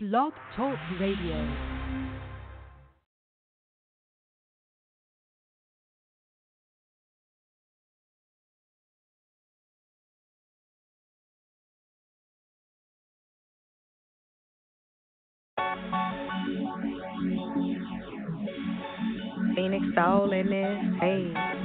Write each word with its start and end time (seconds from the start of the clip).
Blog 0.00 0.32
Talk 0.54 0.78
Radio. 1.00 1.34
Phoenix 19.56 19.84
Soul 19.96 20.32
in 20.32 20.46
this. 20.46 21.00
Hey. 21.00 21.57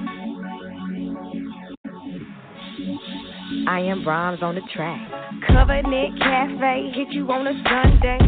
I 3.68 3.80
am 3.80 4.04
Brahms 4.04 4.44
on 4.44 4.56
the 4.56 4.62
track. 4.74 5.00
Covenant 5.48 6.20
Cafe, 6.20 6.92
hit 6.94 7.08
you 7.12 7.32
on 7.32 7.48
a 7.48 7.54
Sunday. 7.64 8.20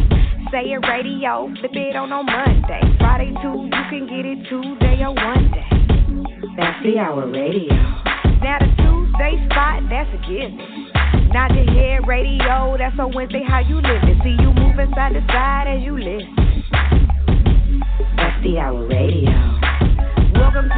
Say 0.50 0.72
it 0.72 0.80
radio, 0.88 1.52
flip 1.60 1.72
it 1.74 1.96
on 1.96 2.12
on 2.12 2.24
Monday. 2.24 2.80
Friday 2.98 3.34
too, 3.42 3.68
you 3.68 3.82
can 3.90 4.06
get 4.08 4.24
it 4.24 4.48
Tuesday 4.48 5.02
or 5.04 5.12
one 5.12 5.50
day. 5.52 5.68
That's 6.56 6.82
the 6.82 6.98
hour 6.98 7.28
radio. 7.28 7.74
Now 8.40 8.58
the 8.60 8.70
Tuesday 8.80 9.36
spot, 9.50 9.82
that's 9.90 10.08
a 10.14 10.20
given. 10.24 10.56
Not 11.32 11.50
the 11.52 11.68
head 11.68 12.08
radio, 12.08 12.76
that's 12.78 12.96
a 12.98 13.06
Wednesday 13.06 13.44
how 13.46 13.60
you 13.60 13.76
living. 13.76 14.20
See 14.24 14.36
you 14.40 14.54
moving 14.54 14.90
side 14.94 15.12
to 15.12 15.20
side 15.28 15.68
as 15.68 15.82
you 15.82 15.98
listen. 15.98 16.64
That's 18.16 18.42
the 18.42 18.58
hour 18.58 18.86
radio. 18.86 19.65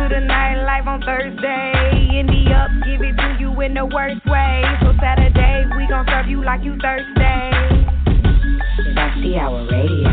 The 0.09 0.25
nightlife 0.25 0.87
on 0.87 1.03
Thursday. 1.03 2.19
In 2.19 2.27
the 2.27 2.55
up, 2.55 2.71
give 2.83 3.03
it 3.03 3.13
to 3.13 3.37
you 3.39 3.61
in 3.61 3.75
the 3.75 3.85
worst 3.85 4.25
way. 4.25 4.65
So 4.81 4.95
Saturday, 4.99 5.69
we 5.77 5.87
gon' 5.87 6.07
serve 6.09 6.27
you 6.29 6.43
like 6.43 6.65
you 6.65 6.79
Thursday. 6.81 7.53
That's 8.97 9.21
the 9.21 9.37
hour 9.37 9.69
radio. 9.69 10.09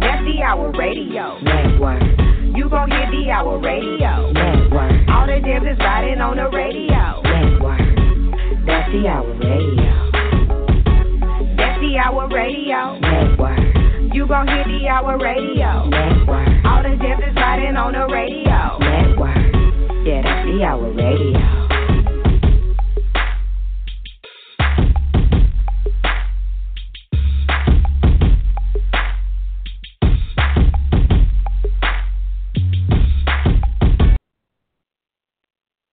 That's 0.00 0.24
the 0.24 0.40
hour 0.42 0.72
radio. 0.72 1.36
Network. 1.42 2.00
You 2.56 2.70
gon' 2.70 2.90
hear 2.90 3.10
the 3.12 3.30
hour 3.30 3.60
radio. 3.60 4.32
Network. 4.32 5.08
All 5.10 5.26
the 5.26 5.44
jams 5.44 5.66
is 5.68 5.78
riding 5.80 6.22
on 6.22 6.38
the 6.38 6.48
radio. 6.48 7.20
Network. 7.28 7.84
That's 8.64 8.88
the 8.88 9.06
hour 9.06 9.36
radio. 9.36 9.92
That's 11.60 11.76
the 11.76 11.98
hour 12.00 12.26
radio. 12.32 12.98
Network. 13.00 13.73
You 14.14 14.28
gon' 14.28 14.46
hear 14.46 14.62
the 14.62 14.86
hour 14.86 15.18
radio. 15.18 15.88
Network. 15.88 16.64
All 16.64 16.84
the 16.84 16.94
jams 17.02 17.24
is 17.28 17.34
riding 17.34 17.74
on 17.74 17.94
the 17.94 18.06
radio. 18.06 18.78
Network. 18.78 20.06
Yeah, 20.06 20.22
that's 20.22 20.46
the 20.46 20.62
hour 20.62 20.92
radio. 20.94 21.64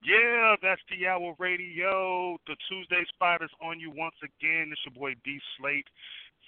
Yeah, 0.04 0.56
that's 0.62 0.82
the 0.90 1.08
Hour 1.08 1.34
Radio. 1.40 2.38
The 2.46 2.56
Tuesday 2.70 3.04
spot 3.10 3.42
is 3.42 3.50
on 3.64 3.80
you 3.80 3.92
once 3.96 4.16
again. 4.22 4.70
It's 4.72 4.82
your 4.86 4.94
boy 4.94 5.16
D 5.24 5.40
Slate. 5.58 5.88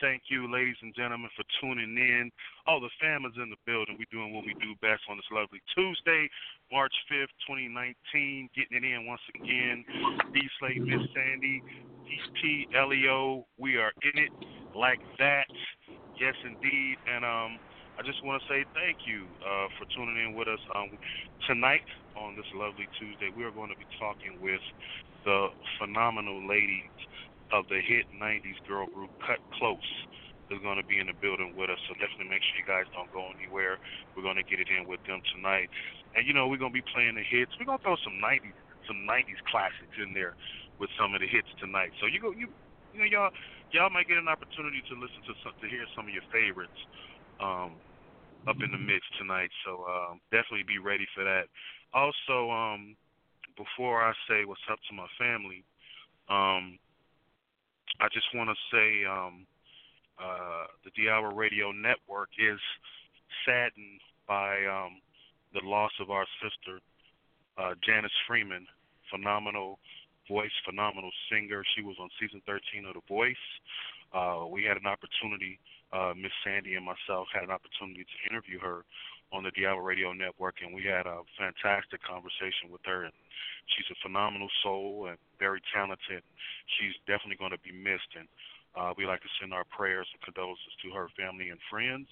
Thank 0.03 0.23
you, 0.27 0.51
ladies 0.51 0.75
and 0.81 0.93
gentlemen, 0.93 1.31
for 1.31 1.47
tuning 1.63 1.95
in. 1.95 2.29
All 2.67 2.81
the 2.83 2.91
fam 2.99 3.23
is 3.23 3.39
in 3.39 3.47
the 3.47 3.55
building. 3.63 3.95
We're 3.95 4.11
doing 4.11 4.35
what 4.35 4.43
we 4.43 4.51
do 4.59 4.75
best 4.83 4.99
on 5.07 5.15
this 5.15 5.31
lovely 5.31 5.63
Tuesday, 5.71 6.27
March 6.75 6.91
5th, 7.07 7.31
2019. 7.47 8.51
Getting 8.51 8.83
it 8.83 8.83
in 8.83 9.07
once 9.07 9.23
again. 9.31 9.87
D 10.35 10.43
Slate, 10.59 10.83
Miss 10.83 11.07
Sandy, 11.15 11.63
DP, 12.03 12.67
Leo. 12.83 13.47
We 13.55 13.77
are 13.79 13.95
in 14.03 14.27
it 14.27 14.31
like 14.75 14.99
that. 15.23 15.47
Yes, 16.19 16.35
indeed. 16.43 16.99
And 17.07 17.23
um, 17.23 17.55
I 17.95 18.03
just 18.03 18.19
want 18.27 18.43
to 18.43 18.47
say 18.51 18.67
thank 18.75 19.07
you 19.07 19.23
uh, 19.39 19.71
for 19.79 19.87
tuning 19.95 20.19
in 20.19 20.35
with 20.35 20.51
us 20.51 20.59
um, 20.75 20.99
tonight 21.47 21.87
on 22.19 22.35
this 22.35 22.51
lovely 22.51 22.91
Tuesday. 22.99 23.31
We 23.31 23.47
are 23.47 23.55
going 23.55 23.71
to 23.71 23.79
be 23.79 23.87
talking 24.03 24.35
with 24.43 24.59
the 25.23 25.47
phenomenal 25.79 26.43
ladies 26.43 26.91
of 27.51 27.67
the 27.67 27.81
hit 27.81 28.05
90s 28.13 28.59
girl 28.67 28.87
group 28.87 29.11
Kut 29.25 29.39
Klose. 29.57 29.93
Is 30.51 30.59
going 30.59 30.77
to 30.77 30.85
be 30.85 30.99
in 30.99 31.07
the 31.07 31.17
building 31.17 31.55
with 31.57 31.71
us, 31.71 31.81
so 31.87 31.95
definitely 31.97 32.29
make 32.29 32.43
sure 32.45 32.61
you 32.61 32.67
guys 32.67 32.85
don't 32.93 33.09
go 33.09 33.31
anywhere. 33.31 33.79
We're 34.13 34.27
going 34.27 34.37
to 34.37 34.45
get 34.45 34.61
it 34.61 34.69
in 34.69 34.85
with 34.85 35.01
them 35.07 35.23
tonight, 35.33 35.71
and 36.13 36.27
you 36.27 36.35
know 36.35 36.45
we're 36.45 36.61
going 36.61 36.75
to 36.75 36.77
be 36.77 36.85
playing 36.93 37.15
the 37.15 37.25
hits. 37.25 37.55
We're 37.57 37.65
going 37.65 37.79
to 37.79 37.85
throw 37.87 37.97
some 38.03 38.21
90s, 38.21 38.53
some 38.85 39.07
90s 39.07 39.39
classics 39.49 39.95
in 39.97 40.13
there 40.13 40.35
with 40.77 40.91
some 40.99 41.15
of 41.15 41.23
the 41.23 41.29
hits 41.31 41.49
tonight. 41.57 41.95
So 41.97 42.05
you 42.05 42.19
go, 42.19 42.35
you, 42.35 42.51
you 42.93 42.99
know, 43.01 43.09
y'all, 43.09 43.33
y'all 43.71 43.89
might 43.89 44.05
get 44.05 44.19
an 44.19 44.29
opportunity 44.29 44.83
to 44.91 44.93
listen 44.99 45.23
to 45.25 45.33
some, 45.41 45.55
to 45.57 45.65
hear 45.65 45.87
some 45.95 46.05
of 46.05 46.13
your 46.13 46.27
favorites 46.29 46.77
um, 47.39 47.79
up 48.45 48.59
in 48.61 48.69
the 48.69 48.77
mix 48.77 49.01
tonight. 49.17 49.49
So 49.65 49.87
um, 49.87 50.21
definitely 50.29 50.67
be 50.67 50.77
ready 50.77 51.07
for 51.15 51.23
that. 51.23 51.49
Also, 51.95 52.51
um, 52.51 52.95
before 53.55 54.01
I 54.01 54.13
say 54.27 54.45
what's 54.45 54.65
up 54.69 54.79
to 54.89 54.93
my 54.93 55.09
family, 55.17 55.63
um, 56.29 56.77
I 57.99 58.07
just 58.13 58.27
want 58.33 58.49
to 58.49 58.57
say 58.71 59.05
um, 59.05 59.45
uh, 60.19 60.65
the 60.83 60.91
Diablo 60.95 61.35
Radio 61.35 61.71
Network 61.71 62.29
is 62.37 62.59
saddened 63.45 64.01
by 64.27 64.65
um, 64.65 65.01
the 65.53 65.61
loss 65.63 65.91
of 65.99 66.09
our 66.09 66.25
sister, 66.41 66.79
uh, 67.57 67.75
Janice 67.85 68.11
Freeman, 68.27 68.65
phenomenal 69.11 69.79
voice, 70.29 70.53
phenomenal 70.65 71.11
singer. 71.29 71.63
She 71.75 71.83
was 71.83 71.95
on 71.99 72.09
season 72.19 72.41
13 72.45 72.85
of 72.85 72.95
The 72.95 73.05
Voice. 73.07 73.45
Uh, 74.13 74.45
we 74.49 74.63
had 74.63 74.77
an 74.77 74.85
opportunity, 74.85 75.59
uh, 75.91 76.13
Miss 76.15 76.31
Sandy 76.43 76.75
and 76.75 76.85
myself 76.85 77.27
had 77.33 77.43
an 77.43 77.51
opportunity 77.51 78.05
to 78.05 78.17
interview 78.29 78.59
her 78.59 78.85
on 79.33 79.41
the 79.41 79.51
Diablo 79.51 79.81
Radio 79.81 80.13
Network, 80.13 80.61
and 80.61 80.69
we 80.69 80.85
had 80.85 81.09
a 81.09 81.25
fantastic 81.35 82.05
conversation 82.05 82.69
with 82.69 82.85
her. 82.85 83.09
And 83.09 83.13
she's 83.73 83.89
a 83.89 83.97
phenomenal 84.05 84.47
soul 84.61 85.09
and 85.09 85.17
very 85.41 85.59
talented. 85.73 86.21
She's 86.77 86.93
definitely 87.09 87.41
going 87.41 87.51
to 87.51 87.63
be 87.65 87.73
missed, 87.73 88.13
and 88.13 88.29
uh, 88.77 88.93
we 88.93 89.09
like 89.09 89.25
to 89.25 89.33
send 89.41 89.53
our 89.53 89.65
prayers 89.65 90.05
and 90.13 90.21
condolences 90.21 90.73
to 90.85 90.93
her 90.93 91.09
family 91.17 91.49
and 91.49 91.59
friends 91.69 92.07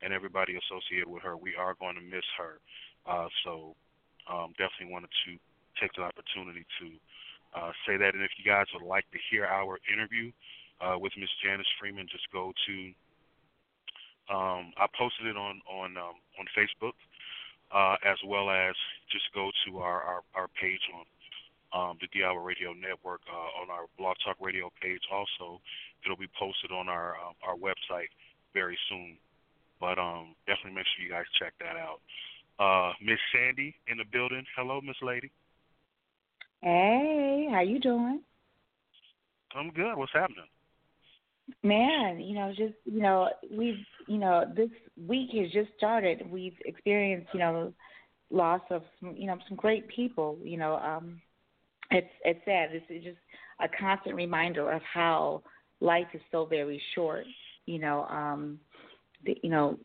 and 0.00 0.12
everybody 0.12 0.56
associated 0.56 1.06
with 1.06 1.22
her. 1.22 1.36
We 1.36 1.54
are 1.54 1.76
going 1.76 1.94
to 2.00 2.04
miss 2.04 2.26
her, 2.40 2.58
uh, 3.04 3.28
so 3.44 3.76
um, 4.26 4.56
definitely 4.56 4.92
wanted 4.92 5.12
to 5.28 5.36
take 5.76 5.92
the 5.92 6.02
opportunity 6.08 6.64
to 6.80 6.86
uh, 7.52 7.72
say 7.84 8.00
that. 8.00 8.16
And 8.16 8.24
if 8.24 8.32
you 8.40 8.48
guys 8.48 8.66
would 8.72 8.84
like 8.86 9.04
to 9.12 9.20
hear 9.30 9.44
our 9.44 9.76
interview 9.92 10.32
uh, 10.80 10.96
with 10.96 11.12
Miss 11.20 11.30
Janice 11.44 11.68
Freeman, 11.76 12.08
just 12.08 12.24
go 12.32 12.52
to 12.66 12.74
um, 14.30 14.72
I 14.78 14.86
posted 14.96 15.26
it 15.26 15.36
on 15.36 15.60
on 15.70 15.96
um, 15.96 16.16
on 16.38 16.46
Facebook, 16.56 16.94
uh, 17.74 17.96
as 18.04 18.18
well 18.26 18.50
as 18.50 18.74
just 19.10 19.24
go 19.34 19.50
to 19.66 19.78
our 19.78 20.02
our, 20.02 20.20
our 20.34 20.48
page 20.60 20.82
on 20.94 21.06
um, 21.72 21.98
the 22.00 22.08
Diablo 22.12 22.42
Radio 22.42 22.72
Network 22.72 23.20
uh, 23.26 23.60
on 23.62 23.70
our 23.70 23.86
Blog 23.98 24.16
Talk 24.24 24.36
Radio 24.40 24.70
page. 24.80 25.02
Also, 25.10 25.60
it'll 26.04 26.16
be 26.16 26.30
posted 26.38 26.70
on 26.70 26.88
our 26.88 27.16
um, 27.16 27.34
our 27.42 27.56
website 27.56 28.12
very 28.54 28.78
soon. 28.88 29.16
But 29.80 29.98
um, 29.98 30.36
definitely 30.46 30.76
make 30.76 30.86
sure 30.94 31.04
you 31.04 31.10
guys 31.10 31.26
check 31.38 31.54
that 31.58 31.74
out. 31.74 31.98
Uh, 32.62 32.92
Miss 33.02 33.18
Sandy 33.34 33.74
in 33.88 33.98
the 33.98 34.04
building. 34.12 34.44
Hello, 34.54 34.80
Miss 34.80 34.96
Lady. 35.02 35.30
Hey, 36.60 37.48
how 37.50 37.60
you 37.60 37.80
doing? 37.80 38.20
I'm 39.56 39.70
good. 39.70 39.96
What's 39.96 40.12
happening? 40.12 40.46
Man, 41.62 42.20
you 42.20 42.34
know, 42.34 42.52
just 42.56 42.74
you 42.84 43.00
know, 43.00 43.28
we've 43.50 43.84
you 44.06 44.18
know, 44.18 44.44
this 44.56 44.70
week 45.06 45.30
has 45.34 45.50
just 45.52 45.70
started. 45.76 46.30
We've 46.30 46.56
experienced, 46.64 47.28
you 47.32 47.40
know, 47.40 47.72
loss 48.30 48.62
of 48.70 48.82
you 49.00 49.26
know 49.26 49.36
some 49.48 49.56
great 49.56 49.88
people. 49.88 50.38
You 50.42 50.56
know, 50.56 50.76
um, 50.76 51.20
it's 51.90 52.08
it's 52.24 52.40
sad. 52.44 52.70
It's 52.72 53.04
just 53.04 53.18
a 53.60 53.68
constant 53.78 54.16
reminder 54.16 54.70
of 54.70 54.82
how 54.82 55.42
life 55.80 56.06
is 56.14 56.20
so 56.30 56.46
very 56.46 56.80
short. 56.94 57.24
You 57.66 57.78
know, 57.78 58.04
um, 58.04 58.58
the, 59.24 59.36
you 59.42 59.50
know, 59.50 59.78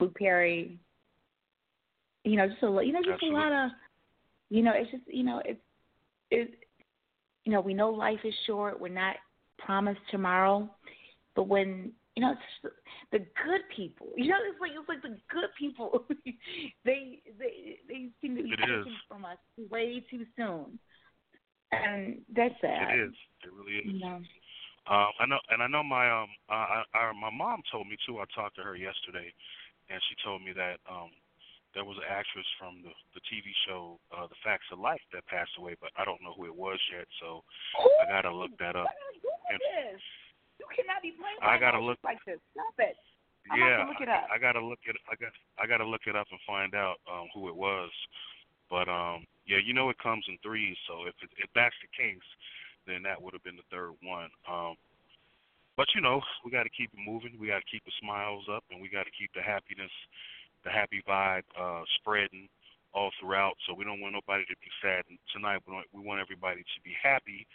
Luke 0.00 0.16
Perry. 0.16 0.78
You 2.24 2.36
know, 2.36 2.48
just 2.48 2.62
a 2.62 2.66
you 2.66 2.92
know, 2.92 3.00
just 3.00 3.14
Absolutely. 3.14 3.28
a 3.30 3.42
lot 3.42 3.66
of, 3.66 3.70
you 4.50 4.62
know, 4.62 4.72
it's 4.74 4.90
just 4.90 5.04
you 5.06 5.24
know, 5.24 5.42
it's 5.44 5.60
it. 6.30 6.54
You 7.44 7.52
know, 7.52 7.60
we 7.60 7.74
know 7.74 7.90
life 7.90 8.18
is 8.24 8.34
short. 8.46 8.80
We're 8.80 8.88
not 8.88 9.16
promised 9.58 10.00
tomorrow, 10.10 10.68
but 11.34 11.48
when 11.48 11.92
you 12.16 12.22
know, 12.22 12.32
it's 12.32 12.74
the, 13.12 13.18
good 13.18 13.60
people. 13.76 14.08
You 14.16 14.28
know, 14.28 14.36
it's 14.48 14.58
like 14.58 14.70
it's 14.72 14.88
like 14.88 15.02
the 15.02 15.20
good 15.28 15.52
people. 15.58 16.06
they 16.84 17.20
they 17.38 17.76
they 17.86 18.08
seem 18.20 18.36
to 18.36 18.42
be 18.42 18.56
taken 18.56 18.96
from 19.06 19.26
us 19.26 19.36
way 19.70 20.02
too 20.10 20.24
soon, 20.34 20.78
and 21.72 22.18
that's 22.34 22.54
sad. 22.62 22.94
It 22.94 23.08
is. 23.08 23.14
It 23.44 23.52
really 23.52 23.78
is. 23.78 23.92
You 23.92 24.00
know. 24.00 24.20
Um, 24.88 25.10
I 25.20 25.26
know, 25.26 25.38
and 25.50 25.62
I 25.62 25.66
know 25.66 25.82
my 25.82 26.08
um, 26.08 26.28
I, 26.48 26.82
I, 26.94 27.12
my 27.12 27.30
mom 27.30 27.60
told 27.70 27.86
me 27.86 27.96
too. 28.06 28.18
I 28.18 28.24
talked 28.34 28.56
to 28.56 28.62
her 28.62 28.76
yesterday, 28.76 29.28
and 29.90 30.00
she 30.08 30.16
told 30.24 30.42
me 30.42 30.52
that 30.56 30.80
um, 30.88 31.10
there 31.76 31.84
was 31.84 32.00
an 32.00 32.08
actress 32.08 32.48
from 32.56 32.80
the 32.80 32.90
the 33.12 33.20
TV 33.28 33.52
show 33.68 34.00
uh, 34.08 34.24
The 34.26 34.40
Facts 34.40 34.64
of 34.72 34.80
Life 34.80 35.04
that 35.12 35.28
passed 35.28 35.52
away, 35.60 35.76
but 35.76 35.92
I 36.00 36.08
don't 36.08 36.24
know 36.24 36.32
who 36.32 36.48
it 36.48 36.56
was 36.56 36.80
yet. 36.88 37.04
So 37.20 37.44
I 38.00 38.08
gotta 38.08 38.32
look 38.32 38.56
that 38.58 38.74
up. 38.74 38.88
I 38.88 38.96
gotta 38.96 39.20
Google 39.20 39.52
And- 39.52 39.60
this. 39.60 40.02
You 40.56 40.64
You 40.64 40.66
cannot 40.72 41.04
be 41.04 41.12
playing. 41.12 41.36
I 41.44 41.60
gotta 41.60 41.78
look 41.78 42.00
like 42.00 42.16
this. 42.24 42.40
Stop 42.56 42.72
it. 42.80 42.96
I'm 43.52 43.60
yeah, 43.60 43.84
look 43.84 44.00
it 44.00 44.08
up. 44.08 44.24
I, 44.32 44.36
I 44.36 44.38
gotta 44.40 44.64
look 44.64 44.80
it. 44.88 44.96
I 45.06 45.14
got. 45.20 45.30
I 45.60 45.68
gotta 45.68 45.84
look 45.86 46.08
it 46.08 46.16
up 46.16 46.26
and 46.32 46.40
find 46.48 46.74
out 46.74 46.96
um, 47.06 47.28
who 47.36 47.52
it 47.52 47.54
was. 47.54 47.92
But 48.72 48.88
um, 48.88 49.28
yeah, 49.46 49.60
you 49.62 49.76
know 49.76 49.92
it 49.92 50.00
comes 50.00 50.24
in 50.32 50.40
threes. 50.42 50.74
So 50.88 51.04
if 51.06 51.14
it, 51.22 51.30
if 51.38 51.52
that's 51.54 51.76
the 51.84 51.92
case, 51.92 52.24
then 52.88 53.04
that 53.04 53.20
would 53.20 53.36
have 53.36 53.44
been 53.44 53.54
the 53.60 53.68
third 53.70 53.94
one. 54.02 54.32
Um, 54.50 54.74
but 55.76 55.86
you 55.94 56.00
know, 56.00 56.24
we 56.42 56.50
got 56.50 56.64
to 56.64 56.72
keep 56.72 56.90
it 56.90 56.98
moving. 57.04 57.36
We 57.38 57.52
got 57.52 57.60
to 57.60 57.70
keep 57.70 57.84
the 57.84 57.92
smiles 58.00 58.48
up, 58.50 58.64
and 58.72 58.80
we 58.80 58.88
got 58.88 59.04
to 59.04 59.14
keep 59.14 59.30
the 59.36 59.44
happiness, 59.44 59.92
the 60.66 60.74
happy 60.74 60.98
vibe 61.06 61.46
uh, 61.54 61.86
spreading 62.02 62.50
all 62.90 63.14
throughout. 63.22 63.54
So 63.64 63.74
we 63.78 63.86
don't 63.86 64.02
want 64.02 64.18
nobody 64.18 64.42
to 64.50 64.56
be 64.58 64.70
sad. 64.82 65.06
And 65.06 65.14
tonight, 65.30 65.62
we, 65.62 65.70
want, 65.72 65.86
we 65.94 66.02
want 66.02 66.18
everybody 66.18 66.66
to 66.66 66.78
be 66.82 66.90
happy 66.98 67.46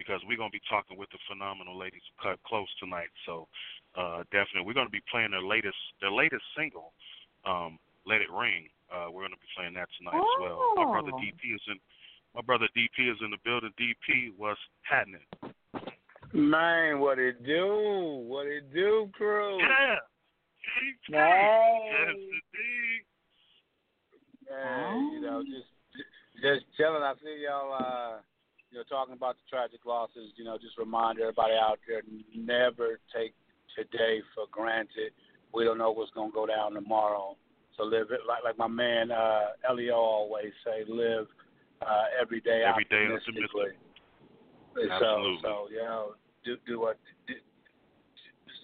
because 0.00 0.24
we're 0.26 0.40
gonna 0.40 0.50
be 0.50 0.64
talking 0.66 0.96
with 0.96 1.12
the 1.12 1.20
phenomenal 1.28 1.78
ladies 1.78 2.02
Kut 2.18 2.40
Klose 2.42 2.72
tonight. 2.80 3.12
So 3.28 3.46
uh, 3.94 4.24
definitely, 4.32 4.66
we're 4.66 4.74
gonna 4.74 4.90
be 4.90 5.04
playing 5.12 5.30
their 5.30 5.44
latest 5.44 5.78
their 6.00 6.10
latest 6.10 6.42
single, 6.56 6.96
um, 7.44 7.78
"Let 8.08 8.24
It 8.24 8.32
Ring." 8.32 8.66
Uh, 8.90 9.12
we're 9.12 9.22
gonna 9.22 9.38
be 9.38 9.52
playing 9.54 9.74
that 9.74 9.86
tonight 10.00 10.18
oh. 10.18 10.24
as 10.24 10.36
well. 10.40 10.58
My 10.74 10.90
brother 10.90 11.14
oh. 11.14 11.20
DP 11.22 11.54
is 11.54 11.62
in. 11.68 11.78
My 12.34 12.42
brother 12.42 12.66
DP 12.74 13.06
is 13.06 13.18
in 13.22 13.30
the 13.30 13.38
building. 13.44 13.70
DP, 13.78 14.34
what's 14.36 14.58
happening? 14.82 15.22
Man, 16.32 16.98
what 16.98 17.20
it 17.20 17.46
do? 17.46 18.24
What 18.26 18.48
it 18.48 18.74
do, 18.74 19.08
crew? 19.14 19.58
Yeah. 19.62 20.02
Hey. 21.06 21.90
Yes, 21.90 22.14
indeed. 22.14 23.02
Man, 24.50 25.12
you 25.12 25.20
know, 25.20 25.42
just 25.42 25.70
just 26.42 26.64
chilling. 26.76 27.02
I 27.02 27.14
see 27.22 27.44
y'all. 27.44 27.72
uh 27.72 28.18
you 28.74 28.80
know, 28.80 28.84
talking 28.90 29.14
about 29.14 29.36
the 29.36 29.46
tragic 29.48 29.86
losses, 29.86 30.34
you 30.34 30.42
know, 30.42 30.58
just 30.58 30.76
remind 30.76 31.20
everybody 31.20 31.54
out 31.54 31.78
there 31.86 32.02
never 32.34 32.98
take 33.14 33.32
today 33.76 34.18
for 34.34 34.46
granted. 34.50 35.14
We 35.54 35.62
don't 35.62 35.78
know 35.78 35.92
what's 35.92 36.10
going 36.10 36.32
to 36.32 36.34
go 36.34 36.44
down 36.44 36.74
tomorrow. 36.74 37.36
So 37.76 37.84
live 37.84 38.10
it 38.10 38.20
like 38.26 38.42
like 38.42 38.58
my 38.58 38.66
man 38.66 39.12
uh, 39.12 39.54
Elio 39.68 39.94
always 39.94 40.52
say, 40.64 40.82
live 40.88 41.26
uh, 41.82 42.04
every 42.20 42.40
day 42.40 42.64
every 42.66 42.84
day 42.90 43.06
optimistically. 43.06 43.78
Absolutely. 44.74 44.98
So 44.98 45.36
so 45.42 45.68
you 45.70 45.82
know, 45.82 46.14
do 46.44 46.56
do 46.66 46.80
what 46.80 46.98
do, 47.06 47.13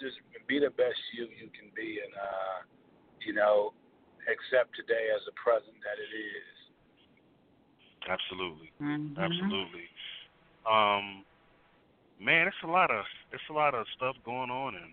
just 0.01 0.17
be 0.49 0.59
the 0.59 0.73
best 0.75 0.99
you 1.15 1.29
you 1.31 1.49
can 1.53 1.69
be, 1.77 2.01
and 2.03 2.13
uh, 2.17 2.59
you 3.25 3.33
know, 3.33 3.73
accept 4.27 4.75
today 4.75 5.13
as 5.15 5.23
the 5.29 5.37
present 5.37 5.77
that 5.85 6.01
it 6.01 6.13
is. 6.13 6.57
Absolutely. 8.09 8.73
Mm-hmm. 8.81 9.21
Absolutely. 9.21 9.87
Um, 10.65 11.25
man, 12.21 12.49
it's 12.49 12.65
a 12.65 12.71
lot 12.71 12.91
of 12.91 13.05
it's 13.33 13.43
a 13.51 13.53
lot 13.53 13.75
of 13.75 13.87
stuff 13.97 14.17
going 14.25 14.51
on 14.51 14.75
and 14.75 14.93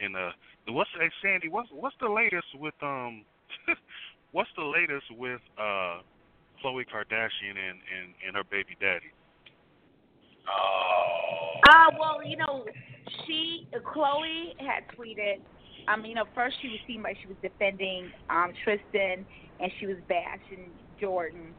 and 0.00 0.16
uh 0.16 0.30
what's 0.68 0.90
hey 0.98 1.10
Sandy, 1.22 1.48
what's 1.48 1.68
what's 1.72 1.96
the 2.00 2.08
latest 2.08 2.48
with 2.58 2.74
um 2.82 3.24
what's 4.32 4.50
the 4.56 4.64
latest 4.64 5.06
with 5.16 5.40
uh 5.58 6.00
Khloe 6.62 6.84
Kardashian 6.88 7.56
and, 7.56 7.78
and, 7.92 8.14
and 8.26 8.36
her 8.36 8.44
baby 8.44 8.76
daddy? 8.80 9.12
Oh. 10.48 11.60
Uh 11.68 11.90
well, 11.98 12.20
you 12.24 12.36
know, 12.36 12.64
she 13.26 13.68
Khloe 13.74 14.60
had 14.60 14.84
tweeted 14.96 15.40
I 15.86 15.94
um, 15.94 16.02
mean, 16.02 16.10
you 16.10 16.16
know, 16.16 16.24
first 16.34 16.56
she 16.62 16.68
was 16.68 16.78
seen 16.86 17.02
like 17.02 17.16
she 17.20 17.28
was 17.28 17.36
defending 17.42 18.10
um 18.30 18.52
Tristan 18.64 19.24
and 19.60 19.72
she 19.78 19.86
was 19.86 19.96
bashing 20.08 20.70
Jordan, 21.00 21.54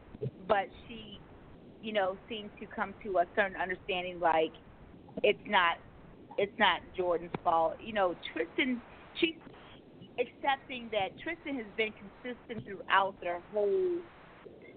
but 0.48 0.66
she 0.86 1.20
you 1.82 1.92
know, 1.92 2.16
seemed 2.28 2.50
to 2.58 2.66
come 2.66 2.94
to 3.04 3.18
a 3.18 3.24
certain 3.36 3.56
understanding 3.56 4.18
like 4.18 4.50
it's 5.22 5.38
not 5.46 5.76
it's 6.38 6.58
not 6.58 6.80
Jordan's 6.96 7.30
fault. 7.44 7.76
You 7.80 7.92
know, 7.92 8.14
Tristan 8.32 8.82
she's 9.20 9.36
accepting 10.18 10.88
that 10.92 11.16
Tristan 11.22 11.56
has 11.56 11.66
been 11.76 11.92
consistent 11.94 12.66
throughout 12.66 13.14
their 13.22 13.40
whole, 13.52 14.00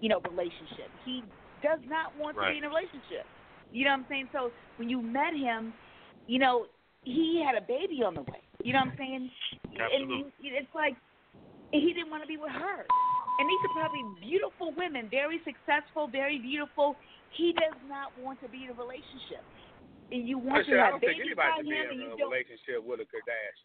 you 0.00 0.08
know, 0.08 0.20
relationship. 0.30 0.88
He 1.04 1.24
does 1.62 1.80
not 1.88 2.16
want 2.16 2.36
right. 2.36 2.48
to 2.48 2.52
be 2.52 2.58
in 2.58 2.64
a 2.64 2.68
relationship. 2.68 3.26
You 3.72 3.84
know 3.84 3.92
what 3.92 4.00
I'm 4.00 4.06
saying? 4.08 4.28
So 4.32 4.50
when 4.76 4.88
you 4.88 5.00
met 5.00 5.34
him, 5.34 5.72
you 6.26 6.38
know, 6.38 6.66
he 7.02 7.42
had 7.44 7.60
a 7.60 7.64
baby 7.64 8.02
on 8.04 8.14
the 8.14 8.22
way. 8.22 8.42
You 8.62 8.72
know 8.72 8.80
what 8.80 8.92
I'm 8.92 8.98
saying? 8.98 9.30
Absolutely. 9.64 10.48
And 10.48 10.56
it's 10.56 10.74
like 10.74 10.94
he 11.72 11.92
didn't 11.94 12.10
want 12.10 12.22
to 12.22 12.28
be 12.28 12.36
with 12.36 12.52
her 12.52 12.84
and 13.40 13.48
these 13.48 13.64
are 13.64 13.72
probably 13.72 14.04
beautiful 14.20 14.76
women, 14.76 15.08
very 15.08 15.40
successful, 15.48 16.04
very 16.12 16.36
beautiful. 16.36 16.92
He 17.32 17.56
does 17.56 17.80
not 17.88 18.12
want 18.20 18.36
to 18.44 18.48
be 18.52 18.68
in 18.68 18.70
a 18.70 18.76
relationship. 18.76 19.40
And 20.12 20.28
you 20.28 20.36
want 20.36 20.68
to 20.68 20.76
have 20.76 21.00
babies 21.00 21.32
by 21.32 21.48
him, 21.56 21.72
and 21.72 21.96
you 21.96 22.12
a 22.12 22.20
don't. 22.20 22.28
relationship 22.28 22.84
with 22.84 23.00
a 23.00 23.08
Kardashian. 23.08 23.64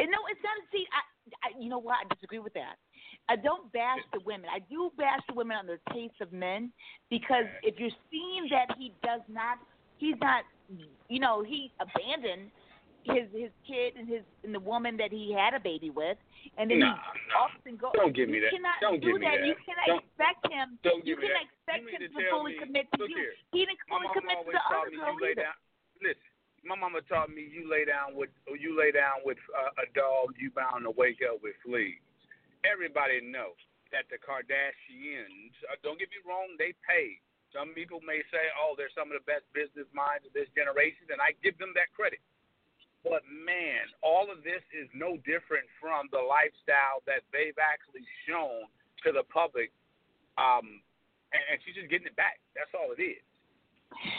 And 0.00 0.08
no, 0.08 0.24
it's 0.32 0.40
not. 0.40 0.56
See, 0.72 0.88
I, 0.88 1.04
I, 1.44 1.48
you 1.60 1.68
know 1.68 1.82
what? 1.82 2.00
I 2.00 2.08
disagree 2.14 2.40
with 2.40 2.56
that. 2.56 2.80
I 3.28 3.36
don't 3.36 3.72
bash 3.72 4.00
the 4.12 4.20
women. 4.24 4.46
I 4.52 4.60
do 4.70 4.92
bash 4.98 5.20
the 5.28 5.34
women 5.34 5.56
on 5.56 5.66
their 5.66 5.80
taste 5.92 6.20
of 6.20 6.32
men 6.32 6.70
because 7.08 7.44
if 7.62 7.78
you're 7.78 7.96
seeing 8.10 8.48
that 8.50 8.76
he 8.78 8.92
does 9.02 9.22
not, 9.28 9.58
he's 9.96 10.16
not, 10.20 10.44
you 11.08 11.20
know, 11.20 11.42
he 11.42 11.72
abandoned 11.80 12.50
his 13.04 13.28
his 13.36 13.52
kid 13.68 13.96
and 14.00 14.08
his 14.08 14.24
and 14.44 14.54
the 14.54 14.60
woman 14.60 14.96
that 14.96 15.12
he 15.12 15.32
had 15.32 15.52
a 15.52 15.60
baby 15.60 15.90
with, 15.90 16.16
and 16.56 16.70
then 16.70 16.80
nah, 16.80 16.96
he 16.96 17.20
nah. 17.28 17.44
often 17.44 17.76
go. 17.76 17.92
Don't 17.92 18.16
give 18.16 18.28
me 18.28 18.40
that. 18.40 18.48
Cannot 18.48 18.80
don't 18.80 19.00
do 19.00 19.12
give 19.12 19.20
me 19.20 19.28
that. 19.28 19.44
that. 19.44 19.46
You 19.46 19.56
cannot 19.60 19.86
don't, 19.88 20.00
expect 20.00 20.40
him. 20.48 20.66
Don't 20.80 21.04
you 21.04 21.16
give 21.16 21.28
cannot 21.28 21.44
me 21.44 21.52
expect 21.52 21.84
you 21.84 21.92
him 21.92 22.00
to, 22.00 22.08
to 22.16 22.30
fully 22.32 22.56
me, 22.56 22.64
commit 22.64 22.86
to 22.96 23.04
you. 23.04 23.16
Here. 23.16 23.36
He 23.52 23.60
didn't 23.68 23.84
fully 23.88 24.08
commit 24.16 24.40
to 24.40 24.52
the 24.52 24.64
other 24.72 24.88
girl 24.96 25.16
you 25.20 25.36
either. 25.36 25.52
down. 25.52 25.58
Listen, 26.00 26.32
my 26.64 26.76
mama 26.76 27.04
taught 27.04 27.28
me 27.28 27.44
you 27.44 27.68
lay 27.68 27.84
down 27.84 28.16
with 28.16 28.32
you 28.48 28.72
lay 28.72 28.88
down 28.88 29.20
with 29.24 29.40
uh, 29.52 29.84
a 29.84 29.86
dog, 29.92 30.32
you 30.40 30.48
bound 30.48 30.88
to 30.88 30.92
wake 30.96 31.20
up 31.20 31.44
with 31.44 31.56
fleas. 31.60 32.00
Everybody 32.64 33.20
knows 33.20 33.56
that 33.92 34.08
the 34.10 34.18
Kardashians. 34.18 35.54
Uh, 35.68 35.78
don't 35.84 36.00
get 36.00 36.10
me 36.10 36.18
wrong, 36.24 36.56
they 36.58 36.74
pay. 36.82 37.20
Some 37.54 37.70
people 37.70 38.02
may 38.02 38.18
say, 38.34 38.50
"Oh, 38.58 38.74
they're 38.74 38.90
some 38.90 39.14
of 39.14 39.16
the 39.20 39.26
best 39.28 39.46
business 39.54 39.86
minds 39.94 40.26
of 40.26 40.34
this 40.34 40.50
generation," 40.58 41.06
and 41.14 41.22
I 41.22 41.38
give 41.38 41.54
them 41.62 41.70
that 41.78 41.94
credit. 41.94 42.18
But 43.06 43.22
man, 43.28 43.86
all 44.02 44.32
of 44.32 44.42
this 44.42 44.64
is 44.72 44.88
no 44.96 45.20
different 45.22 45.68
from 45.78 46.08
the 46.10 46.18
lifestyle 46.18 47.04
that 47.06 47.22
they've 47.30 47.56
actually 47.60 48.02
shown 48.26 48.66
to 49.04 49.12
the 49.12 49.22
public. 49.28 49.70
Um, 50.40 50.80
and, 51.30 51.42
and 51.52 51.56
she's 51.62 51.76
just 51.76 51.92
getting 51.92 52.08
it 52.08 52.16
back. 52.16 52.40
That's 52.56 52.72
all 52.74 52.90
it 52.90 52.98
is. 52.98 53.22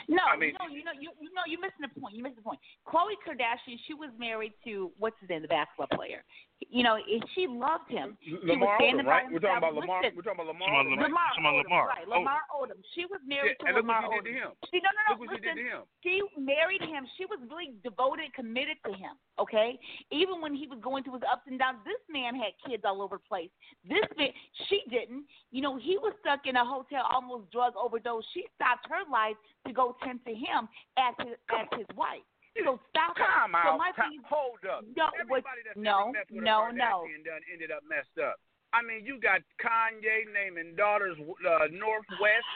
No, 0.07 0.23
I 0.23 0.37
mean, 0.37 0.55
no, 0.55 0.71
you 0.71 0.85
know, 0.85 0.95
you, 0.95 1.11
you 1.19 1.33
know, 1.35 1.43
you're 1.47 1.59
missing 1.59 1.83
the 1.83 1.91
point. 1.99 2.15
You're 2.15 2.23
missing 2.23 2.39
the 2.39 2.47
point. 2.47 2.61
Khloe 2.87 3.17
Kardashian, 3.25 3.75
she 3.87 3.93
was 3.93 4.09
married 4.15 4.53
to 4.63 4.91
what's 4.99 5.19
his 5.19 5.27
name, 5.27 5.41
the 5.41 5.51
basketball 5.51 5.91
player. 5.91 6.23
You 6.63 6.83
know, 6.83 6.95
she 7.35 7.47
loved 7.47 7.91
him. 7.91 8.17
Lamar 8.43 8.79
he 8.79 8.95
was 8.95 9.03
Odom, 9.03 9.07
right? 9.07 9.27
We're 9.27 9.43
talking 9.43 9.59
about 9.59 9.75
Lamar. 9.75 10.01
We're 10.15 10.23
talking 10.23 10.39
about 10.39 10.47
Lamar. 10.47 10.71
Lamar, 10.71 10.87
Odom, 10.87 10.95
right? 10.95 11.03
Lamar, 11.03 11.31
Lamar, 11.35 11.51
Odom, 11.51 11.63
Lamar. 11.67 11.87
right? 11.87 12.07
Oh. 12.07 12.11
Lamar 12.15 12.41
Odom. 12.55 12.79
She 12.95 13.03
was 13.05 13.19
married 13.27 13.59
yeah, 13.59 13.63
to 13.63 13.75
and 13.75 13.75
Lamar 13.83 14.07
look 14.07 14.23
what 14.23 14.23
she 14.23 14.31
Odom. 14.31 14.39
did 14.39 14.39
to 14.39 14.39
him. 14.39 14.51
She, 14.71 14.77
no, 14.79 14.89
no, 14.95 15.01
no. 15.03 15.11
Look 15.11 15.19
what 15.19 15.29
listen, 15.35 15.43
she 15.43 15.51
did 15.51 15.55
to 15.55 15.67
him. 15.67 15.81
She 15.99 16.15
married 16.39 16.83
him. 16.83 17.01
She 17.19 17.25
was 17.27 17.39
really 17.51 17.75
devoted, 17.83 18.31
committed 18.31 18.79
to 18.87 18.95
him. 18.95 19.19
Okay, 19.35 19.75
even 20.15 20.39
when 20.39 20.55
he 20.55 20.63
was 20.67 20.79
going 20.79 21.03
through 21.03 21.19
his 21.19 21.27
ups 21.27 21.43
and 21.47 21.59
downs, 21.59 21.83
this 21.83 21.99
man 22.07 22.39
had 22.39 22.55
kids 22.63 22.87
all 22.87 23.03
over 23.03 23.19
the 23.19 23.27
place. 23.27 23.51
This 23.83 24.07
man, 24.15 24.31
she 24.71 24.79
didn't. 24.87 25.27
You 25.51 25.59
know, 25.59 25.75
he 25.75 25.99
was 25.99 26.15
stuck 26.23 26.47
in 26.47 26.55
a 26.55 26.63
hotel, 26.63 27.03
almost 27.11 27.51
drug 27.51 27.75
overdose. 27.75 28.23
She 28.31 28.47
stopped 28.55 28.87
her 28.87 29.03
life 29.11 29.35
to 29.67 29.75
go 29.75 29.99
tend 30.03 30.23
to 30.23 30.31
him 30.31 30.71
as 30.95 31.15
his 31.19 31.35
as 31.51 31.67
his 31.75 31.89
wife. 31.99 32.23
So 32.63 32.79
stop 32.89 33.17
Time 33.19 33.51
it. 33.51 33.59
out. 33.59 33.75
So 33.75 33.77
my 33.77 33.91
thing, 33.99 34.23
hold 34.23 34.63
up. 34.63 34.87
no, 34.95 35.11
Everybody 35.19 35.61
that's 35.67 35.75
no, 35.75 36.15
ever 36.15 36.15
messed 36.15 36.31
with 36.31 36.43
no, 36.47 36.57
a 36.67 36.73
no. 36.73 37.03
Done 37.27 37.43
ended 37.51 37.71
up 37.71 37.83
messed 37.83 38.15
up. 38.21 38.39
I 38.71 38.79
mean, 38.83 39.03
you 39.03 39.19
got 39.19 39.43
Kanye 39.59 40.27
naming 40.31 40.75
daughters 40.75 41.15
uh, 41.19 41.67
North 41.71 42.07
West. 42.23 42.47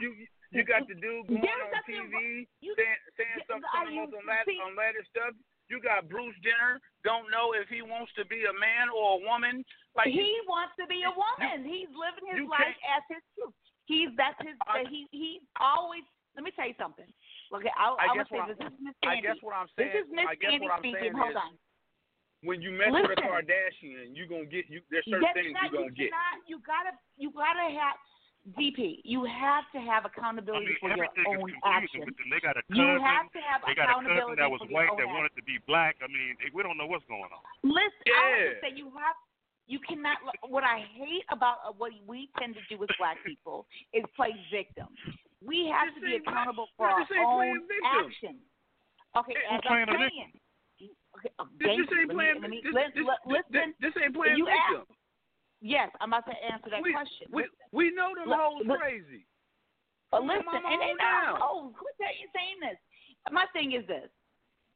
You 0.00 0.12
you 0.52 0.62
got 0.62 0.84
the 0.88 0.94
dude 0.94 1.26
going 1.26 1.40
There's 1.42 1.72
on 1.72 1.82
TV 1.88 2.46
you- 2.60 2.76
saying, 2.76 3.00
saying 3.18 3.40
Yeah, 3.40 3.48
something 3.48 3.72
I 3.72 3.88
on 3.88 3.92
used 3.96 4.12
on 4.14 4.24
see- 4.44 4.60
on 4.60 4.76
that 4.76 4.94
stuff. 5.08 5.32
You 5.66 5.82
got 5.82 6.06
Bruce 6.06 6.36
Jenner 6.46 6.78
don't 7.02 7.26
know 7.34 7.50
if 7.56 7.66
he 7.66 7.82
wants 7.82 8.14
to 8.14 8.22
be 8.30 8.46
a 8.46 8.54
man 8.54 8.86
or 8.92 9.18
a 9.18 9.20
woman. 9.26 9.66
Like 9.98 10.12
he 10.14 10.38
wants 10.46 10.76
to 10.78 10.86
be 10.86 11.02
a 11.02 11.10
woman. 11.10 11.66
He's 11.66 11.90
living 11.96 12.28
his 12.30 12.44
you 12.44 12.48
life 12.48 12.76
as 12.86 13.02
his 13.10 13.24
truth. 13.34 13.56
He's 13.90 14.12
that's 14.20 14.38
his. 14.44 14.54
I- 14.68 14.84
he 14.86 15.08
he's 15.10 15.42
always. 15.58 16.04
Let 16.36 16.44
me 16.44 16.52
tell 16.54 16.68
you 16.68 16.76
something. 16.78 17.08
Okay, 17.54 17.72
I'll, 17.78 17.96
I 18.00 18.10
I'm 18.10 18.18
guess 18.18 18.26
gonna 18.30 18.32
say 18.32 18.40
what 18.42 18.48
this. 18.50 18.58
This 18.58 18.72
is 18.74 18.80
Miss 18.82 18.96
I 19.02 19.06
Sandy. 19.06 19.26
guess 19.26 19.38
what 19.42 19.54
I'm 19.54 19.68
This 19.78 19.92
is 19.94 20.06
Miss 20.10 20.26
I 20.26 20.34
Sandy 20.40 20.64
what 20.66 20.72
I'm 20.74 20.82
speaking. 20.82 21.00
saying 21.00 21.14
Hold 21.16 21.34
is 21.34 21.38
on. 21.38 21.52
when 22.42 22.58
you 22.62 22.70
mess 22.74 22.90
with 22.92 23.14
a 23.14 23.18
Kardashian, 23.22 24.14
you're 24.14 24.30
gonna 24.30 24.50
get 24.50 24.66
you. 24.66 24.82
There's 24.90 25.06
certain 25.06 25.22
That's 25.22 25.36
things 25.38 25.54
not, 25.54 25.70
you're 25.70 25.86
gonna 25.86 25.94
you 25.94 26.06
get. 26.06 26.10
Cannot, 26.10 26.36
you 26.50 26.56
gotta. 26.66 26.92
You 27.16 27.28
gotta 27.30 27.66
have. 27.74 27.96
DP, 28.54 29.02
you 29.02 29.26
have 29.26 29.66
to 29.74 29.82
have 29.82 30.06
I 30.06 30.14
accountability 30.14 30.70
mean, 30.70 30.78
for 30.78 30.86
your 30.94 31.10
own 31.26 31.50
actions. 31.66 32.06
with 32.06 32.14
them. 32.14 32.30
They 32.30 32.38
got 32.38 32.54
a 32.54 32.62
You 32.70 32.94
have 33.02 33.26
to 33.34 33.42
have 33.42 33.66
they 33.66 33.74
got 33.74 33.90
a 33.90 33.98
cousin 33.98 34.38
that 34.38 34.46
was 34.46 34.62
white 34.70 34.86
that 35.02 35.08
wanted 35.10 35.34
to 35.34 35.42
be 35.42 35.58
black. 35.66 35.98
I 35.98 36.06
mean, 36.06 36.38
we 36.54 36.62
don't 36.62 36.78
know 36.78 36.86
what's 36.86 37.02
going 37.10 37.26
on. 37.26 37.42
Listen, 37.66 38.06
I 38.06 38.22
Yeah. 38.38 38.44
would 38.46 38.60
say 38.62 38.70
you 38.70 38.86
have. 38.94 39.18
You 39.66 39.80
cannot. 39.82 40.18
What 40.46 40.62
I 40.62 40.86
hate 40.94 41.26
about 41.34 41.58
uh, 41.66 41.72
what 41.74 41.90
we 42.06 42.30
tend 42.38 42.54
to 42.54 42.62
do 42.70 42.78
with 42.78 42.86
black 43.02 43.18
people 43.26 43.66
is 43.92 44.04
play 44.14 44.30
victim. 44.46 44.94
We 45.46 45.70
have 45.70 45.94
to 45.94 46.00
be 46.02 46.16
accountable 46.16 46.66
for 46.76 46.86
our 46.90 47.06
own 47.24 47.62
actions. 47.84 48.42
Okay, 49.16 49.32
Hey, 49.48 49.54
as 49.56 49.60
playing 49.64 49.88
I'm 49.88 49.96
saying. 50.10 50.32
Okay, 51.16 51.30
This, 51.58 51.72
you. 51.78 51.86
ain't 51.88 51.90
Let 51.90 52.08
me- 52.08 52.14
playing. 52.14 52.40
let 52.42 52.50
me- 52.50 52.60
this, 52.62 52.74
let- 52.74 52.94
this, 52.94 53.06
listen. 53.24 53.74
this 53.80 53.94
ain't 53.96 54.14
playing 54.14 54.36
You 54.36 54.44
victim. 54.44 54.84
asked- 54.84 54.90
Yes, 55.62 55.90
I'm 56.00 56.12
about 56.12 56.26
to 56.26 56.36
answer 56.44 56.68
that 56.68 56.82
we, 56.82 56.92
question. 56.92 57.28
we 57.30 57.48
we 57.72 57.90
know 57.92 58.14
them 58.14 58.28
Look, 58.28 58.38
hoes 58.38 58.66
look. 58.66 58.78
crazy. 58.78 59.24
But 60.10 60.18
Come 60.20 60.28
listen, 60.28 60.48
on, 60.48 60.56
and 60.72 60.80
they 60.82 60.86
hold 60.86 60.98
down. 60.98 61.32
not. 61.38 61.40
Oh, 61.42 61.72
who 61.74 61.86
tell 61.98 62.14
you 62.14 62.28
saying 62.36 62.60
this? 62.60 62.78
My 63.30 63.46
thing 63.54 63.72
is 63.72 63.86
this. 63.86 64.10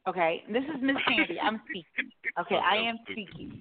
Okay, 0.09 0.43
this 0.49 0.65
is 0.65 0.81
Miss 0.81 0.97
Sandy. 1.07 1.39
I'm 1.39 1.61
speaking. 1.69 2.11
Okay, 2.39 2.57
I 2.65 2.77
am 2.77 2.99
speaking. 3.11 3.61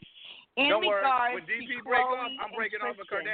In 0.55 0.69
Don't 0.69 0.85
worry. 0.85 0.95
regards 1.03 1.33
When 1.35 1.43
DP 1.45 1.77
to 1.77 1.83
break 1.83 2.01
Khloe 2.01 2.17
off, 2.17 2.31
I'm 2.39 2.47
and 2.47 2.55
breaking 2.55 2.79
off 2.81 2.95
a 2.95 3.03
Tristan, 3.03 3.25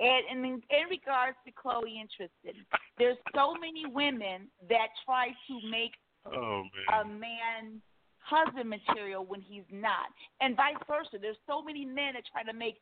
And 0.00 0.44
in, 0.44 0.44
in 0.54 0.88
regards 0.88 1.36
to 1.44 1.52
Khloe 1.52 2.00
and 2.00 2.08
Tristan, 2.16 2.64
there's 2.98 3.18
so 3.34 3.54
many 3.54 3.84
women 3.86 4.48
that 4.68 4.88
try 5.04 5.28
to 5.28 5.70
make 5.70 5.92
Oh 6.26 6.64
a 6.92 7.04
man. 7.04 7.20
man 7.20 7.82
husband 8.18 8.68
material 8.68 9.24
when 9.24 9.40
he's 9.40 9.64
not, 9.70 10.08
and 10.40 10.56
vice 10.56 10.76
versa. 10.86 11.18
There's 11.20 11.40
so 11.46 11.62
many 11.62 11.84
men 11.84 12.14
that 12.14 12.24
try 12.30 12.42
to 12.44 12.52
make 12.56 12.76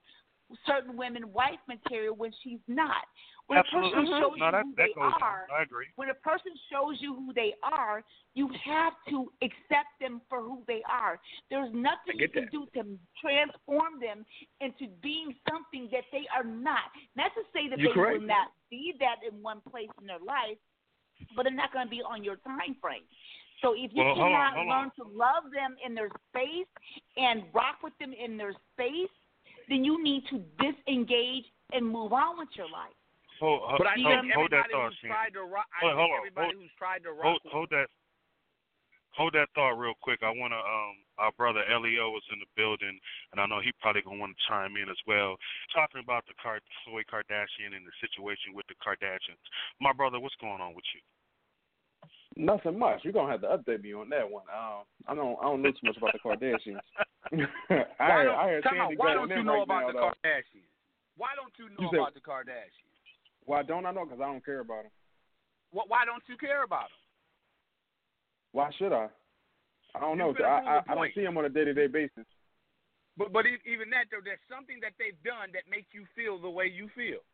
certain 0.67 0.97
women 0.97 1.33
wife 1.33 1.61
material 1.69 2.15
when 2.17 2.33
she's 2.43 2.59
not. 2.67 3.07
When 3.49 3.59
a 3.59 3.65
person 3.65 3.81
mm-hmm. 3.81 4.13
shows 4.21 4.37
No, 4.37 4.37
you 4.37 4.53
that 4.53 4.63
who 4.63 4.75
that 4.77 4.89
they 4.95 5.01
are, 5.01 5.49
on. 5.49 5.59
I 5.59 5.63
agree. 5.65 5.87
when 5.97 6.11
a 6.11 6.15
person 6.21 6.53
shows 6.71 7.01
you 7.01 7.15
who 7.17 7.33
they 7.33 7.55
are, 7.65 8.05
you 8.35 8.49
have 8.65 8.93
to 9.09 9.33
accept 9.41 9.89
them 10.01 10.21
for 10.29 10.43
who 10.43 10.61
they 10.69 10.83
are. 10.85 11.19
There's 11.49 11.73
nothing 11.73 12.21
you 12.21 12.29
can 12.29 12.45
that. 12.45 12.53
do 12.53 12.67
to 12.77 12.85
transform 13.17 14.01
them 14.05 14.27
into 14.61 14.93
being 15.03 15.35
something 15.49 15.89
that 15.93 16.05
they 16.13 16.29
are 16.37 16.45
not. 16.45 16.93
Not 17.17 17.33
to 17.35 17.43
say 17.57 17.69
that 17.71 17.79
You're 17.81 17.89
they 17.91 17.95
correct. 17.95 18.21
will 18.21 18.29
not 18.29 18.53
be 18.71 18.93
that 19.01 19.25
in 19.27 19.43
one 19.43 19.61
place 19.65 19.89
in 19.99 20.07
their 20.07 20.21
life, 20.21 20.61
but 21.35 21.45
they're 21.45 21.57
not 21.57 21.73
going 21.73 21.87
to 21.87 21.91
be 21.91 22.03
on 22.05 22.23
your 22.23 22.37
time 22.45 22.77
frame. 22.83 23.09
So 23.63 23.73
if 23.73 23.91
you 23.97 24.05
Well, 24.05 24.15
hold 24.15 24.29
on, 24.29 24.31
cannot 24.31 24.55
hold 24.55 24.69
learn 24.69 24.91
on. 24.93 24.93
to 25.01 25.05
love 25.17 25.45
them 25.57 25.75
in 25.85 25.95
their 25.97 26.11
space 26.29 26.69
and 27.17 27.45
rock 27.55 27.81
with 27.83 27.97
them 27.99 28.13
in 28.13 28.37
their 28.37 28.53
space, 28.77 29.09
then 29.73 29.85
you 29.85 30.03
need 30.05 30.25
to 30.29 30.45
disengage 30.61 31.45
and 31.73 31.87
move 31.87 32.13
on 32.13 32.37
with 32.39 32.49
your 32.55 32.69
life. 32.69 32.93
Hold, 33.41 33.61
hold, 33.63 33.79
But 33.79 33.87
I 33.87 33.95
hold, 34.03 34.21
think 34.23 34.35
hold 34.35 34.51
that 34.51 34.67
everybody 34.67 34.73
thought, 34.75 34.91
who's 34.91 34.99
Sandy. 35.01 35.15
tried 35.15 35.33
to 35.39 35.43
rock, 35.47 35.67
I 35.71 35.79
Hold- 35.79 35.91
think 35.93 35.99
hold 35.99 36.11
on, 36.11 36.19
everybody 36.19 36.47
hold- 36.47 36.57
who's 36.63 36.75
tried 36.79 37.03
to 37.07 37.11
rock 37.13 37.25
Hold, 37.25 37.41
with 37.45 37.53
hold 37.53 37.71
that. 37.71 37.89
Hold 39.17 39.33
that 39.35 39.49
thought 39.55 39.75
real 39.75 39.95
quick. 40.01 40.23
I 40.23 40.31
want 40.31 40.53
to. 40.53 40.59
Um, 40.63 40.95
our 41.19 41.33
brother 41.33 41.65
Elio 41.67 42.15
is 42.17 42.23
in 42.31 42.39
the 42.39 42.47
building, 42.55 42.95
and 43.33 43.41
I 43.41 43.47
know 43.47 43.59
he 43.59 43.73
probably 43.83 44.03
gonna 44.03 44.19
want 44.21 44.37
to 44.37 44.43
chime 44.47 44.77
in 44.77 44.87
as 44.89 45.01
well, 45.09 45.35
talking 45.75 45.99
about 46.01 46.23
the 46.27 46.35
Card- 46.41 46.63
Khloe 46.87 47.03
Kardashian 47.11 47.75
and 47.75 47.83
the 47.85 47.91
situation 47.99 48.55
with 48.55 48.67
the 48.69 48.77
Kardashians. 48.79 49.43
My 49.81 49.93
brother, 49.93 50.21
what's 50.21 50.37
going 50.37 50.61
on 50.61 50.75
with 50.75 50.85
you? 50.95 51.01
Nothing 52.37 52.79
much. 52.79 53.03
You're 53.03 53.13
gonna 53.13 53.33
have 53.33 53.41
to 53.43 53.49
update 53.59 53.83
me 53.83 53.93
on 53.95 54.09
that 54.11 54.29
one. 54.31 54.45
Um, 54.55 54.85
I 55.09 55.15
don't 55.17 55.37
I 55.41 55.45
don't 55.51 55.63
know 55.63 55.73
too 55.73 55.83
much 55.83 55.97
about 55.97 56.13
the 56.13 56.21
Kardashians. 56.21 56.79
I 57.35 57.83
Why 57.99 58.23
don't, 58.23 58.35
I 58.39 58.49
heard 58.49 58.63
time 58.63 58.79
out, 58.79 58.95
Sandy 58.95 58.97
why 58.99 59.15
don't 59.15 59.31
you 59.31 59.43
know 59.43 59.55
right 59.55 59.63
about 59.65 59.81
now, 59.81 59.87
the 59.89 59.93
though. 59.95 60.13
Kardashians? 60.23 60.71
Why 61.17 61.29
don't 61.35 61.53
you 61.59 61.69
know 61.71 61.77
You 61.81 61.89
said- 61.91 61.99
about 61.99 62.15
the 62.15 62.21
Kardashians? 62.21 62.88
Why 63.49 63.63
don't 63.63 63.87
I 63.87 63.93
know? 63.93 64.05
Because 64.05 64.21
I 64.21 64.27
don't 64.27 64.45
care 64.45 64.61
about 64.61 64.83
them. 64.83 64.93
Wh- 65.73 65.89
Why 65.89 66.05
don't 66.05 66.23
you 66.29 66.37
care 66.37 66.65
about 66.65 66.93
them? 66.93 67.01
Why 68.53 68.71
should 68.79 68.93
I? 68.93 69.09
I 69.95 70.01
don't 70.01 70.19
You 70.19 70.35
know. 70.35 70.35
I, 70.45 70.49
I 70.49 70.77
a 70.77 70.83
I 70.87 70.95
don't 70.95 71.15
see 71.15 71.23
them 71.23 71.39
on 71.39 71.47
a 71.47 71.49
day 71.49 71.65
to 71.65 71.73
day 71.73 71.87
basis. 71.87 72.27
But 73.17 73.33
but 73.33 73.47
even 73.47 73.89
that 73.91 74.05
though, 74.11 74.21
there's 74.23 74.39
something 74.53 74.77
that 74.83 74.93
they've 74.99 75.17
done 75.25 75.49
that 75.55 75.63
makes 75.71 75.89
you 75.93 76.05
feel 76.15 76.39
the 76.39 76.51
way 76.51 76.67
you 76.67 76.91
feel. 76.95 77.25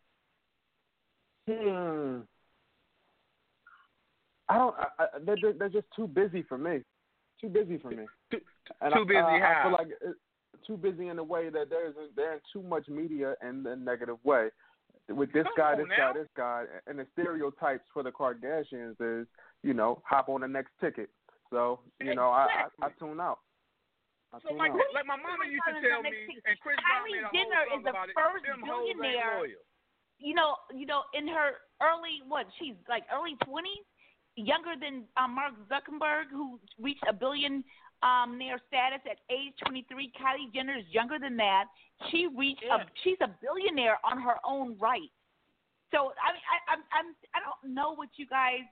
Hmm. 1.51 2.21
I 4.49 4.57
don't. 4.57 4.77
I, 4.79 4.87
I, 5.01 5.07
they're, 5.27 5.53
they're 5.53 5.69
just 5.69 5.89
too 5.97 6.07
busy 6.07 6.43
for 6.43 6.57
me. 6.57 6.79
Too 7.41 7.49
busy 7.49 7.77
for 7.79 7.91
me. 7.91 8.07
Too, 8.31 8.39
And 8.81 8.95
too 8.95 9.01
I, 9.01 9.05
busy 9.05 9.19
I, 9.19 9.37
I 9.37 9.55
how? 9.55 9.63
feel 9.65 9.73
like 9.73 9.89
it, 9.89 10.17
too 10.65 10.77
busy 10.77 11.09
in 11.09 11.17
the 11.17 11.25
way 11.25 11.51
that 11.51 11.71
there's 11.71 11.95
they're 12.15 12.35
in 12.35 12.41
too 12.53 12.63
much 12.63 12.87
media 12.89 13.35
in 13.43 13.67
a 13.67 13.75
negative 13.75 14.19
way. 14.23 14.51
With 15.09 15.33
this 15.33 15.45
Come 15.45 15.53
guy, 15.57 15.77
this 15.77 15.87
now. 15.89 16.13
guy, 16.13 16.19
this 16.19 16.29
guy, 16.37 16.65
and 16.87 16.99
the 16.99 17.07
stereotypes 17.13 17.85
for 17.93 18.03
the 18.03 18.11
Kardashians 18.11 18.97
is, 19.01 19.27
you 19.63 19.75
know, 19.75 20.01
hop 20.07 20.29
on 20.31 20.41
the 20.41 20.49
next 20.49 20.73
ticket. 20.81 21.11
So, 21.51 21.81
you 22.01 22.15
know, 22.15 22.31
I, 22.31 22.69
I 22.81 22.87
I 22.87 22.89
tune 22.99 23.21
out. 23.21 23.39
I 24.33 24.41
So 24.41 24.49
tune 24.49 24.59
like 24.59 24.73
out. 24.73 24.81
like 24.95 25.05
my 25.05 25.17
mama 25.17 25.45
used 25.45 25.61
to 25.69 25.77
tell 25.77 26.03
me, 26.03 26.09
and 26.09 26.57
Chris 26.65 26.81
Kylie 26.81 27.21
Jenner 27.37 27.69
is 27.77 27.85
the 27.85 27.91
about 27.91 28.09
it. 28.09 28.17
first 28.17 28.49
Them 28.49 28.65
hoes 28.65 28.89
ain't 28.89 29.01
billionaire 29.01 29.61
you 30.19 30.35
know, 30.35 30.57
you 30.75 30.87
know, 30.87 31.03
in 31.13 31.29
her 31.29 31.61
early 31.83 32.23
what 32.27 32.47
she's 32.59 32.75
like 32.89 33.05
early 33.13 33.37
twenties, 33.45 33.85
younger 34.37 34.75
than 34.79 35.05
um, 35.17 35.35
Mark 35.35 35.55
Zuckerberg, 35.69 36.31
who 36.31 36.59
reached 36.81 37.05
a 37.09 37.13
billion 37.13 37.65
um 38.05 38.37
near 38.37 38.61
status 38.69 39.01
at 39.11 39.19
age 39.33 39.55
twenty 39.65 39.87
three. 39.91 40.13
Kylie 40.21 40.53
Jenner 40.53 40.77
is 40.77 40.85
younger 40.93 41.19
than 41.19 41.37
that. 41.39 41.65
She 42.11 42.29
reached 42.37 42.63
Yeah. 42.67 42.85
a 42.85 42.87
she's 43.03 43.19
a 43.25 43.31
billionaire 43.41 43.97
on 44.05 44.21
her 44.21 44.37
own 44.45 44.77
right. 44.79 45.09
So 45.91 46.13
I 46.21 46.29
mean, 46.37 46.45
I 46.53 46.57
I'm 46.77 46.83
I'm 46.93 47.09
I 47.35 47.41
don't 47.41 47.73
know 47.75 47.95
what 47.97 48.11
you 48.17 48.27
guys. 48.27 48.63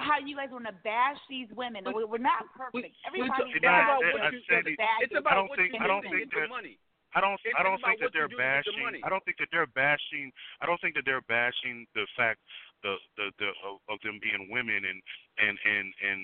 How 0.00 0.16
you 0.18 0.34
guys 0.34 0.48
want 0.50 0.64
to 0.64 0.72
bash 0.82 1.20
these 1.28 1.52
women? 1.52 1.84
We- 1.84 1.92
We're, 1.92 2.16
we're 2.16 2.24
not 2.32 2.48
perfect. 2.56 2.96
Everybody 3.04 3.52
it's 3.52 3.60
about 3.60 4.00
has 4.00 4.12
what 4.16 4.32
you- 4.32 4.40
good 4.40 4.48
Sandy. 4.48 4.76
It's 5.04 5.12
about 5.14 5.34
don't 5.36 5.48
what 5.52 5.58
think- 5.60 5.76
you 5.76 5.84
I 5.84 5.86
don't 5.86 6.00
do 6.00 6.08
to 6.08 6.16
think 6.16 6.32
get 6.32 6.34
the 6.34 6.40
that- 6.48 6.56
money. 6.56 6.78
I 7.14 7.20
don't. 7.20 7.36
It's 7.44 7.52
I 7.52 7.62
don't 7.62 7.76
think 7.84 8.00
that 8.00 8.08
they're 8.16 8.24
you 8.24 8.32
do 8.32 8.40
to 8.40 8.40
get 8.40 8.64
the 8.64 8.80
bashing. 8.80 9.04
I 9.04 9.08
don't 9.12 9.20
think 9.28 9.36
that 9.36 9.50
they're 9.52 9.68
bashing. 9.76 10.32
I 10.62 10.64
don't 10.64 10.80
think 10.80 10.94
that 10.96 11.04
they're 11.04 11.20
bashing 11.28 11.84
the 11.92 12.08
fact 12.16 12.40
the 12.82 12.96
the 13.20 13.26
the 13.36 13.48
of, 13.68 13.84
of 13.92 14.00
them 14.00 14.16
being 14.24 14.48
women 14.48 14.80
and 14.80 14.98
and 15.36 15.54
and 15.60 15.86
and 16.00 16.20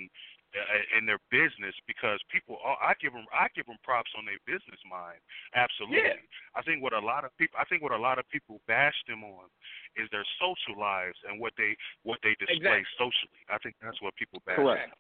Uh, 0.57 0.97
in 0.97 1.05
their 1.05 1.21
business 1.29 1.77
because 1.87 2.17
people. 2.33 2.57
are- 2.65 2.81
I 2.81 2.95
give 2.97 3.13
them. 3.13 3.27
I 3.37 3.49
give 3.53 3.67
them 3.69 3.77
props 3.85 4.09
on 4.17 4.25
their 4.25 4.41
business 4.49 4.81
mind. 4.89 5.21
Absolutely. 5.53 6.25
I 6.57 6.63
think 6.63 6.83
what 6.83 6.95
a 6.95 6.99
lot 6.99 7.29
of 7.29 7.37
people. 7.37 7.61
I 7.61 7.67
think 7.69 7.83
what 7.85 7.93
a 7.93 8.01
lot 8.01 8.19
of 8.19 8.25
people 8.33 8.59
bash 8.67 8.97
them 9.07 9.25
on 9.25 9.45
is 10.01 10.09
their 10.09 10.25
social 10.41 10.81
lives 10.81 11.21
and 11.29 11.39
what 11.39 11.53
they 11.61 11.77
what 12.03 12.19
they 12.25 12.33
display 12.41 12.81
Exactly. 12.81 12.97
socially. 12.97 13.45
I 13.53 13.59
think 13.59 13.77
that's 13.83 14.01
what 14.01 14.17
people 14.17 14.41
bash. 14.47 14.57
Correct. 14.57 14.95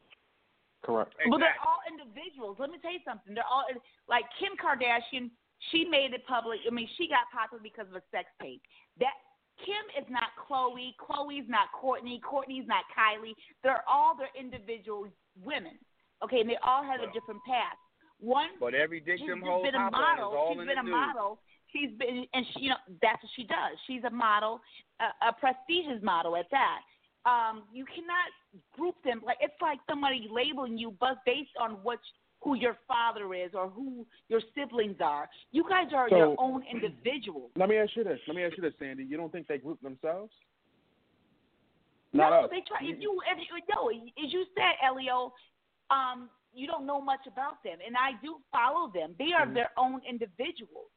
Correct. 0.84 1.14
Well, 1.26 1.40
they're 1.40 1.56
all 1.64 1.80
individuals. 1.88 2.60
Let 2.60 2.68
me 2.68 2.76
tell 2.84 2.92
you 2.92 3.00
something. 3.08 3.32
They're 3.32 3.48
all 3.48 3.64
like 4.06 4.28
Kim 4.38 4.52
Kardashian. 4.60 5.30
She 5.72 5.86
made 5.88 6.12
it 6.12 6.26
public. 6.26 6.60
I 6.68 6.70
mean, 6.70 6.88
she 7.00 7.08
got 7.08 7.24
popular 7.32 7.62
because 7.62 7.88
of 7.88 7.96
a 7.96 8.04
sex 8.12 8.28
tape. 8.36 8.60
That 9.00 9.16
Kim 9.64 9.84
is 9.98 10.06
not 10.10 10.30
Khloe. 10.38 10.94
Khloe's 10.98 11.48
not 11.48 11.68
Kourtney. 11.74 12.20
Kourtney's 12.20 12.66
not 12.66 12.84
Kylie. 12.94 13.34
They're 13.62 13.84
all 13.88 14.16
their 14.16 14.30
individual 14.38 15.08
women. 15.42 15.78
Okay, 16.22 16.40
and 16.40 16.50
they 16.50 16.58
all 16.66 16.82
have 16.82 17.00
a 17.00 17.12
different 17.12 17.42
path. 17.46 17.78
One, 18.20 18.50
But 18.58 18.74
every 18.74 18.98
dick 18.98 19.18
she's 19.18 19.28
them 19.28 19.42
hoes 19.42 19.62
been 19.62 19.74
a 19.74 19.78
hop 19.78 19.94
on 19.94 20.18
is 20.18 20.18
model. 20.18 20.30
She's 20.50 20.66
been 20.66 20.78
a 20.78 20.82
model. 20.82 21.38
She's 21.70 21.90
been, 21.98 22.26
and 22.34 22.44
she, 22.52 22.64
you 22.66 22.70
know, 22.70 22.82
that's 23.00 23.22
what 23.22 23.30
she 23.36 23.44
does. 23.44 23.78
She's 23.86 24.02
a 24.02 24.10
model, 24.10 24.60
a, 24.98 25.28
a 25.28 25.32
prestigious 25.32 26.02
model 26.02 26.34
at 26.34 26.46
that. 26.50 26.80
Um, 27.26 27.64
you 27.72 27.84
cannot 27.84 28.30
group 28.74 28.94
them 29.04 29.22
like 29.24 29.36
it's 29.40 29.54
like 29.60 29.78
somebody 29.88 30.26
labeling 30.32 30.78
you, 30.78 30.94
but 30.98 31.18
based 31.26 31.54
on 31.60 31.78
what 31.82 31.98
who 32.40 32.54
your 32.54 32.76
father 32.86 33.34
is 33.34 33.50
or 33.54 33.68
who 33.68 34.06
your 34.28 34.40
siblings 34.54 34.96
are. 35.00 35.28
You 35.50 35.64
guys 35.68 35.88
are 35.94 36.08
So- 36.08 36.16
your 36.16 36.34
own 36.38 36.62
individuals. 36.70 37.50
Let 37.56 37.68
me 37.68 37.76
ask 37.76 37.94
you 37.96 38.04
this. 38.04 38.20
Let 38.26 38.36
me 38.36 38.44
ask 38.44 38.56
you 38.56 38.62
this, 38.62 38.74
Sandy. 38.78 39.04
You 39.04 39.16
don't 39.16 39.30
think 39.32 39.46
they 39.48 39.58
group 39.58 39.80
themselves? 39.80 40.32
No, 42.12 42.24
us. 42.24 42.50
they 42.50 42.62
try. 42.66 42.78
If 42.80 43.00
you, 43.00 43.20
if 43.30 43.38
you 43.38 43.60
no, 43.74 43.90
as 43.90 44.32
you 44.32 44.44
said, 44.54 44.74
Elio, 44.86 45.32
um, 45.90 46.30
you 46.54 46.66
don't 46.66 46.86
know 46.86 47.00
much 47.00 47.20
about 47.26 47.62
them, 47.62 47.78
and 47.86 47.94
I 47.96 48.12
do 48.22 48.36
follow 48.50 48.90
them. 48.94 49.14
They 49.18 49.32
are 49.32 49.46
Mhm. 49.46 49.54
their 49.54 49.70
own 49.76 50.00
individuals. 50.08 50.88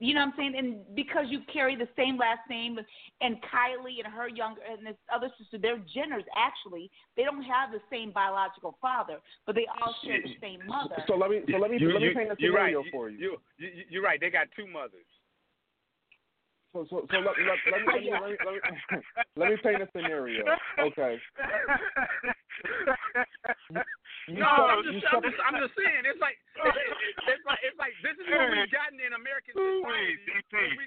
You 0.00 0.14
know 0.14 0.20
what 0.20 0.26
I'm 0.26 0.34
saying? 0.38 0.54
And 0.56 0.94
because 0.94 1.26
you 1.28 1.40
carry 1.52 1.74
the 1.74 1.88
same 1.96 2.16
last 2.16 2.40
name, 2.48 2.78
and 3.20 3.36
Kylie 3.42 3.98
and 4.04 4.12
her 4.12 4.28
younger 4.28 4.60
and 4.70 4.86
this 4.86 4.94
other 5.12 5.28
sister, 5.38 5.58
they're 5.58 5.78
Jenners. 5.78 6.22
Actually, 6.36 6.88
they 7.16 7.24
don't 7.24 7.42
have 7.42 7.72
the 7.72 7.80
same 7.90 8.12
biological 8.12 8.78
father, 8.80 9.18
but 9.44 9.56
they 9.56 9.66
all 9.82 9.94
share 10.04 10.22
the 10.22 10.34
same 10.40 10.60
mother. 10.66 11.02
So 11.08 11.16
let 11.16 11.30
me 11.30 11.42
so 11.50 11.58
let 11.58 11.70
me 11.70 11.78
You- 11.80 11.90
let 11.92 12.00
me 12.00 12.08
you- 12.08 12.14
paint 12.14 12.30
a 12.30 12.36
you're 12.38 12.54
right. 12.54 12.70
scenario 12.70 12.84
for 12.92 13.10
you. 13.10 13.18
You, 13.18 13.38
you, 13.58 13.84
you're 13.90 14.02
right. 14.02 14.20
They 14.20 14.30
got 14.30 14.46
two 14.54 14.66
mothers. 14.68 15.06
So 16.72 16.86
so 16.90 17.06
so 17.10 17.16
let, 17.18 17.24
let, 17.24 17.58
let, 17.72 17.80
me, 17.82 17.88
let, 17.88 18.02
me, 18.02 18.10
let, 18.12 18.30
me, 18.30 18.36
let, 18.44 18.54
me, 18.54 19.02
let 19.36 19.50
me 19.50 19.56
paint 19.64 19.82
a 19.82 19.88
scenario. 19.96 20.44
Okay. 20.78 21.18
You 24.28 24.44
no, 24.44 24.50
I'm 24.68 24.84
just, 24.84 25.00
I'm 25.08 25.24
just, 25.24 25.40
I'm 25.40 25.56
just 25.56 25.72
saying. 25.72 26.04
It's 26.04 26.20
like, 26.20 26.36
it's, 26.52 26.76
it's 27.32 27.46
like, 27.48 27.60
it's 27.64 27.78
like 27.80 27.96
this 28.04 28.12
is 28.20 28.28
what 28.28 28.44
we've 28.52 28.68
gotten 28.68 29.00
in 29.00 29.16
American 29.16 29.56
society. 29.56 30.20
DP. 30.28 30.52
When 30.52 30.76
we, 30.76 30.86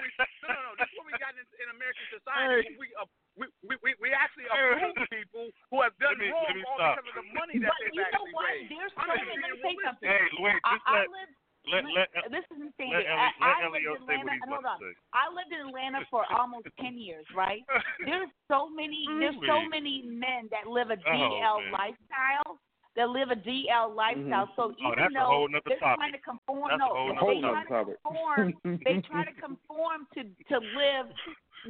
we, 0.00 0.08
no, 0.48 0.48
no, 0.48 0.60
no. 0.64 0.72
This 0.80 0.88
is 0.88 0.96
what 0.96 1.04
we 1.12 1.14
got 1.20 1.36
in, 1.36 1.44
in 1.60 1.68
American 1.76 2.06
society. 2.08 2.80
We, 2.80 2.88
uh, 2.96 3.04
we, 3.36 3.52
we, 3.68 3.74
we, 3.84 3.90
we 4.00 4.08
actually 4.16 4.48
approve 4.48 4.96
people 5.12 5.52
who 5.68 5.84
have 5.84 5.92
done 6.00 6.16
me- 6.16 6.32
wrong 6.32 6.48
all 6.72 6.80
stop. 6.80 7.04
because 7.04 7.12
of 7.12 7.16
the 7.20 7.28
money 7.36 7.60
that 7.60 7.68
but 7.68 7.76
they've 7.84 7.92
you 7.92 8.00
know 8.00 8.08
actually 8.16 8.32
what? 8.32 8.48
raised. 8.48 8.72
There's 8.72 8.94
I'm 8.96 9.08
so 9.12 9.12
just 9.12 9.28
many. 9.28 9.44
being 9.44 9.60
Let 9.60 9.60
me 9.60 9.60
say 9.60 9.84
something. 9.84 10.08
Hey, 10.08 10.24
wait. 10.40 10.60
I, 10.64 10.72
Just 10.72 10.88
I 10.88 10.92
let 10.96 11.08
live. 11.12 11.32
Let 11.68 11.84
let. 11.92 12.08
Uh, 12.16 12.28
this 12.32 12.44
is 12.48 12.56
let 12.62 12.72
Sandy. 12.80 13.04
I, 13.04 13.28
let 13.36 13.42
I 13.44 13.68
lived 13.68 13.84
in 13.84 13.92
Atlanta. 14.00 14.32
he's 14.32 14.48
Hold 14.48 14.64
on. 14.64 14.78
I 15.12 15.24
lived 15.28 15.52
in 15.52 15.60
Atlanta 15.68 16.00
for 16.08 16.24
almost 16.32 16.68
ten 16.80 16.96
years, 16.96 17.26
right? 17.36 17.60
There's 18.08 18.30
so 18.48 18.68
many. 18.72 19.04
There's 19.20 19.36
so 19.44 19.60
many 19.68 20.00
men 20.08 20.48
that 20.54 20.64
live 20.70 20.88
a 20.90 20.96
Oh, 20.96 21.12
DL 21.12 21.58
man. 21.68 21.72
lifestyle. 21.72 22.56
That 22.98 23.08
live 23.14 23.30
a 23.30 23.38
DL 23.38 23.94
lifestyle. 23.94 24.50
Mm-hmm. 24.50 24.58
So 24.58 24.74
oh, 24.74 24.82
even 24.82 24.90
Oh, 24.90 24.94
that's 24.98 25.14
a 25.14 25.18
though 25.20 25.30
whole 25.30 25.48
they're 25.52 25.78
topic. 25.78 26.00
trying 26.00 26.12
to 26.16 26.22
conform, 26.26 26.68
That's 26.74 26.82
a 26.82 26.90
no, 26.90 27.14
whole 27.14 27.34
they 27.34 27.40
try 27.40 27.54
nother 27.54 27.62
to 27.62 27.70
topic. 27.70 27.96
conform. 28.02 28.46
they 28.82 28.96
try 29.06 29.22
to 29.28 29.34
conform 29.46 29.98
to 30.18 30.20
to 30.50 30.56
live, 30.74 31.06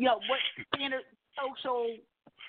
you 0.01 0.07
know, 0.09 0.17
what 0.31 0.41
standard 0.73 1.05
social 1.37 1.93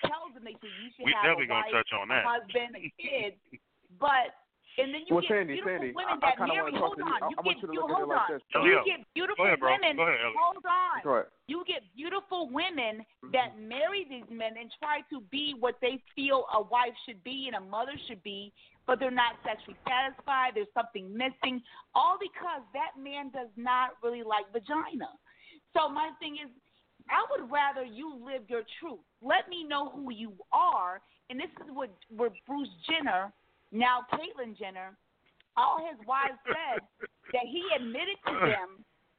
tells 0.08 0.32
them 0.32 0.42
they 0.48 0.56
should. 0.56 0.72
You 0.80 0.88
should 0.96 1.04
We 1.04 1.12
have 1.12 1.36
definitely 1.36 1.52
a 1.52 1.52
gonna 1.52 1.68
wife, 1.68 1.74
touch 1.84 1.90
on 1.92 2.06
a 2.08 2.14
that. 2.16 2.24
husband, 2.24 2.70
a 2.78 2.88
kid, 2.96 3.34
but. 3.98 4.32
And 4.78 4.94
then 4.94 5.02
you 5.06 5.14
Well, 5.14 5.20
get 5.20 5.28
Sandy, 5.28 5.52
beautiful 5.54 5.72
Sandy, 5.78 5.92
women 5.92 6.08
I- 6.08 6.16
I 6.16 6.20
that 6.20 6.36
kinda 6.38 6.54
marry. 6.54 6.62
wanna 6.72 6.72
talk 6.72 6.80
Hold 6.80 6.96
to 6.96 7.04
you. 7.04 7.12
on, 7.12 7.12
I- 7.12 7.28
you 7.28 7.36
I 7.36 7.40
want 7.42 7.44
get 7.44 7.56
you 7.62 7.66
to 7.68 7.74
you 7.74 7.80
look 7.80 7.90
at 7.90 7.92
it 7.92 7.96
hold 7.96 8.08
like 8.08 8.20
on. 8.22 8.32
this. 8.32 8.42
Elio, 8.54 8.78
You 8.78 8.84
get 8.84 9.14
beautiful 9.14 9.44
ahead, 9.44 9.60
women. 9.60 9.98
Ahead, 9.98 10.34
Hold 10.36 10.66
on. 10.66 11.26
You 11.46 11.64
get 11.66 11.94
beautiful 11.94 12.48
women 12.48 13.06
that 13.24 13.58
marry 13.58 14.04
these 14.04 14.28
men 14.30 14.56
and 14.56 14.72
try 14.78 15.02
to 15.10 15.20
be 15.20 15.52
what 15.54 15.78
they 15.80 15.98
feel 16.14 16.46
a 16.52 16.62
wife 16.62 16.96
should 17.04 17.22
be 17.22 17.48
and 17.48 17.56
a 17.56 17.60
mother 17.60 17.98
should 17.98 18.22
be, 18.22 18.52
but 18.86 18.98
they're 18.98 19.10
not 19.10 19.36
sexually 19.42 19.76
satisfied. 19.86 20.54
There's 20.54 20.72
something 20.72 21.14
missing, 21.14 21.62
all 21.94 22.16
because 22.18 22.62
that 22.72 22.96
man 22.96 23.28
does 23.30 23.54
not 23.56 24.02
really 24.02 24.22
like 24.22 24.48
vagina. 24.52 25.10
So 25.74 25.88
my 25.88 26.10
thing 26.12 26.38
is, 26.38 26.48
I 27.10 27.24
would 27.30 27.50
rather 27.50 27.82
you 27.82 28.14
live 28.14 28.48
your 28.48 28.62
truth. 28.78 29.00
Let 29.20 29.48
me 29.48 29.64
know 29.64 29.90
who 29.90 30.10
you 30.12 30.32
are, 30.52 31.02
and 31.28 31.38
this 31.38 31.50
is 31.64 31.70
what 31.72 31.90
where 32.08 32.30
Bruce 32.46 32.72
Jenner, 32.88 33.32
now 33.72 34.06
Caitlyn 34.12 34.56
Jenner, 34.56 34.94
all 35.56 35.80
his 35.80 35.98
wives 36.06 36.38
said 36.46 36.80
that 37.32 37.46
he 37.48 37.64
admitted 37.76 38.16
to 38.28 38.32
uh-huh. 38.32 38.46
them 38.46 38.70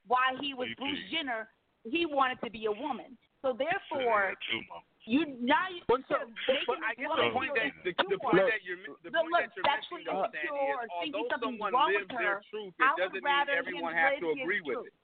why 0.07 0.33
he 0.39 0.53
was 0.53 0.69
GP. 0.69 0.77
Bruce 0.77 1.03
Jenner. 1.11 1.49
He 1.83 2.07
wanted 2.07 2.39
to 2.39 2.49
be 2.49 2.63
a 2.71 2.71
woman. 2.71 3.19
So 3.43 3.51
therefore, 3.51 4.31
Yeah, 4.31 4.47
too, 4.47 4.63
Mom. 4.71 4.87
you 5.03 5.19
now 5.43 5.67
you 5.67 5.83
But 5.83 5.99
so, 6.07 6.15
instead 6.15 6.63
of 6.63 6.63
but, 6.63 6.79
making 6.79 6.79
but 6.79 6.79
I 6.79 6.95
guess 6.95 7.11
the 7.11 7.35
point 7.35 7.51
feel 7.51 7.59
that 7.59 7.75
the, 7.83 7.91
the 7.91 7.91
insecure, 7.91 8.23
point 8.23 8.39
that 8.39 8.61
you're 8.63 8.79
the 9.03 9.11
Look, 9.11 9.19
point 9.19 9.31
look, 9.35 9.43
that 9.43 9.51
you're 9.51 9.67
sexually 9.67 10.03
mentioning, 10.07 10.15
though, 10.15 10.31
Sandy, 10.31 10.47
insecure 10.47 10.79
or 10.79 10.87
is 10.87 11.11
although 11.11 11.43
someone 11.43 11.71
wrong 11.75 11.91
lives 11.91 12.07
with 12.07 12.23
their 12.23 12.39
truth, 12.47 12.71
I 12.79 12.87
it 12.87 12.95
would 12.95 13.03
doesn't 13.03 13.19
mean 13.19 13.27
rather 13.27 13.51
everyone 13.51 13.91
him 13.91 13.99
has 13.99 14.15
to 14.23 14.27
agree 14.31 14.63
with 14.63 14.79
truth. 14.79 14.95
it. 14.95 15.02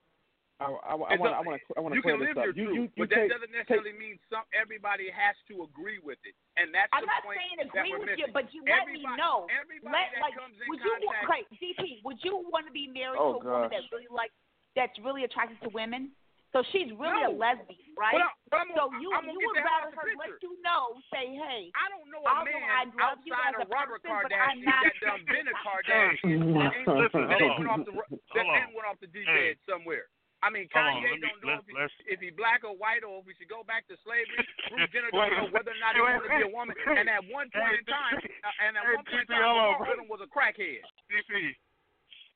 I, 0.59 0.67
I, 0.67 0.91
I 0.91 1.15
It's 1.15 1.23
want, 1.23 1.31
a- 1.31 1.39
I 1.39 1.41
want 1.41 1.55
to, 1.55 1.71
I 1.75 1.79
want 1.79 1.91
You 1.95 2.03
to 2.03 2.05
clear 2.05 2.19
can 2.19 2.27
this 2.27 2.35
live 2.35 2.37
up. 2.39 2.45
your 2.51 2.55
You, 2.59 2.65
truth, 2.67 2.75
you, 2.75 2.83
you 2.83 2.99
but 2.99 3.07
take, 3.15 3.31
that 3.31 3.39
doesn't 3.39 3.53
necessarily 3.55 3.95
mean 3.95 4.19
some 4.27 4.43
everybody 4.51 5.07
has 5.07 5.35
to 5.47 5.63
agree 5.63 6.03
with 6.03 6.19
it, 6.27 6.35
and 6.59 6.67
that's 6.75 6.91
I'm 6.91 7.07
the 7.07 7.11
not 7.15 7.23
point 7.23 7.39
saying 7.39 7.57
that 7.63 7.67
agree 7.71 7.95
we're 7.95 8.03
with 8.03 8.11
missing. 8.11 8.27
you, 8.27 8.35
but 8.35 8.45
you 8.51 8.61
let 8.67 8.83
me 8.91 9.07
know. 9.15 9.47
Everybody 9.47 9.87
Let 9.95 10.19
that 10.19 10.23
like, 10.27 10.35
comes 10.35 10.59
in 10.59 10.67
would 10.67 10.83
you 10.83 10.91
contact, 10.99 11.31
okay, 11.31 11.43
DP? 11.63 12.03
Would 12.03 12.19
you 12.27 12.43
want 12.51 12.67
to 12.67 12.75
be 12.75 12.91
married 12.91 13.23
Oh, 13.23 13.39
to 13.39 13.39
a 13.39 13.43
woman 13.47 13.71
that 13.71 13.87
really 13.95 14.11
like 14.11 14.35
that's 14.75 14.93
really 14.99 15.23
attracted 15.23 15.63
to 15.63 15.71
women? 15.71 16.11
So 16.51 16.65
she's 16.73 16.89
really 16.97 17.23
a 17.23 17.31
lesbian, 17.31 17.93
right? 17.93 18.17
But 18.49 18.57
I, 18.57 18.65
I'm 18.65 18.73
so 18.73 18.89
gonna- 18.89 18.97
you 18.99 19.13
I'm 19.15 19.29
you 19.31 19.37
get 19.37 19.47
would 19.53 19.61
rather 19.63 19.93
her 19.95 20.11
the 20.11 20.17
let 20.17 20.33
you 20.41 20.57
know, 20.65 20.97
say, 21.13 21.29
hey, 21.39 21.69
I 21.77 21.85
don't 21.93 22.09
know 22.09 22.25
a 22.25 22.41
man 22.41 22.65
I 22.67 22.83
love 22.89 23.21
you 23.23 23.31
outside 23.37 23.53
as 23.53 23.63
of 23.63 23.69
Robert 23.69 24.01
person, 24.01 24.27
but 24.27 24.33
Kardashian 24.33 24.43
I'm 24.43 24.59
not- 24.65 24.83
that 24.83 24.97
done 24.99 25.23
been 25.29 25.45
a 25.47 25.55
Kardashian 25.61 26.41
that 26.57 26.73
ain't, 26.73 26.89
Listen, 26.99 27.21
that 27.31 27.37
hold 27.39 27.47
ain't 27.47 27.57
went 27.63 27.69
off 27.69 27.85
the 27.85 27.93
that 28.33 28.43
ain't 28.49 28.73
went 28.75 28.87
off 28.89 28.97
the 28.99 29.07
deep 29.13 29.29
Hey. 29.29 29.53
end 29.53 29.61
somewhere. 29.69 30.09
I 30.39 30.47
mean, 30.47 30.71
Hold 30.71 30.87
on, 30.87 31.03
Kanye 31.03 31.19
me- 31.19 31.19
don't 31.19 31.39
know 31.43 31.51
let's- 31.59 31.67
if, 31.67 31.75
let's- 31.75 31.99
he, 32.07 32.13
if 32.15 32.19
he 32.23 32.29
black 32.31 32.63
or 32.63 32.71
white 32.79 33.03
or 33.03 33.19
if 33.19 33.27
we 33.27 33.35
should 33.35 33.51
go 33.51 33.63
back 33.67 33.83
to 33.91 33.95
slavery. 34.07 34.39
Bruce 34.71 34.87
Jenner 34.95 35.11
don't 35.11 35.27
know 35.35 35.51
whether 35.51 35.75
or 35.75 35.81
not 35.83 35.95
he 35.95 36.01
wait, 36.01 36.15
wanted 36.15 36.23
to 36.23 36.31
be 36.31 36.43
a 36.47 36.53
woman. 36.55 36.75
And 36.95 37.07
at 37.11 37.23
one 37.27 37.51
point 37.51 37.75
in 37.75 37.85
time, 37.85 38.15
uh, 38.23 38.63
and 38.63 38.79
at 38.79 38.83
Hey, 38.87 38.95
one 38.95 39.03
point 39.03 39.27
in 39.27 39.35
time, 39.35 39.43
hold 39.43 39.59
on, 39.59 39.73
Mark 39.83 40.07
was 40.07 40.23
a 40.23 40.29
crackhead. 40.31 40.79
DP. 41.11 41.55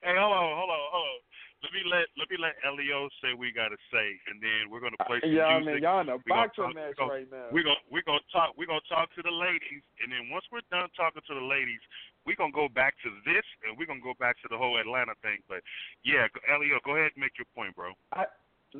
Hey, 0.04 0.16
hold 0.20 0.36
on, 0.36 0.52
hold 0.60 0.68
on, 0.68 0.84
hold 0.92 1.08
on. 1.16 1.20
Let 1.64 1.72
me 1.72 1.80
let 1.88 2.04
let 2.20 2.28
me 2.28 2.36
let 2.36 2.60
Elio 2.68 3.08
say 3.24 3.32
what 3.32 3.48
we 3.48 3.56
gotta 3.56 3.80
say, 3.88 4.08
and 4.28 4.36
then 4.44 4.68
we're 4.68 4.84
gonna 4.84 5.00
play 5.08 5.24
some 5.24 5.32
yeah, 5.32 5.48
I 5.48 5.64
mean, 5.64 5.80
y'all 5.80 6.04
in 6.04 6.12
a 6.12 6.20
We 6.20 6.28
gonna 6.28 6.52
boxing 6.52 6.76
match 6.76 7.00
gonna- 7.00 7.24
right 7.24 7.30
now. 7.32 7.48
We're 7.56 7.64
gonna 7.64 7.80
we're 7.88 8.04
gonna 8.04 8.20
talk 8.36 8.52
we're 8.60 8.68
gonna 8.68 8.84
talk 8.92 9.16
to 9.16 9.24
the 9.24 9.32
ladies, 9.32 9.80
and 10.04 10.12
then 10.12 10.28
once 10.28 10.44
we're 10.52 10.60
done 10.76 10.92
talking 10.92 11.24
to 11.24 11.34
the 11.40 11.46
ladies, 11.48 11.80
we're 12.25 12.36
gonna 12.36 12.51
go 12.51 12.68
back 12.68 12.96
to 13.03 13.10
this, 13.25 13.44
and 13.65 13.77
we're 13.77 13.86
gonna 13.88 14.00
go 14.01 14.13
back 14.20 14.42
to 14.42 14.48
the 14.50 14.58
whole 14.58 14.77
Atlanta 14.77 15.13
thing. 15.22 15.39
But 15.48 15.62
yeah, 16.03 16.27
Elio, 16.51 16.80
go 16.86 16.96
ahead 16.96 17.12
and 17.15 17.22
make 17.22 17.38
your 17.38 17.48
point, 17.56 17.76
bro. 17.76 17.93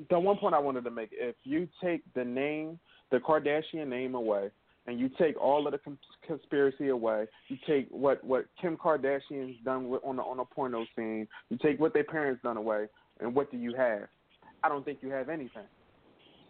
the 0.10 0.20
one 0.20 0.38
point 0.38 0.56
I 0.56 0.60
wanted 0.60 0.84
to 0.86 0.92
make: 0.92 1.10
if 1.12 1.36
you 1.44 1.68
take 1.82 2.02
the 2.14 2.24
name, 2.24 2.80
the 3.12 3.20
Kardashian 3.20 3.88
name 3.88 4.16
away, 4.16 4.50
and 4.88 5.00
you 5.00 5.10
take 5.18 5.40
all 5.40 5.66
of 5.66 5.72
the 5.72 5.80
cons- 5.80 5.98
conspiracy 6.26 6.90
away, 6.90 7.28
you 7.48 7.58
take 7.68 7.88
what 7.90 8.24
what 8.24 8.46
Kim 8.62 8.78
Kardashian's 8.78 9.58
done 9.64 9.90
with, 9.90 10.02
on 10.04 10.18
the 10.18 10.24
on 10.24 10.38
the 10.38 10.46
porno 10.46 10.86
scene, 10.96 11.28
you 11.50 11.58
take 11.58 11.80
what 11.80 11.94
their 11.94 12.04
parents 12.04 12.42
done 12.44 12.58
away, 12.58 12.88
and 13.20 13.34
what 13.34 13.52
do 13.52 13.58
you 13.58 13.74
have? 13.76 14.08
I 14.64 14.70
don't 14.70 14.86
think 14.86 15.00
you 15.02 15.10
have 15.10 15.30
anything. 15.30 15.64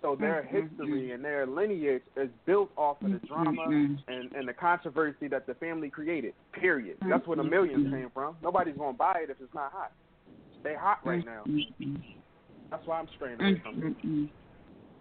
So 0.03 0.17
their 0.19 0.43
mm-hmm. 0.43 0.67
history 0.67 1.11
and 1.13 1.23
their 1.23 1.47
lineage 1.47 2.03
is 2.17 2.27
built 2.45 2.69
off 2.75 3.01
of 3.01 3.11
the 3.11 3.17
mm-hmm. 3.19 3.27
drama 3.27 3.61
mm-hmm. 3.69 4.11
and, 4.11 4.33
and 4.33 4.45
the 4.45 4.51
controversy 4.51 5.29
that 5.29 5.47
the 5.47 5.53
family 5.55 5.89
created. 5.89 6.33
Period. 6.51 6.97
That's 7.07 7.25
where 7.25 7.37
the 7.37 7.43
millions 7.43 7.89
came 7.89 8.11
from. 8.13 8.35
Nobody's 8.43 8.75
gonna 8.77 8.97
buy 8.97 9.21
it 9.23 9.29
if 9.29 9.37
it's 9.41 9.53
not 9.55 9.71
hot. 9.71 9.93
They 10.61 10.75
hot 10.75 10.99
right 11.05 11.25
now. 11.25 11.43
That's 12.69 12.85
why 12.85 12.99
I'm 12.99 13.07
straying 13.15 13.39
away 13.39 13.61
from 13.63 14.29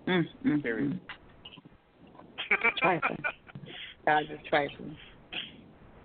it. 0.06 0.62
Period. 0.62 1.00
Trifling. 2.78 3.18
God 4.06 4.22
is 4.30 4.38
trifling. 4.48 4.96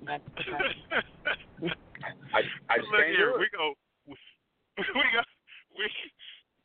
I, 0.08 0.14
I 2.70 2.78
just 2.78 2.90
Look 2.92 3.02
can't 3.02 3.16
here, 3.16 3.34
we 3.40 3.48
go. 3.56 3.74
We 4.08 5.04
got 5.14 5.26
we 5.78 5.86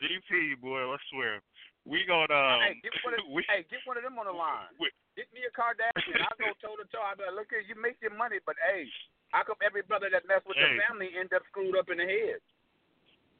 DP 0.01 0.61
boy. 0.61 0.81
I 0.81 0.97
swear. 1.11 1.41
We 1.83 2.07
gonna 2.07 2.31
um. 2.31 2.63
hey, 2.63 2.79
get 2.83 2.95
one 3.03 3.15
of, 3.19 3.27
we, 3.35 3.43
hey, 3.51 3.67
get 3.67 3.83
one 3.85 3.99
of 3.99 4.05
them 4.07 4.15
on 4.19 4.27
the 4.31 4.35
line. 4.37 4.71
we, 4.79 4.87
Get 5.19 5.29
me 5.37 5.45
a 5.45 5.53
Kardashian. 5.53 6.25
I'll 6.25 6.39
go 6.41 6.55
toe 6.63 6.79
to 6.81 6.87
toe. 6.89 7.03
I'll 7.05 7.19
be 7.19 7.27
like, 7.29 7.37
look 7.37 7.51
here, 7.53 7.61
you 7.61 7.77
make 7.77 8.01
your 8.01 8.15
money, 8.17 8.41
but 8.49 8.57
hey, 8.65 8.89
how 9.35 9.45
come 9.45 9.61
every 9.61 9.83
brother 9.85 10.09
that 10.09 10.25
mess 10.25 10.41
with 10.49 10.57
Hey. 10.57 10.73
the 10.73 10.81
family 10.89 11.13
end 11.13 11.35
up 11.37 11.45
screwed 11.53 11.77
up 11.77 11.91
in 11.93 12.01
the 12.01 12.09
head? 12.09 12.41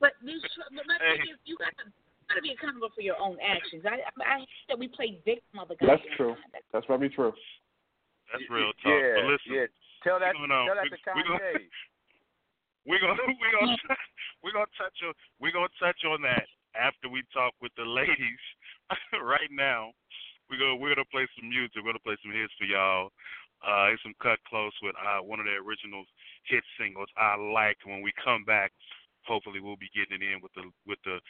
But 0.03 0.19
this, 0.21 0.43
but 0.75 0.85
my 0.85 0.99
Hey. 1.01 1.17
thing 1.23 1.33
is, 1.33 1.39
you 1.49 1.57
got 1.57 1.73
to 1.81 1.89
got 2.29 2.37
to 2.37 2.45
be 2.45 2.53
accountable 2.53 2.91
for 2.93 3.01
your 3.01 3.17
own 3.23 3.39
actions. 3.41 3.87
I 3.89 4.05
I, 4.05 4.11
I 4.21 4.37
hate 4.45 4.67
that 4.69 4.77
we 4.77 4.91
play 4.91 5.17
victim 5.25 5.63
of 5.63 5.71
the 5.73 5.79
That's 5.81 6.03
true. 6.19 6.35
time. 6.37 6.53
That's 6.75 6.85
probably 6.85 7.09
true. 7.09 7.33
that's 8.29 8.45
real 8.53 8.75
talk. 8.85 8.91
Yeah, 8.93 9.23
but 9.23 9.33
listen, 9.33 9.51
yeah. 9.55 9.69
Tell 10.03 10.19
that, 10.19 10.35
we 10.35 10.45
gonna- 10.51 10.67
tell 10.67 10.77
that 10.77 10.91
we- 10.91 10.99
to 10.99 11.13
we 11.15 11.23
gonna- 11.25 11.41
Kanye. 11.41 11.71
we're 12.91 12.99
gonna 13.01 13.17
we're 13.41 13.55
gonna 13.55 13.77
we're 14.43 14.53
gonna 14.53 14.75
touch 14.77 14.99
on 15.07 15.15
we're 15.41 15.55
gonna 15.55 15.73
touch 15.79 16.03
on 16.05 16.21
that 16.27 16.45
after 16.75 17.09
we 17.09 17.23
talk 17.33 17.53
with 17.61 17.73
the 17.77 17.85
ladies. 18.01 18.43
right 19.23 19.51
now, 19.51 19.93
we're 20.51 20.61
gonna 20.61 20.77
we're 20.77 20.95
gonna 20.95 21.09
play 21.13 21.27
some 21.39 21.49
music. 21.49 21.81
We're 21.81 21.93
gonna 21.93 22.07
play 22.07 22.19
some 22.23 22.33
hits 22.33 22.53
for 22.59 22.69
y'all. 22.69 23.11
Uh, 23.63 23.95
it's 23.95 24.03
some 24.03 24.15
Kut 24.19 24.43
Klose 24.51 24.75
with 24.83 24.99
uh, 24.99 25.23
one 25.23 25.39
of 25.39 25.47
the 25.47 25.55
original 25.63 26.03
hit 26.51 26.65
singles 26.75 27.09
I 27.15 27.39
like. 27.39 27.79
When 27.87 28.03
we 28.03 28.11
come 28.19 28.43
back, 28.43 28.75
hopefully 29.23 29.63
we'll 29.63 29.79
be 29.79 29.93
getting 29.95 30.19
it 30.19 30.27
in 30.27 30.43
with 30.43 30.53
the 30.59 30.67
with 30.87 30.99
the 31.07 31.23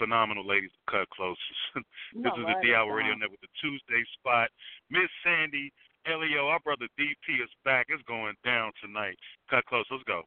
phenomenal 0.00 0.46
ladies 0.46 0.72
of 0.72 0.82
Kut 0.88 1.08
Klose. 1.12 1.36
this 2.16 2.32
is 2.34 2.44
the 2.48 2.56
D 2.64 2.74
Hour 2.74 2.96
Radio 2.96 3.14
Network, 3.14 3.40
the 3.44 3.52
Tuesday 3.60 4.02
spot. 4.16 4.48
Miss 4.88 5.12
Sandy, 5.22 5.72
Elio, 6.08 6.48
our 6.48 6.60
brother 6.60 6.88
DP 6.98 7.44
is 7.44 7.52
back. 7.64 7.86
It's 7.88 8.02
going 8.08 8.34
down 8.44 8.72
tonight. 8.80 9.16
Kut 9.50 9.64
Klose. 9.70 9.84
Let's 9.90 10.04
go. 10.04 10.24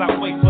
What 0.00 0.08
are 0.08 0.28
you 0.28 0.49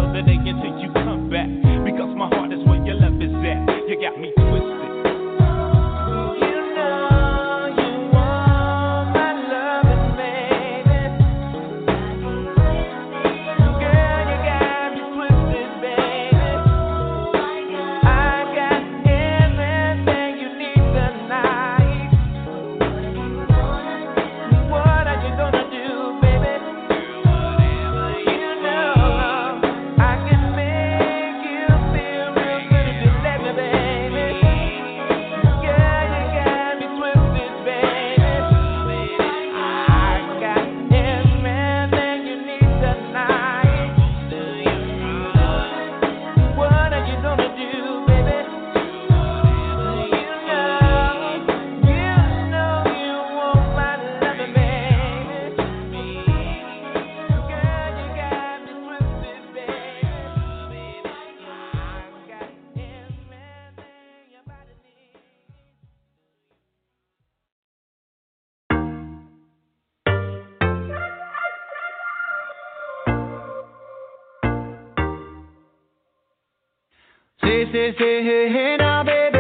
Say, 77.73 77.95
say, 77.97 78.25
hey, 78.25 78.49
hey 78.53 78.77
now, 78.81 79.05
baby. 79.05 79.39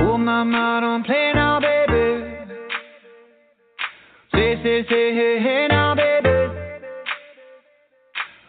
Oh, 0.00 0.18
mama, 0.18 0.80
don't 0.82 1.02
play 1.06 1.32
now, 1.34 1.60
baby. 1.60 2.28
Say, 4.34 4.56
say, 4.62 4.84
say, 4.84 5.14
hey, 5.14 5.38
hey 5.40 5.66
now, 5.70 5.94
baby. 5.94 6.28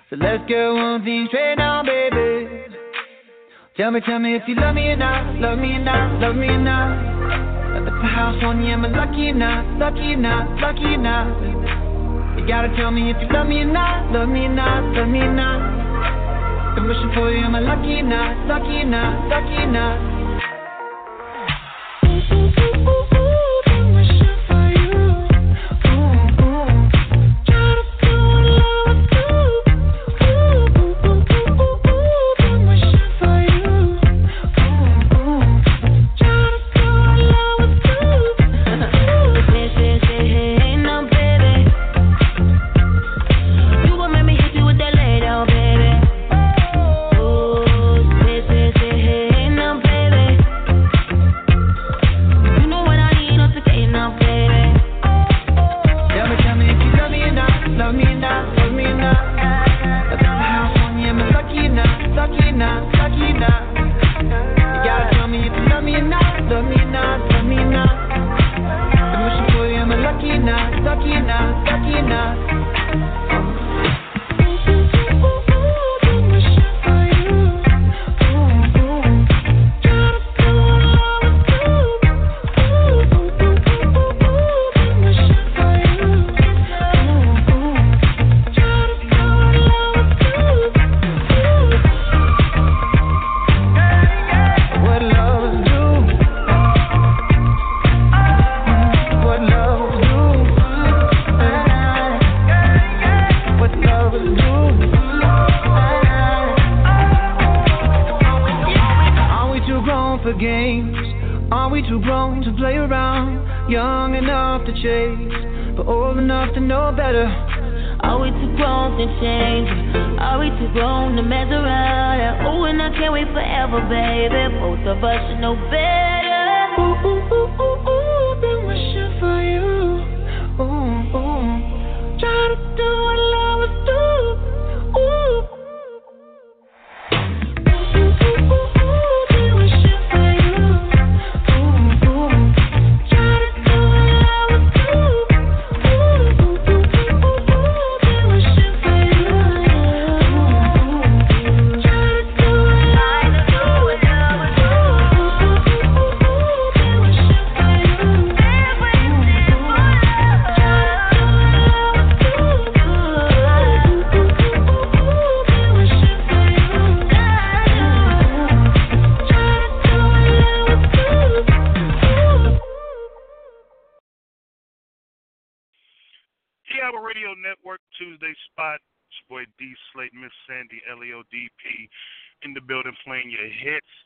So 0.10 0.17
let's 0.17 0.43
get 0.49 0.67
one 0.67 1.06
thing 1.06 1.28
straight 1.30 1.56
now, 1.56 1.82
baby. 1.82 2.75
Tell 3.78 3.91
me, 3.91 4.02
tell 4.06 4.19
me 4.19 4.36
if 4.36 4.41
you 4.45 4.56
love 4.56 4.75
me 4.75 4.89
or 4.89 4.97
not, 4.97 5.39
love 5.39 5.60
me 5.60 5.75
or 5.75 5.80
not, 5.80 6.19
love 6.19 6.36
me 6.36 6.47
or 6.47 6.60
not. 6.60 6.91
At 7.78 7.86
the 7.86 7.91
house 7.91 8.43
on 8.43 8.65
you, 8.65 8.73
am 8.73 8.84
I 8.84 8.89
lucky 8.89 9.30
or 9.30 9.34
not, 9.36 9.80
lucky 9.80 10.12
or 10.12 10.17
not, 10.17 10.60
lucky 10.60 10.95
or 10.95 10.97
not? 10.97 12.38
You 12.38 12.45
gotta 12.45 12.75
tell 12.75 12.91
me 12.91 13.10
if 13.10 13.17
you 13.21 13.30
love 13.32 13.47
me 13.47 13.62
or 13.62 13.71
not, 13.71 14.12
love 14.12 14.28
me 14.28 14.41
or 14.41 14.54
not, 14.54 14.84
love 14.97 15.08
me 15.08 15.19
or 15.19 15.34
not. 15.34 15.59
Wishing 16.89 17.12
for 17.13 17.30
you, 17.32 17.45
I 17.45 17.60
lucky 17.60 18.02
or 18.02 18.47
lucky 18.47 18.82
or 18.82 19.28
lucky 19.30 19.63
or? 19.67 20.09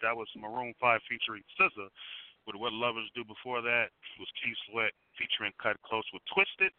That 0.01 0.17
was 0.17 0.27
Maroon 0.35 0.73
5 0.81 0.99
featuring 1.07 1.43
SZA 1.55 1.87
with 2.45 2.55
What 2.55 2.73
Lovers 2.73 3.09
Do. 3.15 3.23
Before 3.23 3.61
that 3.61 3.87
was 4.19 4.27
Keith 4.43 4.57
Sweat 4.69 4.91
featuring 5.17 5.53
Kut 5.61 5.77
Klose 5.85 6.07
with 6.11 6.23
Twisted. 6.33 6.73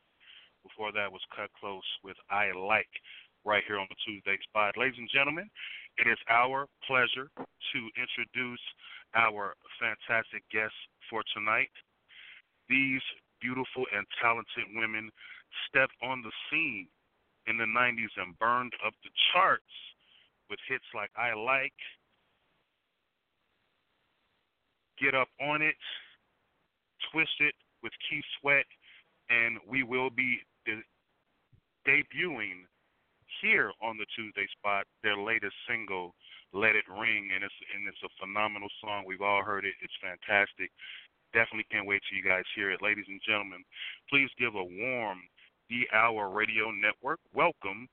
Before 0.62 0.92
that 0.92 1.10
was 1.10 1.22
Kut 1.34 1.50
Klose 1.56 1.86
with 2.02 2.16
I 2.30 2.52
Like 2.52 2.90
right 3.44 3.62
here 3.66 3.78
on 3.78 3.86
the 3.88 3.96
Tuesday 4.04 4.36
spot. 4.42 4.76
Ladies 4.76 4.98
and 4.98 5.08
gentlemen, 5.12 5.48
it 5.98 6.08
is 6.08 6.18
our 6.28 6.66
pleasure 6.86 7.30
to 7.36 7.80
introduce 7.96 8.62
our 9.14 9.54
fantastic 9.80 10.42
guests 10.50 10.76
for 11.08 11.22
tonight. 11.34 11.70
These 12.68 13.02
beautiful 13.40 13.84
and 13.94 14.06
talented 14.20 14.68
women 14.74 15.10
stepped 15.68 15.94
on 16.02 16.22
the 16.22 16.32
scene 16.50 16.88
in 17.46 17.56
the 17.56 17.64
90s 17.64 18.12
and 18.16 18.38
burned 18.38 18.72
up 18.84 18.94
the 19.02 19.10
charts 19.32 19.62
with 20.50 20.58
hits 20.68 20.84
like 20.94 21.10
I 21.16 21.34
Like, 21.34 21.76
Get 25.00 25.14
Up 25.14 25.28
On 25.40 25.62
It, 25.62 25.76
Twist 27.12 27.36
It 27.40 27.54
with 27.82 27.92
Keith 28.08 28.24
Sweat, 28.40 28.66
and 29.30 29.58
we 29.68 29.82
will 29.82 30.10
be 30.10 30.38
de- 30.64 30.84
debuting 31.86 32.64
here 33.42 33.72
on 33.82 33.96
the 33.96 34.06
Tuesday 34.16 34.46
spot 34.56 34.86
their 35.02 35.16
latest 35.16 35.54
single, 35.68 36.14
Let 36.52 36.76
It 36.76 36.88
Ring, 36.88 37.30
and 37.34 37.42
it's 37.42 37.60
and 37.74 37.88
it's 37.88 38.02
a 38.04 38.12
phenomenal 38.20 38.68
song. 38.80 39.04
We've 39.06 39.24
all 39.24 39.42
heard 39.42 39.64
it. 39.64 39.74
It's 39.82 39.96
fantastic. 40.00 40.70
Definitely 41.32 41.66
can't 41.70 41.86
wait 41.86 42.00
till 42.06 42.16
you 42.16 42.24
guys 42.24 42.46
hear 42.54 42.70
it. 42.70 42.80
Ladies 42.80 43.08
and 43.08 43.20
gentlemen, 43.26 43.64
please 44.08 44.30
give 44.38 44.54
a 44.54 44.62
warm 44.62 45.18
The 45.70 45.82
Hour 45.94 46.28
Radio 46.30 46.70
Network 46.70 47.20
welcome 47.34 47.88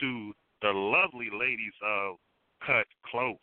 to 0.00 0.32
the 0.62 0.70
lovely 0.70 1.28
ladies 1.32 1.72
of 1.84 2.16
Kut 2.66 2.86
Klose 3.12 3.36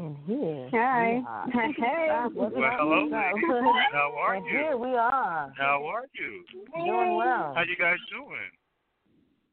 in 0.00 0.16
here. 0.26 0.68
Hi. 0.72 1.22
Hey. 1.76 2.08
Well, 2.34 2.50
hello, 2.54 3.08
How 3.92 4.14
are 4.18 4.34
and 4.34 4.44
you? 4.46 4.50
Here 4.52 4.76
we 4.76 4.88
are. 4.88 5.52
How 5.56 5.84
are 5.86 6.04
you? 6.18 6.44
Doing 6.74 7.16
well. 7.16 7.54
How 7.54 7.62
you 7.66 7.76
guys 7.76 7.96
doing? 8.12 8.50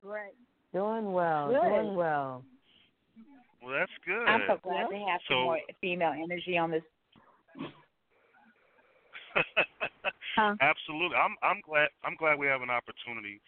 Great. 0.03 0.33
Doing 0.73 1.11
well. 1.11 1.49
Good. 1.49 1.61
Doing 1.61 1.95
well. 1.95 2.43
Well, 3.63 3.75
that's 3.77 3.91
good. 4.05 4.27
I'm 4.27 4.41
so 4.47 4.57
glad 4.63 4.87
to 4.89 4.95
have 4.95 5.21
So- 5.27 5.33
some 5.35 5.43
more 5.43 5.59
female 5.79 6.13
energy 6.13 6.57
on 6.57 6.71
this. 6.71 6.81
Huh. 10.35 10.55
Absolutely. 10.61 11.17
I'm 11.17 11.35
I'm 11.43 11.61
glad 11.65 11.89
I'm 12.03 12.15
glad 12.15 12.39
we 12.39 12.47
have 12.47 12.61
an 12.61 12.69
opportunity 12.69 13.41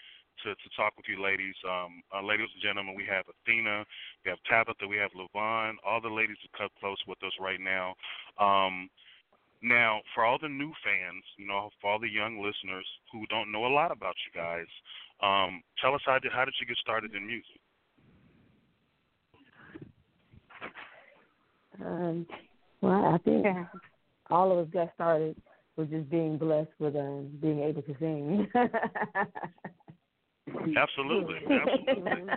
to 0.44 0.52
to 0.52 0.68
talk 0.76 0.94
with 0.98 1.08
you 1.08 1.22
ladies. 1.22 1.56
Um 1.64 2.04
uh, 2.12 2.24
ladies 2.24 2.50
and 2.54 2.62
gentlemen, 2.62 2.96
we 2.96 3.06
have 3.06 3.26
Athena, 3.30 3.86
we 4.26 4.30
have 4.30 4.40
Tabitha, 4.50 4.88
we 4.88 4.98
have 4.98 5.12
LaVonn, 5.16 5.76
all 5.86 6.02
the 6.02 6.10
ladies 6.10 6.38
are 6.44 6.58
Kut 6.58 6.72
Klose 6.82 7.04
with 7.08 7.22
us 7.24 7.34
right 7.40 7.60
now. 7.60 7.96
Um 8.40 8.90
now, 9.64 10.02
for 10.14 10.26
all 10.26 10.38
the 10.42 10.50
new 10.50 10.74
fans, 10.84 11.24
you 11.38 11.48
know, 11.48 11.70
for 11.80 11.92
all 11.92 12.00
the 12.00 12.12
young 12.12 12.44
listeners 12.44 12.86
who 13.14 13.26
don't 13.28 13.50
know 13.50 13.66
a 13.66 13.72
lot 13.72 13.92
about 13.92 14.16
you 14.28 14.40
guys, 14.40 14.68
um, 15.22 15.64
tell 15.82 15.96
us 15.96 16.02
how 16.06 16.20
did 16.20 16.34
how 16.34 16.44
did 16.44 16.54
you 16.60 16.68
get 16.68 16.78
started 16.78 17.16
in 17.16 17.26
music? 17.26 17.62
Um, 21.84 22.28
well, 22.82 23.06
I 23.06 23.18
think 23.20 23.46
all 24.30 24.52
of 24.52 24.68
us 24.68 24.74
got 24.74 24.94
started 24.96 25.38
with 25.76 25.90
just 25.90 26.10
being 26.10 26.38
blessed 26.38 26.70
with 26.80 26.96
um, 26.96 27.30
being 27.42 27.60
able 27.60 27.82
to 27.84 27.96
sing. 28.00 28.48
Absolutely, 30.78 31.40
absolutely. 31.50 32.34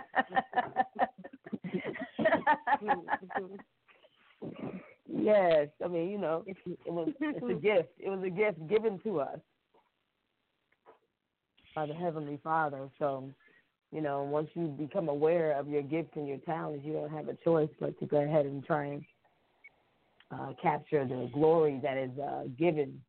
yes, 5.09 5.67
I 5.83 5.87
mean, 5.87 6.09
you 6.09 6.17
know, 6.17 6.43
it 6.47 6.57
was 6.87 7.09
it's 7.19 7.43
a 7.49 7.53
gift. 7.61 7.89
It 7.99 8.09
was 8.09 8.23
a 8.23 8.29
gift 8.29 8.65
given 8.67 8.99
to 9.03 9.19
us 9.21 9.39
by 11.75 11.85
the 11.85 11.93
Heavenly 11.93 12.39
Father. 12.43 12.89
So, 12.97 13.29
you 13.91 14.01
know, 14.01 14.23
once 14.23 14.49
you 14.53 14.67
become 14.67 15.09
aware 15.09 15.51
of 15.57 15.67
your 15.67 15.81
gifts 15.83 16.11
and 16.15 16.27
your 16.27 16.37
talents, 16.39 16.85
you 16.85 16.93
don't 16.93 17.11
have 17.11 17.27
a 17.27 17.35
choice 17.43 17.69
but 17.79 17.99
to 17.99 18.05
go 18.05 18.17
ahead 18.17 18.45
and 18.45 18.65
try 18.65 18.85
and 18.85 19.05
uh, 20.31 20.53
capture 20.61 21.05
the 21.05 21.29
glory 21.33 21.79
that 21.83 21.97
is 21.97 22.11
uh, 22.19 22.43
given 22.57 23.01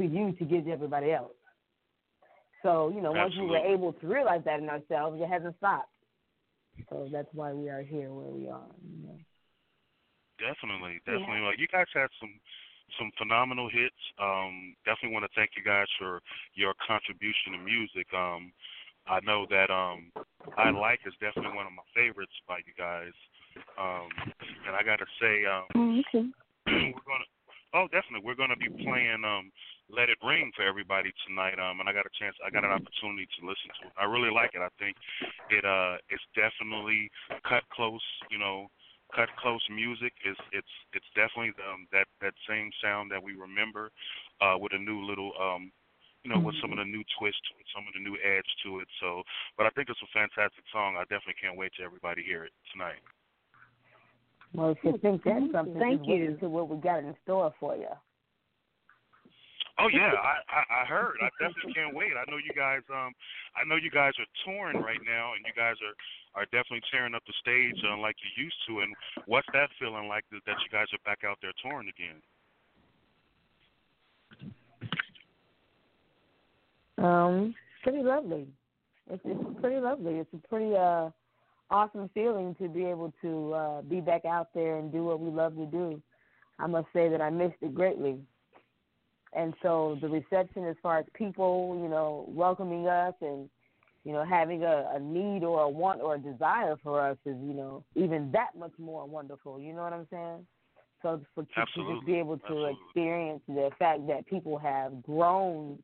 to 0.00 0.06
you 0.06 0.32
to 0.32 0.44
give 0.44 0.64
to 0.64 0.70
everybody 0.70 1.12
else. 1.12 1.32
So, 2.62 2.92
you 2.94 3.00
know, 3.00 3.12
once 3.12 3.34
we 3.38 3.46
were 3.46 3.58
able 3.58 3.92
to 3.94 4.06
realize 4.06 4.42
that 4.44 4.60
in 4.60 4.68
ourselves, 4.68 5.20
it 5.20 5.28
hasn't 5.28 5.56
stopped. 5.56 5.88
So 6.88 7.08
that's 7.10 7.28
why 7.32 7.52
we 7.52 7.68
are 7.68 7.82
here 7.82 8.12
where 8.12 8.28
we 8.28 8.48
are. 8.48 8.68
You 8.84 9.06
know. 9.06 9.18
Definitely, 10.38 11.00
definitely. 11.04 11.40
Like 11.40 11.58
you 11.58 11.68
guys 11.68 11.86
had 11.92 12.08
some 12.20 12.32
some 12.98 13.12
phenomenal 13.18 13.68
hits. 13.68 14.00
Um, 14.18 14.74
definitely 14.84 15.14
want 15.14 15.24
to 15.24 15.34
thank 15.36 15.52
you 15.56 15.62
guys 15.62 15.86
for 15.98 16.20
your 16.54 16.74
contribution 16.86 17.52
to 17.52 17.60
music. 17.60 18.08
Um, 18.12 18.52
I 19.06 19.20
know 19.20 19.46
that 19.48 19.70
um, 19.70 20.12
I 20.56 20.70
like 20.70 21.00
is 21.06 21.14
definitely 21.20 21.56
one 21.56 21.66
of 21.66 21.72
my 21.72 21.86
favorites 21.94 22.34
by 22.48 22.58
you 22.64 22.74
guys. 22.76 23.14
Um, 23.78 24.08
and 24.66 24.74
I 24.76 24.82
gotta 24.82 25.06
say, 25.20 25.44
um, 25.44 26.02
okay. 26.08 26.26
we're 26.94 27.08
gonna 27.08 27.28
oh 27.74 27.86
definitely 27.92 28.24
we're 28.24 28.38
gonna 28.38 28.56
be 28.56 28.68
playing 28.68 29.22
um 29.24 29.50
let 29.92 30.08
it 30.08 30.18
ring 30.22 30.50
for 30.54 30.62
everybody 30.62 31.12
tonight 31.26 31.58
um 31.58 31.80
and 31.80 31.88
i 31.88 31.92
got 31.92 32.06
a 32.06 32.14
chance 32.18 32.34
i 32.46 32.50
got 32.50 32.64
an 32.64 32.70
opportunity 32.70 33.26
to 33.38 33.46
listen 33.46 33.70
to 33.78 33.86
it 33.90 33.94
i 33.98 34.04
really 34.04 34.30
like 34.30 34.54
it 34.54 34.62
i 34.62 34.70
think 34.78 34.96
it 35.50 35.64
uh 35.64 35.98
it's 36.08 36.24
definitely 36.34 37.10
Kut 37.42 37.62
Klose 37.74 38.10
you 38.30 38.38
know 38.38 38.70
Kut 39.14 39.28
Klose 39.42 39.66
music 39.68 40.12
it's 40.24 40.40
it's 40.52 40.74
it's 40.94 41.10
definitely 41.14 41.52
um 41.66 41.86
that 41.92 42.06
that 42.22 42.34
same 42.48 42.70
sound 42.82 43.10
that 43.10 43.22
we 43.22 43.34
remember 43.34 43.90
uh 44.40 44.56
with 44.56 44.72
a 44.72 44.80
new 44.80 45.02
little 45.02 45.32
um 45.40 45.72
you 46.22 46.30
know, 46.30 46.38
with 46.38 46.54
some 46.60 46.70
of 46.72 46.76
the 46.76 46.84
new 46.84 47.02
twist 47.18 47.40
to 47.48 47.56
it, 47.56 47.66
some 47.72 47.88
of 47.88 47.96
the 47.96 48.04
new 48.04 48.16
edge 48.20 48.44
to 48.64 48.80
it. 48.80 48.88
So, 49.00 49.22
but 49.56 49.64
I 49.64 49.70
think 49.70 49.88
it's 49.88 50.04
a 50.04 50.12
fantastic 50.12 50.64
song. 50.72 50.96
I 50.96 51.08
definitely 51.08 51.40
can't 51.40 51.56
wait 51.56 51.72
to 51.78 51.82
everybody 51.82 52.22
hear 52.22 52.44
it 52.44 52.52
tonight. 52.72 53.00
Well, 54.52 54.70
if 54.70 54.78
you 54.82 54.98
think 54.98 55.22
that's 55.24 55.52
something, 55.52 55.78
Thank 55.78 56.00
just 56.00 56.08
wait 56.08 56.20
you. 56.20 56.28
until 56.28 56.50
what 56.50 56.68
we 56.68 56.76
got 56.76 57.00
in 57.00 57.14
store 57.24 57.54
for 57.58 57.76
you. 57.76 57.88
Oh 59.80 59.88
yeah, 59.88 60.12
I, 60.30 60.36
I 60.52 60.60
I 60.82 60.84
heard. 60.84 61.16
I 61.22 61.28
definitely 61.40 61.72
can't 61.72 61.94
wait. 61.94 62.12
I 62.12 62.28
know 62.30 62.36
you 62.36 62.52
guys. 62.54 62.84
Um, 62.92 63.12
I 63.56 63.64
know 63.66 63.76
you 63.76 63.90
guys 63.90 64.12
are 64.20 64.28
touring 64.44 64.82
right 64.84 65.00
now, 65.04 65.32
and 65.34 65.44
you 65.46 65.54
guys 65.56 65.76
are 65.80 65.96
are 66.40 66.44
definitely 66.52 66.84
tearing 66.92 67.14
up 67.14 67.22
the 67.26 67.34
stage 67.40 67.80
uh, 67.88 67.96
like 67.96 68.16
you 68.20 68.44
used 68.44 68.60
to. 68.68 68.80
And 68.80 68.94
what's 69.26 69.48
that 69.52 69.70
feeling 69.80 70.06
like 70.06 70.24
that, 70.30 70.44
that 70.46 70.56
you 70.62 70.70
guys 70.70 70.86
are 70.92 71.02
back 71.04 71.24
out 71.24 71.38
there 71.42 71.52
touring 71.62 71.88
again? 71.88 72.20
Um, 77.00 77.54
pretty 77.82 78.02
lovely. 78.02 78.46
It's, 79.10 79.22
it's 79.24 79.60
pretty 79.60 79.80
lovely. 79.80 80.14
It's 80.14 80.32
a 80.34 80.48
pretty 80.48 80.76
uh 80.76 81.10
awesome 81.70 82.10
feeling 82.14 82.54
to 82.60 82.68
be 82.68 82.84
able 82.84 83.12
to 83.22 83.54
uh 83.54 83.82
be 83.82 84.00
back 84.00 84.24
out 84.24 84.48
there 84.54 84.76
and 84.76 84.92
do 84.92 85.04
what 85.04 85.20
we 85.20 85.30
love 85.30 85.56
to 85.56 85.66
do. 85.66 86.00
I 86.58 86.66
must 86.66 86.88
say 86.92 87.08
that 87.08 87.22
I 87.22 87.30
missed 87.30 87.56
it 87.62 87.74
greatly. 87.74 88.18
And 89.32 89.54
so 89.62 89.96
the 90.00 90.08
reception 90.08 90.66
as 90.66 90.76
far 90.82 90.98
as 90.98 91.06
people, 91.14 91.78
you 91.82 91.88
know, 91.88 92.24
welcoming 92.28 92.88
us 92.88 93.14
and 93.20 93.48
you 94.04 94.12
know, 94.12 94.24
having 94.24 94.62
a, 94.62 94.90
a 94.94 94.98
need 94.98 95.44
or 95.44 95.60
a 95.60 95.68
want 95.68 96.00
or 96.00 96.14
a 96.14 96.18
desire 96.18 96.76
for 96.82 97.00
us 97.00 97.18
is, 97.26 97.36
you 97.42 97.52
know, 97.52 97.84
even 97.94 98.30
that 98.32 98.48
much 98.58 98.72
more 98.78 99.06
wonderful. 99.06 99.60
You 99.60 99.74
know 99.74 99.82
what 99.82 99.92
I'm 99.92 100.06
saying? 100.10 100.46
So 101.02 101.20
for 101.34 101.44
to, 101.44 101.48
to 101.54 101.94
just 101.94 102.06
be 102.06 102.14
able 102.14 102.38
to 102.38 102.44
Absolutely. 102.44 102.78
experience 102.86 103.42
the 103.48 103.70
fact 103.78 104.06
that 104.08 104.26
people 104.26 104.58
have 104.58 105.02
grown 105.02 105.78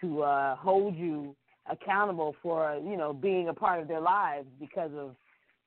to 0.00 0.22
uh, 0.22 0.56
hold 0.56 0.96
you 0.96 1.34
accountable 1.70 2.34
for 2.42 2.80
you 2.84 2.96
know 2.96 3.12
being 3.12 3.48
a 3.48 3.54
part 3.54 3.80
of 3.80 3.86
their 3.86 4.00
lives 4.00 4.46
because 4.58 4.90
of 4.96 5.14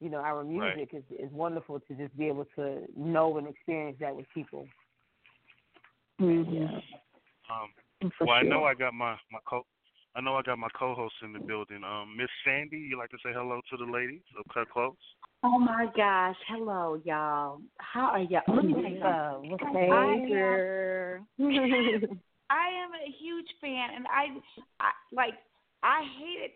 you 0.01 0.09
know 0.09 0.17
our 0.17 0.43
music 0.43 0.89
is 0.91 1.03
is 1.17 1.31
wonderful 1.31 1.79
to 1.79 1.93
just 1.95 2.15
be 2.17 2.27
able 2.27 2.45
to 2.55 2.81
know 2.97 3.37
and 3.37 3.47
experience 3.47 3.97
that 3.99 4.15
with 4.15 4.25
people. 4.33 4.67
Mm-hmm. 6.19 6.77
Um, 7.53 8.11
For 8.17 8.27
well, 8.27 8.35
I 8.35 8.41
know 8.41 8.63
I 8.63 8.73
got 8.73 8.93
my 8.93 9.15
my 9.31 9.39
co. 9.47 9.65
I 10.15 10.21
know 10.21 10.35
I 10.35 10.43
got 10.43 10.59
my 10.59 10.67
co-host 10.77 11.15
in 11.23 11.33
the 11.33 11.39
building. 11.39 11.83
Um, 11.83 12.15
Miss 12.15 12.29
Sandy, 12.45 12.77
you 12.77 12.97
like 12.99 13.09
to 13.09 13.17
say 13.25 13.31
hello 13.33 13.61
to 13.71 13.77
the 13.77 13.91
ladies 13.91 14.21
of 14.37 14.45
Kut 14.53 14.67
Klose? 14.75 14.93
Oh 15.43 15.57
my 15.57 15.87
gosh. 15.97 16.35
Hello, 16.47 17.01
y'all. 17.03 17.61
How 17.79 18.11
are 18.11 18.19
y'all? 18.19 18.41
Let 18.47 18.63
me 18.65 18.73
tell 18.73 19.43
you 19.43 19.57
something. 19.57 19.73
Hey, 19.73 19.89
I 19.91 20.13
am- 20.13 20.29
girl. 20.29 21.27
I 22.49 22.67
am 22.83 22.91
a 22.93 23.11
huge 23.19 23.47
fan, 23.59 23.89
and 23.95 24.05
I, 24.05 24.27
I 24.79 24.91
like, 25.11 25.33
I 25.81 26.03
hated 26.19 26.51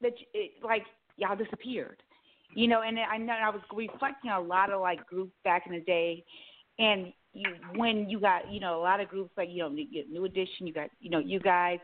that 0.00 0.18
you- 0.18 0.26
it, 0.34 0.50
like 0.64 0.82
y'all 1.16 1.36
disappeared, 1.36 2.02
you 2.54 2.66
know. 2.66 2.82
And 2.82 2.98
I 2.98 3.18
know 3.18 3.34
I 3.34 3.50
was 3.50 3.60
reflecting 3.72 4.30
on 4.30 4.44
a 4.44 4.46
lot 4.46 4.72
of 4.72 4.80
like 4.80 5.06
groups 5.06 5.34
back 5.44 5.66
in 5.66 5.72
the 5.72 5.80
day, 5.80 6.24
and 6.80 7.12
you 7.38 7.54
when 7.76 8.08
you 8.08 8.18
got 8.20 8.52
you 8.52 8.60
know 8.60 8.78
a 8.78 8.82
lot 8.82 9.00
of 9.00 9.08
groups 9.08 9.30
like 9.36 9.48
you 9.50 9.58
know 9.58 9.68
New 9.68 10.24
Edition, 10.24 10.66
you 10.66 10.72
got 10.72 10.90
you 11.00 11.10
know 11.10 11.18
you 11.18 11.38
guys, 11.40 11.78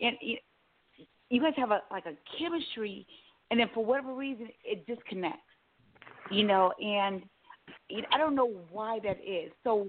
and 0.00 0.16
you, 0.20 1.40
guys 1.40 1.52
have 1.56 1.70
a 1.70 1.82
like 1.90 2.06
a 2.06 2.14
chemistry, 2.38 3.06
and 3.50 3.60
then 3.60 3.68
for 3.72 3.84
whatever 3.84 4.14
reason 4.14 4.48
it 4.64 4.86
disconnects, 4.86 5.40
you 6.30 6.44
know. 6.44 6.72
And 6.80 7.22
I 8.12 8.18
don't 8.18 8.34
know 8.34 8.52
why 8.70 8.98
that 9.04 9.18
is. 9.24 9.52
So 9.62 9.86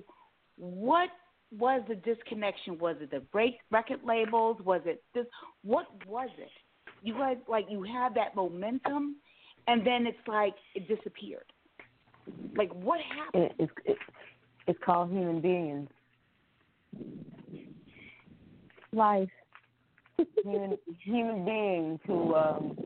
what 0.58 1.10
was 1.58 1.82
the 1.88 1.96
disconnection? 1.96 2.78
Was 2.78 2.98
it 3.02 3.12
the 3.12 3.20
break 3.20 3.60
record 3.72 4.02
labels? 4.06 4.58
Was 4.64 4.82
it 4.86 5.04
this? 5.14 5.26
What 5.64 5.88
was 6.08 6.30
it? 6.38 6.50
You 7.02 7.14
guys 7.14 7.38
like 7.48 7.66
you 7.70 7.84
had 7.84 8.14
that 8.16 8.36
momentum, 8.36 9.16
and 9.68 9.86
then 9.86 10.06
it's 10.06 10.28
like 10.28 10.54
it 10.76 10.88
disappeared. 10.88 11.52
Like 12.56 12.72
what 12.74 13.00
happened? 13.16 13.44
It, 13.44 13.56
it's 13.60 13.72
it, 13.86 13.98
it's 14.68 14.80
called 14.84 15.10
human 15.12 15.42
beings. 15.42 15.90
Life. 18.94 19.30
human 20.44 20.78
human 21.04 21.46
beings 21.46 22.00
who 22.06 22.36
um 22.36 22.78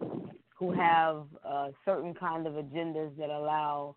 who 0.58 0.72
have 0.72 1.26
uh 1.46 1.70
certain 1.86 2.14
kind 2.14 2.46
of 2.48 2.54
agendas 2.54 3.16
that 3.18 3.30
allow 3.30 3.96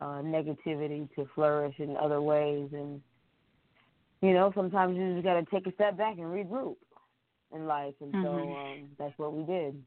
uh 0.00 0.22
negativity 0.22 1.08
to 1.14 1.28
flourish 1.34 1.74
in 1.78 1.96
other 1.96 2.20
ways 2.22 2.68
and 2.72 3.00
you 4.22 4.32
know 4.32 4.52
sometimes 4.54 4.96
you 4.96 5.12
just 5.14 5.24
got 5.24 5.34
to 5.34 5.44
take 5.50 5.66
a 5.66 5.74
step 5.74 5.96
back 5.98 6.16
and 6.18 6.26
regroup 6.26 6.76
in 7.54 7.66
life 7.66 7.94
and 8.00 8.12
so 8.22 8.28
Mhm. 8.28 8.56
um 8.56 8.88
that's 8.98 9.18
what 9.18 9.32
we 9.34 9.44
did 9.44 9.82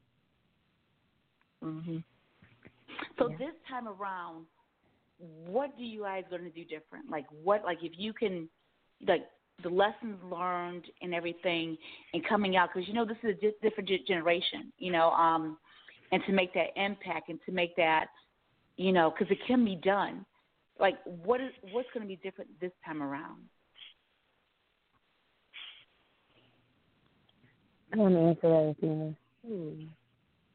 hmm 1.62 1.98
So 3.18 3.28
Yeah. 3.28 3.36
this 3.38 3.54
time 3.68 3.88
around, 3.88 4.46
what 5.18 5.76
do 5.76 5.84
you 5.84 6.02
guys 6.02 6.24
going 6.30 6.44
to 6.44 6.50
do 6.50 6.64
different? 6.64 7.10
Like 7.10 7.26
what? 7.42 7.64
Like 7.64 7.78
if 7.82 7.92
you 7.96 8.12
can, 8.12 8.48
like 9.06 9.26
the 9.62 9.68
lessons 9.68 10.16
learned 10.30 10.84
and 11.02 11.14
everything, 11.14 11.76
and 12.12 12.26
coming 12.26 12.56
out 12.56 12.70
because 12.72 12.88
you 12.88 12.94
know 12.94 13.04
this 13.04 13.16
is 13.22 13.30
a 13.30 13.40
di- 13.40 13.54
different 13.62 13.88
ge- 13.88 14.06
generation, 14.06 14.72
you 14.78 14.92
know, 14.92 15.10
um, 15.10 15.58
and 16.12 16.22
to 16.26 16.32
make 16.32 16.54
that 16.54 16.68
impact 16.76 17.28
and 17.28 17.38
to 17.46 17.52
make 17.52 17.76
that, 17.76 18.06
you 18.76 18.92
know, 18.92 19.10
because 19.10 19.30
it 19.30 19.38
can 19.46 19.64
be 19.64 19.76
done. 19.76 20.24
Like 20.78 20.96
what 21.04 21.40
is 21.40 21.50
what's 21.72 21.88
going 21.92 22.04
to 22.04 22.08
be 22.08 22.16
different 22.16 22.50
this 22.60 22.72
time 22.84 23.02
around? 23.02 23.42
I 27.92 27.96
want 27.96 28.14
to 28.14 28.20
answer 28.20 28.40
that 28.42 28.74
Athena. 28.78 29.14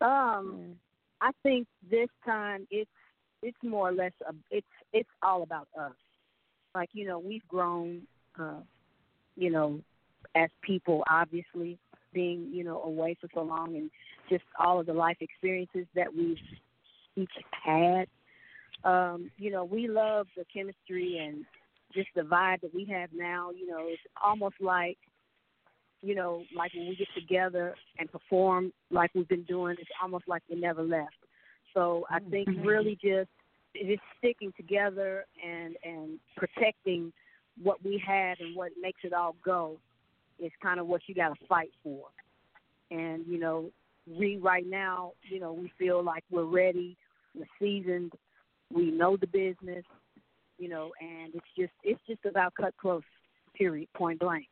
Um, 0.02 0.76
I 1.22 1.32
think 1.42 1.68
this 1.90 2.10
time 2.26 2.68
it's 2.70 2.90
it's 3.44 3.58
more 3.64 3.90
or 3.90 3.92
less 3.92 4.12
a, 4.28 4.34
it's 4.50 4.68
it's 4.92 5.10
all 5.22 5.44
about 5.44 5.68
us. 5.80 5.94
Like 6.74 6.90
you 6.94 7.06
know, 7.06 7.20
we've 7.20 7.48
grown, 7.48 8.02
uh, 8.40 8.62
you 9.36 9.52
know, 9.52 9.80
as 10.36 10.50
people. 10.62 11.04
Obviously, 11.10 11.78
being 12.14 12.50
you 12.52 12.64
know 12.64 12.82
away 12.84 13.16
for 13.20 13.28
so 13.34 13.42
long, 13.42 13.76
and 13.76 13.90
just 14.30 14.44
all 14.60 14.80
of 14.80 14.86
the 14.86 14.94
life 14.94 15.18
experiences 15.20 15.86
that 15.96 16.14
we've 16.16 16.38
each 17.16 17.32
had. 17.52 18.08
Um, 18.84 19.32
you 19.38 19.52
know, 19.52 19.64
we 19.64 19.88
love 19.88 20.28
the 20.36 20.46
chemistry 20.54 21.18
and 21.18 21.46
just 21.94 22.10
the 22.16 22.22
vibe 22.22 22.62
that 22.62 22.74
we 22.74 22.86
have 22.86 23.10
now. 23.14 23.52
You 23.52 23.68
know, 23.68 23.86
it's 23.88 24.02
almost 24.22 24.56
like 24.60 24.98
you 26.04 26.16
know, 26.16 26.44
like 26.56 26.74
when 26.76 26.88
we 26.90 26.96
get 26.96 27.08
together 27.16 27.76
and 27.98 28.12
perform 28.12 28.74
like 28.92 29.12
we've 29.16 29.28
been 29.28 29.44
doing, 29.44 29.78
it's 29.80 29.90
almost 30.02 30.26
like 30.28 30.44
we 30.50 30.60
never 30.60 30.84
left. 30.84 31.16
So 31.74 32.06
I 32.10 32.18
oh, 32.18 32.30
think 32.30 32.50
really 32.64 32.98
just 33.02 33.30
just 33.76 34.02
sticking 34.18 34.54
together 34.56 35.26
and 35.44 35.76
and 35.84 36.20
protecting 36.38 37.12
what 37.62 37.84
we 37.84 38.02
have 38.06 38.38
and 38.40 38.56
what 38.56 38.72
makes 38.80 39.02
it 39.04 39.14
all 39.14 39.36
go 39.44 39.78
is 40.40 40.52
kind 40.62 40.80
of 40.80 40.88
what 40.88 41.02
you 41.08 41.16
got 41.16 41.30
to 41.30 41.46
fight 41.48 41.72
for. 41.84 42.08
And 42.92 43.26
you 43.28 43.40
know, 43.40 43.72
we 44.08 44.38
right 44.38 44.66
now, 44.68 45.14
you 45.24 45.40
know, 45.40 45.54
we 45.54 45.72
feel 45.78 46.04
like 46.04 46.24
we're 46.30 46.44
ready, 46.44 46.98
we're 47.36 47.46
seasoned, 47.60 48.14
we 48.72 48.92
know 48.92 49.18
the 49.18 49.28
business, 49.28 49.86
you 50.58 50.70
know, 50.70 50.92
and 51.02 51.34
it's 51.34 51.46
just 51.58 51.74
it's 51.84 52.02
just 52.08 52.26
about 52.26 52.54
Kut 52.56 52.74
Klose, 52.84 53.02
period, 53.56 53.88
point 53.94 54.20
blank. 54.20 54.48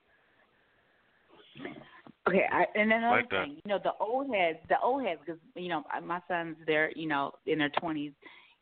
Okay, 2.28 2.46
I, 2.52 2.66
and 2.76 2.92
another 2.92 3.18
Like 3.18 3.30
that. 3.32 3.46
thing, 3.46 3.58
you 3.64 3.70
know, 3.70 3.80
the 3.84 3.94
old 4.00 4.34
heads, 4.34 4.60
the 4.70 4.80
old 4.82 5.04
heads, 5.04 5.22
because 5.26 5.42
you 5.56 5.70
know, 5.70 5.84
my 6.04 6.22
sons, 6.28 6.56
they're 6.68 6.92
you 6.92 7.08
know 7.08 7.32
in 7.46 7.60
their 7.60 7.72
twenties 7.80 8.12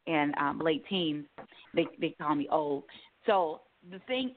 and 0.07 0.33
um, 0.37 0.59
late 0.59 0.83
teens. 0.89 1.25
They 1.75 1.87
they 1.99 2.15
call 2.19 2.35
me 2.35 2.47
old. 2.51 2.83
So 3.25 3.61
the 3.91 3.99
thing 4.07 4.35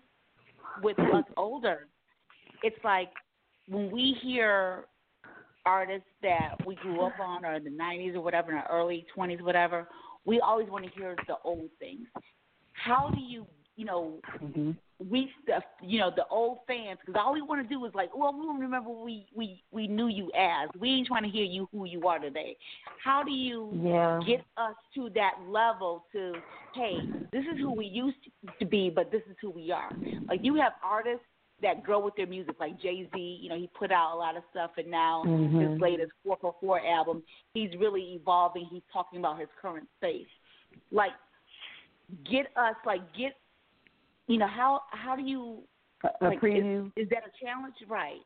with 0.82 0.98
us 0.98 1.24
older, 1.36 1.86
it's 2.62 2.82
like 2.84 3.10
when 3.68 3.90
we 3.90 4.16
hear 4.22 4.86
artists 5.64 6.08
that 6.22 6.56
we 6.66 6.74
grew 6.76 7.02
up 7.02 7.18
on 7.20 7.44
or 7.44 7.54
in 7.54 7.64
the 7.64 7.70
90s 7.70 8.16
or 8.16 8.20
whatever, 8.20 8.50
in 8.50 8.56
the 8.56 8.66
early 8.66 9.06
20s, 9.16 9.40
whatever, 9.42 9.86
we 10.24 10.40
always 10.40 10.68
want 10.68 10.84
to 10.84 10.90
hear 10.90 11.14
the 11.28 11.36
old 11.44 11.68
things. 11.78 12.06
How 12.72 13.10
do 13.10 13.20
you, 13.20 13.46
you 13.76 13.84
know, 13.84 14.18
Mm-hmm. 14.42 14.72
Reach 15.10 15.30
the, 15.46 15.60
you 15.82 15.98
know, 16.00 16.10
the 16.14 16.26
old 16.28 16.58
fans? 16.66 16.98
Because 17.04 17.20
all 17.22 17.32
we 17.32 17.42
want 17.42 17.62
to 17.62 17.68
do 17.68 17.84
is 17.84 17.94
like, 17.94 18.16
well, 18.16 18.32
we 18.32 18.46
remember 18.62 18.90
we 18.90 19.26
we 19.34 19.62
we 19.70 19.86
knew 19.86 20.08
you 20.08 20.30
as. 20.36 20.68
We 20.78 20.90
ain't 20.90 21.06
trying 21.06 21.24
to 21.24 21.28
hear 21.28 21.44
you 21.44 21.68
who 21.72 21.84
you 21.84 22.06
are 22.08 22.18
today. 22.18 22.56
How 23.02 23.22
do 23.22 23.30
you 23.32 23.78
Yeah. 23.82 24.20
get 24.26 24.44
us 24.56 24.74
to 24.94 25.10
that 25.10 25.32
level 25.46 26.04
to, 26.12 26.32
hey, 26.74 27.02
this 27.32 27.42
is 27.42 27.58
who 27.58 27.72
we 27.72 27.86
used 27.86 28.16
to 28.58 28.66
be, 28.66 28.90
but 28.94 29.10
this 29.10 29.22
is 29.28 29.36
who 29.40 29.50
we 29.50 29.70
are. 29.72 29.92
Like 30.28 30.40
you 30.42 30.54
have 30.56 30.72
artists 30.84 31.24
that 31.62 31.84
grow 31.84 32.00
with 32.00 32.14
their 32.16 32.26
music, 32.26 32.56
like 32.58 32.80
Jay 32.80 33.08
Z. 33.14 33.38
You 33.40 33.48
know, 33.48 33.56
he 33.56 33.68
put 33.78 33.92
out 33.92 34.14
a 34.14 34.18
lot 34.18 34.36
of 34.36 34.42
stuff, 34.50 34.72
and 34.76 34.90
now 34.90 35.24
Mhm. 35.24 35.60
his 35.72 35.80
latest 35.80 36.12
444 36.24 36.84
album, 36.86 37.22
he's 37.54 37.70
really 37.78 38.14
evolving. 38.14 38.66
He's 38.70 38.82
talking 38.92 39.18
about 39.20 39.38
his 39.38 39.48
current 39.60 39.88
space. 39.98 40.26
Like, 40.90 41.12
get 42.28 42.46
us, 42.56 42.74
like, 42.84 43.00
get, 43.14 43.36
you 44.32 44.38
know, 44.38 44.46
how 44.46 44.80
how 44.90 45.14
do 45.14 45.22
you 45.22 45.62
A, 46.04 46.08
a 46.24 46.28
like, 46.28 46.40
preview. 46.40 46.86
Is, 46.96 47.04
is 47.04 47.08
that 47.10 47.22
a 47.24 47.44
challenge? 47.44 47.74
Right. 47.86 48.20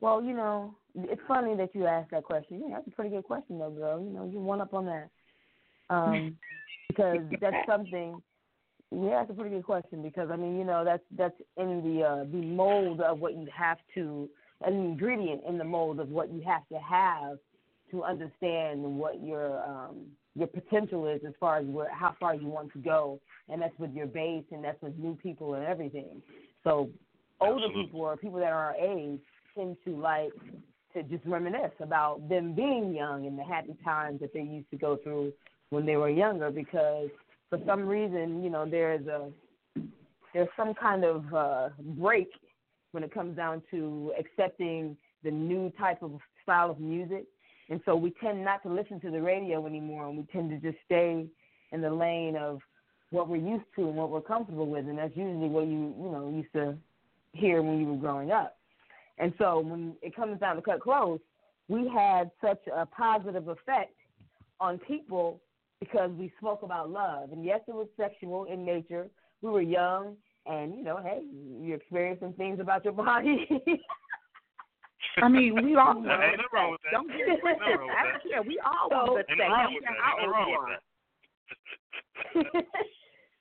Well, 0.00 0.22
you 0.22 0.32
know, 0.32 0.74
it's 0.94 1.20
funny 1.28 1.54
that 1.56 1.74
you 1.74 1.86
asked 1.86 2.10
that 2.10 2.24
question. 2.24 2.62
Yeah, 2.66 2.76
that's 2.76 2.88
a 2.88 2.90
pretty 2.90 3.10
good 3.10 3.24
question, 3.24 3.58
though, 3.58 3.70
girl. 3.70 4.02
You 4.02 4.10
know, 4.10 4.24
you 4.24 4.40
one 4.40 4.62
up 4.62 4.72
on 4.72 4.86
that. 4.86 5.08
Um, 5.90 6.36
because 6.88 7.20
that's 7.40 7.66
something. 7.68 8.20
Yeah, 8.90 9.20
that's 9.20 9.30
a 9.30 9.34
pretty 9.34 9.56
good 9.56 9.64
question 9.64 10.02
because 10.02 10.30
I 10.30 10.36
mean, 10.36 10.58
you 10.58 10.64
know, 10.64 10.84
that's 10.84 11.04
that's 11.16 11.38
in 11.58 11.82
the 11.82 12.02
uh, 12.02 12.24
the 12.24 12.44
mold 12.44 13.00
of 13.02 13.20
what 13.20 13.34
you 13.34 13.46
have 13.54 13.78
to, 13.94 14.28
an 14.64 14.74
ingredient 14.74 15.42
in 15.46 15.58
the 15.58 15.64
mold 15.64 16.00
of 16.00 16.08
what 16.08 16.32
you 16.32 16.42
have 16.46 16.66
to 16.72 16.78
have 16.78 17.38
to 17.90 18.04
understand 18.04 18.82
what 18.82 19.22
your 19.22 19.62
um, 19.62 20.06
your 20.34 20.46
potential 20.46 21.06
is 21.08 21.20
as 21.26 21.34
far 21.38 21.58
as 21.58 21.66
where 21.66 21.92
how 21.92 22.14
far 22.18 22.34
you 22.34 22.46
want 22.46 22.72
to 22.72 22.78
go, 22.78 23.20
and 23.48 23.60
that's 23.60 23.78
with 23.78 23.92
your 23.92 24.06
base 24.06 24.44
and 24.50 24.64
that's 24.64 24.80
with 24.82 24.96
new 24.98 25.16
people 25.22 25.54
and 25.54 25.64
everything. 25.64 26.22
So 26.64 26.90
older 27.40 27.66
Absolutely. 27.66 27.84
people 27.84 28.00
or 28.00 28.16
people 28.16 28.38
that 28.38 28.52
are 28.52 28.74
our 28.74 28.76
age 28.76 29.20
tend 29.54 29.76
to 29.84 29.96
like 29.96 30.32
to 30.94 31.02
just 31.04 31.24
reminisce 31.26 31.72
about 31.80 32.28
them 32.28 32.54
being 32.54 32.94
young 32.94 33.26
and 33.26 33.38
the 33.38 33.42
happy 33.42 33.74
times 33.84 34.20
that 34.20 34.32
they 34.32 34.42
used 34.42 34.70
to 34.70 34.76
go 34.76 34.96
through 34.96 35.32
when 35.70 35.86
they 35.86 35.96
were 35.96 36.10
younger 36.10 36.50
because 36.50 37.08
for 37.48 37.58
some 37.66 37.86
reason, 37.86 38.42
you 38.42 38.50
know, 38.50 38.66
there's 38.68 39.06
a 39.06 39.30
there's 40.32 40.48
some 40.56 40.72
kind 40.74 41.04
of 41.04 41.34
uh 41.34 41.68
break 41.78 42.30
when 42.92 43.02
it 43.02 43.12
comes 43.12 43.36
down 43.36 43.62
to 43.70 44.12
accepting 44.18 44.96
the 45.24 45.30
new 45.30 45.70
type 45.78 46.02
of 46.02 46.18
style 46.42 46.70
of 46.70 46.80
music. 46.80 47.24
And 47.68 47.80
so 47.84 47.96
we 47.96 48.12
tend 48.22 48.44
not 48.44 48.62
to 48.64 48.68
listen 48.68 49.00
to 49.00 49.10
the 49.10 49.20
radio 49.20 49.66
anymore 49.66 50.08
and 50.08 50.16
we 50.16 50.24
tend 50.32 50.50
to 50.50 50.58
just 50.58 50.82
stay 50.84 51.26
in 51.72 51.80
the 51.80 51.90
lane 51.90 52.36
of 52.36 52.60
what 53.10 53.28
we're 53.28 53.36
used 53.36 53.64
to 53.76 53.82
and 53.82 53.96
what 53.96 54.10
we're 54.10 54.20
comfortable 54.20 54.66
with 54.66 54.88
and 54.88 54.98
that's 54.98 55.16
usually 55.16 55.48
what 55.48 55.66
you, 55.66 55.94
you 55.98 56.10
know, 56.10 56.30
used 56.34 56.52
to 56.54 56.76
hear 57.32 57.62
when 57.62 57.78
you 57.78 57.86
were 57.86 57.96
growing 57.96 58.30
up. 58.30 58.56
And 59.18 59.32
so 59.38 59.60
when 59.60 59.94
it 60.02 60.14
comes 60.16 60.40
down 60.40 60.56
to 60.56 60.62
Kut 60.62 60.80
Klose, 60.80 61.20
we 61.68 61.88
had 61.88 62.30
such 62.40 62.60
a 62.74 62.84
positive 62.86 63.48
effect 63.48 63.94
on 64.60 64.78
people 64.78 65.40
because 65.80 66.10
we 66.12 66.32
spoke 66.38 66.62
about 66.62 66.90
love. 66.90 67.32
And 67.32 67.44
yes, 67.44 67.60
it 67.66 67.74
was 67.74 67.88
sexual 67.96 68.44
in 68.44 68.64
nature. 68.64 69.08
We 69.42 69.50
were 69.50 69.62
young, 69.62 70.16
and 70.46 70.74
you 70.74 70.84
know, 70.84 70.98
hey, 71.02 71.22
you're 71.60 71.76
experiencing 71.76 72.34
things 72.34 72.60
about 72.60 72.84
your 72.84 72.92
body. 73.04 73.48
I 75.20 75.28
mean, 75.28 75.54
we 75.62 75.74
all 75.82 75.96
Ain't 75.96 76.06
nothing 76.06 76.38
wrong 76.52 76.70
with 76.72 76.80
that. 76.84 76.92
Don't 76.92 77.08
get 77.08 77.20
it 77.20 77.28
Ain't 77.28 77.44
nothing 77.44 77.58
twisted. 77.58 77.80
wrong 77.80 77.90
I 77.90 78.04
with 78.04 78.12
don't 78.22 78.30
care. 78.30 78.42
We 78.42 78.60
all 78.64 78.88
So- 78.88 79.12
want 79.12 79.26
good 79.26 79.30
Ain't 79.30 79.38
sex. 79.38 79.50
I 79.50 79.52
wrong 79.52 79.74
with 79.74 79.84
that. 79.84 79.92
Ain't 79.92 80.16
nothing 80.16 80.30
wrong 80.32 80.50
with 82.44 82.64
that. 82.64 82.82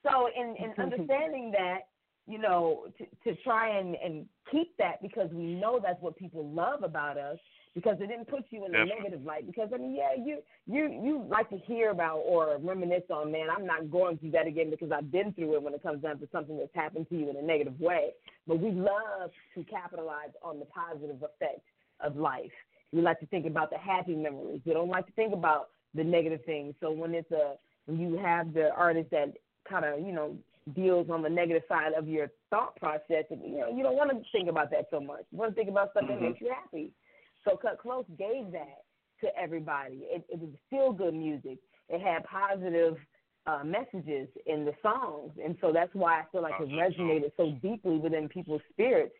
so 0.06 0.30
in, 0.36 0.56
in 0.64 0.74
understanding 0.84 1.52
that, 1.52 1.80
you 2.28 2.38
know, 2.38 2.88
to, 2.98 3.06
to 3.34 3.42
try 3.44 3.78
and, 3.78 3.96
and 3.96 4.26
keep 4.52 4.76
that 4.78 5.02
because 5.02 5.30
we 5.32 5.54
know 5.56 5.80
that's 5.82 6.02
what 6.02 6.16
people 6.18 6.50
love 6.50 6.84
about 6.84 7.18
us 7.18 7.38
because 7.74 7.98
it 8.02 8.08
didn't 8.08 8.28
put 8.28 8.46
you 8.50 8.66
in 8.66 8.76
a 8.76 8.86
negative 8.86 9.24
light. 9.24 9.48
Because 9.48 9.70
I 9.74 9.78
mean, 9.78 9.96
yeah, 9.96 10.14
you 10.22 10.40
you 10.68 11.00
you 11.04 11.26
like 11.30 11.50
to 11.50 11.58
hear 11.58 11.92
about 11.92 12.18
or 12.18 12.58
reminisce 12.60 13.04
on, 13.10 13.32
man. 13.32 13.48
I'm 13.56 13.66
not 13.66 13.90
going 13.90 14.18
through 14.18 14.32
that 14.32 14.48
again 14.48 14.70
because 14.70 14.92
I've 14.92 15.12
been 15.12 15.34
through 15.34 15.56
it 15.56 15.64
when 15.64 15.74
it 15.74 15.84
comes 15.84 16.02
down 16.02 16.20
to 16.20 16.28
something 16.32 16.58
that's 16.58 16.76
happened 16.76 17.08
to 17.10 17.18
you 17.18 17.30
in 17.30 17.38
a 17.38 17.42
negative 17.42 17.80
way. 17.80 18.12
But 18.48 18.60
we 18.60 18.72
love 18.72 19.32
to 19.56 19.64
capitalize 19.64 20.32
on 20.44 20.60
the 20.60 20.66
positive 20.66 21.18
effect 21.18 21.62
of 22.02 22.16
life. 22.18 22.52
We 22.92 23.02
like 23.02 23.20
to 23.22 23.26
think 23.28 23.46
about 23.46 23.70
the 23.70 23.78
happy 23.78 24.16
memories. 24.16 24.62
We 24.66 24.74
don't 24.74 24.90
like 24.90 25.06
to 25.06 25.14
think 25.14 25.34
about 25.34 25.70
the 25.96 26.04
negative 26.04 26.44
things. 26.46 26.76
So 26.82 26.92
when 26.92 27.14
it's 27.14 27.32
a 27.32 27.56
when 27.86 28.00
you 28.00 28.18
have 28.18 28.54
the 28.54 28.72
artist 28.76 29.12
that 29.12 29.34
kind 29.70 29.86
of 29.86 30.00
you 30.02 30.12
know 30.12 30.36
deals 30.76 31.10
on 31.10 31.22
the 31.22 31.30
negative 31.30 31.64
side 31.68 31.94
of 31.98 32.08
your 32.08 32.30
thought 32.50 32.76
process, 32.76 33.26
and, 33.30 33.42
you 33.44 33.60
know 33.60 33.76
you 33.76 33.82
don't 33.82 33.96
want 33.96 34.12
to 34.12 34.22
think 34.32 34.50
about 34.50 34.72
that 34.72 34.88
so 34.92 35.00
much. 35.00 35.24
You 35.32 35.40
want 35.40 35.52
to 35.52 35.56
think 35.56 35.70
about 35.70 35.92
stuff 35.92 36.08
that 36.08 36.18
Mhm. 36.18 36.22
makes 36.22 36.42
you 36.42 36.50
happy. 36.50 36.92
So 37.46 37.58
Kut 37.58 37.78
Klose 37.84 38.06
gave 38.18 38.52
that 38.52 38.84
to 39.22 39.28
everybody. 39.38 40.04
It, 40.04 40.24
it 40.30 40.40
was 40.40 40.50
feel 40.70 40.92
good 40.92 41.14
music. 41.14 41.60
It 41.90 42.02
had 42.02 42.24
positive 42.24 42.98
uh, 43.48 43.64
messages 43.64 44.28
in 44.46 44.66
the 44.66 44.74
songs, 44.82 45.32
and 45.44 45.58
so 45.62 45.72
that's 45.74 45.94
why 45.94 46.20
I 46.20 46.24
feel 46.32 46.42
like 46.42 46.54
it 46.60 46.70
resonated 46.70 47.32
so 47.38 47.58
deeply 47.62 47.98
within 47.98 48.30
people's 48.30 48.62
spirits, 48.72 49.16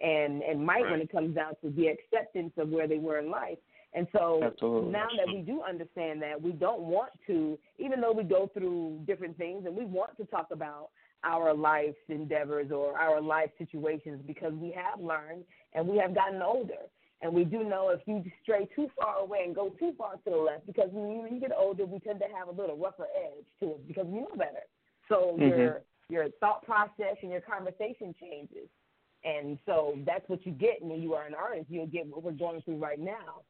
and 0.00 0.42
and 0.42 0.64
might 0.64 0.88
when 0.90 1.00
it 1.00 1.10
comes 1.10 1.34
down 1.34 1.54
to 1.62 1.70
the 1.70 1.88
acceptance 1.88 2.52
of 2.56 2.68
where 2.68 2.86
they 2.86 2.98
were 2.98 3.18
in 3.18 3.30
life. 3.30 3.58
And 3.94 4.08
so 4.12 4.40
Absolutely. 4.42 4.90
now 4.90 5.06
that 5.16 5.32
we 5.32 5.40
do 5.42 5.62
understand 5.62 6.20
that, 6.22 6.40
we 6.40 6.50
don't 6.50 6.80
want 6.80 7.10
to, 7.28 7.56
even 7.78 8.00
though 8.00 8.12
we 8.12 8.24
go 8.24 8.50
through 8.52 9.00
different 9.06 9.38
things 9.38 9.66
and 9.66 9.76
we 9.76 9.84
want 9.84 10.16
to 10.16 10.24
talk 10.24 10.48
about 10.50 10.88
our 11.22 11.54
life 11.54 11.94
endeavors 12.08 12.72
or 12.72 12.98
our 12.98 13.20
life 13.20 13.50
situations 13.56 14.20
because 14.26 14.52
we 14.54 14.72
have 14.72 15.00
learned 15.00 15.44
and 15.74 15.86
we 15.86 15.96
have 15.96 16.14
gotten 16.14 16.42
older. 16.42 16.74
And 17.24 17.32
we 17.32 17.44
do 17.44 17.64
know 17.64 17.88
if 17.88 18.00
you 18.04 18.22
stray 18.42 18.68
too 18.76 18.90
far 19.00 19.16
away 19.16 19.44
and 19.46 19.54
go 19.54 19.70
too 19.70 19.94
far 19.96 20.12
to 20.12 20.30
the 20.30 20.36
left, 20.36 20.66
because 20.66 20.90
when 20.92 21.10
you, 21.10 21.22
when 21.22 21.34
you 21.34 21.40
get 21.40 21.52
older, 21.56 21.86
we 21.86 21.98
tend 22.00 22.20
to 22.20 22.26
have 22.36 22.48
a 22.48 22.60
little 22.60 22.76
rougher 22.76 23.06
edge 23.16 23.46
to 23.60 23.70
it 23.70 23.88
because 23.88 24.04
we 24.06 24.20
know 24.20 24.36
better. 24.36 24.64
So 25.08 25.32
Mhm. 25.38 25.48
your 25.48 25.82
your 26.10 26.28
thought 26.38 26.62
process 26.64 27.16
and 27.22 27.30
your 27.32 27.40
conversation 27.40 28.14
changes. 28.20 28.68
And 29.24 29.58
so 29.64 29.98
that's 30.04 30.28
what 30.28 30.44
you 30.44 30.52
get 30.52 30.82
when 30.82 31.00
you 31.00 31.14
are 31.14 31.24
an 31.24 31.34
artist. 31.34 31.70
You'll 31.70 31.86
get 31.86 32.06
what 32.06 32.22
we're 32.22 32.32
going 32.32 32.60
through 32.60 32.76
right 32.76 33.00
now. 33.00 33.42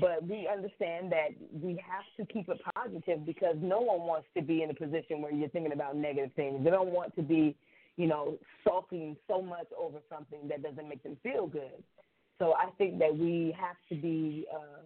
But 0.00 0.24
we 0.24 0.48
understand 0.48 1.12
that 1.12 1.28
we 1.52 1.76
have 1.76 2.04
to 2.16 2.26
keep 2.32 2.48
it 2.48 2.60
positive 2.74 3.24
because 3.24 3.54
no 3.60 3.80
one 3.80 4.00
wants 4.00 4.26
to 4.34 4.42
be 4.42 4.64
in 4.64 4.70
a 4.70 4.74
position 4.74 5.22
where 5.22 5.30
you're 5.30 5.50
thinking 5.50 5.72
about 5.72 5.94
negative 5.94 6.32
things. 6.34 6.64
They 6.64 6.70
don't 6.70 6.90
want 6.90 7.14
to 7.14 7.22
be, 7.22 7.54
you 7.96 8.08
know, 8.08 8.36
sulking 8.64 9.16
so 9.28 9.40
much 9.40 9.68
over 9.78 10.00
something 10.08 10.48
that 10.48 10.64
doesn't 10.64 10.88
make 10.88 11.04
them 11.04 11.16
feel 11.22 11.46
good. 11.46 11.84
So 12.38 12.54
I 12.54 12.70
think 12.78 12.98
that 12.98 13.16
we 13.16 13.54
have 13.58 13.76
to 13.88 13.94
be, 13.94 14.46
uh, 14.52 14.82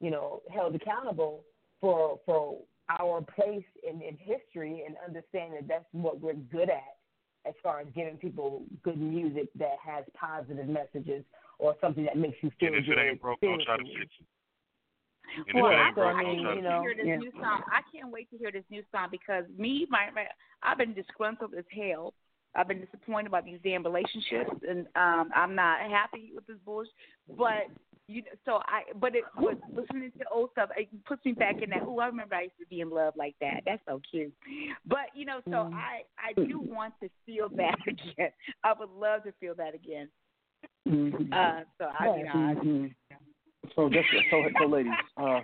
you 0.00 0.10
know, 0.10 0.42
held 0.52 0.74
accountable 0.74 1.44
for 1.80 2.18
for 2.26 2.58
our 2.88 3.20
place 3.22 3.64
in, 3.88 4.00
in 4.02 4.16
history 4.18 4.84
and 4.86 4.96
understand 5.04 5.54
that 5.54 5.68
that's 5.68 5.84
what 5.92 6.20
we're 6.20 6.34
good 6.34 6.70
at 6.70 6.96
as 7.46 7.54
far 7.62 7.80
as 7.80 7.86
giving 7.94 8.16
people 8.16 8.62
good 8.82 9.00
music 9.00 9.48
that 9.58 9.76
has 9.84 10.04
positive 10.14 10.68
messages 10.68 11.24
or 11.58 11.74
something 11.80 12.04
that 12.04 12.16
makes 12.16 12.36
you 12.42 12.50
feel 12.58 12.68
And 12.68 12.76
if 12.76 12.86
good. 12.86 12.98
it 12.98 13.10
ain't 13.10 13.20
broke, 13.20 13.40
don't 13.40 13.62
try 13.62 13.76
to 13.76 13.82
fix 13.84 14.10
it. 14.20 14.26
And 15.48 15.62
Well, 15.62 15.72
I, 15.72 15.86
ain't 15.86 15.94
broke, 15.94 16.14
I 16.16 16.20
I 16.20 16.22
don't 16.22 16.36
mean, 16.36 16.42
try 16.44 16.54
can't 16.54 16.62
to 16.62 16.62
you 16.62 16.62
know, 16.62 16.76
to 16.76 16.82
hear 16.82 16.94
this 16.96 17.06
yeah. 17.06 17.16
new 17.16 17.32
song. 17.42 17.62
I 17.70 17.80
can't 17.92 18.12
wait 18.12 18.30
to 18.30 18.38
hear 18.38 18.52
this 18.52 18.64
new 18.70 18.82
song 18.92 19.08
because 19.10 19.44
me, 19.58 19.86
my, 19.90 20.10
my 20.14 20.24
I've 20.62 20.78
been 20.78 20.94
disgruntled 20.94 21.54
as 21.54 21.64
hell. 21.70 22.14
I've 22.56 22.68
been 22.68 22.80
disappointed 22.80 23.28
about 23.28 23.44
these 23.44 23.58
damn 23.62 23.84
relationships, 23.84 24.50
and 24.68 24.86
um 24.96 25.30
I'm 25.34 25.54
not 25.54 25.80
happy 25.90 26.32
with 26.34 26.46
this 26.46 26.56
bullshit. 26.64 26.92
But 27.36 27.68
you 28.08 28.22
know, 28.22 28.28
so 28.44 28.52
I, 28.66 28.82
but 29.00 29.16
it 29.16 29.24
was 29.36 29.56
listening 29.74 30.12
to 30.18 30.24
old 30.32 30.50
stuff. 30.52 30.70
It 30.76 30.88
puts 31.06 31.24
me 31.24 31.32
back 31.32 31.60
in 31.60 31.70
that. 31.70 31.82
Oh, 31.84 31.98
I 31.98 32.06
remember 32.06 32.36
I 32.36 32.42
used 32.42 32.58
to 32.60 32.66
be 32.66 32.80
in 32.80 32.88
love 32.88 33.14
like 33.16 33.34
that. 33.40 33.62
That's 33.66 33.82
so 33.86 34.00
cute. 34.08 34.32
But 34.86 35.06
you 35.14 35.24
know, 35.24 35.40
so 35.46 35.50
Mm. 35.50 35.74
I, 35.74 36.02
I 36.16 36.32
do 36.34 36.60
want 36.60 36.94
to 37.02 37.08
feel 37.24 37.48
that 37.56 37.76
again. 37.86 38.30
I 38.62 38.74
would 38.78 38.90
love 38.90 39.24
to 39.24 39.32
feel 39.40 39.54
that 39.56 39.74
again. 39.74 40.08
Mm-hmm. 40.88 41.32
Uh, 41.32 41.62
so 41.78 41.90
I, 41.98 42.16
you 42.16 42.24
know, 42.24 42.30
I, 42.32 42.54
Mhm. 42.54 42.94
So 43.74 43.88
just 43.88 44.06
so 44.30 44.44
so 44.60 44.66
ladies, 44.66 44.92
uh, 45.16 45.40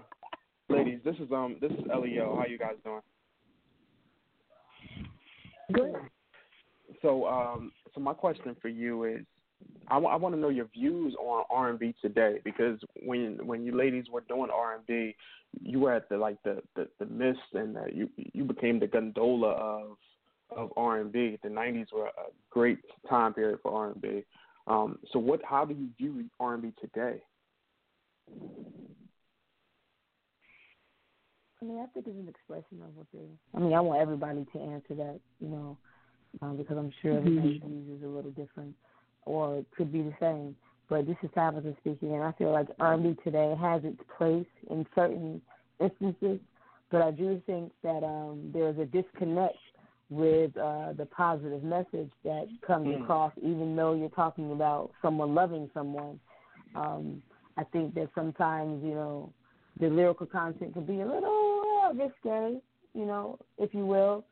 ladies, 0.68 1.00
this 1.04 1.16
is 1.16 1.32
um 1.32 1.56
this 1.60 1.72
is 1.72 1.80
Leo. 2.00 2.36
How 2.36 2.46
you 2.46 2.58
guys 2.58 2.76
doing? 2.84 3.00
Good. 5.72 5.94
So 7.02 7.26
um 7.26 7.72
so 7.94 8.00
my 8.00 8.14
question 8.14 8.56
for 8.62 8.68
you 8.68 9.04
is, 9.04 9.26
I 9.88 9.98
want 9.98 10.34
to 10.34 10.40
know 10.40 10.48
your 10.48 10.68
views 10.72 11.14
on 11.20 11.44
R 11.50 11.70
and 11.70 11.78
B 11.78 11.94
today 12.00 12.38
because 12.44 12.78
when 13.04 13.38
when 13.46 13.64
you 13.64 13.76
ladies 13.76 14.06
were 14.10 14.22
doing 14.22 14.50
R 14.50 14.76
and 14.76 14.86
B, 14.86 15.14
you 15.60 15.80
were 15.80 15.92
at 15.92 16.08
the 16.08 16.16
like 16.16 16.42
the 16.42 16.62
the, 16.76 16.88
the 16.98 17.06
mist 17.06 17.40
and 17.52 17.76
you 17.92 18.08
you 18.16 18.44
became 18.44 18.78
the 18.78 18.86
gondola 18.86 19.50
of 19.50 19.96
of 20.56 20.72
R 20.76 21.00
and 21.00 21.12
B. 21.12 21.38
The 21.42 21.48
'90s 21.48 21.92
were 21.92 22.06
a 22.06 22.30
great 22.50 22.78
time 23.08 23.34
period 23.34 23.58
for 23.62 23.72
R 23.72 23.90
and 23.90 24.00
B. 24.00 24.24
Um, 24.66 24.98
so 25.12 25.18
what? 25.18 25.40
How 25.44 25.64
do 25.64 25.74
you 25.74 25.88
view 25.98 26.24
R 26.40 26.54
and 26.54 26.62
B 26.62 26.72
today? 26.80 27.22
I 31.60 31.64
mean, 31.64 31.78
I 31.78 31.86
think 31.86 32.06
it's 32.08 32.16
an 32.16 32.28
expression 32.28 32.82
of 32.82 32.96
what 32.96 33.06
they. 33.12 33.20
I 33.54 33.60
mean, 33.60 33.72
I 33.72 33.80
want 33.80 34.00
everybody 34.00 34.44
to 34.52 34.58
answer 34.58 34.94
that, 34.96 35.20
you 35.40 35.48
know, 35.48 35.78
um, 36.40 36.56
because 36.56 36.76
I'm 36.78 36.92
sure 37.02 37.16
everybody's 37.18 37.60
views 37.62 37.98
is 37.98 38.04
a 38.04 38.08
little 38.08 38.30
different, 38.30 38.74
or 39.24 39.58
it 39.58 39.66
could 39.76 39.92
be 39.92 40.02
the 40.02 40.14
same. 40.20 40.56
But 40.88 41.06
this 41.06 41.16
is 41.22 41.30
Tabitha 41.34 41.74
speaking, 41.80 42.14
and 42.14 42.22
I 42.22 42.32
feel 42.32 42.50
like 42.52 42.68
R&B 42.80 43.16
today 43.24 43.54
has 43.60 43.82
its 43.84 44.00
place 44.18 44.46
in 44.70 44.86
certain 44.94 45.40
instances, 45.80 46.38
but 46.90 47.02
I 47.02 47.10
do 47.10 47.40
think 47.46 47.72
that 47.82 48.04
um, 48.04 48.50
there's 48.52 48.78
a 48.78 48.84
disconnect 48.84 49.56
with 50.10 50.54
uh, 50.58 50.92
the 50.92 51.06
positive 51.06 51.62
message 51.62 52.10
that 52.24 52.46
comes 52.66 52.88
Mm. 52.88 53.02
across, 53.02 53.32
even 53.38 53.74
though 53.74 53.94
you're 53.94 54.10
talking 54.10 54.52
about 54.52 54.90
someone 55.00 55.34
loving 55.34 55.70
someone. 55.72 56.20
Um, 56.74 57.22
I 57.56 57.64
think 57.64 57.94
that 57.94 58.10
sometimes, 58.14 58.82
you 58.84 58.94
know, 58.94 59.32
the 59.80 59.88
lyrical 59.88 60.26
content 60.26 60.74
can 60.74 60.84
be 60.84 61.00
a 61.00 61.06
little 61.06 61.62
uh, 61.84 61.92
risque, 61.94 62.60
you 62.94 63.06
know, 63.06 63.38
if 63.58 63.72
you 63.72 63.86
will. 63.86 64.24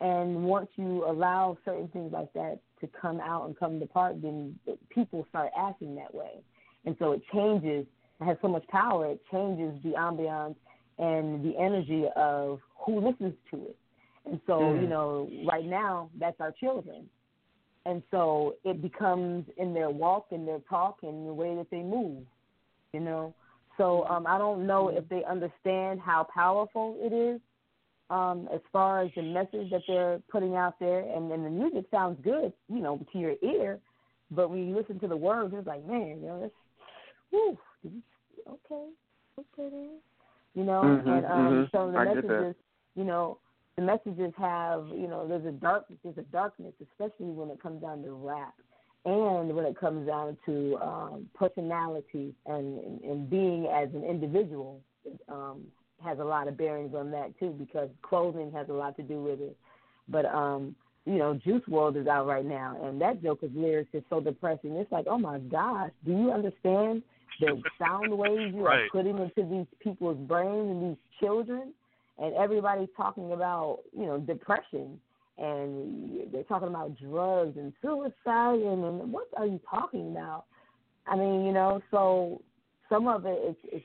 And 0.00 0.44
once 0.44 0.68
you 0.76 1.04
allow 1.06 1.56
certain 1.64 1.88
things 1.88 2.12
like 2.12 2.32
that 2.34 2.58
to 2.80 2.88
come 3.00 3.20
out 3.20 3.46
and 3.46 3.58
come 3.58 3.80
to 3.80 3.86
part, 3.86 4.20
then 4.20 4.58
people 4.90 5.26
start 5.30 5.50
acting 5.58 5.94
that 5.96 6.14
way. 6.14 6.42
And 6.84 6.96
so 6.98 7.12
it 7.12 7.22
changes, 7.32 7.86
it 8.20 8.24
has 8.24 8.36
so 8.42 8.48
much 8.48 8.66
power, 8.68 9.06
it 9.06 9.20
changes 9.30 9.82
the 9.82 9.90
ambiance 9.90 10.56
and 10.98 11.44
the 11.44 11.56
energy 11.58 12.06
of 12.14 12.60
who 12.84 13.00
listens 13.00 13.34
to 13.50 13.56
it. 13.64 13.76
And 14.26 14.40
so, 14.46 14.72
Mm. 14.72 14.82
you 14.82 14.88
know, 14.88 15.30
right 15.46 15.64
now, 15.64 16.10
that's 16.18 16.40
our 16.40 16.52
children. 16.52 17.08
And 17.86 18.02
so 18.10 18.56
it 18.64 18.82
becomes 18.82 19.48
in 19.56 19.72
their 19.72 19.90
walk 19.90 20.32
and 20.32 20.46
their 20.46 20.58
talk 20.60 20.98
and 21.02 21.26
the 21.26 21.32
way 21.32 21.54
that 21.54 21.70
they 21.70 21.82
move, 21.82 22.26
you 22.92 23.00
know. 23.00 23.34
So 23.76 24.04
um, 24.08 24.26
I 24.26 24.38
don't 24.38 24.66
know 24.66 24.88
if 24.88 25.08
they 25.08 25.22
understand 25.24 26.00
how 26.00 26.24
powerful 26.34 26.96
it 26.98 27.12
is 27.12 27.40
um, 28.10 28.48
as 28.52 28.60
far 28.72 29.02
as 29.02 29.10
the 29.16 29.22
message 29.22 29.70
that 29.70 29.82
they're 29.86 30.20
putting 30.30 30.56
out 30.56 30.78
there. 30.78 31.00
And, 31.00 31.30
and 31.32 31.44
the 31.44 31.50
music 31.50 31.86
sounds 31.90 32.18
good, 32.22 32.52
you 32.68 32.80
know, 32.80 33.04
to 33.12 33.18
your 33.18 33.34
ear. 33.42 33.78
But 34.30 34.50
when 34.50 34.68
you 34.68 34.76
listen 34.76 34.98
to 35.00 35.08
the 35.08 35.16
words, 35.16 35.54
it's 35.56 35.66
like, 35.66 35.84
man, 35.86 36.18
you 36.20 36.26
know, 36.26 36.40
that's, 36.40 36.52
whew, 37.30 37.58
okay, 38.48 38.88
okay 39.38 39.70
then. 39.70 39.90
You 40.54 40.64
know, 40.64 40.82
Mhm, 40.82 41.06
and 41.06 41.26
um, 41.26 41.54
mhm. 41.54 41.70
so 41.70 41.90
the 41.90 41.98
I 41.98 42.04
messages, 42.14 42.56
you 42.94 43.04
know, 43.04 43.38
the 43.76 43.82
messages 43.82 44.32
have, 44.38 44.88
you 44.88 45.06
know, 45.06 45.28
there's 45.28 45.44
a 45.44 45.52
dark, 45.52 45.84
there's 46.02 46.16
a 46.16 46.22
darkness, 46.22 46.72
especially 46.80 47.26
when 47.26 47.50
it 47.50 47.60
comes 47.62 47.82
down 47.82 48.02
to 48.04 48.12
rap, 48.12 48.54
and 49.04 49.54
when 49.54 49.66
it 49.66 49.78
comes 49.78 50.06
down 50.06 50.38
to 50.46 50.78
um, 50.80 51.28
personality 51.34 52.34
and, 52.46 52.78
and 52.78 53.00
and 53.02 53.30
being 53.30 53.66
as 53.66 53.90
an 53.94 54.02
individual, 54.02 54.80
um, 55.28 55.62
has 56.02 56.18
a 56.18 56.24
lot 56.24 56.48
of 56.48 56.56
bearings 56.56 56.94
on 56.94 57.10
that 57.10 57.38
too, 57.38 57.50
because 57.58 57.88
clothing 58.02 58.52
has 58.52 58.68
a 58.68 58.72
lot 58.72 58.96
to 58.96 59.02
do 59.02 59.22
with 59.22 59.40
it. 59.40 59.56
But 60.08 60.26
um, 60.26 60.74
you 61.04 61.16
know, 61.16 61.34
Juice 61.34 61.62
WRLD 61.68 62.02
is 62.02 62.06
out 62.06 62.26
right 62.26 62.44
now, 62.44 62.78
and 62.82 63.00
that 63.00 63.22
Joker's 63.22 63.50
lyrics 63.54 63.90
is 63.92 64.02
so 64.10 64.20
depressing. 64.20 64.72
It's 64.72 64.90
like, 64.90 65.06
oh 65.08 65.18
my 65.18 65.38
gosh, 65.38 65.90
do 66.04 66.12
you 66.12 66.32
understand 66.32 67.02
the 67.40 67.62
sound 67.78 68.16
waves 68.16 68.54
you 68.54 68.64
Right. 68.64 68.80
are 68.84 68.88
putting 68.90 69.18
into 69.18 69.48
these 69.48 69.66
people's 69.80 70.18
brains 70.26 70.70
and 70.70 70.90
these 70.90 70.98
children? 71.20 71.72
and 72.18 72.34
everybody's 72.34 72.88
talking 72.96 73.32
about 73.32 73.80
you 73.96 74.06
know 74.06 74.18
depression 74.18 75.00
and 75.38 76.32
they're 76.32 76.42
talking 76.44 76.68
about 76.68 76.96
drugs 76.98 77.56
and 77.58 77.72
suicide 77.82 78.60
and, 78.60 78.84
and 78.84 79.12
what 79.12 79.28
are 79.36 79.46
you 79.46 79.60
talking 79.68 80.10
about 80.12 80.44
i 81.06 81.16
mean 81.16 81.44
you 81.44 81.52
know 81.52 81.80
so 81.90 82.40
some 82.88 83.08
of 83.08 83.26
it 83.26 83.38
is 83.48 83.56
it's 83.64 83.84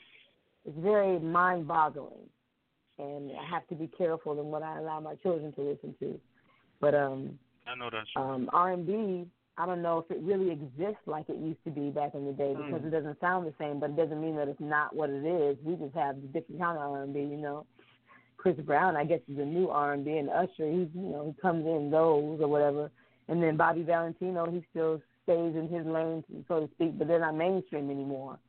it's 0.66 0.78
very 0.80 1.20
mind 1.20 1.68
boggling 1.68 2.30
and 3.00 3.32
i 3.32 3.46
have 3.50 3.68
to 3.68 3.76
be 3.76 3.88
careful 3.88 4.40
in 4.40 4.46
what 4.48 4.64
i 4.64 4.78
allow 4.78 5.00
my 5.00 5.16
children 5.16 5.52
to 5.54 5.62
listen 5.62 5.96
to 6.00 6.20
but 6.80 6.94
um 6.96 7.38
I 7.68 7.76
know 7.76 7.90
that's 7.92 8.10
um 8.16 8.50
R 8.54 8.72
and 8.74 8.86
B, 8.86 9.28
I 9.58 9.66
don't 9.66 9.82
know 9.82 10.00
if 10.00 10.10
it 10.12 10.22
really 10.24 10.52
exists 10.52 11.02
like 11.06 11.30
it 11.30 11.38
used 11.38 11.64
to 11.66 11.72
be 11.72 11.90
back 11.90 12.16
in 12.16 12.26
the 12.26 12.34
day 12.34 12.54
because 12.56 12.82
Mm. 12.82 12.88
it 12.88 12.90
doesn't 12.92 13.20
sound 13.20 13.46
the 13.46 13.54
same, 13.60 13.80
but 13.80 13.92
it 13.92 13.96
doesn't 13.96 14.20
mean 14.20 14.36
that 14.36 14.48
it's 14.48 14.60
not 14.60 14.96
what 14.96 15.10
it 15.10 15.26
is. 15.26 15.58
We 15.64 15.76
just 15.76 15.94
have 15.96 16.18
a 16.18 16.22
different 16.22 16.60
kind 16.60 16.78
of 16.78 16.92
R 16.92 17.04
and 17.04 17.14
B, 17.14 17.20
you 17.22 17.38
know. 17.38 17.66
Chris 18.38 18.58
Brown, 18.58 18.96
I 18.96 19.06
guess, 19.06 19.20
is 19.28 19.38
a 19.38 19.46
new 19.46 19.70
R 19.70 19.94
and 19.94 20.04
B, 20.04 20.18
and 20.18 20.30
Usher, 20.30 20.68
he's 20.70 20.88
you 20.96 21.10
know 21.12 21.26
he 21.26 21.42
comes 21.42 21.66
in 21.66 21.92
those 21.92 22.42
or 22.42 22.48
whatever, 22.48 22.90
and 23.28 23.42
then 23.42 23.56
Bobby 23.56 23.84
Valentino, 23.84 24.50
he 24.50 24.66
still 24.72 25.00
stays 25.24 25.56
in 25.56 25.70
his 25.70 25.86
lane, 25.86 26.24
so 26.48 26.62
to 26.62 26.74
speak, 26.74 26.98
but 26.98 27.08
they're 27.08 27.20
not 27.20 27.36
mainstream 27.36 27.92
anymore. 27.92 28.40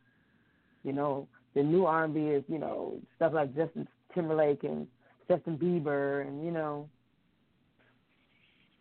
You 0.83 0.95
know, 0.95 1.29
the 1.55 1.63
new 1.63 1.85
R 1.87 2.05
and 2.05 2.15
B 2.15 2.21
is 2.21 2.45
you 2.49 2.59
know 2.59 2.99
stuff 3.17 3.33
like 3.35 3.55
Justin 3.55 3.87
Timberlake 4.15 4.65
and 4.65 4.87
Justin 5.29 5.59
Bieber, 5.59 6.27
and 6.27 6.45
you 6.45 6.51
know. 6.51 6.89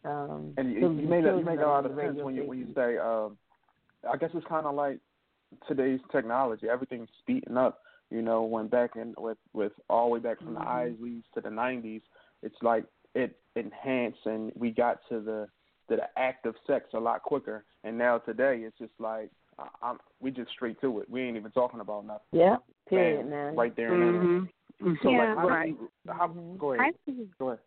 Um, 0.04 0.54
And 0.58 0.72
you, 0.74 0.80
you 0.80 1.08
made 1.08 1.26
a, 1.26 1.38
you 1.38 1.46
make 1.46 1.60
a 1.60 1.64
lot 1.64 1.86
of 1.86 1.96
sense 1.96 2.18
when 2.22 2.36
you 2.36 2.44
when 2.46 2.58
you 2.58 2.68
say. 2.76 2.98
Um, 2.98 3.38
I 4.12 4.18
guess 4.18 4.32
it's 4.34 4.48
kind 4.48 4.66
of 4.66 4.74
like 4.74 5.00
today's 5.68 6.00
technology. 6.12 6.68
Everything's 6.68 7.10
speeding 7.20 7.58
up. 7.58 7.82
You 8.10 8.22
know, 8.22 8.44
when 8.44 8.68
back 8.68 8.96
in 8.96 9.14
with 9.18 9.38
with 9.54 9.74
all 9.90 10.08
the 10.08 10.14
way 10.14 10.20
back 10.20 10.40
from 10.40 10.56
Mhm. 10.56 10.60
the 10.60 10.66
Isleys 10.66 11.24
to 11.34 11.42
the 11.42 11.50
'90s, 11.50 12.02
it's 12.42 12.62
like 12.62 12.86
it 13.14 13.40
enhanced 13.56 14.26
and 14.26 14.52
we 14.56 14.72
got 14.72 15.00
to 15.10 15.20
the 15.20 15.48
to 15.90 15.98
the 15.98 16.20
act 16.20 16.46
of 16.46 16.56
sex 16.66 16.86
a 16.94 17.00
lot 17.00 17.22
quicker. 17.22 17.66
And 17.84 17.98
now 17.98 18.18
today, 18.18 18.64
it's 18.64 18.78
just 18.78 18.94
like 19.00 19.30
I'm 19.82 20.00
we 20.20 20.32
just 20.32 20.52
straight 20.52 20.80
to 20.82 21.00
it. 21.00 21.10
We 21.10 21.22
ain't 21.22 21.38
even 21.38 21.52
talking 21.52 21.80
about 21.80 22.06
nothing. 22.06 22.22
Yeah, 22.32 22.58
period, 22.88 23.22
Bam, 23.22 23.30
man. 23.30 23.56
Right 23.56 23.76
there 23.76 23.94
and 23.94 24.02
then. 24.02 24.50
Mhm. 24.82 25.02
So 25.04 25.10
Yeah, 25.12 25.18
like, 25.20 25.38
how 25.38 25.48
right. 25.50 25.78
do 25.78 25.84
you, 26.06 26.14
how, 26.14 26.28
go 26.58 26.74
I 26.74 26.78
ahead. 26.78 26.96
think, 27.06 27.38
Go 27.38 27.48
ahead. 27.50 27.60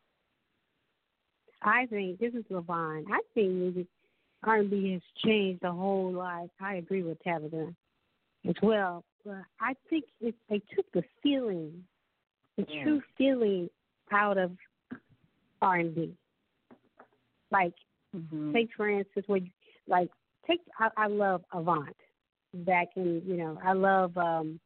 I 1.62 1.86
think 1.86 2.18
this 2.18 2.34
is 2.34 2.44
LaVonn. 2.50 3.04
I 3.10 3.20
think 3.34 3.50
music 3.52 3.86
R 4.42 4.56
and 4.56 4.70
B 4.70 4.92
has 4.92 5.02
changed 5.24 5.62
a 5.64 5.72
whole 5.72 6.12
lot. 6.12 6.48
I 6.60 6.74
agree 6.74 7.02
with 7.02 7.22
Tabitha 7.22 7.74
as 8.48 8.54
well. 8.62 9.04
But 9.24 9.42
I 9.60 9.74
think 9.88 10.04
if 10.20 10.34
they 10.50 10.60
took 10.74 10.90
the 10.92 11.02
feeling, 11.22 11.86
the 12.56 12.64
Mm. 12.64 12.82
true 12.82 13.02
feeling 13.16 13.70
out 14.10 14.36
of 14.36 14.56
R 15.62 15.76
and 15.76 15.94
B. 15.94 16.14
Like 17.50 17.74
take 18.52 18.72
for 18.76 18.88
instance 18.88 19.26
when 19.28 19.50
like 19.88 20.10
take 20.46 20.60
I, 20.78 20.88
I 20.96 21.06
love 21.08 21.42
Avant 21.52 21.96
back 22.54 22.88
in 22.96 23.22
you 23.26 23.36
know, 23.36 23.58
I 23.62 23.72
love 23.72 24.16
um 24.16 24.60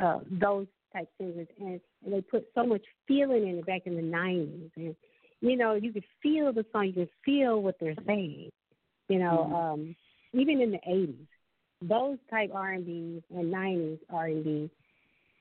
uh 0.00 0.20
those 0.30 0.66
type 0.92 1.08
singers 1.18 1.48
and, 1.60 1.80
and 2.04 2.12
they 2.12 2.20
put 2.20 2.46
so 2.54 2.64
much 2.66 2.82
feeling 3.08 3.48
in 3.48 3.58
it 3.58 3.66
back 3.66 3.82
in 3.86 3.96
the 3.96 4.02
nineties 4.02 4.70
and 4.76 4.94
you 5.40 5.56
know, 5.56 5.74
you 5.74 5.92
could 5.92 6.04
feel 6.22 6.52
the 6.52 6.64
song, 6.72 6.86
you 6.86 6.92
could 6.92 7.08
feel 7.24 7.60
what 7.62 7.76
they're 7.80 7.96
saying. 8.06 8.50
You 9.08 9.18
know, 9.18 9.48
Mhm. 9.50 9.54
um 9.72 9.96
even 10.32 10.60
in 10.60 10.70
the 10.72 10.80
eighties. 10.86 11.26
Those 11.82 12.18
type 12.30 12.50
R 12.54 12.72
and 12.72 12.86
B 12.86 13.22
and 13.34 13.50
nineties 13.50 13.98
R 14.10 14.26
and 14.26 14.44
B 14.44 14.70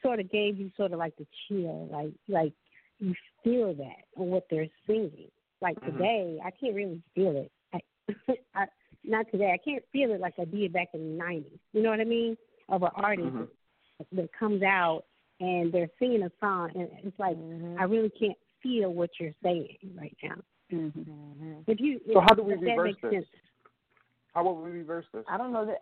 sort 0.02 0.20
of 0.20 0.32
gave 0.32 0.60
you 0.60 0.72
sort 0.76 0.92
of 0.92 1.00
like 1.00 1.16
the 1.18 1.28
chill, 1.48 1.88
like 1.92 2.12
like 2.28 2.54
you 3.00 3.14
feel 3.44 3.74
that 3.76 4.06
on 4.18 4.28
what 4.28 4.48
they're 4.50 4.68
singing. 4.88 5.30
Like 5.62 5.80
Mhm. 5.82 5.86
today, 5.98 6.40
I 6.44 6.52
can't 6.52 6.76
really 6.76 7.02
feel 7.14 7.38
it. 7.38 7.52
I, 7.74 7.80
I, 8.56 8.66
not 9.04 9.26
today. 9.32 9.52
I 9.54 9.58
can't 9.58 9.84
feel 9.92 10.12
it 10.12 10.20
like 10.20 10.36
I 10.40 10.46
did 10.46 10.74
back 10.74 10.90
in 10.94 11.18
the 11.18 11.24
'90s. 11.24 11.60
You 11.74 11.82
know 11.84 11.90
what 11.90 12.00
I 12.00 12.06
mean? 12.06 12.38
Of 12.70 12.84
an 12.84 12.90
artist 12.96 13.28
Mhm. 13.30 13.48
that 14.14 14.32
comes 14.34 14.64
out 14.64 15.06
and 15.40 15.72
they're 15.72 15.90
singing 16.00 16.24
a 16.24 16.32
song, 16.40 16.72
and 16.76 16.90
it's 17.04 17.20
like 17.20 17.36
Mm-hmm. 17.38 17.80
I 17.80 17.84
really 17.84 18.12
can't 18.12 18.38
feel 18.62 18.94
what 18.94 19.10
you're 19.20 19.34
saying 19.44 19.78
right 19.96 20.16
now. 20.24 20.36
Mm-hmm. 20.72 21.62
If 21.68 21.80
you, 21.80 22.00
So 22.14 22.20
if 22.20 22.24
how 22.30 22.36
do 22.36 22.44
we 22.44 22.54
reverse 22.54 22.96
this? 23.02 23.12
sense. 23.12 23.26
How 24.34 24.44
will 24.44 24.62
we 24.62 24.70
reverse 24.72 25.06
this? 25.14 25.26
I 25.28 25.38
don't 25.38 25.52
know 25.52 25.66
that. 25.66 25.82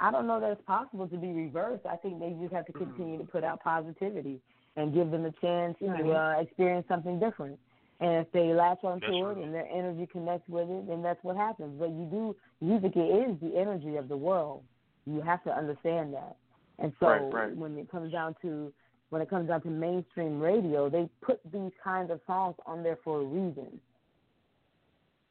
I 0.00 0.10
don't 0.10 0.26
know 0.26 0.40
that 0.40 0.50
it's 0.50 0.62
possible 0.62 1.06
to 1.06 1.16
be 1.16 1.32
reversed. 1.32 1.86
I 1.86 1.96
think 1.96 2.18
they 2.18 2.36
just 2.40 2.52
have 2.52 2.66
to 2.66 2.72
continue 2.72 3.16
to 3.18 3.24
put 3.24 3.44
out 3.44 3.62
positivity 3.62 4.40
and 4.76 4.92
give 4.92 5.12
them 5.12 5.24
a 5.24 5.30
chance 5.40 5.78
to 5.78 5.86
uh, 6.12 6.40
experience 6.40 6.86
something 6.88 7.20
different. 7.20 7.58
And 8.00 8.26
if 8.26 8.32
they 8.32 8.52
latch 8.52 8.82
onto 8.82 9.06
it 9.06 9.38
and 9.38 9.54
their 9.54 9.68
energy 9.72 10.06
connects 10.10 10.48
with 10.48 10.68
it, 10.68 10.88
then 10.88 11.02
that's 11.02 11.22
what 11.22 11.36
happens. 11.36 11.78
But 11.78 11.90
you 11.90 12.06
do 12.10 12.36
music 12.60 12.92
is 12.96 13.38
the 13.40 13.52
energy 13.56 13.96
of 13.96 14.08
the 14.08 14.16
world. 14.16 14.62
You 15.06 15.20
have 15.20 15.44
to 15.44 15.50
understand 15.50 16.12
that. 16.14 16.36
And 16.78 16.92
so 16.98 17.06
Right, 17.06 17.32
right. 17.32 17.56
when 17.56 17.78
it 17.78 17.90
comes 17.90 18.10
down 18.10 18.34
to 18.42 18.72
when 19.10 19.22
it 19.22 19.30
comes 19.30 19.48
down 19.48 19.62
to 19.62 19.68
mainstream 19.68 20.40
radio, 20.40 20.90
they 20.90 21.08
put 21.22 21.38
these 21.52 21.70
kinds 21.82 22.10
of 22.10 22.20
songs 22.26 22.56
on 22.66 22.82
there 22.82 22.98
for 23.04 23.20
a 23.20 23.24
reason. 23.24 23.80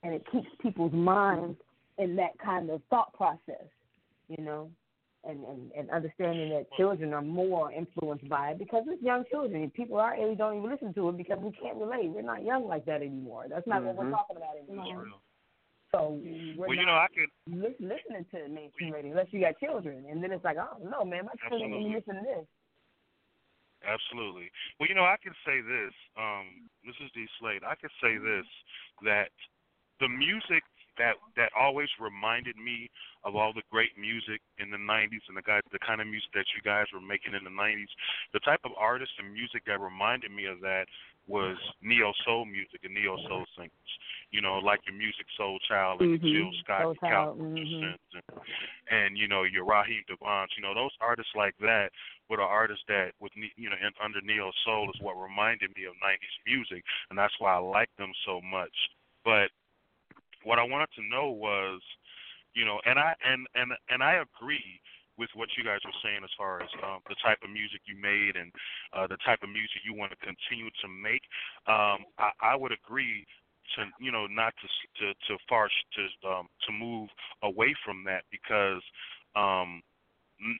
And 0.03 0.13
it 0.13 0.23
keeps 0.31 0.47
people's 0.61 0.93
minds 0.93 1.57
in 1.97 2.15
that 2.15 2.31
kind 2.43 2.69
of 2.69 2.81
thought 2.89 3.13
process, 3.13 3.67
you 4.29 4.41
know, 4.41 4.69
and, 5.23 5.43
and, 5.45 5.71
and 5.77 5.89
understanding 5.89 6.49
that 6.49 6.71
children 6.77 7.13
are 7.13 7.21
more 7.21 7.71
influenced 7.71 8.27
by 8.27 8.51
it 8.51 8.59
because 8.59 8.83
it's 8.87 9.01
young 9.01 9.23
children. 9.31 9.69
People 9.71 9.97
our 9.99 10.15
age 10.15 10.37
don't 10.37 10.57
even 10.57 10.69
listen 10.69 10.93
to 10.93 11.09
it 11.09 11.17
because 11.17 11.39
we 11.39 11.51
can't 11.51 11.77
relate. 11.77 12.09
We're 12.09 12.21
not 12.21 12.43
young 12.43 12.67
like 12.67 12.85
that 12.85 13.01
anymore. 13.01 13.45
That's 13.49 13.67
not 13.67 13.83
what 13.83 13.95
we're 13.95 14.05
Mhm. 14.05 14.11
talking 14.11 14.37
about 14.37 14.57
anymore. 14.57 15.07
So 15.91 16.19
we're 16.57 16.67
Well, 16.67 16.73
you 16.73 16.85
not 16.85 16.85
know, 16.85 16.97
I 16.97 17.07
could. 17.07 17.29
lis- 17.47 17.79
listening 17.79 18.25
to 18.31 18.47
mainstream 18.49 18.93
radio 18.93 19.11
unless 19.11 19.31
you 19.31 19.39
got 19.39 19.59
children, 19.59 20.05
and 20.09 20.23
then 20.23 20.31
it's 20.31 20.43
like, 20.43 20.57
oh 20.57 20.77
no, 20.81 21.05
man, 21.05 21.25
my 21.25 21.33
children 21.47 21.71
ain't 21.73 21.95
Absolutely. 21.95 21.95
listen 21.95 22.15
to 22.15 22.21
this. 22.23 22.47
Absolutely. 23.85 24.49
Well, 24.79 24.89
you 24.89 24.95
know, 24.95 25.05
I 25.05 25.17
can 25.21 25.35
say 25.45 25.61
this. 25.61 25.93
Um, 26.17 26.69
this 26.85 26.95
is 27.03 27.11
D 27.11 27.27
Slade. 27.39 27.63
I 27.63 27.75
can 27.75 27.89
say 28.01 28.17
this 28.17 28.47
that 29.03 29.29
the 29.99 30.07
music 30.09 30.63
that 30.97 31.15
that 31.35 31.51
always 31.57 31.89
reminded 31.99 32.57
me 32.57 32.89
of 33.23 33.35
all 33.35 33.53
the 33.53 33.63
great 33.71 33.97
music 33.97 34.41
in 34.59 34.69
the 34.69 34.77
'90s 34.77 35.23
and 35.27 35.37
the 35.37 35.41
guys, 35.41 35.61
the 35.71 35.79
kind 35.79 36.01
of 36.01 36.07
music 36.07 36.29
that 36.33 36.45
you 36.55 36.61
guys 36.61 36.85
were 36.93 37.01
making 37.01 37.33
in 37.33 37.43
the 37.43 37.49
'90s. 37.53 37.89
The 38.33 38.39
type 38.39 38.61
of 38.63 38.71
artists 38.77 39.15
and 39.19 39.31
music 39.33 39.63
that 39.65 39.79
reminded 39.79 40.31
me 40.31 40.45
of 40.45 40.59
that 40.61 40.85
was 41.27 41.55
neo 41.81 42.11
soul 42.25 42.45
music 42.45 42.81
and 42.83 42.93
neo 42.93 43.15
soul 43.27 43.45
singers. 43.55 43.91
You 44.31 44.41
know, 44.41 44.57
like 44.59 44.81
your 44.85 44.95
Music 44.97 45.25
Soul 45.37 45.59
Child 45.67 46.01
and 46.01 46.19
Mhm. 46.19 46.31
Jill 46.31 46.51
Scott, 46.63 46.81
Soul 46.81 46.89
and 46.89 46.99
Cal 46.99 47.35
mhm. 47.35 47.97
and, 48.13 48.23
and 48.89 49.17
you 49.17 49.27
know 49.27 49.43
your 49.43 49.63
Raheem 49.63 50.03
DeVaughns. 50.09 50.55
You 50.57 50.63
know 50.63 50.73
those 50.73 50.95
artists 50.99 51.31
like 51.35 51.55
that 51.59 51.91
were 52.29 52.37
the 52.37 52.43
artists 52.43 52.83
that 52.87 53.13
with 53.19 53.31
ne- 53.37 53.53
you 53.55 53.69
know 53.69 53.77
in, 53.79 53.93
under 54.03 54.21
neo 54.21 54.51
soul 54.65 54.89
is 54.89 54.99
what 55.01 55.15
reminded 55.15 55.75
me 55.77 55.85
of 55.85 55.93
'90s 55.95 56.37
music, 56.45 56.83
and 57.09 57.17
that's 57.17 57.33
why 57.39 57.53
I 57.53 57.59
like 57.59 57.89
them 57.97 58.11
so 58.25 58.41
much. 58.41 58.73
But 59.23 59.51
what 60.43 60.59
I 60.59 60.63
wanted 60.63 60.89
to 60.95 61.03
know 61.03 61.29
was, 61.29 61.81
you 62.53 62.65
know, 62.65 62.79
and 62.85 62.99
I 62.99 63.13
and 63.25 63.47
and 63.55 63.71
and 63.89 64.03
I 64.03 64.21
agree 64.21 64.79
with 65.17 65.29
what 65.35 65.49
you 65.57 65.63
guys 65.63 65.79
were 65.85 65.95
saying 66.01 66.23
as 66.23 66.33
far 66.37 66.61
as 66.61 66.69
um, 66.81 66.99
the 67.07 67.15
type 67.21 67.37
of 67.43 67.49
music 67.49 67.81
you 67.85 67.93
made 67.93 68.35
and 68.35 68.51
uh, 68.97 69.05
the 69.05 69.17
type 69.21 69.39
of 69.43 69.49
music 69.49 69.85
you 69.85 69.93
want 69.93 70.09
to 70.09 70.17
continue 70.17 70.69
to 70.81 70.87
make. 70.89 71.21
Um, 71.69 72.09
I, 72.17 72.33
I 72.41 72.55
would 72.57 72.73
agree 72.73 73.25
to 73.75 73.85
you 73.99 74.11
know 74.11 74.27
not 74.27 74.53
to 74.61 74.67
to 74.99 75.13
to 75.27 75.33
far 75.47 75.69
to 75.69 76.03
um, 76.27 76.47
to 76.67 76.71
move 76.73 77.09
away 77.43 77.75
from 77.85 78.03
that 78.05 78.23
because 78.31 78.81
um, 79.35 79.81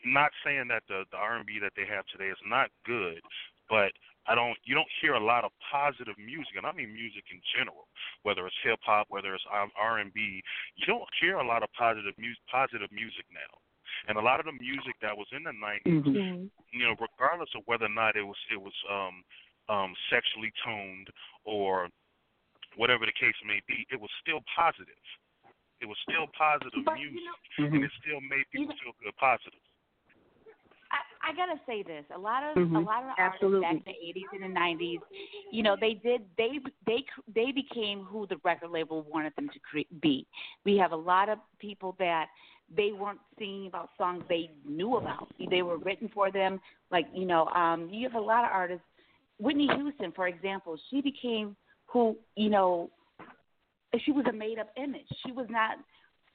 not 0.06 0.32
saying 0.46 0.68
that 0.70 0.84
the 0.88 1.04
the 1.12 1.18
R&B 1.18 1.60
that 1.62 1.74
they 1.76 1.86
have 1.90 2.06
today 2.08 2.30
is 2.30 2.42
not 2.46 2.70
good, 2.86 3.22
but 3.70 3.92
I 4.28 4.36
don't 4.36 4.56
you 4.64 4.76
don't 4.76 4.88
hear 5.02 5.14
a 5.16 5.24
lot 5.24 5.44
of 5.44 5.52
positive 5.72 6.16
music, 6.18 6.56
and 6.56 6.66
I 6.66 6.72
mean 6.72 6.94
music 6.94 7.28
in 7.32 7.40
general, 7.56 7.88
whether 8.24 8.48
it's 8.48 8.56
hip 8.64 8.80
hop, 8.84 9.08
whether 9.10 9.36
it's 9.36 9.44
um, 9.52 9.72
R&B. 9.76 10.16
You 10.76 10.86
don't 10.88 11.08
hear 11.20 11.38
a 11.38 11.48
lot 11.48 11.64
of 11.64 11.70
positive 11.78 12.16
music 12.18 12.40
positive 12.50 12.92
music 12.92 13.28
now. 13.32 13.52
And 14.08 14.18
a 14.18 14.24
lot 14.24 14.40
of 14.40 14.48
the 14.48 14.56
music 14.58 14.96
that 15.04 15.16
was 15.16 15.28
in 15.32 15.44
the 15.44 15.54
90s, 15.54 16.04
you 16.72 16.84
know, 16.84 16.96
regardless 17.00 17.52
of 17.56 17.62
whether 17.68 17.86
or 17.86 17.94
not 17.94 18.16
it 18.16 18.24
was 18.24 18.40
it 18.52 18.60
was 18.60 18.74
um 18.90 19.24
um 19.70 19.92
sexually 20.10 20.52
toned 20.64 21.08
or 21.44 21.88
whatever 22.76 23.06
the 23.06 23.14
case 23.14 23.38
may 23.46 23.62
be, 23.68 23.86
it 23.92 24.00
was 24.00 24.10
still 24.24 24.40
positive. 24.56 25.04
It 25.82 25.86
was 25.86 26.00
still 26.08 26.32
positive 26.32 26.80
But, 26.88 26.96
music, 26.96 27.20
you 27.60 27.66
and 27.68 27.84
it 27.84 27.92
still 28.00 28.24
made 28.24 28.48
people 28.56 28.74
feel 28.80 28.96
good, 29.04 29.16
positive. 29.20 29.60
I, 31.24 31.34
gotta 31.34 31.60
say 31.66 31.84
this: 31.84 32.06
a 32.14 32.18
lot 32.20 32.44
of 32.44 32.58
Mhm. 32.58 32.76
a 32.76 32.80
lot 32.80 33.04
of 33.04 33.16
Absolutely. 33.18 33.66
artists 33.66 33.86
back 33.86 33.96
in 33.96 34.02
the 34.02 34.20
'80s 34.20 34.34
and 34.34 34.44
the 34.44 34.60
'90s, 34.60 35.02
you 35.52 35.64
know, 35.64 35.76
they 35.76 35.94
did 35.94 36.26
they 36.38 36.60
they 36.86 37.06
they 37.28 37.52
became 37.52 38.04
who 38.04 38.28
the 38.28 38.38
record 38.44 38.70
label 38.72 39.04
wanted 39.04 39.36
them 39.36 39.50
to 39.50 39.60
cre- 39.60 39.94
be. 40.02 40.28
We 40.66 40.78
have 40.78 40.92
a 40.92 40.98
lot 40.98 41.30
of 41.30 41.40
people 41.60 41.96
that 42.00 42.30
they 42.76 42.92
weren't 42.92 43.22
singing 43.38 43.68
about 43.68 43.90
songs 43.98 44.24
they 44.28 44.52
knew 44.66 44.98
about. 44.98 45.28
They 45.50 45.62
were 45.62 45.78
written 45.78 46.10
for 46.10 46.32
them. 46.32 46.60
Like 46.92 47.08
you 47.14 47.26
know, 47.26 47.48
um, 47.50 47.90
you 47.90 48.08
have 48.08 48.16
a 48.16 48.26
lot 48.26 48.46
of 48.46 48.52
artists. 48.52 48.86
Whitney 49.40 49.68
Houston, 49.76 50.12
for 50.12 50.28
example, 50.28 50.78
she 50.90 51.02
became 51.02 51.56
who 51.86 52.18
you 52.36 52.50
know. 52.50 52.90
She 54.00 54.12
was 54.12 54.26
a 54.28 54.34
made 54.34 54.58
up 54.58 54.72
image. 54.76 55.08
She 55.24 55.32
was 55.32 55.46
not 55.50 55.78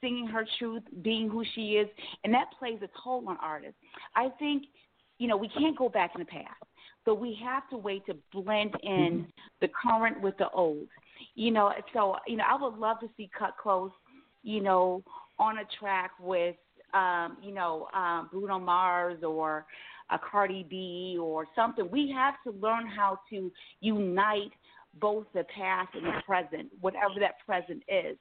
singing 0.01 0.27
her 0.27 0.45
truth, 0.57 0.83
being 1.01 1.29
who 1.29 1.43
she 1.55 1.73
is, 1.73 1.87
and 2.23 2.33
that 2.33 2.47
plays 2.57 2.79
a 2.81 2.89
toll 3.03 3.23
on 3.27 3.37
artists. 3.41 3.77
I 4.15 4.29
think, 4.39 4.63
you 5.17 5.27
know, 5.27 5.37
we 5.37 5.49
can't 5.49 5.77
go 5.77 5.89
back 5.89 6.11
in 6.15 6.19
the 6.19 6.25
past, 6.25 6.63
but 7.05 7.15
we 7.15 7.37
have 7.43 7.69
to 7.69 7.77
wait 7.77 8.05
to 8.05 8.15
blend 8.31 8.73
in 8.83 9.27
the 9.61 9.69
current 9.69 10.21
with 10.21 10.37
the 10.37 10.49
old. 10.49 10.87
You 11.35 11.51
know, 11.51 11.71
so 11.93 12.15
you 12.27 12.37
know, 12.37 12.45
I 12.49 12.61
would 12.61 12.77
love 12.77 12.99
to 13.01 13.09
see 13.17 13.29
Kut 13.37 13.53
Klose, 13.63 13.91
you 14.43 14.61
know, 14.61 15.03
on 15.37 15.57
a 15.57 15.63
track 15.79 16.11
with, 16.19 16.55
um, 16.93 17.37
you 17.41 17.53
know, 17.53 17.87
um, 17.93 18.29
Bruno 18.31 18.59
Mars 18.59 19.23
or 19.23 19.65
a 20.11 20.19
Cardi 20.19 20.65
B 20.69 21.17
or 21.21 21.45
something. 21.55 21.89
We 21.91 22.11
have 22.15 22.35
to 22.45 22.57
learn 22.59 22.87
how 22.87 23.19
to 23.29 23.51
unite 23.81 24.51
both 24.99 25.25
the 25.33 25.43
past 25.55 25.89
and 25.93 26.05
the 26.05 26.21
present, 26.25 26.69
whatever 26.81 27.15
that 27.19 27.35
present 27.45 27.83
is 27.87 28.17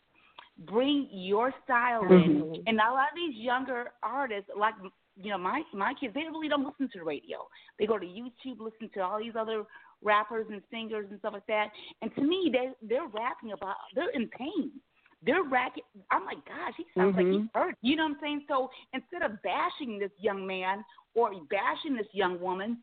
bring 0.59 1.09
your 1.11 1.53
style 1.65 2.03
in. 2.03 2.43
Mhm. 2.43 2.63
And 2.67 2.81
a 2.81 2.91
lot 2.91 3.11
of 3.11 3.17
these 3.17 3.37
younger 3.37 3.93
artists, 4.03 4.51
like 4.57 4.75
you 5.21 5.31
know, 5.31 5.39
my 5.39 5.63
my 5.73 5.95
kids, 5.95 6.15
they 6.15 6.25
really 6.25 6.49
don't 6.49 6.65
listen 6.65 6.89
to 6.89 6.99
the 6.99 7.05
radio. 7.05 7.49
They 7.79 7.87
go 7.87 7.99
to 7.99 8.07
YouTube, 8.07 8.61
listen 8.61 8.89
to 8.95 9.01
all 9.01 9.19
these 9.19 9.37
other 9.37 9.67
rappers 10.03 10.47
and 10.51 10.63
singers 10.71 11.11
and 11.11 11.19
stuff 11.19 11.33
like 11.33 11.47
that. 11.47 11.71
And 12.03 12.15
to 12.15 12.23
me, 12.23 12.51
they 12.53 12.73
they're 12.83 13.07
rapping 13.07 13.53
about 13.53 13.77
they're 13.95 14.11
in 14.11 14.29
pain. 14.29 14.81
They're 15.23 15.43
racking. 15.43 15.83
I'm 16.13 16.25
like, 16.25 16.45
gosh, 16.47 16.75
he 16.77 16.87
sounds 16.95 17.17
like 17.17 17.27
he's 17.27 17.51
hurt. 17.53 17.75
You 17.83 17.97
know 17.97 18.05
what 18.05 18.13
I'm 18.13 18.21
saying? 18.21 18.45
So 18.47 18.71
instead 18.93 19.23
of 19.23 19.43
bashing 19.43 19.99
this 19.99 20.13
young 20.21 20.47
man 20.47 20.85
or 21.17 21.33
bashing 21.51 21.97
this 21.97 22.07
young 22.13 22.41
woman, 22.41 22.79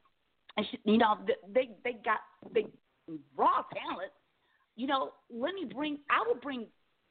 and 0.58 0.66
she, 0.70 0.78
you 0.84 0.98
know, 0.98 1.18
they 1.54 1.70
they 1.86 1.94
got 2.04 2.20
they 2.54 2.66
raw 3.38 3.64
talent. 3.74 4.12
You 4.76 4.88
know, 4.88 5.14
let 5.30 5.54
me 5.54 5.64
bring. 5.64 6.00
I 6.10 6.28
will 6.28 6.36
bring. 6.42 6.68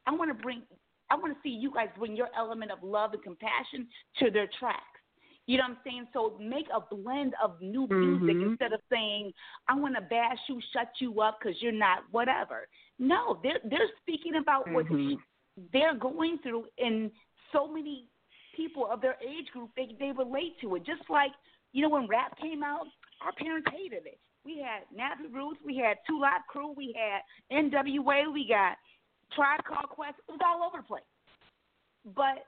I 0.07 0.13
want 0.15 0.37
to 0.37 0.43
bring. 0.43 0.63
I 1.11 1.17
want 1.17 1.35
to 1.35 1.39
see 1.43 1.55
you 1.55 1.73
guys 1.73 1.89
bring 1.99 2.17
your 2.17 2.29
element 2.37 2.71
of 2.71 2.79
love 2.83 3.13
and 3.13 3.23
compassion 3.23 3.87
to 4.19 4.31
their 4.31 4.49
tracks. 4.59 4.81
You 5.47 5.59
know 5.59 5.65
what 5.65 5.73
I'm 5.73 5.79
saying? 5.85 6.07
So 6.15 6.39
make 6.41 6.67
a 6.75 6.81
blend 6.95 7.35
of 7.43 7.61
new 7.61 7.87
music 7.87 8.37
Mhm. 8.37 8.51
instead 8.51 8.73
of 8.73 8.81
saying 8.91 9.33
I 9.69 9.75
want 9.75 9.95
to 9.95 10.01
bash 10.01 10.39
you, 10.49 10.61
shut 10.73 10.89
you 11.01 11.21
up 11.21 11.39
because 11.39 11.61
you're 11.61 11.73
not 11.73 12.05
whatever. 12.11 12.67
No, 12.99 13.41
they're 13.43 13.61
they're 13.65 13.91
speaking 14.01 14.37
about 14.37 14.71
what 14.71 14.87
Mhm. 14.87 15.19
they're 15.73 15.95
going 15.95 16.39
through, 16.39 16.67
and 16.79 17.13
so 17.53 17.69
many 17.69 18.09
people 18.57 18.87
of 18.87 19.01
their 19.01 19.19
age 19.21 19.51
group 19.53 19.71
they 19.77 19.95
they 19.99 20.13
relate 20.13 20.59
to 20.61 20.77
it. 20.77 20.85
Just 20.85 21.09
like 21.11 21.33
you 21.73 21.83
know 21.83 21.91
when 21.91 22.07
rap 22.07 22.39
came 22.39 22.63
out, 22.63 22.87
our 23.21 23.33
parents 23.33 23.69
hated 23.71 24.07
it. 24.07 24.19
We 24.45 24.59
had 24.59 24.85
Nappy 24.95 25.33
Roots, 25.33 25.61
we 25.65 25.77
had 25.77 25.99
Two 26.07 26.21
Live 26.21 26.43
Crew, 26.49 26.73
we 26.73 26.93
had 26.95 27.23
N.W.A., 27.51 28.31
we 28.31 28.47
got 28.47 28.77
Tribe 29.35 29.65
Called 29.65 29.91
Quest. 29.91 30.17
It 30.29 30.33
was 30.33 30.41
all 30.45 30.63
over 30.67 30.79
the 30.79 30.89
place, 30.89 31.03
but 32.05 32.47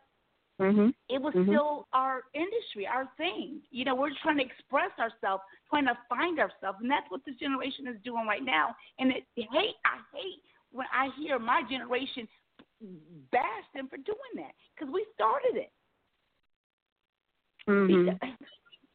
Mhm. 0.59 0.95
it 1.09 1.21
was 1.21 1.35
Mhm. 1.35 1.47
still 1.47 1.89
our 1.93 2.25
industry, 2.33 2.87
our 2.87 3.07
thing. 3.17 3.63
You 3.71 3.85
know, 3.85 3.95
we're 3.95 4.15
trying 4.23 4.39
to 4.39 4.45
express 4.45 4.97
ourselves, 4.99 5.43
trying 5.69 5.87
to 5.87 5.95
find 6.09 6.39
ourselves, 6.39 6.81
and 6.81 6.91
that's 6.91 7.11
what 7.11 7.25
this 7.25 7.37
generation 7.37 7.87
is 7.87 8.01
doing 8.03 8.27
right 8.27 8.43
now. 8.43 8.75
And 8.99 9.13
it, 9.13 9.27
hate, 9.37 9.77
I 9.85 10.01
hate 10.13 10.43
when 10.71 10.87
I 10.93 11.11
hear 11.11 11.39
my 11.39 11.63
generation 11.65 12.29
bash 13.31 13.65
them 13.73 13.89
for 13.89 13.97
doing 13.99 14.35
that 14.37 14.55
because 14.75 14.93
we 14.93 15.05
started 15.15 15.57
it. 15.57 15.73
Mhm. 17.67 18.37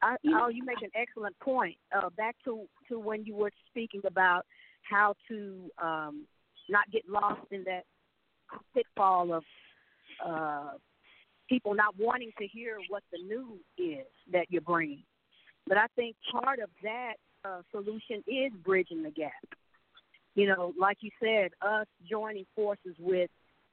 I, 0.04 0.18
oh, 0.34 0.48
you 0.48 0.64
make 0.64 0.82
an 0.82 0.90
excellent 0.96 1.38
point. 1.40 1.78
Uh, 1.92 2.10
back 2.12 2.36
to 2.44 2.68
to 2.88 3.00
when 3.00 3.24
you 3.24 3.36
were 3.36 3.52
speaking 3.68 4.02
about 4.06 4.46
how 4.84 5.16
to 5.28 5.70
um, 5.78 6.28
not 6.72 6.90
get 6.92 7.08
lost 7.10 7.42
in 7.52 7.64
that 7.66 7.84
pitfall 8.74 9.34
of 9.34 9.44
uh, 10.26 10.72
people 11.48 11.74
not 11.74 11.94
wanting 12.00 12.32
to 12.40 12.48
hear 12.48 12.78
what 12.90 13.04
the 13.12 13.20
news 13.20 13.62
is 13.78 14.08
that 14.32 14.46
you're 14.50 14.62
bringing. 14.62 15.04
But 15.68 15.78
I 15.78 15.86
think 15.96 16.16
part 16.32 16.60
of 16.60 16.70
that 16.84 17.14
uh, 17.46 17.62
solution 17.72 18.24
is 18.28 18.52
bridging 18.64 19.04
the 19.04 19.12
gap. 19.12 19.32
You 20.34 20.48
know, 20.48 20.74
like 20.80 20.98
you 21.02 21.12
said, 21.22 21.52
us 21.62 21.88
joining 22.10 22.46
forces 22.56 22.96
with, 23.00 23.30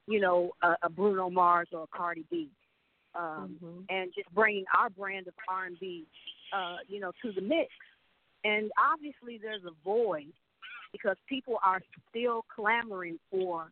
you 0.07 0.19
know, 0.19 0.51
a, 0.61 0.75
a 0.83 0.89
Bruno 0.89 1.29
Mars 1.29 1.69
or 1.71 1.83
a 1.83 1.97
Cardi 1.97 2.25
B 2.29 2.49
um, 3.15 3.57
Mhm. 3.61 3.85
and 3.89 4.13
just 4.13 4.29
bringing 4.33 4.65
our 4.75 4.89
brand 4.89 5.27
of 5.27 5.33
R&B, 5.47 6.05
uh, 6.53 6.77
you 6.87 6.99
know, 6.99 7.11
to 7.21 7.31
the 7.31 7.41
mix. 7.41 7.73
And 8.43 8.71
obviously, 8.77 9.37
there's 9.37 9.63
a 9.65 9.71
void 9.83 10.33
because 10.91 11.17
people 11.27 11.59
are 11.63 11.81
still 12.09 12.45
clamoring 12.53 13.19
for 13.29 13.71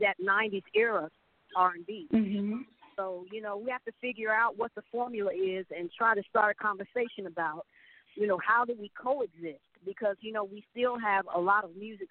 that 0.00 0.16
'90s 0.18 0.64
era 0.74 1.10
R&B. 1.54 2.08
Mhm. 2.10 2.66
So, 2.96 3.26
you 3.30 3.40
know, 3.40 3.56
we 3.56 3.70
have 3.70 3.84
to 3.84 3.92
figure 4.00 4.32
out 4.32 4.56
what 4.56 4.74
the 4.74 4.82
formula 4.82 5.32
is 5.32 5.66
and 5.76 5.90
try 5.92 6.14
to 6.14 6.22
start 6.28 6.56
a 6.58 6.62
conversation 6.62 7.26
about, 7.26 7.66
you 8.14 8.26
know, 8.26 8.38
how 8.38 8.64
do 8.64 8.74
we 8.74 8.90
coexist? 8.90 9.60
Because, 9.84 10.16
you 10.20 10.32
know, 10.32 10.44
we 10.44 10.64
still 10.70 10.98
have 10.98 11.26
a 11.34 11.40
lot 11.40 11.64
of 11.64 11.74
music 11.76 12.08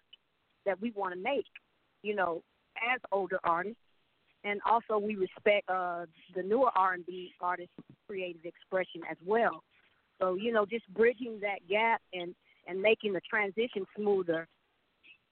that 0.65 0.79
we 0.81 0.91
want 0.91 1.13
to 1.13 1.19
make, 1.19 1.45
you 2.01 2.15
know, 2.15 2.43
as 2.93 2.99
older 3.11 3.39
artists. 3.43 3.79
And 4.43 4.59
also 4.65 4.97
we 4.97 5.15
respect 5.15 5.69
uh 5.69 6.07
the 6.35 6.41
newer 6.41 6.71
R&B 6.75 7.33
artists' 7.39 7.73
creative 8.07 8.43
expression 8.45 9.01
as 9.09 9.17
well. 9.23 9.63
So, 10.19 10.35
you 10.35 10.51
know, 10.51 10.65
just 10.65 10.87
bridging 10.93 11.39
that 11.41 11.67
gap 11.69 12.01
and 12.13 12.33
and 12.67 12.81
making 12.81 13.13
the 13.13 13.21
transition 13.29 13.85
smoother 13.95 14.47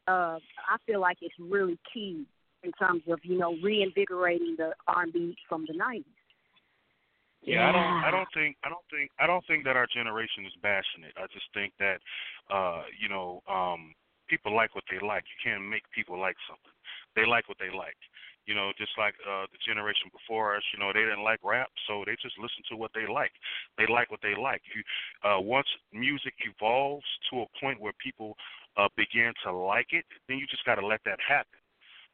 uh 0.07 0.39
I 0.69 0.77
feel 0.85 1.01
like 1.01 1.17
it's 1.21 1.35
really 1.39 1.77
key 1.93 2.25
in 2.63 2.71
terms 2.73 3.03
of, 3.07 3.19
you 3.23 3.37
know, 3.37 3.55
reinvigorating 3.63 4.55
the 4.57 4.73
R&B 4.87 5.37
from 5.47 5.65
the 5.67 5.73
90s. 5.73 6.03
Yeah, 7.41 7.69
I 7.69 7.71
don't. 7.71 8.03
I 8.03 8.11
don't 8.11 8.27
think. 8.35 8.57
I 8.65 8.69
don't 8.69 8.83
think. 8.91 9.11
I 9.15 9.25
don't 9.25 9.45
think 9.47 9.63
that 9.63 9.79
our 9.79 9.87
generation 9.87 10.43
is 10.43 10.51
bashing 10.61 11.07
it. 11.07 11.15
I 11.15 11.23
just 11.31 11.47
think 11.53 11.71
that, 11.79 12.03
uh, 12.51 12.83
you 12.99 13.07
know, 13.07 13.39
um, 13.47 13.95
people 14.27 14.53
like 14.53 14.75
what 14.75 14.83
they 14.91 14.99
like. 14.99 15.23
You 15.23 15.39
can't 15.39 15.63
make 15.63 15.87
people 15.95 16.19
like 16.19 16.35
something. 16.51 16.75
They 17.15 17.23
like 17.25 17.47
what 17.47 17.55
they 17.55 17.71
like. 17.71 17.95
You 18.45 18.55
know, 18.55 18.71
just 18.77 18.91
like 18.97 19.13
uh, 19.23 19.45
the 19.51 19.59
generation 19.61 20.09
before 20.11 20.55
us. 20.55 20.63
You 20.73 20.79
know, 20.79 20.91
they 20.93 21.05
didn't 21.05 21.23
like 21.23 21.39
rap, 21.43 21.69
so 21.87 22.03
they 22.05 22.17
just 22.21 22.37
listen 22.39 22.63
to 22.71 22.77
what 22.77 22.91
they 22.93 23.05
like. 23.05 23.31
They 23.77 23.85
like 23.85 24.09
what 24.09 24.21
they 24.21 24.33
like. 24.33 24.61
You, 24.73 24.81
uh, 25.21 25.39
once 25.39 25.67
music 25.93 26.33
evolves 26.41 27.05
to 27.29 27.45
a 27.45 27.51
point 27.61 27.79
where 27.79 27.93
people 28.01 28.35
uh, 28.77 28.89
begin 28.97 29.33
to 29.45 29.51
like 29.53 29.93
it, 29.93 30.05
then 30.27 30.37
you 30.37 30.47
just 30.47 30.65
got 30.65 30.75
to 30.75 30.85
let 30.85 31.01
that 31.05 31.19
happen. 31.21 31.59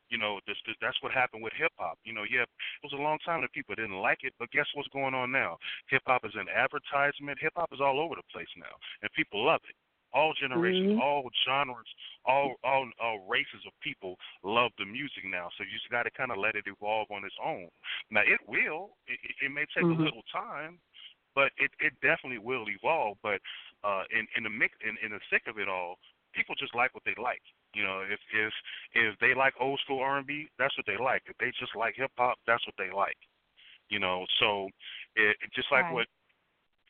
You 0.10 0.20
know, 0.20 0.40
this, 0.46 0.58
this, 0.68 0.76
that's 0.82 1.02
what 1.02 1.12
happened 1.12 1.42
with 1.42 1.54
hip 1.58 1.72
hop. 1.78 1.98
You 2.04 2.14
know, 2.14 2.24
yeah, 2.30 2.46
it 2.46 2.84
was 2.84 2.94
a 2.94 3.02
long 3.02 3.18
time 3.26 3.42
that 3.42 3.54
people 3.54 3.74
didn't 3.74 3.98
like 3.98 4.20
it, 4.22 4.34
but 4.38 4.52
guess 4.52 4.68
what's 4.76 4.90
going 4.90 5.16
on 5.16 5.32
now? 5.32 5.58
Hip 5.90 6.04
hop 6.06 6.26
is 6.26 6.36
an 6.36 6.46
advertisement. 6.52 7.40
Hip 7.42 7.54
hop 7.56 7.70
is 7.74 7.82
all 7.82 8.00
over 8.00 8.14
the 8.14 8.28
place 8.32 8.50
now, 8.58 8.76
and 9.02 9.10
people 9.18 9.44
love 9.44 9.62
it. 9.68 9.76
All 10.16 10.34
generations, 10.34 10.96
Mhm. 10.96 11.02
all 11.02 11.30
genres, 11.46 11.88
all 12.26 12.56
all 12.64 12.90
all 13.04 13.20
races 13.28 13.62
of 13.68 13.74
people 13.82 14.16
love 14.44 14.72
the 14.80 14.86
music 14.86 15.26
now. 15.26 15.50
So 15.58 15.64
you 15.64 15.76
just 15.76 15.92
got 15.92 16.04
to 16.04 16.12
kind 16.12 16.32
of 16.32 16.38
let 16.38 16.56
it 16.56 16.66
evolve 16.68 17.12
on 17.12 17.26
its 17.26 17.36
own. 17.44 17.68
Now 18.10 18.22
it 18.24 18.40
will. 18.48 18.96
It, 19.08 19.20
it, 19.44 19.52
may 19.52 19.66
take 19.76 19.84
Mhm. 19.84 20.00
a 20.00 20.04
little 20.04 20.24
time, 20.32 20.80
but 21.36 21.52
it 21.58 21.70
it 21.80 21.94
definitely 22.02 22.40
will 22.40 22.66
evolve. 22.70 23.18
But 23.22 23.42
uh, 23.84 24.04
in 24.10 24.26
in 24.38 24.44
the 24.44 24.50
mix 24.50 24.74
in 24.82 24.96
in 25.04 25.12
the 25.12 25.20
thick 25.30 25.44
of 25.48 25.60
it 25.60 25.68
all, 25.68 26.00
people 26.34 26.56
just 26.56 26.74
like 26.74 26.94
what 26.94 27.04
they 27.04 27.16
like. 27.22 27.44
You 27.76 27.84
know, 27.84 28.02
if 28.08 28.20
if 28.32 28.54
if 28.94 29.20
they 29.20 29.36
like 29.36 29.54
old 29.60 29.80
school 29.84 30.00
R 30.00 30.18
and 30.18 30.26
B, 30.26 30.48
that's 30.58 30.76
what 30.78 30.86
they 30.88 30.98
like. 30.98 31.24
If 31.28 31.38
they 31.38 31.52
just 31.60 31.76
like 31.76 31.96
hip 31.96 32.12
hop, 32.18 32.40
that's 32.48 32.66
what 32.66 32.76
they 32.78 32.90
like. 32.90 33.18
You 33.90 34.00
know, 34.00 34.26
so 34.40 34.72
it, 35.16 35.36
it 35.44 35.52
just 35.54 35.72
like 35.72 35.92
Right. 35.92 35.94
what 35.94 36.08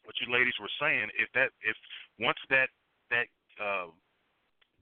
what 0.05 0.15
you 0.21 0.31
ladies 0.31 0.53
were 0.61 0.71
saying, 0.79 1.09
if 1.17 1.29
that 1.33 1.49
if 1.65 1.75
once 2.19 2.37
that 2.49 2.69
that 3.09 3.27
uh 3.61 3.87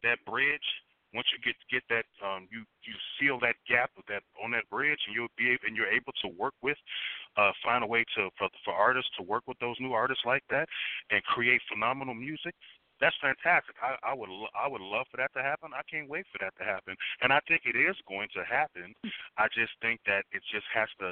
that 0.03 0.17
bridge 0.25 0.67
once 1.13 1.27
you 1.31 1.39
get 1.43 1.55
get 1.69 1.83
that 1.89 2.05
um 2.25 2.47
you 2.51 2.65
you 2.83 2.93
seal 3.19 3.39
that 3.39 3.55
gap 3.67 3.91
with 3.95 4.05
that 4.07 4.23
on 4.43 4.51
that 4.51 4.67
bridge 4.69 4.99
and 5.07 5.15
you'll 5.15 5.31
be 5.37 5.49
able, 5.49 5.63
and 5.67 5.75
you're 5.75 5.91
able 5.91 6.13
to 6.21 6.27
work 6.39 6.53
with 6.61 6.77
uh 7.37 7.51
find 7.63 7.83
a 7.83 7.87
way 7.87 8.03
to 8.15 8.29
for 8.37 8.49
for 8.65 8.73
artists 8.73 9.11
to 9.17 9.23
work 9.23 9.43
with 9.47 9.57
those 9.59 9.75
new 9.79 9.93
artists 9.93 10.23
like 10.25 10.43
that 10.49 10.67
and 11.11 11.23
create 11.23 11.61
phenomenal 11.71 12.13
music 12.13 12.55
that's 13.01 13.15
fantastic. 13.19 13.75
I, 13.83 13.99
I 13.99 14.13
would 14.13 14.29
I 14.55 14.67
would 14.67 14.79
love 14.79 15.07
for 15.11 15.17
that 15.17 15.33
to 15.33 15.43
happen. 15.43 15.75
I 15.75 15.83
can't 15.91 16.07
wait 16.07 16.23
for 16.31 16.39
that 16.39 16.55
to 16.55 16.63
happen, 16.63 16.95
and 17.21 17.33
I 17.33 17.43
think 17.47 17.67
it 17.67 17.75
is 17.75 17.99
going 18.07 18.29
to 18.31 18.47
happen. 18.47 18.95
I 19.35 19.51
just 19.51 19.75
think 19.81 19.99
that 20.05 20.23
it 20.31 20.39
just 20.47 20.63
has 20.73 20.87
to 21.03 21.11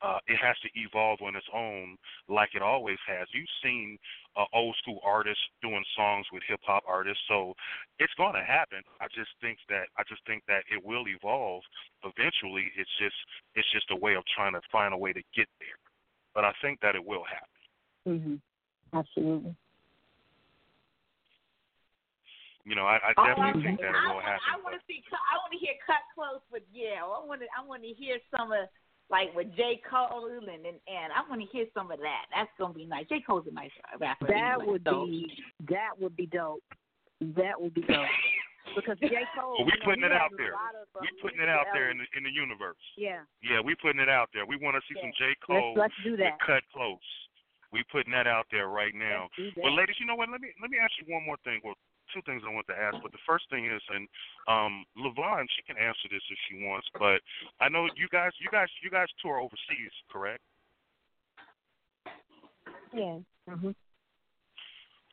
uh, 0.00 0.18
it 0.26 0.38
has 0.38 0.54
to 0.62 0.68
evolve 0.74 1.18
on 1.22 1.34
its 1.34 1.46
own, 1.52 1.96
like 2.28 2.50
it 2.54 2.62
always 2.62 2.98
has. 3.06 3.26
You've 3.34 3.50
seen 3.62 3.98
uh, 4.36 4.44
old 4.54 4.76
school 4.82 5.00
artists 5.04 5.42
doing 5.62 5.82
songs 5.96 6.26
with 6.32 6.42
hip 6.46 6.60
hop 6.62 6.84
artists, 6.86 7.22
so 7.26 7.54
it's 7.98 8.12
going 8.14 8.34
to 8.34 8.44
happen. 8.44 8.78
I 9.00 9.06
just 9.14 9.30
think 9.40 9.58
that 9.68 9.90
I 9.98 10.02
just 10.08 10.22
think 10.26 10.44
that 10.46 10.62
it 10.70 10.84
will 10.84 11.04
evolve 11.08 11.62
eventually. 12.04 12.70
It's 12.78 12.90
just 12.98 13.16
it's 13.54 13.70
just 13.72 13.90
a 13.90 13.96
way 13.96 14.14
of 14.14 14.22
trying 14.34 14.52
to 14.54 14.60
find 14.70 14.94
a 14.94 14.98
way 14.98 15.12
to 15.12 15.22
get 15.34 15.48
there, 15.58 15.78
but 16.34 16.44
I 16.44 16.52
think 16.62 16.78
that 16.80 16.94
it 16.94 17.04
will 17.04 17.24
happen. 17.26 17.58
Mhm. 18.06 18.40
Absolutely. 18.94 19.54
You 22.64 22.76
know, 22.76 22.84
I, 22.84 23.00
I 23.00 23.12
definitely 23.16 23.42
I'm 23.42 23.62
think 23.64 23.80
saying, 23.80 23.92
that 23.92 23.96
it 23.96 24.14
will 24.14 24.20
happen. 24.20 24.44
I 24.44 24.60
want 24.60 24.76
to 24.76 24.82
see. 24.86 25.02
I 25.10 25.40
want 25.40 25.52
to 25.52 25.58
hear 25.58 25.74
Kut 25.88 26.04
Klose 26.12 26.44
with 26.52 26.62
Yale. 26.70 27.16
I 27.16 27.24
want 27.24 27.40
to. 27.40 27.48
I 27.56 27.64
want 27.64 27.82
to 27.82 27.88
hear 27.96 28.20
some 28.30 28.52
of 28.52 28.68
like 29.10 29.34
with 29.34 29.48
J 29.56 29.80
Cole 29.88 30.28
and 30.28 30.48
and, 30.48 30.66
and 30.66 31.08
I 31.14 31.28
want 31.28 31.40
to 31.40 31.48
hear 31.48 31.66
some 31.74 31.90
of 31.90 31.98
that. 31.98 32.24
That's 32.34 32.50
gonna 32.58 32.74
be 32.74 32.86
nice. 32.86 33.06
J 33.08 33.22
Cole's 33.26 33.46
a 33.50 33.54
nice 33.54 33.70
rapper. 34.00 34.26
That 34.26 34.60
anyway, 34.60 34.72
would 34.72 34.82
so. 34.86 35.06
be 35.06 35.32
that 35.68 35.90
would 35.98 36.16
be 36.16 36.26
dope. 36.26 36.62
That 37.20 37.60
would 37.60 37.74
be 37.74 37.82
dope. 37.82 38.06
Because 38.76 39.00
J. 39.00 39.08
Cole, 39.32 39.56
Well, 39.56 39.66
we 39.66 39.72
you 39.72 39.80
know, 39.80 39.84
putting 39.88 40.04
it 40.04 40.12
out 40.12 40.28
there. 40.36 40.52
lot 40.52 40.76
of, 40.76 40.86
uh, 40.92 41.00
we 41.00 41.08
putting 41.24 41.40
it 41.40 41.48
out 41.48 41.72
there 41.72 41.88
in 41.90 41.96
the 41.96 42.04
in 42.12 42.22
the 42.22 42.30
universe. 42.30 42.76
Yeah. 43.00 43.24
Yeah, 43.40 43.64
we 43.64 43.74
putting 43.74 43.98
it 43.98 44.12
out 44.12 44.28
there. 44.36 44.44
We 44.44 44.60
want 44.60 44.76
to 44.76 44.84
see 44.84 44.94
some 45.00 45.08
J 45.16 45.32
Cole. 45.40 45.72
Let's 45.72 45.88
let's 45.88 45.98
do 46.04 46.20
that. 46.20 46.36
Kut 46.44 46.62
Klose. 46.76 47.00
We 47.72 47.80
putting 47.90 48.12
that 48.12 48.28
out 48.28 48.44
there 48.52 48.68
right 48.68 48.92
now. 48.94 49.32
Let's 49.32 49.36
do 49.36 49.48
that. 49.56 49.64
Well, 49.64 49.74
ladies, 49.74 49.96
you 49.98 50.04
know 50.04 50.16
what? 50.16 50.28
Let 50.28 50.44
me 50.44 50.52
let 50.60 50.68
me 50.68 50.76
ask 50.76 50.92
you 51.00 51.08
one 51.08 51.24
more 51.24 51.40
thing. 51.48 51.64
Well, 51.64 51.80
two 52.14 52.22
things 52.22 52.42
I 52.46 52.52
want 52.52 52.66
to 52.68 52.78
ask. 52.78 52.96
But 53.02 53.12
the 53.12 53.24
first 53.26 53.48
thing 53.50 53.66
is, 53.66 53.82
and 53.94 54.08
um, 54.46 54.84
LaVonn, 54.96 55.46
she 55.56 55.62
can 55.62 55.76
answer 55.76 56.08
this 56.10 56.22
if 56.30 56.38
she 56.48 56.64
wants. 56.66 56.88
But 56.98 57.20
I 57.60 57.68
know 57.68 57.86
you 57.96 58.08
guys, 58.10 58.32
you 58.40 58.48
guys, 58.50 58.68
you 58.82 58.90
guys 58.90 59.08
tour 59.22 59.38
overseas, 59.38 59.94
correct? 60.10 60.42
Yeah. 62.92 63.18
Mhm. 63.48 63.74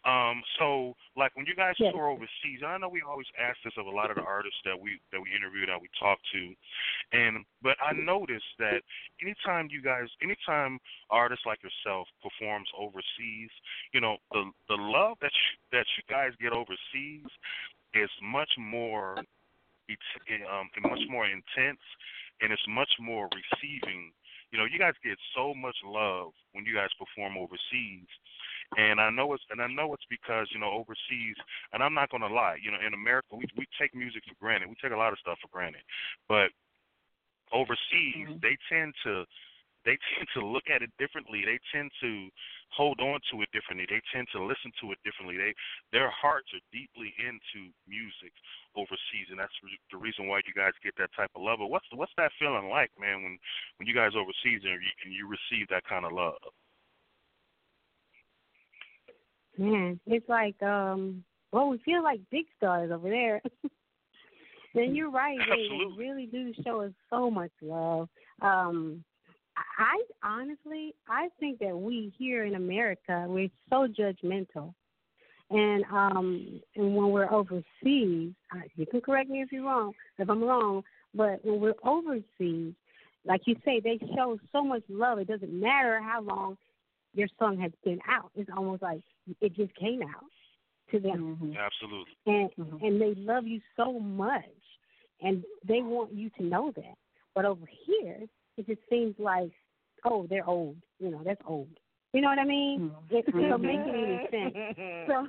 Um, 0.05 0.43
so 0.59 0.93
like 1.17 1.35
when 1.35 1.45
you 1.47 1.55
guys 1.55 1.73
Yes. 1.79 1.91
tour 1.91 2.07
overseas, 2.09 2.61
and 2.61 2.69
I 2.69 2.77
know 2.77 2.89
we 2.89 3.01
always 3.01 3.25
ask 3.41 3.57
this 3.63 3.73
of 3.77 3.87
a 3.87 3.89
lot 3.89 4.11
of 4.11 4.17
the 4.17 4.21
artists 4.21 4.59
that 4.63 4.79
we 4.79 4.99
that 5.11 5.19
we 5.19 5.33
interview 5.33 5.65
that 5.65 5.81
we 5.81 5.89
talk 5.99 6.19
to, 6.31 6.53
and 7.11 7.43
but 7.63 7.75
I 7.81 7.93
noticed 7.93 8.53
that 8.59 8.83
anytime 9.19 9.67
you 9.71 9.81
guys, 9.81 10.07
anytime 10.21 10.79
artists 11.09 11.45
like 11.45 11.59
yourself 11.63 12.07
performs 12.21 12.69
overseas, 12.77 13.49
you 13.93 13.99
know 13.99 14.17
the 14.31 14.51
the 14.69 14.75
love 14.75 15.17
that 15.21 15.31
you, 15.33 15.77
that 15.77 15.87
you 15.97 16.03
guys 16.07 16.33
get 16.39 16.53
overseas 16.53 17.25
is 17.95 18.09
much 18.21 18.51
more, 18.59 19.17
it's 19.89 20.09
um 20.45 20.69
much 20.83 21.01
more 21.09 21.25
intense, 21.25 21.81
and 22.41 22.51
it's 22.53 22.67
much 22.69 22.93
more 22.99 23.27
receiving. 23.33 24.11
You 24.51 24.59
know, 24.59 24.65
you 24.65 24.77
guys 24.77 24.93
get 25.03 25.17
so 25.35 25.53
much 25.53 25.75
love 25.83 26.31
when 26.53 26.63
you 26.63 26.75
guys 26.75 26.89
perform 26.99 27.37
overseas 27.37 28.07
and 28.77 28.99
I 28.99 29.09
know 29.09 29.33
it's 29.33 29.43
and 29.49 29.61
I 29.61 29.67
know 29.67 29.93
it's 29.93 30.05
because 30.09 30.47
you 30.51 30.59
know 30.59 30.71
overseas, 30.71 31.35
and 31.73 31.83
I'm 31.83 31.93
not 31.93 32.09
gonna 32.09 32.31
lie, 32.31 32.57
you 32.61 32.71
know, 32.71 32.79
in 32.85 32.93
America 32.93 33.35
we 33.35 33.45
we 33.57 33.65
take 33.79 33.95
music 33.95 34.23
for 34.27 34.35
granted. 34.39 34.69
We 34.69 34.75
take 34.81 34.93
a 34.93 34.99
lot 34.99 35.13
of 35.13 35.19
stuff 35.19 35.37
for 35.41 35.49
granted, 35.51 35.81
but 36.27 36.51
overseas 37.53 38.27
mm-hmm. 38.27 38.41
they 38.41 38.57
tend 38.69 38.93
to 39.05 39.25
they 39.85 39.97
tend 40.17 40.25
to 40.33 40.41
look 40.41 40.65
at 40.67 40.81
it 40.81 40.89
differently. 40.97 41.45
They 41.45 41.61
tend 41.69 41.93
to 42.01 42.27
hold 42.73 42.99
on 42.99 43.21
to 43.31 43.45
it 43.45 43.49
differently. 43.53 43.85
They 43.85 44.01
tend 44.09 44.25
to 44.33 44.41
listen 44.41 44.73
to 44.81 44.91
it 44.91 44.99
differently. 45.05 45.37
They 45.37 45.53
their 45.93 46.09
hearts 46.09 46.49
are 46.57 46.65
deeply 46.73 47.13
into 47.21 47.69
music 47.87 48.33
overseas, 48.75 49.29
and 49.29 49.39
that's 49.39 49.53
the 49.93 50.01
reason 50.01 50.27
why 50.27 50.41
you 50.43 50.57
guys 50.57 50.73
get 50.83 50.97
that 50.97 51.13
type 51.13 51.31
of 51.37 51.45
love. 51.45 51.61
But 51.61 51.69
what's 51.69 51.87
what's 51.93 52.17
that 52.17 52.33
feeling 52.41 52.67
like, 52.67 52.91
man, 52.99 53.21
when 53.23 53.37
when 53.77 53.85
you 53.87 53.93
guys 53.93 54.17
overseas 54.17 54.65
and 54.65 54.81
you, 54.81 54.93
and 55.05 55.13
you 55.13 55.29
receive 55.29 55.69
that 55.69 55.85
kind 55.85 56.03
of 56.03 56.11
love? 56.11 56.41
Man, 59.57 59.99
it's 60.05 60.27
like 60.27 60.61
um 60.61 61.23
well 61.51 61.69
we 61.69 61.77
feel 61.79 62.03
like 62.03 62.19
big 62.31 62.45
stars 62.57 62.91
over 62.91 63.09
there. 63.09 63.41
then 64.75 64.95
you're 64.95 65.11
right, 65.11 65.37
they, 65.49 65.67
they 65.69 65.97
really 65.97 66.25
do 66.25 66.53
show 66.63 66.81
us 66.81 66.91
so 67.09 67.31
much 67.31 67.51
love. 67.61 68.09
Um 68.41 69.03
I 69.77 70.01
honestly 70.23 70.93
I 71.07 71.29
think 71.39 71.59
that 71.59 71.77
we 71.77 72.13
here 72.17 72.45
in 72.45 72.55
America 72.55 73.25
we're 73.27 73.49
so 73.69 73.87
judgmental. 73.87 74.73
And 75.49 75.85
um 75.85 76.61
and 76.75 76.95
when 76.95 77.11
we're 77.11 77.31
overseas, 77.31 78.33
uh, 78.53 78.61
you 78.75 78.85
can 78.85 79.01
correct 79.01 79.29
me 79.29 79.41
if 79.41 79.51
you're 79.51 79.63
wrong, 79.63 79.93
if 80.17 80.29
I'm 80.29 80.43
wrong, 80.43 80.83
but 81.13 81.43
when 81.45 81.61
we're 81.61 81.75
overseas, 81.83 82.73
like 83.25 83.41
you 83.45 83.55
say, 83.65 83.79
they 83.79 83.99
show 84.15 84.37
so 84.51 84.63
much 84.63 84.83
love. 84.89 85.19
It 85.19 85.27
doesn't 85.27 85.51
matter 85.51 86.01
how 86.01 86.21
long 86.21 86.57
your 87.15 87.27
song 87.39 87.57
has 87.59 87.71
been 87.83 87.99
out. 88.07 88.29
It's 88.35 88.49
almost 88.55 88.81
like 88.81 89.01
it 89.41 89.53
just 89.53 89.73
came 89.75 90.01
out 90.03 90.25
to 90.91 90.99
them, 90.99 91.37
Mhm. 91.41 91.57
Absolutely. 91.57 92.15
and 92.27 92.51
Mhm. 92.55 92.81
and 92.83 93.01
they 93.01 93.15
love 93.15 93.47
you 93.47 93.61
so 93.75 93.99
much, 93.99 94.79
and 95.21 95.43
they 95.63 95.81
want 95.81 96.11
you 96.13 96.29
to 96.31 96.43
know 96.43 96.71
that. 96.71 96.97
But 97.33 97.45
over 97.45 97.65
here, 97.65 98.27
it 98.57 98.67
just 98.67 98.87
seems 98.89 99.17
like 99.19 99.51
oh, 100.03 100.27
they're 100.27 100.47
old. 100.47 100.77
You 100.99 101.09
know, 101.09 101.23
that's 101.23 101.41
old. 101.45 101.79
You 102.13 102.21
know 102.21 102.29
what 102.29 102.39
I 102.39 102.45
mean? 102.45 102.79
Mm-hmm. 102.79 103.15
It, 103.15 103.25
it 103.27 103.49
don't 103.49 103.61
make 103.61 103.79
any 103.79 104.27
sense. 104.31 104.55
So, 105.07 105.27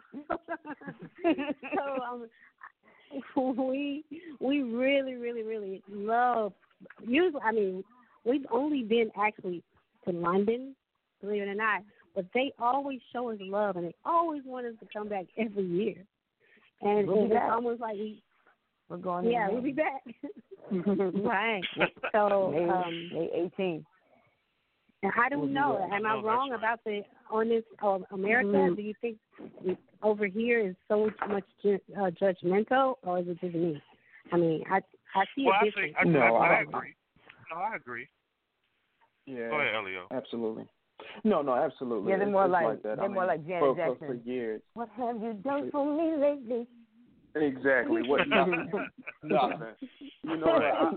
so 1.74 2.02
um, 2.04 2.28
we 3.66 4.04
we 4.40 4.62
really, 4.62 5.14
really, 5.14 5.42
really 5.42 5.82
love. 5.88 6.52
Usually, 7.04 7.42
I 7.42 7.52
mean, 7.52 7.84
we've 8.24 8.46
only 8.50 8.82
been 8.82 9.10
actually 9.16 9.62
to 10.04 10.12
London, 10.12 10.76
believe 11.20 11.42
it 11.42 11.48
or 11.48 11.54
not, 11.54 11.82
but 12.14 12.26
they 12.34 12.52
always 12.58 13.00
show 13.12 13.30
us 13.30 13.38
love, 13.40 13.76
and 13.76 13.86
they 13.86 13.94
always 14.04 14.42
want 14.44 14.66
us 14.66 14.74
to 14.80 14.86
come 14.92 15.08
back 15.08 15.26
every 15.38 15.64
year. 15.64 15.94
And, 16.82 17.06
we'll 17.08 17.26
it's 17.26 17.34
almost 17.50 17.80
like 17.80 17.94
we, 17.94 18.22
we're 18.88 18.98
going. 18.98 19.30
yeah, 19.30 19.48
in 19.48 19.54
we'll 19.54 19.62
be 19.62 19.72
back. 19.72 20.02
right. 20.70 21.62
So, 22.12 22.50
May, 22.52 22.68
um, 22.68 23.10
May 23.12 23.50
18th. 23.58 23.84
and 25.02 25.12
I 25.16 25.28
We'll 25.30 25.40
don't 25.40 25.52
know. 25.54 25.88
Am 25.92 26.04
I 26.06 26.14
wrong 26.16 26.52
about 26.52 26.80
the 26.84 27.02
on 27.30 27.48
this 27.48 27.64
uh, 27.82 27.98
America? 28.12 28.48
Mhm. 28.48 28.76
Do 28.76 28.82
you 28.82 28.94
think 29.00 29.18
over 30.02 30.26
here 30.26 30.60
is 30.60 30.74
so 30.88 31.10
much 31.28 31.44
ju- 31.62 31.80
uh, 31.96 32.10
judgmental, 32.20 32.94
or 33.02 33.20
is 33.20 33.28
it 33.28 33.40
just 33.40 33.54
me? 33.54 33.82
I 34.32 34.36
mean, 34.36 34.64
I 34.70 34.80
I 35.14 35.24
see 35.34 35.44
Well, 35.46 35.54
a 35.54 35.58
I 35.58 35.64
difference. 35.64 35.94
think 35.96 36.08
I, 36.08 36.10
No, 36.10 36.36
I, 36.36 36.46
I 36.46 36.54
I- 36.58 36.60
agree. 36.62 36.94
No, 37.50 37.56
I 37.58 37.76
agree. 37.76 38.08
Yeah. 39.26 39.48
Go 39.48 39.60
ahead, 39.60 39.74
Elio. 39.74 40.06
Absolutely. 40.10 40.66
No, 41.24 41.42
no, 41.42 41.54
absolutely. 41.54 42.12
Yeah, 42.12 42.18
they're 42.18 42.28
more 42.28 42.44
it's 42.44 42.52
like- 42.52 42.82
that. 42.82 42.96
they're 42.96 43.04
I 43.04 43.08
more 43.08 43.26
like 43.26 43.46
Janet 43.46 43.60
for, 43.60 43.74
for, 43.74 43.88
Jackson. 43.88 44.06
for 44.08 44.14
years. 44.28 44.60
What 44.74 44.88
have 44.96 45.20
you 45.22 45.34
done 45.34 45.70
for 45.70 45.84
me 45.96 46.16
lately? 46.16 46.66
Exactly. 47.34 48.02
What 48.08 48.26
nothing. 48.28 48.70
nothing. 49.22 49.74
You 50.22 50.36
know, 50.38 50.46
I, 50.46 50.90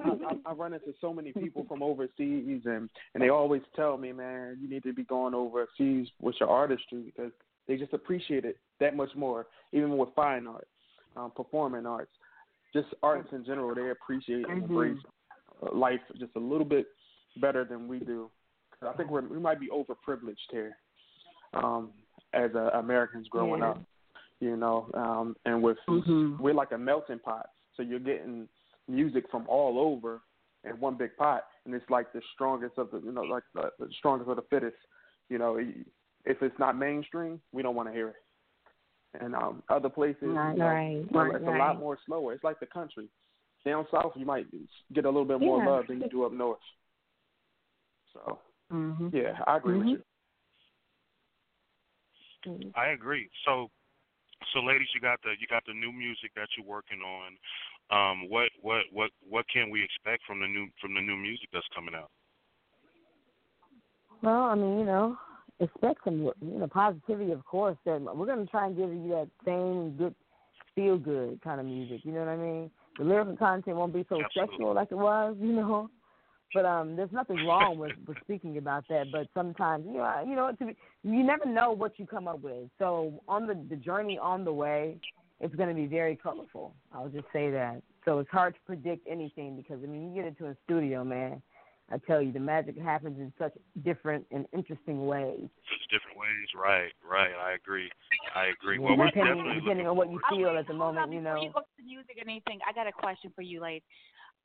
I, 0.47 0.51
I 0.51 0.53
run 0.53 0.73
into 0.73 0.93
so 1.01 1.13
many 1.13 1.33
people 1.33 1.65
from 1.67 1.83
overseas, 1.83 2.61
and 2.65 2.89
and 3.13 3.21
they 3.21 3.29
always 3.29 3.61
tell 3.75 3.97
me, 3.97 4.11
man, 4.13 4.57
you 4.61 4.69
need 4.69 4.83
to 4.83 4.93
be 4.93 5.03
going 5.03 5.33
overseas 5.33 6.07
with 6.21 6.35
your 6.39 6.49
artistry 6.49 7.01
because 7.03 7.31
they 7.67 7.75
just 7.77 7.93
appreciate 7.93 8.45
it 8.45 8.57
that 8.79 8.95
much 8.95 9.09
more, 9.15 9.47
even 9.73 9.97
with 9.97 10.09
fine 10.15 10.47
art, 10.47 10.67
um, 11.17 11.31
performing 11.35 11.85
arts, 11.85 12.11
just 12.73 12.87
arts 13.03 13.27
in 13.33 13.43
general. 13.45 13.75
They 13.75 13.89
appreciate 13.89 14.47
and 14.47 14.61
Mhm. 14.63 14.69
embrace 14.69 14.97
uh, 15.61 15.75
life 15.75 15.99
just 16.17 16.31
a 16.37 16.39
little 16.39 16.65
bit 16.65 16.87
better 17.41 17.65
than 17.65 17.87
we 17.89 17.99
do. 17.99 18.29
I 18.81 18.93
think 18.93 19.09
we're, 19.09 19.27
we 19.27 19.39
might 19.39 19.59
be 19.59 19.69
overprivileged 19.69 20.37
here 20.51 20.77
um, 21.53 21.91
as 22.33 22.51
uh, 22.55 22.69
Americans 22.73 23.27
growing 23.29 23.61
Yeah. 23.61 23.69
up 23.69 23.83
you 24.41 24.55
know, 24.55 24.89
um, 24.93 25.35
and 25.45 25.61
with 25.61 25.77
Mhm. 25.87 26.39
we're 26.39 26.53
like 26.53 26.71
a 26.71 26.77
melting 26.77 27.19
pot. 27.19 27.49
So 27.75 27.83
you're 27.83 27.99
getting 27.99 28.47
music 28.87 29.29
from 29.29 29.45
all 29.47 29.77
over 29.77 30.21
in 30.63 30.79
one 30.79 30.95
big 30.95 31.15
pot, 31.17 31.45
and 31.65 31.75
it's 31.75 31.89
like 31.89 32.11
the 32.13 32.21
strongest 32.33 32.77
of 32.77 32.89
the, 32.91 32.99
you 33.01 33.11
know, 33.11 33.23
like 33.23 33.43
the, 33.53 33.71
the 33.79 33.91
strongest 33.97 34.29
of 34.29 34.37
the 34.37 34.41
fittest. 34.43 34.77
You 35.29 35.37
know, 35.37 35.57
if 35.57 36.41
it's 36.41 36.57
not 36.57 36.77
mainstream, 36.77 37.41
we 37.51 37.61
don't 37.61 37.75
want 37.75 37.89
to 37.89 37.93
hear 37.93 38.09
it. 38.09 38.15
And 39.21 39.35
um, 39.35 39.63
other 39.69 39.89
places, 39.89 40.21
Right, 40.23 40.53
you 40.53 40.59
know, 40.59 40.65
right, 40.65 41.11
well, 41.11 41.25
right, 41.25 41.35
it's 41.35 41.47
a 41.47 41.51
lot 41.51 41.77
more 41.79 41.97
slower. 42.05 42.33
It's 42.33 42.43
like 42.43 42.59
the 42.59 42.65
country. 42.65 43.09
Down 43.65 43.85
south, 43.91 44.13
you 44.15 44.25
might 44.25 44.47
get 44.93 45.03
a 45.05 45.09
little 45.09 45.25
bit 45.25 45.41
more 45.41 45.57
Yeah. 45.59 45.69
love 45.69 45.87
than 45.87 45.99
you 45.99 46.09
do 46.09 46.23
up 46.23 46.31
north. 46.31 46.59
So 48.13 48.39
Mm-hmm. 48.71 49.15
yeah, 49.15 49.39
I 49.47 49.57
agree 49.57 49.79
with 49.79 49.87
you. 49.87 50.03
I 52.75 52.89
agree. 52.89 53.29
So, 53.45 53.69
so 54.53 54.59
ladies, 54.59 54.87
you 54.93 55.01
got 55.01 55.21
the 55.23 55.31
you 55.39 55.47
got 55.47 55.63
the 55.65 55.73
new 55.73 55.91
music 55.91 56.31
that 56.35 56.47
you're 56.57 56.65
working 56.65 56.99
on. 57.01 57.37
Um, 57.91 58.29
what 58.29 58.49
what 58.61 58.83
what 58.91 59.09
what 59.27 59.45
can 59.51 59.69
we 59.69 59.83
expect 59.83 60.23
from 60.25 60.39
the 60.39 60.47
new 60.47 60.67
from 60.81 60.93
the 60.93 61.01
new 61.01 61.17
music 61.17 61.49
that's 61.51 61.67
coming 61.75 61.95
out? 61.95 62.09
Well, 64.21 64.43
I 64.43 64.55
mean, 64.55 64.79
you 64.79 64.85
know, 64.85 65.17
expect 65.59 66.03
some, 66.03 66.21
you 66.21 66.33
know, 66.41 66.67
positivity, 66.67 67.31
of 67.31 67.45
course. 67.45 67.77
That 67.85 68.01
we're 68.01 68.25
going 68.25 68.45
to 68.45 68.51
try 68.51 68.67
and 68.67 68.75
give 68.75 68.89
you 68.89 69.09
that 69.09 69.29
same 69.45 69.95
good, 69.97 70.15
feel 70.75 70.97
good 70.97 71.41
kind 71.41 71.59
of 71.59 71.65
music. 71.65 72.01
You 72.03 72.11
know 72.13 72.19
what 72.19 72.29
I 72.29 72.37
mean? 72.37 72.71
The 72.97 73.05
lyrical 73.05 73.37
content 73.37 73.77
won't 73.77 73.93
be 73.93 74.05
so 74.09 74.21
Absolutely. 74.23 74.55
sexual 74.55 74.73
like 74.73 74.91
it 74.91 74.97
was, 74.97 75.35
you 75.41 75.53
know. 75.53 75.89
But 76.53 76.65
um, 76.65 76.95
there's 76.95 77.11
nothing 77.11 77.45
wrong 77.45 77.77
with, 77.77 77.91
with 78.07 78.17
speaking 78.23 78.57
about 78.57 78.85
that. 78.89 79.07
But 79.11 79.27
sometimes, 79.33 79.85
you 79.85 79.97
know, 79.97 80.23
you 80.27 80.35
know, 80.35 80.51
to 80.57 80.65
be, 80.65 80.75
you 81.03 81.23
never 81.23 81.45
know 81.45 81.71
what 81.71 81.99
you 81.99 82.05
come 82.05 82.27
up 82.27 82.41
with. 82.41 82.69
So 82.79 83.21
on 83.27 83.45
the 83.47 83.55
the 83.69 83.75
journey 83.75 84.17
on 84.17 84.43
the 84.45 84.53
way, 84.53 84.97
it's 85.39 85.55
going 85.55 85.69
to 85.69 85.75
be 85.75 85.85
very 85.85 86.15
colorful. 86.15 86.73
I'll 86.93 87.09
just 87.09 87.27
say 87.31 87.51
that. 87.51 87.81
So 88.05 88.19
it's 88.19 88.29
hard 88.31 88.55
to 88.55 88.59
predict 88.65 89.07
anything 89.07 89.55
because 89.55 89.79
I 89.83 89.87
mean, 89.87 90.09
you 90.09 90.21
get 90.21 90.27
into 90.27 90.47
a 90.47 90.55
studio, 90.65 91.03
man. 91.03 91.41
I 91.91 91.97
tell 91.97 92.21
you, 92.21 92.31
the 92.31 92.39
magic 92.39 92.77
happens 92.77 93.17
in 93.19 93.33
such 93.39 93.53
different 93.83 94.25
and 94.31 94.45
interesting 94.53 95.07
ways. 95.07 95.49
Just 95.69 95.89
different 95.89 96.17
ways, 96.17 96.47
right? 96.53 96.91
Right. 97.01 97.33
I 97.33 97.53
agree. 97.53 97.89
I 98.35 98.53
agree. 98.53 98.77
Yeah, 98.77 98.85
Well, 98.85 98.97
we're 98.97 99.07
depending 99.07 99.37
definitely 99.37 99.61
depending 99.61 99.85
looking 99.85 99.87
on 99.89 99.97
what 99.97 100.11
you 100.11 100.21
feel 100.29 100.49
at 100.57 100.67
the 100.67 100.73
hold 100.73 100.95
moment, 100.95 101.09
on, 101.09 101.11
you 101.11 101.19
before 101.19 101.35
know. 101.35 101.41
you 101.41 101.51
go 101.51 101.59
to 101.61 101.73
the 101.77 101.83
music 101.83 102.17
and 102.21 102.29
anything, 102.29 102.59
I 102.67 102.73
got 102.73 102.85
a 102.85 102.91
question 102.91 103.31
for 103.35 103.41
you, 103.41 103.61
ladies. 103.61 103.81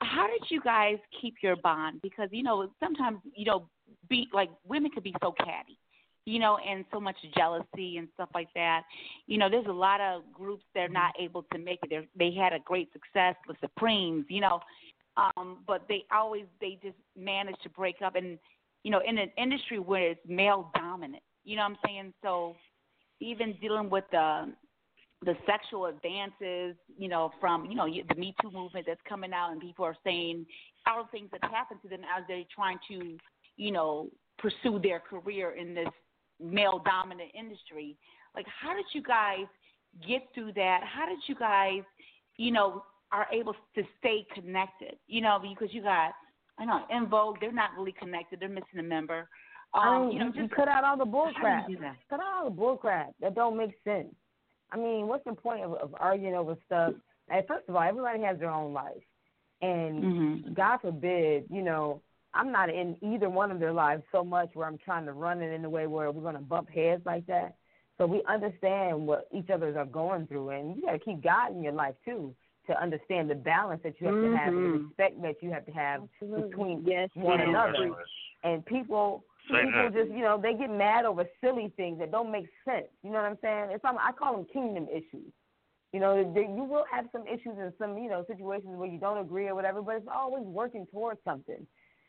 How 0.01 0.27
did 0.27 0.51
you 0.51 0.61
guys 0.61 0.97
keep 1.21 1.37
your 1.43 1.57
bond? 1.57 2.01
Because 2.03 2.29
you 2.33 2.43
know 2.43 2.71
sometimes 2.81 3.19
you 3.35 3.45
know 3.45 3.69
be 4.09 4.29
like 4.33 4.51
women 4.67 4.91
could 4.91 5.03
be 5.03 5.15
so 5.23 5.33
catty, 5.33 5.79
you 6.27 6.39
know, 6.39 6.59
and 6.59 6.85
so 6.93 7.01
much 7.01 7.17
jealousy 7.37 7.99
and 7.99 8.09
stuff 8.15 8.29
like 8.35 8.49
that. 8.55 8.83
You 9.27 9.39
know, 9.39 9.49
there's 9.49 9.67
a 9.67 9.73
lot 9.73 10.01
of 10.01 10.23
groups 10.33 10.65
that 10.75 10.81
are 10.81 10.89
not 10.89 11.13
able 11.19 11.45
to 11.53 11.59
make 11.59 11.81
it. 11.83 11.91
They're, 11.91 12.07
they 12.17 12.33
had 12.33 12.53
a 12.53 12.59
great 12.61 12.93
success, 12.93 13.35
the 13.47 13.55
Supremes, 13.61 14.27
you 14.29 14.41
know, 14.41 14.61
um, 15.17 15.59
but 15.67 15.85
they 15.89 16.05
always 16.13 16.45
they 16.61 16.79
just 16.83 16.97
manage 17.17 17.57
to 17.63 17.69
break 17.71 17.97
up. 18.05 18.17
And 18.17 18.39
you 18.83 18.91
know, 18.91 19.01
in 19.07 19.19
an 19.19 19.31
industry 19.39 19.79
where 19.79 20.11
it's 20.11 20.21
male 20.27 20.71
dominant, 20.75 21.23
you 21.45 21.57
know 21.57 21.63
what 21.63 21.71
I'm 21.71 21.79
saying? 21.87 22.15
So 22.23 22.57
even 23.21 23.55
dealing 23.61 23.91
with 23.91 24.05
the 24.11 24.53
the 25.25 25.35
sexual 25.47 25.87
advances, 25.87 26.77
you 26.99 27.09
know, 27.09 27.33
from 27.41 27.67
you 27.67 27.75
know 27.75 27.87
the 27.87 28.15
Me 28.15 28.35
Too 28.43 28.51
movement 28.51 28.87
that's 28.87 29.01
coming 29.09 29.33
out, 29.33 29.53
and 29.53 29.61
people 29.61 29.85
are 29.85 29.97
saying 30.05 30.47
all 30.87 31.03
the 31.05 31.11
things 31.11 31.29
that 31.33 31.43
happen 31.51 31.79
to 31.83 31.89
them 31.89 32.01
as 32.17 32.25
they're 32.29 32.43
trying 32.55 32.79
to, 32.89 33.17
you 33.57 33.73
know, 33.73 34.09
pursue 34.39 34.79
their 34.81 35.01
career 35.01 35.53
in 35.53 35.75
this 35.75 35.89
male 36.41 36.83
dominant 36.85 37.31
industry. 37.39 37.97
Like, 38.35 38.47
how 38.61 38.75
did 38.75 38.87
you 38.93 39.03
guys 39.03 39.47
get 40.07 40.23
through 40.35 40.53
that? 40.55 40.81
How 40.85 41.07
did 41.07 41.19
you 41.27 41.35
guys, 41.35 41.83
you 42.37 42.51
know, 42.51 42.85
are 43.13 43.27
able 43.33 43.55
to 43.75 43.83
stay 43.99 44.27
connected? 44.35 44.97
You 45.07 45.23
know, 45.23 45.39
because 45.41 45.73
you 45.73 45.83
got, 45.83 46.13
I 46.59 46.65
know, 46.65 46.85
En 46.91 47.07
Vogue, 47.09 47.37
they're 47.41 47.53
not 47.53 47.71
really 47.77 47.95
connected. 47.99 48.41
They're 48.41 48.49
missing 48.49 48.81
a 48.81 48.83
member. 48.83 49.29
Um, 49.73 49.83
I 49.83 50.01
mean, 50.01 50.13
you 50.13 50.19
know, 50.19 50.27
just 50.27 50.39
you 50.39 50.49
cut 50.49 50.69
out 50.69 50.85
all 50.85 50.97
the 50.97 51.05
bull 51.05 51.31
how 51.35 51.41
crap. 51.41 51.67
do 51.67 51.73
you 51.73 51.79
do 51.79 51.85
that? 51.85 51.97
Cut 52.11 52.21
out 52.21 52.27
all 52.37 52.45
the 52.45 52.57
bull 52.57 52.77
crap. 52.77 53.13
That 53.21 53.35
don't 53.35 53.57
make 53.57 53.73
sense. 53.85 54.15
I 54.71 54.77
mean, 54.77 55.07
what's 55.07 55.25
the 55.25 55.35
point 55.35 55.63
of, 55.63 55.75
of 55.75 55.95
arguing 55.99 56.35
over 56.35 56.57
stuff? 56.67 56.95
And 57.29 57.47
first 57.47 57.69
of 57.69 57.77
all, 57.77 57.83
everybody 57.83 58.23
has 58.23 58.39
their 58.39 58.51
own 58.51 58.73
life, 58.73 59.03
and 59.63 60.05
Mhm. 60.05 60.55
God 60.55 60.79
forbid, 60.83 61.47
you 61.51 61.63
know, 61.63 62.03
I'm 62.35 62.51
not 62.51 62.69
in 62.69 62.97
either 63.01 63.31
one 63.31 63.51
of 63.51 63.61
their 63.61 63.73
lives 63.73 64.03
so 64.11 64.25
much 64.25 64.51
where 64.55 64.67
I'm 64.67 64.79
trying 64.79 65.07
to 65.07 65.13
run 65.13 65.41
it 65.41 65.53
in 65.53 65.65
a 65.65 65.71
way 65.71 65.87
where 65.87 66.11
we're 66.11 66.23
going 66.23 66.35
to 66.35 66.41
bump 66.41 66.69
heads 66.69 67.07
like 67.07 67.25
that. 67.27 67.55
So 67.97 68.07
we 68.07 68.23
understand 68.29 69.07
what 69.07 69.29
each 69.33 69.51
others 69.51 69.77
are 69.77 69.85
going 69.85 70.27
through, 70.27 70.51
and 70.51 70.77
you 70.77 70.83
got 70.83 70.93
to 70.93 70.99
keep 70.99 71.23
God 71.23 71.53
in 71.53 71.63
your 71.63 71.73
life 71.73 71.95
too 72.05 72.35
to 72.67 72.83
understand 72.83 73.31
the 73.31 73.35
balance 73.35 73.83
that 73.85 74.01
you 74.01 74.07
have 74.09 74.21
to 74.21 74.37
have, 74.37 74.55
the 74.55 74.61
Mhm. 74.61 74.89
respect 74.89 75.23
that 75.23 75.43
you 75.43 75.51
have 75.51 75.65
to 75.67 75.73
have 75.73 76.03
Absolutely. 76.03 76.51
between 76.51 76.87
Yes, 76.87 77.11
one 77.15 77.39
yes. 77.39 77.49
another. 77.49 77.95
And 78.43 78.65
people, 78.67 79.25
Say 79.51 79.65
people 79.65 79.91
that. 79.91 79.95
just 79.95 80.11
you 80.11 80.23
know 80.23 80.39
they 80.41 80.55
get 80.55 80.71
mad 80.71 81.05
over 81.05 81.25
silly 81.43 81.73
things 81.77 81.99
that 81.99 82.11
don't 82.11 82.33
make 82.33 82.47
sense. 82.65 82.87
You 83.03 83.11
know 83.11 83.17
what 83.23 83.31
I'm 83.31 83.39
saying? 83.43 83.71
It's 83.71 83.85
I 83.85 84.13
call 84.13 84.37
them 84.37 84.47
kingdom 84.53 84.87
issues. 84.91 85.33
You 85.93 86.01
know, 86.01 86.33
they, 86.35 86.41
you 86.41 86.65
will 86.65 86.85
have 86.91 87.07
some 87.13 87.27
issues 87.27 87.57
in 87.59 87.73
some 87.79 87.97
you 87.99 88.09
know 88.09 88.25
situations 88.27 88.77
where 88.77 88.89
you 88.89 88.99
don't 88.99 89.19
agree 89.19 89.47
or 89.47 89.55
whatever, 89.55 89.83
but 89.83 89.97
it's 89.97 90.09
always 90.13 90.45
working 90.45 90.87
towards 90.91 91.21
something. 91.25 91.67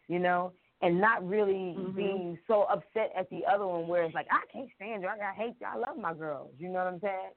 You 0.08 0.20
know, 0.20 0.54
and 0.82 1.00
not 1.02 1.28
really 1.28 1.76
Mhm. 1.78 1.96
being 1.96 2.40
so 2.48 2.64
upset 2.64 3.12
at 3.18 3.30
the 3.30 3.46
other 3.46 3.66
one 3.66 3.88
where 3.88 4.04
it's 4.04 4.16
like 4.16 4.28
I 4.32 4.46
can't 4.52 4.70
stand 4.76 5.02
you, 5.04 5.10
I, 5.10 5.34
hate 5.34 5.56
you, 5.60 5.68
I 5.68 5.78
love 5.78 5.98
my 5.98 6.14
girls. 6.14 6.54
You 6.60 6.70
know 6.70 6.84
what 6.84 6.94
I'm 6.94 7.00
saying? 7.00 7.32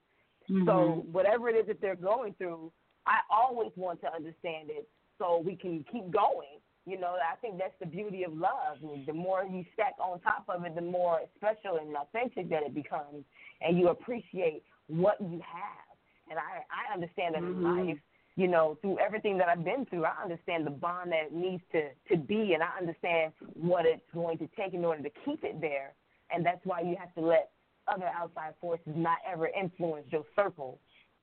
So 0.67 1.05
Mm-hmm. 1.05 1.13
whatever 1.13 1.49
it 1.49 1.57
is 1.57 1.67
that 1.67 1.81
they're 1.81 1.97
going 1.97 2.35
through, 2.35 2.73
I 3.07 3.21
always 3.31 3.71
want 3.77 4.01
to 4.03 4.13
understand 4.13 4.71
it 4.71 4.89
so 5.19 5.39
we 5.45 5.57
can 5.57 5.85
keep 5.91 6.11
going. 6.11 6.61
You 6.89 6.99
know, 6.99 7.17
I 7.21 7.37
think 7.37 7.59
that's 7.59 7.79
the 7.81 7.87
beauty 7.87 8.23
of 8.25 8.33
love. 8.33 8.79
The 9.07 9.13
more 9.13 9.45
you 9.45 9.63
stack 9.75 9.95
on 10.01 10.21
top 10.21 10.45
of 10.49 10.65
it, 10.65 10.75
the 10.75 10.81
more 10.81 11.21
special 11.37 11.77
and 11.77 11.95
authentic 11.95 12.49
that 12.49 12.63
it 12.63 12.75
becomes, 12.75 13.25
and 13.61 13.79
you 13.79 13.89
appreciate 13.89 14.63
what 14.87 15.21
you 15.21 15.39
have. 15.45 15.97
And 16.31 16.39
I, 16.39 16.65
I 16.73 16.95
understand 16.95 17.35
that 17.35 17.43
in 17.43 17.57
Mhm. 17.57 17.89
life, 17.89 17.99
you 18.37 18.49
know, 18.49 18.77
through 18.81 18.99
everything 19.01 19.37
that 19.37 19.49
I've 19.51 19.65
been 19.65 19.85
through, 19.85 20.07
I 20.07 20.15
understand 20.23 20.67
the 20.67 20.71
bond 20.71 21.13
that 21.13 21.27
it 21.27 21.33
needs 21.33 21.63
to 21.73 21.91
to 22.09 22.17
be, 22.17 22.55
and 22.55 22.63
I 22.63 22.71
understand 22.79 23.35
what 23.55 23.85
it's 23.85 24.09
going 24.15 24.39
to 24.39 24.47
take 24.57 24.73
in 24.73 24.83
order 24.85 25.03
to 25.03 25.11
keep 25.25 25.45
it 25.45 25.61
there. 25.61 25.93
And 26.31 26.45
that's 26.47 26.65
why 26.65 26.81
you 26.81 26.97
have 26.97 27.13
to 27.17 27.21
let 27.21 27.51
other 27.87 28.11
outside 28.15 28.55
forces 28.61 28.95
not 28.97 29.19
ever 29.31 29.49
influence 29.49 30.07
your 30.11 30.25
circle 30.35 30.79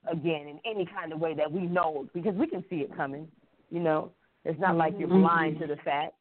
again 0.06 0.48
in 0.48 0.60
any 0.64 0.86
kind 0.86 1.12
of 1.12 1.20
way 1.20 1.34
that 1.34 1.52
we 1.52 1.62
know 1.62 2.08
because 2.14 2.36
we 2.36 2.46
can 2.46 2.64
see 2.70 2.82
it 2.82 2.96
coming. 2.96 3.28
You 3.72 3.80
know, 3.80 4.12
it's 4.46 4.60
not 4.60 4.78
like 4.78 4.94
you're 4.98 5.10
mm-hmm. 5.10 5.22
blind 5.22 5.60
to 5.60 5.68
the 5.68 5.78
fact. 5.78 6.14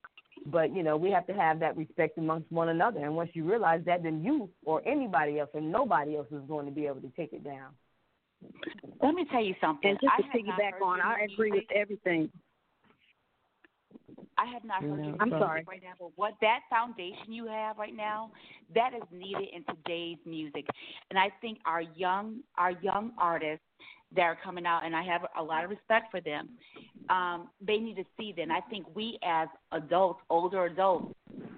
But 0.46 0.74
you 0.74 0.82
know, 0.82 0.96
we 0.96 1.10
have 1.10 1.26
to 1.28 1.32
have 1.32 1.60
that 1.60 1.76
respect 1.76 2.18
amongst 2.18 2.50
one 2.50 2.68
another. 2.68 3.00
And 3.00 3.14
once 3.16 3.30
you 3.34 3.48
realize 3.48 3.80
that, 3.86 4.02
then 4.02 4.22
you 4.22 4.50
or 4.64 4.86
anybody 4.86 5.38
else 5.38 5.50
and 5.54 5.70
nobody 5.70 6.16
else 6.16 6.26
is 6.30 6.42
going 6.48 6.66
to 6.66 6.72
be 6.72 6.86
able 6.86 7.00
to 7.00 7.12
take 7.16 7.32
it 7.32 7.44
down. 7.44 7.70
Let 9.02 9.14
me 9.14 9.26
tell 9.30 9.42
you 9.42 9.54
something. 9.60 9.90
And 9.90 9.98
just 10.02 10.12
I 10.12 10.20
to 10.20 10.22
have 10.24 10.32
piggyback 10.34 10.84
on, 10.84 11.00
I 11.00 11.26
agree 11.32 11.50
with 11.50 11.64
everything. 11.74 12.30
I 14.36 14.46
have 14.46 14.64
not 14.64 14.82
heard 14.82 14.98
No, 14.98 15.08
your 15.08 15.16
I'm 15.20 15.30
sorry. 15.30 15.64
right 15.66 15.80
now, 15.82 15.92
but 15.98 16.10
what 16.16 16.34
that 16.40 16.60
foundation 16.68 17.32
you 17.32 17.46
have 17.46 17.78
right 17.78 17.94
now, 17.94 18.30
that 18.74 18.92
is 18.94 19.02
needed 19.12 19.48
in 19.54 19.64
today's 19.64 20.18
music. 20.26 20.66
And 21.10 21.18
I 21.18 21.30
think 21.40 21.58
our 21.64 21.82
young 21.82 22.40
our 22.58 22.72
young 22.82 23.12
artists 23.16 23.64
that 24.14 24.22
are 24.22 24.38
coming 24.42 24.66
out, 24.66 24.84
and 24.84 24.94
I 24.94 25.02
have 25.02 25.22
a 25.38 25.42
lot 25.42 25.64
of 25.64 25.70
respect 25.70 26.10
for 26.10 26.20
them. 26.20 26.50
Um, 27.10 27.48
they 27.60 27.78
need 27.78 27.96
to 27.96 28.04
see 28.16 28.32
that. 28.36 28.42
And 28.42 28.52
I 28.52 28.60
think 28.70 28.86
we 28.94 29.18
as 29.24 29.48
adults, 29.72 30.20
older 30.30 30.66
adults, 30.66 31.14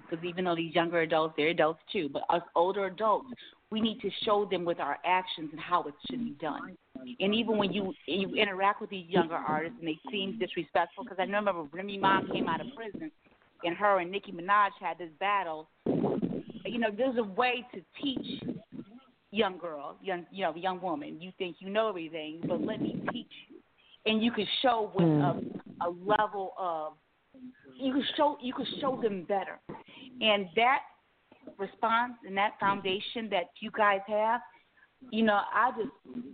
because 0.09 0.23
even 0.25 0.45
though 0.45 0.55
these 0.55 0.73
younger 0.73 1.01
adults, 1.01 1.33
they're 1.37 1.49
adults 1.49 1.79
too, 1.91 2.09
but 2.11 2.23
us 2.29 2.41
older 2.55 2.85
adults, 2.85 3.27
we 3.69 3.81
need 3.81 3.99
to 4.01 4.09
show 4.23 4.45
them 4.49 4.63
with 4.63 4.79
our 4.79 4.97
actions 5.05 5.49
and 5.51 5.59
how 5.59 5.83
it 5.83 5.93
should 6.09 6.23
be 6.23 6.35
done. 6.41 6.77
And 7.19 7.35
even 7.35 7.57
when 7.57 7.73
you 7.73 7.93
you 8.05 8.33
interact 8.35 8.81
with 8.81 8.89
these 8.89 9.07
younger 9.09 9.35
artists 9.35 9.77
and 9.79 9.87
they 9.87 9.99
seem 10.09 10.39
disrespectful, 10.39 11.03
because 11.03 11.17
I 11.19 11.23
remember 11.23 11.51
Remy 11.71 11.97
Ma 11.97 12.21
came 12.31 12.47
out 12.47 12.61
of 12.61 12.67
prison, 12.75 13.11
and 13.63 13.75
her 13.75 13.99
and 13.99 14.11
Nicki 14.11 14.31
Minaj 14.31 14.69
had 14.79 14.97
this 14.97 15.09
battle. 15.19 15.69
You 15.85 16.79
know, 16.79 16.89
there's 16.95 17.17
a 17.17 17.23
way 17.23 17.65
to 17.73 17.81
teach 18.01 18.41
young 19.31 19.57
girl, 19.57 19.97
young 20.01 20.25
you 20.31 20.43
know, 20.43 20.55
young 20.55 20.81
woman. 20.81 21.21
You 21.21 21.31
think 21.37 21.57
you 21.59 21.69
know 21.69 21.89
everything, 21.89 22.41
but 22.47 22.61
let 22.61 22.81
me 22.81 23.01
teach 23.11 23.31
you, 23.49 23.57
and 24.05 24.23
you 24.23 24.31
can 24.31 24.47
show 24.61 24.91
with 24.95 25.07
hmm. 25.07 25.21
a, 25.21 25.87
a 25.87 25.89
level 26.05 26.53
of 26.57 26.93
you 27.75 27.93
can 27.93 28.03
show 28.15 28.37
you 28.41 28.53
can 28.53 28.65
show 28.79 28.99
them 29.01 29.25
better, 29.27 29.59
and 30.21 30.47
that 30.55 30.79
response 31.57 32.13
and 32.25 32.37
that 32.37 32.53
foundation 32.59 33.29
that 33.29 33.45
you 33.61 33.71
guys 33.71 34.01
have, 34.07 34.41
you 35.11 35.23
know, 35.23 35.39
I 35.53 35.71
just 35.77 36.25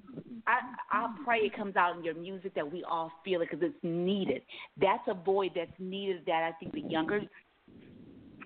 I 0.48 0.60
I 0.92 1.16
pray 1.24 1.40
it 1.40 1.56
comes 1.56 1.76
out 1.76 1.98
in 1.98 2.04
your 2.04 2.16
music 2.16 2.54
that 2.56 2.72
we 2.72 2.84
all 2.84 3.12
feel 3.24 3.42
it 3.42 3.50
because 3.50 3.66
it's 3.68 3.84
needed. 3.84 4.42
That's 4.80 5.04
a 5.08 5.14
void 5.14 5.52
that's 5.56 5.72
needed 5.80 6.24
that 6.28 6.44
I 6.44 6.52
think 6.60 6.74
the 6.74 6.82
younger 6.82 7.22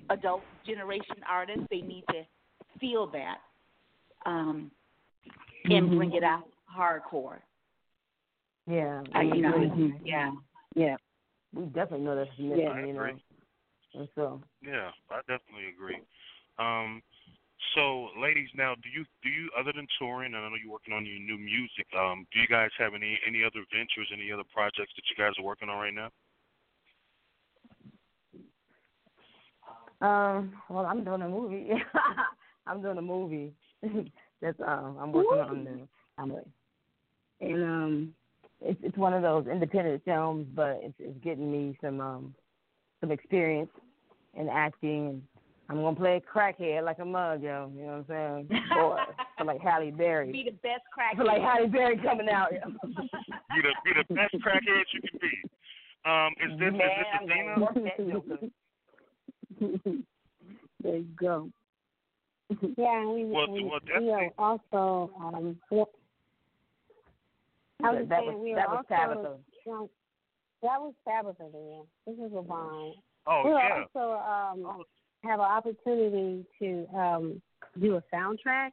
adult 0.10 0.42
generation 0.66 1.18
artists 1.30 1.64
they 1.70 1.82
need 1.82 2.04
to 2.12 2.24
feel 2.80 3.08
that 3.08 3.38
um, 4.28 4.72
and 5.66 5.98
bring 5.98 6.14
it 6.14 6.24
out 6.24 6.44
hardcore. 6.70 7.40
Yeah, 8.68 9.02
I, 9.14 9.22
you 9.24 9.42
know, 9.42 9.62
agree. 9.64 9.94
yeah. 10.04 10.32
Yeah. 10.76 10.98
we 11.54 11.64
definitely 11.66 12.06
know 12.06 12.16
that's 12.16 12.30
missing. 12.38 12.60
Yeah. 12.60 12.70
I 12.70 12.82
you 12.82 12.94
know, 12.94 13.00
agree. 13.00 13.24
and 13.96 14.10
so 14.14 14.42
Yeah, 14.62 14.92
I 15.10 15.20
definitely 15.22 15.72
agree. 15.74 15.98
Um, 16.60 17.02
so, 17.74 18.10
ladies, 18.20 18.50
now, 18.56 18.76
do 18.76 18.90
you 18.90 19.06
do 19.24 19.30
you 19.30 19.50
other 19.58 19.72
than 19.74 19.88
touring, 19.98 20.34
and 20.36 20.44
I 20.44 20.50
know 20.50 20.56
you're 20.62 20.72
working 20.72 20.94
on 20.94 21.06
your 21.06 21.18
new 21.20 21.38
music. 21.38 21.88
Um, 21.98 22.28
do 22.34 22.40
you 22.40 22.48
guys 22.48 22.70
have 22.78 22.94
any 22.94 23.18
any 23.26 23.44
other 23.44 23.64
ventures, 23.74 24.12
any 24.14 24.32
other 24.32 24.44
projects 24.54 24.94
that 24.96 25.04
you 25.10 25.16
guys 25.18 25.34
are 25.40 25.46
working 25.46 25.70
on 25.70 25.78
right 25.78 25.94
now? 25.94 26.12
Um, 30.00 30.54
well, 30.70 30.86
I'm 30.86 31.04
doing 31.04 31.24
a 31.24 31.30
movie. 31.30 31.72
I'm 32.68 32.82
doing 32.82 32.98
a 32.98 33.02
movie. 33.02 33.54
That's 34.42 34.60
um, 34.66 34.98
I'm 35.00 35.12
working 35.12 35.40
on 35.40 35.64
the. 35.64 35.88
I'm 36.18 36.34
and 37.40 37.64
um, 37.64 38.14
it's 38.62 38.80
it's 38.84 38.98
one 38.98 39.14
of 39.14 39.22
those 39.22 39.48
independent 39.48 40.04
films, 40.06 40.48
but 40.56 40.80
it's 40.82 40.96
it's 41.00 41.24
getting 41.24 41.52
me 41.52 41.78
some 41.82 42.02
um, 42.02 42.36
some 43.02 43.12
experience 43.12 43.70
in 44.36 44.50
acting. 44.50 45.22
And 45.70 45.78
I'm 45.78 45.84
gonna 45.84 45.96
play 45.96 46.18
a 46.18 46.38
crackhead 46.38 46.84
like 46.84 47.00
a 47.00 47.06
mug, 47.06 47.44
yo. 47.44 47.72
You 47.76 47.82
know 47.84 48.04
what 48.08 48.16
I'm 48.18 48.48
saying? 48.50 48.62
Or 48.78 49.00
for 49.38 49.46
like 49.46 49.62
Halle 49.62 49.92
Berry. 49.92 50.32
Be 50.32 50.44
the 50.46 50.52
best 50.52 50.84
crack. 50.94 51.16
For 51.18 51.24
like 51.24 51.42
Halle 51.42 51.68
Berry 51.68 51.98
coming 51.98 52.30
out. 52.30 52.52
yo. 52.52 52.60
Be 52.70 53.62
the 53.62 53.74
be 53.84 53.92
the 54.08 54.14
best 54.14 54.34
crackhead 54.36 54.84
you 54.94 55.02
can 55.02 55.20
be. 55.20 55.42
Um, 56.06 56.32
is 56.44 56.60
this 56.60 56.72
Man, 56.72 56.76
is 56.76 56.98
this 56.98 57.08
I'm 57.14 57.30
Adina? 57.30 57.54
gonna 57.54 57.66
work 57.66 57.74
that 57.74 57.98
joker. 58.12 60.04
there 60.84 60.98
you 60.98 61.06
go. 61.20 61.50
Yeah, 62.78 63.06
we, 63.06 63.26
Well, 63.26 63.52
we, 63.52 63.64
well, 63.66 63.80
we 64.00 64.12
are 64.12 64.30
also 64.38 65.12
um 65.20 65.58
we- 65.70 65.84
I 67.84 67.92
was 67.92 68.08
that 68.10 68.20
saying 68.20 68.34
was 68.34 68.42
we 68.42 68.54
are 68.54 68.56
that 68.56 68.70
was 68.70 68.86
also 68.90 68.96
Tabitha. 68.96 69.38
you 69.66 69.72
know, 69.72 69.90
that 70.64 70.82
was 70.82 70.94
Tabitha 71.06 71.46
then. 71.52 71.84
This 72.06 72.26
is 72.26 72.32
LaVonn. 72.32 72.94
Oh 73.28 73.42
we 73.46 73.52
yeah. 73.52 73.84
also 73.96 74.14
um 74.24 74.84
have 75.24 75.40
an 75.40 75.46
opportunity 75.46 76.46
to 76.60 76.88
um 76.98 77.42
do 77.80 77.98
a 77.98 78.04
soundtrack 78.14 78.72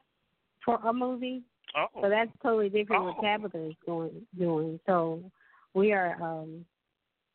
for 0.65 0.77
a 0.87 0.93
movie. 0.93 1.43
Oh. 1.77 1.87
So 2.01 2.09
that's 2.09 2.31
totally 2.43 2.69
different 2.69 3.03
Oh. 3.03 3.07
what 3.07 3.21
Tabitha 3.23 3.67
is 3.67 3.75
going 3.85 4.25
doing. 4.39 4.79
So 4.87 5.31
we 5.75 5.93
are 5.93 6.17
um 6.23 6.65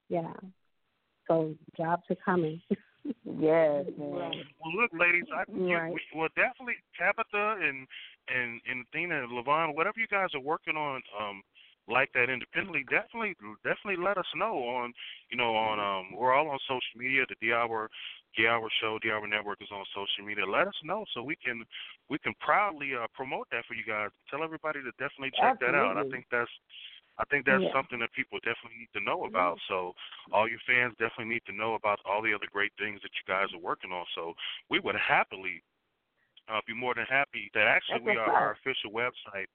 yeah. 0.07 0.33
So 1.27 1.53
jobs 1.77 2.03
are 2.09 2.15
coming. 2.23 2.61
Yes, 3.05 3.85
man. 3.97 4.43
Well, 4.59 4.73
look, 4.75 4.91
ladies, 4.93 5.25
I 5.33 5.43
you, 5.47 5.77
Right. 5.77 5.93
we, 5.93 6.01
well 6.13 6.29
definitely 6.35 6.75
Tabitha 6.97 7.57
and 7.61 7.87
and 8.27 8.61
and 8.69 8.85
Athena 8.87 9.23
and 9.23 9.31
LaVonn, 9.31 9.75
whatever 9.75 9.99
you 9.99 10.07
guys 10.07 10.29
are 10.33 10.41
working 10.41 10.75
on, 10.75 11.01
um, 11.19 11.41
like 11.87 12.11
that 12.13 12.29
independently, 12.29 12.83
definitely 12.89 13.35
definitely 13.63 14.03
let 14.03 14.17
us 14.17 14.27
know 14.35 14.57
on 14.67 14.93
you 15.31 15.37
know 15.37 15.55
on 15.55 15.79
um 15.79 16.15
we're 16.15 16.33
all 16.33 16.49
on 16.49 16.59
social 16.67 16.95
media. 16.97 17.25
The 17.29 17.35
D 17.41 17.53
Hour 17.53 17.89
D 18.35 18.47
Hour 18.47 18.69
Show, 18.81 18.99
D 19.01 19.09
Hour 19.11 19.27
Network 19.27 19.61
is 19.61 19.71
on 19.71 19.85
social 19.95 20.25
media. 20.25 20.45
Let 20.45 20.67
us 20.67 20.77
know 20.83 21.05
so 21.13 21.23
we 21.23 21.35
can 21.35 21.63
we 22.09 22.19
can 22.19 22.33
proudly 22.39 22.91
uh, 22.95 23.07
promote 23.13 23.47
that 23.51 23.65
for 23.65 23.73
you 23.73 23.83
guys. 23.87 24.09
Tell 24.29 24.43
everybody 24.43 24.79
to 24.81 24.91
definitely 24.99 25.31
check 25.39 25.59
that 25.61 25.75
out. 25.75 25.97
I 25.97 26.03
think 26.09 26.25
that's 26.31 26.51
I 27.19 27.25
think 27.25 27.45
that's 27.45 27.63
Yeah. 27.63 27.73
something 27.73 27.99
that 27.99 28.11
people 28.13 28.39
definitely 28.39 28.79
need 28.79 28.93
to 28.93 29.01
know 29.01 29.25
about. 29.25 29.59
So 29.67 29.93
all 30.31 30.47
your 30.47 30.59
fans 30.65 30.95
definitely 30.97 31.33
need 31.35 31.45
to 31.45 31.51
know 31.51 31.75
about 31.75 31.99
all 32.05 32.21
the 32.21 32.33
other 32.33 32.47
great 32.47 32.71
things 32.79 33.01
that 33.01 33.11
you 33.19 33.23
guys 33.27 33.53
are 33.53 33.59
working 33.59 33.91
on. 33.91 34.05
So 34.15 34.35
we 34.69 34.79
would 34.79 34.95
happily 34.95 35.61
uh, 36.47 36.61
be 36.65 36.73
more 36.73 36.95
than 36.95 37.05
happy 37.05 37.51
that 37.53 37.67
actually 37.67 37.99
That's 37.99 38.05
we 38.05 38.17
what's 38.17 38.19
are 38.19 38.33
our 38.33 38.51
official 38.51 38.91
website. 38.91 39.47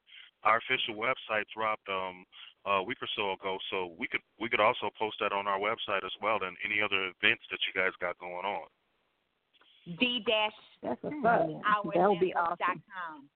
Our 0.44 0.58
official 0.58 0.94
website 0.94 1.48
dropped 1.56 1.88
um 1.88 2.26
a 2.66 2.82
week 2.82 2.98
or 3.02 3.08
so 3.16 3.32
ago, 3.32 3.58
so 3.70 3.94
we 3.98 4.06
could 4.06 4.20
we 4.38 4.48
could 4.48 4.60
also 4.60 4.90
post 4.98 5.16
that 5.20 5.32
on 5.32 5.46
our 5.46 5.58
website 5.58 6.04
as 6.04 6.12
well 6.22 6.38
and 6.42 6.56
any 6.64 6.80
other 6.80 7.12
events 7.20 7.44
that 7.50 7.58
you 7.66 7.72
guys 7.74 7.92
got 8.00 8.18
going 8.18 8.44
on. 8.44 8.68
D 9.98 10.22
dash 10.26 10.52
That's 10.82 11.02
what's 11.02 11.16
up. 11.24 11.48
hour 11.66 11.92
That 11.94 12.08
would 12.08 12.20
be 12.20 12.32
dot 12.32 12.58
awesome. 12.60 12.82
com. 12.88 13.28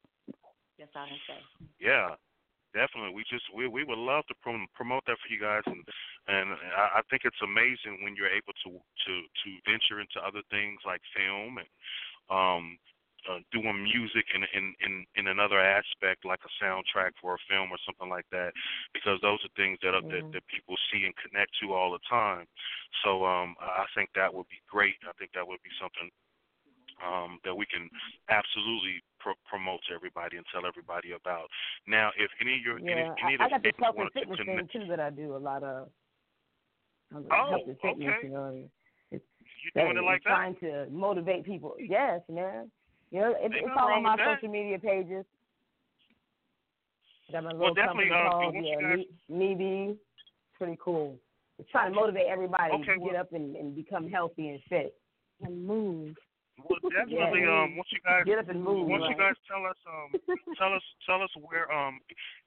That's 0.79 0.91
all 0.95 1.03
I 1.03 1.09
say. 1.27 1.41
Yeah, 1.81 2.15
definitely. 2.75 3.15
We 3.15 3.25
just 3.29 3.45
we 3.55 3.67
we 3.69 3.85
would 3.85 3.99
love 3.99 4.27
to 4.29 4.35
prom- 4.43 4.69
promote 4.75 5.05
that 5.07 5.19
for 5.21 5.33
you 5.33 5.41
guys, 5.41 5.63
and 5.67 5.83
and 6.29 6.53
I, 6.77 7.01
I 7.01 7.03
think 7.11 7.23
it's 7.25 7.41
amazing 7.43 8.03
when 8.03 8.17
you're 8.17 8.33
able 8.33 8.53
to 8.65 8.71
to 8.79 9.13
to 9.23 9.49
venture 9.65 10.01
into 10.01 10.21
other 10.21 10.43
things 10.51 10.81
like 10.85 11.01
film 11.17 11.59
and 11.59 11.71
um 12.31 12.79
uh, 13.29 13.41
doing 13.53 13.83
music 13.83 14.25
in 14.35 14.45
in 14.55 14.75
in 14.85 15.05
in 15.17 15.27
another 15.27 15.61
aspect 15.61 16.25
like 16.25 16.41
a 16.47 16.53
soundtrack 16.63 17.11
for 17.21 17.35
a 17.35 17.45
film 17.51 17.69
or 17.71 17.79
something 17.85 18.09
like 18.09 18.27
that, 18.31 18.53
because 18.95 19.19
those 19.21 19.43
are 19.45 19.53
things 19.57 19.79
that 19.83 19.93
are, 19.95 20.07
that 20.09 20.25
that 20.33 20.47
people 20.47 20.77
see 20.91 21.05
and 21.05 21.15
connect 21.17 21.51
to 21.61 21.75
all 21.75 21.93
the 21.93 22.05
time. 22.09 22.47
So 23.05 23.25
um 23.27 23.57
I 23.61 23.85
think 23.95 24.11
that 24.15 24.33
would 24.33 24.49
be 24.49 24.63
great. 24.71 24.97
I 25.05 25.13
think 25.19 25.33
that 25.35 25.47
would 25.47 25.63
be 25.63 25.75
something 25.81 26.09
um, 27.05 27.39
that 27.45 27.55
we 27.55 27.67
can 27.67 27.89
absolutely 28.29 29.03
pro- 29.21 29.39
promote 29.49 29.81
to 29.89 29.95
everybody 29.95 30.37
and 30.37 30.47
tell 30.53 30.67
everybody 30.67 31.13
about. 31.13 31.49
Now, 31.87 32.11
if 32.19 32.31
any 32.41 32.55
of 32.57 32.61
your 32.63 32.79
Yeah, 32.79 32.91
any, 32.93 33.35
any 33.35 33.37
I, 33.39 33.43
I 33.43 33.47
of 33.47 33.51
got 33.51 33.63
the 33.63 33.73
the 33.73 33.85
health 33.85 33.95
and 33.97 34.03
want 34.05 34.13
to 34.15 34.21
fitness 34.21 34.39
connect, 34.39 34.73
thing 34.73 34.83
too 34.83 34.89
that 34.89 35.01
I 35.01 35.11
do 35.11 35.37
a 35.37 35.39
lot 35.43 35.63
of. 35.63 35.89
uh, 37.15 37.21
Oh, 37.33 37.51
health 37.51 37.63
and 37.67 37.79
fitness, 37.81 38.15
okay. 38.19 38.27
you 38.29 38.33
know. 38.35 38.69
It's 39.11 39.25
you 39.65 39.71
doing 39.81 39.97
it 39.97 40.05
like 40.05 40.23
that? 40.25 40.31
trying 40.31 40.57
to 40.61 40.87
motivate 40.91 41.45
people. 41.45 41.75
Yes, 41.79 42.21
man. 42.29 42.71
You 43.11 43.21
know, 43.21 43.31
it, 43.41 43.53
it's 43.55 43.67
all 43.79 43.89
on 43.93 44.03
my 44.03 44.13
with 44.13 44.19
that. 44.21 44.37
social 44.37 44.51
media 44.53 44.79
pages. 44.79 45.25
Got 47.33 47.45
my 47.45 47.53
Well, 47.55 47.73
little 47.73 47.75
definitely, 47.75 48.09
company 48.09 48.27
uh, 48.27 48.31
called 48.31 48.55
once 48.55 48.67
yeah, 48.69 48.81
guys- 48.89 49.05
Me, 49.29 49.39
Me 49.49 49.55
Be. 49.55 49.97
Pretty 50.59 50.79
cool. 50.83 51.19
It's 51.59 51.71
trying 51.71 51.93
to 51.93 51.97
motivate 51.99 52.27
everybody 52.29 52.73
Okay, 52.75 52.95
to 52.95 52.99
well- 53.01 53.11
get 53.13 53.21
up 53.21 53.33
and, 53.33 53.57
and 53.57 53.75
become 53.75 54.09
healthy 54.11 54.49
and 54.49 54.61
fit 54.69 54.95
and 55.43 55.67
move. 55.67 56.15
Well, 56.59 56.79
definitely. 56.91 57.47
Um, 57.47 57.77
once 57.77 57.89
you 57.93 58.03
guys 58.03 58.27
Get 58.27 58.39
up 58.39 58.49
and 58.49 58.63
move, 58.63 58.89
once 58.89 59.05
you 59.09 59.17
guys 59.17 59.39
tell 59.47 59.63
us, 59.63 59.79
um, 59.87 60.11
tell 60.59 60.75
us, 60.75 60.83
tell 61.07 61.23
us 61.23 61.31
where, 61.39 61.71
um, 61.71 62.01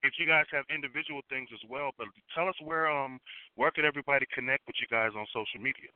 if 0.04 0.14
you 0.20 0.28
guys 0.28 0.46
have 0.52 0.66
individual 0.74 1.22
things 1.30 1.48
as 1.54 1.64
well, 1.70 1.92
but 1.98 2.08
tell 2.36 2.48
us 2.48 2.56
where, 2.64 2.92
um, 2.92 3.20
where 3.56 3.72
could 3.72 3.86
everybody 3.86 4.26
connect 4.36 4.68
with 4.68 4.76
you 4.82 4.88
guys 4.92 5.12
on 5.16 5.26
social 5.32 5.64
media? 5.64 5.88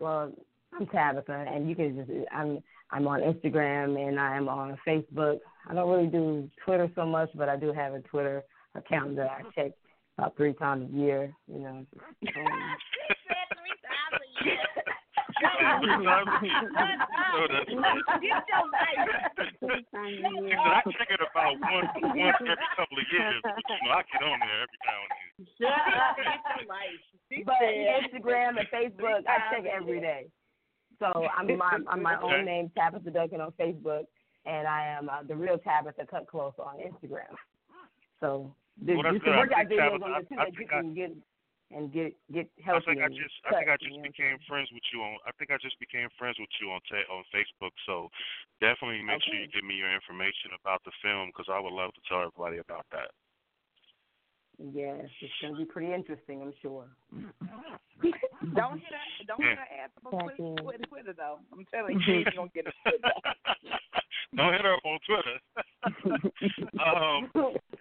Well, 0.00 0.32
I'm 0.72 0.86
Tabitha, 0.86 1.46
and 1.48 1.68
you 1.68 1.76
can 1.76 1.96
just 1.96 2.10
I'm 2.32 2.58
I'm 2.90 3.06
on 3.06 3.20
Instagram 3.20 3.96
and 3.96 4.18
I'm 4.18 4.48
on 4.48 4.76
Facebook. 4.86 5.38
I 5.68 5.74
don't 5.74 5.88
really 5.88 6.08
do 6.08 6.50
Twitter 6.64 6.90
so 6.94 7.06
much, 7.06 7.30
but 7.34 7.48
I 7.48 7.56
do 7.56 7.72
have 7.72 7.94
a 7.94 8.00
Twitter 8.00 8.42
account 8.74 9.16
that 9.16 9.30
I 9.30 9.42
check 9.54 9.72
about 10.18 10.36
three 10.36 10.52
times 10.54 10.90
a 10.92 10.96
year. 10.96 11.32
You 11.46 11.60
know. 11.60 11.86
Um, 12.36 12.76
So 17.34 17.48
that's 17.50 17.68
She 17.70 17.74
said 17.74 18.52
I 20.64 20.82
check 20.92 21.08
it 21.10 21.20
about 21.20 21.54
once 21.60 21.90
once 22.14 22.36
every 22.40 22.68
couple 22.76 22.98
of 22.98 23.06
years. 23.10 23.42
But, 23.42 23.58
you 23.58 23.88
know, 23.88 23.94
I 23.94 24.02
get 24.12 24.22
on 24.22 24.38
there 24.40 24.62
every 24.62 24.78
now 24.84 25.00
and 25.04 25.12
then. 25.16 25.32
but 27.44 27.62
Instagram 27.62 28.58
and 28.58 28.68
Facebook, 28.68 29.26
I 29.26 29.38
check 29.50 29.64
every 29.66 30.00
day. 30.00 30.26
So 30.98 31.06
I'm 31.36 31.56
my 31.58 31.78
I'm 31.88 32.02
my 32.02 32.16
Okay. 32.16 32.38
own 32.38 32.44
name, 32.44 32.70
Tabitha 32.76 33.10
Duncan 33.10 33.40
on 33.40 33.52
Facebook, 33.52 34.04
and 34.46 34.68
I 34.68 34.86
am 34.86 35.08
uh, 35.08 35.22
the 35.26 35.34
real 35.34 35.58
Tabitha 35.58 36.06
Kut 36.06 36.26
Klose 36.32 36.58
on 36.58 36.76
Instagram. 36.78 37.34
So 38.20 38.54
there's, 38.80 38.98
Well, 39.02 39.12
some. 39.24 39.36
Workout 39.36 39.66
videos 39.66 40.02
on 40.02 40.12
there 40.12 40.22
too 40.22 40.36
that 40.36 40.54
you 40.54 40.66
can 40.66 40.94
get 40.94 41.10
and 41.74 41.90
get 41.90 42.14
get 42.30 42.46
I 42.66 42.78
think 42.86 43.02
I 43.02 43.10
just 43.10 43.34
I 43.44 43.58
think 43.58 43.68
I 43.68 43.76
just 43.82 43.98
became 43.98 44.38
friends 44.46 44.70
with 44.70 44.86
you 44.94 45.02
on 45.02 45.18
I 45.26 45.34
think 45.36 45.50
I 45.50 45.58
just 45.58 45.78
became 45.82 46.06
friends 46.14 46.38
with 46.38 46.50
you 46.62 46.70
on 46.70 46.80
ta- 46.86 47.10
on 47.10 47.26
Facebook. 47.34 47.74
So 47.84 48.08
definitely 48.62 49.02
make 49.02 49.22
sure 49.26 49.34
you 49.34 49.50
give 49.50 49.66
me 49.66 49.74
your 49.74 49.90
information 49.90 50.54
about 50.54 50.86
the 50.86 50.94
film 51.02 51.34
because 51.34 51.50
I 51.50 51.58
would 51.58 51.74
love 51.74 51.90
to 51.98 52.02
tell 52.06 52.22
everybody 52.22 52.62
about 52.62 52.86
that. 52.94 53.10
Yes, 54.58 55.06
it's 55.20 55.32
gonna 55.42 55.56
be 55.56 55.64
pretty 55.64 55.92
interesting, 55.92 56.42
I'm 56.42 56.52
sure. 56.62 56.86
Don't 58.54 58.78
hit 58.78 58.92
her. 58.92 59.24
Don't 59.26 59.42
hit 59.42 59.58
her 59.58 59.68
ass 59.82 59.90
up 60.04 60.14
on 60.14 60.20
Twitter. 60.36 60.62
Twitter, 60.62 60.84
Twitter 60.88 61.14
though. 61.16 61.38
I'm 61.52 61.64
telling 61.72 62.00
you, 62.06 62.14
you're 62.14 62.32
gonna 62.36 62.50
get 62.54 62.66
a 62.66 62.72
Don't 64.36 64.52
hit 64.52 64.62
her 64.62 64.74
up 64.74 64.84
on 64.84 64.98
Twitter. 65.06 65.38
um, 66.84 67.30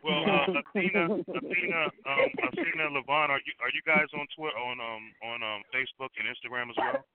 well, 0.03 0.23
uh, 0.25 0.59
Athena, 0.59 1.05
Athena, 1.13 1.81
um, 2.05 2.29
Athena 2.47 2.89
LaVonn, 2.89 3.29
are 3.29 3.41
you 3.45 3.53
are 3.61 3.71
you 3.73 3.81
guys 3.85 4.07
on 4.13 4.25
Twitter 4.35 4.57
on 4.57 4.79
um 4.79 5.13
on 5.23 5.43
um 5.43 5.61
Facebook 5.73 6.09
and 6.17 6.27
Instagram 6.27 6.69
as 6.69 6.75
well? 6.77 7.05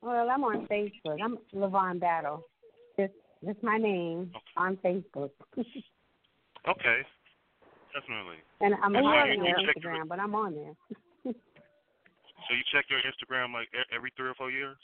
Well, 0.00 0.30
I'm 0.30 0.44
on 0.44 0.66
Facebook. 0.66 1.18
I'm 1.22 1.38
LaVonn 1.54 2.00
Battle. 2.00 2.46
Just 2.98 3.12
just 3.44 3.62
my 3.62 3.76
name 3.76 4.32
on 4.56 4.76
Facebook. 4.76 5.30
Okay, 6.68 7.02
definitely. 7.94 8.36
and 8.60 8.74
I'm 8.82 8.94
And 8.96 9.06
on 9.06 9.26
you- 9.28 9.34
you 9.34 9.42
there 9.42 9.60
your- 9.60 9.68
Instagram, 9.74 10.08
but 10.08 10.18
I'm 10.20 10.34
on 10.34 10.54
there. 10.54 10.74
So 12.48 12.54
you 12.54 12.62
check 12.72 12.86
your 12.88 13.00
Instagram 13.02 13.52
like 13.52 13.68
e- 13.74 13.84
every 13.94 14.10
three 14.16 14.28
or 14.28 14.34
four 14.34 14.50
years? 14.50 14.76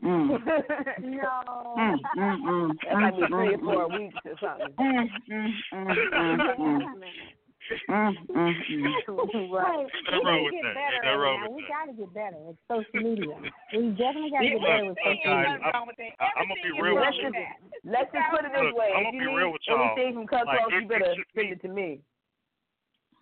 no. 0.02 0.36
Mm, 0.38 1.98
mm, 2.16 2.40
mm, 2.42 2.76
that 2.84 2.94
might 2.94 3.16
be 3.16 3.26
three 3.26 3.54
or 3.54 3.58
four 3.58 3.88
weeks 3.88 4.16
or 4.24 4.36
something. 4.40 4.74
Mm, 4.78 5.08
mm, 5.30 5.50
mm, 5.74 5.96
mm, 6.14 6.40
mm. 6.58 7.02
Mm, 7.70 8.14
mm, 8.34 8.54
mm. 8.66 9.50
Right. 9.50 9.86
Ain't 9.86 10.10
We 10.10 10.26
wrong 10.26 10.26
gotta 10.26 10.42
with 10.42 10.54
get 10.58 10.62
that. 10.66 10.74
better 10.74 10.96
Ain't 10.96 11.04
nothing 11.06 11.20
wrong 11.22 11.38
with 11.46 11.52
We 11.54 11.62
that. 11.62 11.70
gotta 11.70 11.92
get 11.94 12.10
better 12.14 12.40
at 12.50 12.56
social 12.66 12.98
media. 12.98 13.34
We 13.70 13.82
definitely 13.94 14.30
gotta 14.34 14.48
get 14.50 14.62
better 14.62 14.86
with 14.90 14.98
social 14.98 15.30
media. 15.38 15.54
I'm, 15.54 15.62
I- 15.62 16.34
I'm 16.40 16.46
gonna 16.50 16.64
be 16.66 16.72
real 16.74 16.98
with 16.98 17.14
you. 17.14 17.30
just, 17.30 17.86
let's 17.86 18.10
just 18.10 18.26
put 18.34 18.42
it 18.42 18.52
this 18.52 18.74
way. 18.74 18.90
I'm 18.90 19.06
if 19.06 19.06
gonna 19.06 19.16
you 19.16 19.22
be 19.22 19.30
need 19.30 19.38
real 19.38 19.52
with 19.54 19.62
y'all. 19.70 19.78
anything 19.86 20.10
from 20.18 20.26
Cut 20.26 20.46
Like, 20.50 20.66
Close, 20.66 20.72
you 20.82 20.88
better 20.90 21.14
send 21.34 21.50
it 21.54 21.62
to 21.62 21.70
me. 21.70 22.00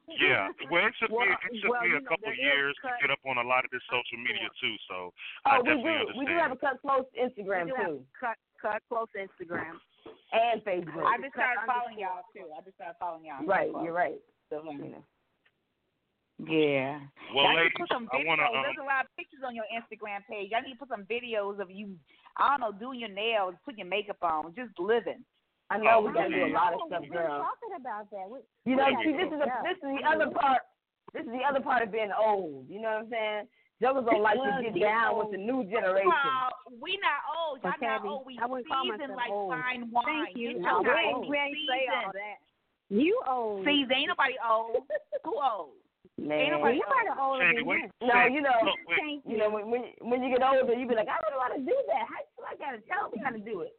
Yeah, 0.09 0.49
well, 0.73 0.89
it 0.89 0.97
took 0.97 1.12
Well, 1.12 1.29
me 1.29 1.37
it 1.37 1.61
took 1.61 1.69
well, 1.69 1.85
me 1.85 1.93
a 1.93 2.01
couple 2.09 2.33
there 2.33 2.33
is 2.33 2.41
years 2.41 2.73
to 2.81 2.89
get 3.05 3.12
up 3.12 3.20
on 3.29 3.37
a 3.37 3.45
lot 3.45 3.69
of 3.69 3.70
this 3.70 3.85
social 3.93 4.16
media 4.16 4.49
too. 4.57 4.73
So 4.89 5.12
Oh, 5.45 5.51
I 5.53 5.59
we 5.61 5.69
definitely 5.69 5.85
do. 5.85 6.01
understand. 6.01 6.16
We 6.16 6.25
do 6.25 6.37
have 6.41 6.53
a 6.53 6.57
Kut 6.57 6.77
Klose 6.81 7.12
Instagram 7.12 7.65
We 7.69 7.70
do 7.70 7.77
have 7.77 7.93
too, 7.93 8.01
cut 8.16 8.37
Kut 8.57 8.81
Klose 8.89 9.12
Instagram. 9.12 9.77
and 10.33 10.65
Facebook. 10.65 11.05
I 11.05 11.20
just 11.20 11.37
started 11.37 11.61
following 11.69 12.01
y'all 12.01 12.25
too. 12.33 12.49
I 12.57 12.65
just 12.65 12.81
started 12.81 12.97
following 12.97 13.29
y'all. 13.29 13.45
Right, 13.45 13.69
you're 13.85 13.93
right. 13.93 14.16
So. 14.51 14.62
Yeah. 16.39 17.01
Well, 17.35 17.45
Y'all 17.45 17.51
need 17.53 17.66
ladies, 17.66 17.73
to 17.75 17.79
put 17.83 17.91
some 17.91 18.09
I 18.12 18.16
videos. 18.23 18.27
wanna 18.31 18.43
um, 18.47 18.62
There's 18.62 18.79
a 18.81 18.87
lot 18.87 19.05
of 19.05 19.11
pictures 19.19 19.43
on 19.45 19.55
your 19.59 19.66
Instagram 19.75 20.23
page. 20.31 20.51
Y'all 20.55 20.62
need 20.62 20.79
to 20.79 20.79
put 20.79 20.89
some 20.89 21.03
videos 21.11 21.59
of 21.59 21.70
you. 21.70 21.99
I 22.39 22.55
don't 22.55 22.61
know, 22.62 22.73
doing 22.79 23.01
your 23.03 23.11
nails, 23.11 23.55
putting 23.66 23.83
your 23.83 23.91
makeup 23.91 24.23
on, 24.23 24.55
just 24.55 24.70
living. 24.79 25.25
I 25.69 25.77
know 25.83 25.99
Oh, 25.99 26.07
we 26.07 26.15
gotta 26.15 26.31
do 26.31 26.47
a 26.47 26.55
lot 26.55 26.73
of 26.73 26.81
stuff, 26.87 27.03
we're 27.11 27.27
girl. 27.27 27.43
talking 27.45 27.75
about 27.77 28.07
that. 28.15 28.25
We, 28.31 28.39
You 28.65 28.77
know, 28.79 28.87
Thank 28.87 29.03
see, 29.05 29.12
this 29.19 29.29
is 29.29 29.41
a, 29.43 29.49
this 29.66 29.77
is 29.83 29.91
the 29.99 30.05
other 30.07 30.31
part. 30.31 30.62
This 31.12 31.27
is 31.27 31.33
the 31.35 31.43
other 31.45 31.61
part 31.61 31.83
of 31.83 31.91
being 31.91 32.12
old. 32.15 32.70
You 32.70 32.81
know 32.81 33.03
what 33.03 33.05
I'm 33.05 33.11
saying? 33.11 33.43
Jokers 33.83 34.07
don't 34.07 34.23
like 34.23 34.39
to 34.39 34.62
get 34.62 34.79
down 34.81 35.19
with 35.19 35.31
the 35.35 35.39
new 35.43 35.62
generation. 35.66 36.07
Well, 36.11 36.51
we 36.81 36.99
not 37.03 37.20
old. 37.35 37.61
Y'all 37.62 37.75
Okay, 37.77 37.87
not 37.87 38.07
old. 38.07 38.27
We 38.27 38.39
I 38.41 38.47
wouldn't 38.47 38.66
seasoned 38.70 39.15
like 39.19 39.31
old. 39.31 39.53
fine 39.53 39.91
wine. 39.91 40.07
Thank 40.07 40.37
you. 40.39 40.55
Get 40.55 40.62
No, 40.62 40.81
we 40.83 40.91
ain't- 40.91 41.29
We 41.29 41.37
ain't 41.37 41.59
say 41.66 41.83
all 41.93 42.11
that. 42.15 42.39
You 42.90 43.20
old. 43.28 43.65
Seasoned. 43.65 43.93
Ain't 43.93 44.09
nobody 44.09 44.35
old. 44.40 44.85
Who 45.24 45.35
old? 45.36 45.77
Man. 46.19 46.35
Ain't 46.35 46.52
nobody 46.52 46.77
you 46.82 46.86
might 46.90 47.06
have 47.06 47.20
older 47.23 47.44
Sandy, 47.47 47.62
than 47.62 47.66
wait. 47.70 47.86
No, 48.02 48.10
Sandy, 48.10 48.35
you 48.35 48.43
know, 48.43 48.59
look, 48.66 48.74
wait. 48.90 48.98
Thank 48.98 49.23
you 49.23 49.36
know, 49.39 49.51
when 49.51 49.70
when, 49.70 49.82
when 50.02 50.19
you 50.23 50.35
get 50.35 50.43
older, 50.43 50.74
you 50.74 50.89
be 50.89 50.98
like, 50.98 51.06
I 51.06 51.15
don't 51.23 51.31
know 51.36 51.43
how 51.43 51.55
to 51.55 51.62
do 51.62 51.77
that. 51.94 52.05
How 52.10 52.19
do 52.35 52.43
I 52.43 52.55
gotta 52.59 52.82
tell 52.90 53.06
me 53.15 53.23
how 53.23 53.31
to 53.31 53.39
do 53.39 53.62
it. 53.62 53.73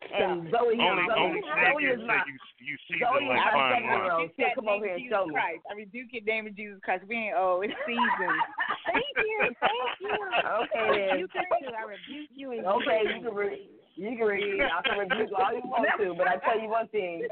And 0.00 0.48
Zoe, 0.48 0.80
Only 0.80 1.04
Zoe, 1.04 1.20
only 1.20 1.40
Zoe 1.44 1.52
Sandy 1.60 1.84
is 1.92 2.00
my 2.08 2.16
say 2.24 2.32
you 2.64 2.76
see 2.88 2.96
Zoe 3.04 3.20
season 3.20 3.20
is 3.20 3.36
like 3.36 3.44
my 3.44 3.52
fine 3.52 3.70
seven 3.76 3.84
year 3.84 4.00
wine. 4.00 4.10
old. 4.10 4.24
Rebuke 4.24 4.32
She'll 4.40 4.48
that 4.48 4.54
come 4.56 4.64
name 4.64 4.80
over 4.80 4.86
here 4.88 4.96
of 4.96 4.96
and 4.96 5.04
Jesus 5.04 5.12
show 5.12 5.24
me. 5.28 5.34
Christ. 5.36 5.62
I 5.68 5.72
rebuke 5.76 6.10
your 6.16 6.24
name 6.24 6.44
of 6.48 6.54
Jesus 6.56 6.78
Christ. 6.80 7.02
We 7.04 7.16
ain't 7.20 7.36
old. 7.36 7.60
It's 7.68 7.76
seasoned. 7.84 8.40
Thank 8.88 9.12
you. 9.20 9.38
Thank 9.60 9.90
you. 10.00 10.16
Okay 10.64 10.86
then. 10.96 11.14
You 11.20 11.28
can 11.28 11.44
too. 11.60 11.76
I 11.76 11.84
rebuke 11.84 12.32
you 12.32 12.46
in 12.56 12.64
Okay, 12.64 13.00
you 13.04 13.20
can 13.20 13.34
re- 13.36 13.68
you 13.96 14.16
can 14.16 14.26
read. 14.26 14.60
I 14.60 14.80
can 14.88 14.98
rebuke 14.98 15.30
all 15.36 15.52
you 15.52 15.62
want 15.64 15.88
to, 15.98 16.14
but 16.14 16.28
I 16.28 16.36
tell 16.44 16.58
you 16.60 16.68
one 16.68 16.88
thing. 16.88 17.26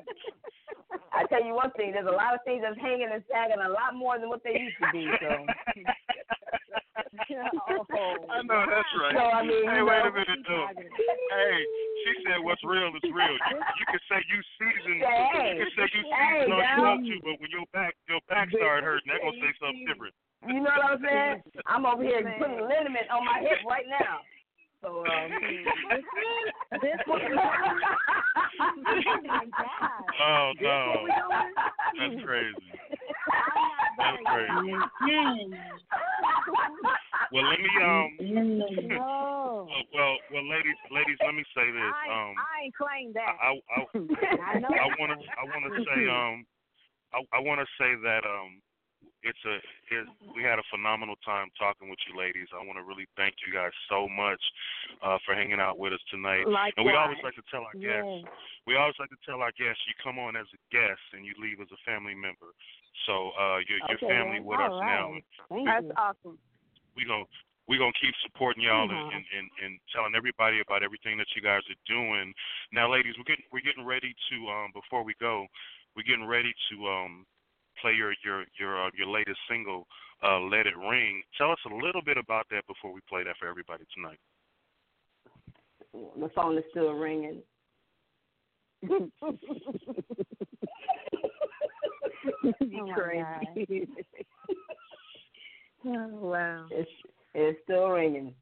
I 1.13 1.25
tell 1.29 1.45
you 1.45 1.55
one 1.55 1.71
thing. 1.77 1.93
There's 1.93 2.09
a 2.09 2.15
lot 2.15 2.35
of 2.35 2.41
things 2.45 2.63
that's 2.65 2.79
hanging 2.81 3.09
and 3.13 3.23
sagging 3.31 3.61
a 3.61 3.69
lot 3.69 3.95
more 3.95 4.19
than 4.19 4.29
what 4.29 4.43
they 4.45 4.57
used 4.57 4.77
to 4.81 4.89
be. 4.93 5.05
So, 5.21 5.29
oh. 7.69 8.17
I 8.31 8.43
know 8.43 8.65
that's 8.69 8.93
right. 9.01 9.15
So, 9.15 9.23
I 9.23 9.43
mean, 9.45 9.65
hey, 9.69 9.83
wait 9.85 10.01
know- 10.03 10.11
a 10.11 10.13
minute, 10.13 10.43
though. 10.49 10.67
Hey, 10.75 11.57
she 12.05 12.13
said 12.25 12.41
what's 12.41 12.63
real 12.65 12.89
is 12.97 13.05
real. 13.13 13.37
You, 13.37 13.57
you 13.59 13.87
can 13.89 14.03
say 14.09 14.19
you 14.33 14.39
seasoned. 14.57 15.03
Hey, 15.05 15.61
you 15.61 15.67
can 15.69 15.73
say 15.77 15.87
you 15.93 16.03
hey, 16.09 16.49
seasoned 16.49 16.53
all 16.53 16.61
you 16.61 16.65
now- 16.65 16.83
want 16.97 17.05
to, 17.07 17.15
but 17.25 17.37
when 17.41 17.51
your 17.53 17.67
back 17.73 17.93
your 18.09 18.21
back 18.29 18.49
start 18.51 18.85
hurting, 18.85 19.09
they're 19.09 19.21
gonna 19.21 19.37
say 19.41 19.53
something 19.61 19.85
different. 19.85 20.15
you 20.49 20.61
know 20.65 20.73
what 20.73 20.97
I'm 20.97 21.03
saying? 21.05 21.37
I'm 21.69 21.85
over 21.85 22.03
here 22.03 22.23
putting 22.41 22.65
liniment 22.65 23.09
on 23.13 23.25
my 23.25 23.41
hip 23.45 23.61
right 23.69 23.87
now. 23.89 24.25
So, 24.81 25.05
um, 25.07 25.31
This 26.83 27.01
one. 27.07 27.21
Oh 30.21 30.53
no, 30.61 31.07
that's 31.99 32.23
crazy. 32.25 32.71
That's 33.99 34.23
crazy. 34.27 34.75
Well, 37.31 37.45
let 37.45 37.61
me 37.61 37.69
um. 37.85 38.09
No. 38.89 39.69
well, 39.93 40.17
well, 40.33 40.47
ladies, 40.49 40.81
ladies, 40.91 41.19
let 41.21 41.35
me 41.35 41.45
say 41.53 41.69
this. 41.69 41.93
I, 41.93 42.09
Um, 42.09 42.33
I 42.41 42.65
ain't 42.65 42.75
claim 42.75 43.13
that. 43.13 43.37
I 43.37 43.61
I 43.69 43.85
I 44.57 44.59
know. 44.59 44.73
I 44.73 44.89
want 44.97 45.13
to 45.13 45.19
I 45.37 45.45
want 45.45 45.69
to 45.69 45.85
say 45.85 46.09
um 46.09 46.47
I 47.13 47.21
I 47.37 47.41
want 47.41 47.61
to 47.61 47.67
say 47.77 47.95
that 48.03 48.25
um 48.25 48.63
it's 49.23 49.43
a 49.47 49.57
it, 49.91 50.07
we 50.35 50.43
had 50.43 50.59
a 50.59 50.67
phenomenal 50.71 51.17
time 51.25 51.49
talking 51.59 51.91
with 51.91 51.99
you 52.07 52.15
ladies. 52.19 52.47
I 52.55 52.63
want 52.63 52.79
to 52.79 52.87
really 52.87 53.07
thank 53.17 53.35
you 53.43 53.53
guys 53.53 53.75
so 53.91 54.07
much 54.09 54.41
uh 55.03 55.19
for 55.27 55.35
hanging 55.35 55.59
out 55.59 55.79
with 55.79 55.93
us 55.93 56.03
tonight. 56.11 56.47
And 56.47 56.87
we 56.87 56.95
always 56.95 57.19
like 57.25 57.35
to 57.35 57.47
tell 57.51 57.67
our 57.67 57.75
guests 57.75 58.23
Yes. 58.23 58.31
we 58.67 58.77
always 58.77 58.95
like 59.01 59.11
to 59.11 59.21
tell 59.27 59.43
our 59.43 59.53
guests 59.59 59.83
you 59.91 59.95
come 60.03 60.19
on 60.19 60.37
as 60.37 60.47
a 60.55 60.61
guest 60.71 61.03
and 61.13 61.27
you 61.27 61.35
leave 61.39 61.59
as 61.61 61.71
a 61.75 61.81
family 61.83 62.15
member. 62.15 62.55
So 63.07 63.35
uh 63.35 63.59
you're 63.67 63.83
you're 63.91 63.99
Okay, 63.99 64.07
family 64.07 64.39
with 64.39 64.61
us 64.61 64.71
all 64.71 64.87
now. 64.87 65.07
right. 65.13 65.25
Thank 65.51 65.67
That's 65.67 65.87
you. 65.87 65.99
awesome. 65.99 66.39
We 66.95 67.05
going 67.05 67.27
we're 67.69 67.79
gonna 67.79 67.93
keep 68.01 68.15
supporting 68.25 68.65
y'all 68.65 68.89
and, 68.89 68.97
Mhm. 68.97 69.15
and, 69.15 69.25
and, 69.37 69.47
and 69.63 69.73
telling 69.93 70.15
everybody 70.17 70.61
about 70.61 70.83
everything 70.83 71.19
that 71.19 71.29
you 71.37 71.43
guys 71.43 71.61
are 71.69 71.81
doing. 71.87 72.33
Now, 72.73 72.89
ladies, 72.91 73.15
we're 73.19 73.29
getting 73.29 73.45
we're 73.53 73.67
getting 73.67 73.85
ready 73.85 74.15
to 74.31 74.37
um 74.49 74.73
before 74.73 75.03
we 75.05 75.15
go, 75.21 75.47
we're 75.95 76.09
getting 76.09 76.25
ready 76.27 76.55
to 76.71 76.89
um 76.89 77.27
play 77.81 77.93
your 77.95 78.13
your 78.25 78.45
your 78.59 78.87
uh, 78.87 78.91
your 78.97 79.07
latest 79.09 79.39
single, 79.51 79.87
uh, 80.23 80.41
"Let 80.41 80.67
It 80.67 80.77
Ring." 80.77 81.23
Tell 81.37 81.51
us 81.51 81.59
a 81.71 81.75
little 81.75 82.03
bit 82.03 82.17
about 82.17 82.47
that 82.51 82.67
before 82.67 82.93
we 82.93 83.01
play 83.09 83.23
that 83.25 83.37
for 83.39 83.49
everybody 83.49 83.85
tonight. 83.95 84.19
the 85.93 86.29
phone 86.35 86.57
is 86.59 86.65
still 86.71 86.93
ringing. 86.93 87.43
Oh, 92.81 92.87
my 92.87 92.95
crazy. 92.95 93.89
oh, 95.87 96.09
wow. 96.21 96.67
It's 96.71 96.91
it's 97.35 97.59
still 97.65 97.89
ringing. 97.89 98.35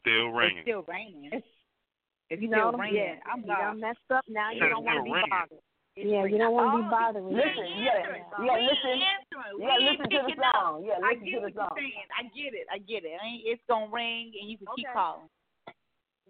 Still 0.00 0.28
It's 0.28 0.36
ringing. 0.36 0.62
still 0.62 0.84
raining. 0.88 1.30
It's 1.32 2.42
You 2.42 2.48
still 2.48 2.72
know, 2.72 2.78
raining. 2.78 2.96
yeah, 2.96 3.14
I'm 3.32 3.40
you 3.40 3.46
done 3.46 3.80
messed 3.80 3.98
up 4.10 4.24
now. 4.28 4.50
You 4.52 4.60
don't 4.68 4.84
want 4.84 4.98
to 4.98 5.02
be 5.04 5.10
ringing. 5.10 5.28
bothered. 5.30 5.58
It's 5.94 6.08
Yeah, 6.08 6.24
you 6.24 6.38
don't 6.38 6.56
want 6.56 6.72
to 6.72 6.82
be 6.82 6.88
bothered 6.88 7.22
with 7.22 7.36
Listen, 7.36 7.68
it. 7.68 7.76
you 7.76 7.84
gotta, 7.84 8.16
you 8.40 8.48
gotta 8.48 8.64
listen. 8.64 8.96
You 9.60 9.66
gotta 9.68 9.84
listen 9.84 10.08
to 10.08 10.20
the 10.24 10.36
song. 10.40 10.84
Yeah, 10.88 10.96
listen 11.04 11.24
get 11.24 11.36
to 11.36 11.46
the 11.46 11.52
song. 11.52 11.76
I 11.76 12.22
get 12.32 12.54
it. 12.56 12.66
I 12.72 12.78
get 12.80 13.04
it. 13.04 13.12
I 13.20 13.26
ain't- 13.26 13.44
It's 13.44 13.62
gonna 13.68 13.92
ring, 13.92 14.32
and 14.40 14.48
you 14.48 14.56
can 14.56 14.66
keep 14.74 14.86
calling. 14.92 15.28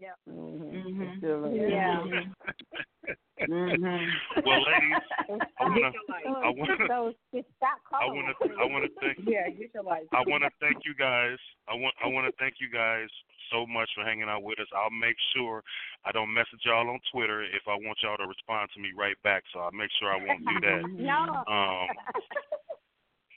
Yep. 0.01 0.17
Mm-hmm. 0.29 0.67
Mhm. 0.75 1.03
It's 1.07 1.19
still 1.23 1.47
ringing. 3.49 3.83
Yeah. 4.33 4.43
Well, 4.45 4.61
ladies, 4.63 5.05
I 5.61 5.65
wanna, 5.65 5.91
I 6.45 6.51
wanna, 6.51 6.77
So 6.89 7.13
just 7.35 7.49
stop 7.57 7.79
I 7.93 8.07
wanna, 8.07 8.33
I 8.61 8.65
wanna 8.67 8.89
thank. 9.01 9.19
Yeah, 9.27 9.49
get 9.51 9.71
your 9.75 9.83
life. 9.85 10.07
I 10.13 10.23
want 10.27 10.45
to 10.45 10.51
thank 10.61 10.85
you 10.85 10.95
guys. 10.95 11.39
I 11.69 11.75
want 11.75 11.95
I 12.03 12.09
want 12.09 12.27
to 12.27 12.35
thank 12.39 12.61
you 12.61 12.69
guys 12.71 13.09
so 13.51 13.67
much 13.67 13.89
for 13.95 14.05
hanging 14.05 14.29
out 14.29 14.43
with 14.43 14.59
us. 14.59 14.69
I'll 14.73 14.91
make 14.93 15.17
sure 15.35 15.63
I 16.05 16.13
don't 16.13 16.33
message 16.33 16.65
y'all 16.65 16.89
on 16.89 16.99
Twitter 17.13 17.43
if 17.45 17.69
I 17.69 17.77
want 17.77 17.99
y'all 18.03 18.17
to 18.17 18.27
respond 18.27 18.71
to 18.75 18.81
me 18.81 18.91
right 18.97 19.17
back. 19.23 19.45
So 19.53 19.61
I'll 19.61 19.77
make 19.77 19.91
sure 20.01 20.11
I 20.11 20.19
won't 20.19 20.41
do 20.41 20.57
that. 20.67 20.83
no. 20.97 21.45
Um, 21.47 21.89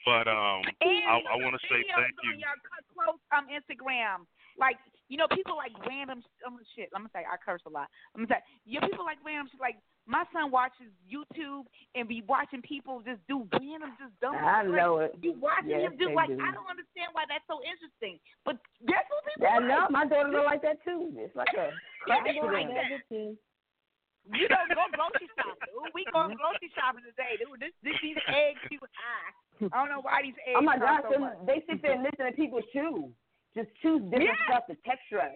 but 0.06 0.30
um, 0.30 0.62
And 0.80 1.02
I, 1.10 1.18
I 1.18 1.36
want 1.42 1.58
to 1.58 1.62
say 1.66 1.82
thank 1.82 2.14
you. 2.22 2.38
on 2.38 2.40
your 2.40 2.56
Kut 2.62 2.86
Klose 2.94 3.18
um 3.34 3.50
Instagram. 3.50 4.24
Like 4.56 4.78
you 5.10 5.18
know, 5.18 5.26
people 5.30 5.58
like 5.58 5.74
random 5.86 6.22
um, 6.46 6.58
shit. 6.74 6.88
I'm 6.94 7.02
gonna 7.06 7.14
say 7.14 7.26
I 7.26 7.36
curse 7.38 7.60
a 7.66 7.70
lot. 7.70 7.90
I'm 8.14 8.24
gonna 8.24 8.38
say 8.38 8.42
yeah, 8.64 8.80
people 8.80 9.04
like 9.04 9.18
random 9.26 9.50
shit. 9.50 9.60
Like 9.60 9.76
my 10.06 10.22
son 10.32 10.54
watches 10.54 10.90
YouTube 11.02 11.66
and 11.98 12.06
be 12.06 12.22
watching 12.30 12.62
people 12.62 13.02
just 13.02 13.18
do 13.26 13.42
random, 13.52 13.90
just 13.98 14.14
dumb. 14.22 14.38
I 14.38 14.62
know 14.62 15.02
it. 15.02 15.18
You 15.20 15.34
watching 15.34 15.74
Yes, 15.74 15.90
him 15.90 15.98
do 15.98 16.14
like 16.14 16.30
do. 16.30 16.38
I 16.38 16.54
don't 16.54 16.70
understand 16.70 17.10
why 17.12 17.26
that's 17.26 17.42
so 17.50 17.58
interesting, 17.66 18.22
but 18.46 18.56
that's 18.86 19.06
what 19.10 19.26
people 19.26 19.50
I 19.50 19.58
like. 19.58 19.66
know 19.66 19.82
my 19.90 20.06
daughter 20.06 20.30
don't 20.30 20.46
like 20.46 20.62
that 20.62 20.78
too. 20.86 21.10
It's 21.18 21.34
like 21.34 21.50
a 21.58 21.74
They 22.06 22.38
like 22.38 22.70
that. 22.70 23.02
You 23.10 24.46
don't 24.50 24.70
go 24.74 24.82
grocery 24.90 25.30
shopping. 25.38 25.70
Ooh, 25.74 25.90
we 25.94 26.02
go 26.10 26.26
mm-hmm. 26.26 26.38
grocery 26.38 26.70
shopping 26.74 27.06
today. 27.06 27.38
Dude, 27.38 27.62
this, 27.62 27.74
this 27.82 27.94
these 28.02 28.18
eggs 28.26 28.58
too 28.66 28.82
high. 28.94 29.30
I 29.70 29.76
don't 29.78 29.90
know 29.90 30.02
why 30.02 30.22
these 30.22 30.34
oh 30.34 30.50
eggs 30.50 30.58
Oh 30.58 30.66
my 30.66 30.78
gosh, 30.78 31.02
so 31.06 31.18
they 31.46 31.62
sit 31.66 31.82
there 31.82 31.94
and 31.94 32.02
listen 32.02 32.26
to 32.26 32.34
people 32.34 32.58
chew. 32.74 33.10
Just 33.54 33.70
choose 33.82 34.02
different 34.10 34.34
Yeah. 34.34 34.46
stuff 34.50 34.66
to 34.70 34.74
texture 34.82 35.22
us. 35.22 35.34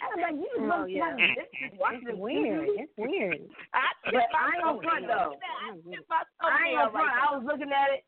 I 0.00 0.06
was 0.08 0.20
like, 0.20 0.36
you 0.40 0.48
just 0.48 0.64
Oh, 0.64 0.80
look 0.80 0.88
yeah. 0.88 1.12
like 1.12 1.20
this 1.36 1.50
is 1.60 1.76
It's 1.76 2.18
weird. 2.18 2.68
It's 2.80 2.96
weird. 2.96 3.40
I 3.76 3.92
But 4.08 4.26
I 4.32 4.56
ain't 4.56 4.64
gonna 4.64 4.80
front 4.80 5.04
though. 5.06 5.36
I 5.36 5.76
tip 5.76 6.04
my 6.08 6.22
I 6.40 6.72
ain't 6.72 6.80
toenail 6.80 6.88
gonna 6.88 6.92
front. 6.92 7.08
right 7.08 7.20
I 7.20 7.26
mm-hmm. 7.28 7.36
was 7.36 7.44
looking 7.44 7.72
at 7.72 7.88
it. 7.92 8.02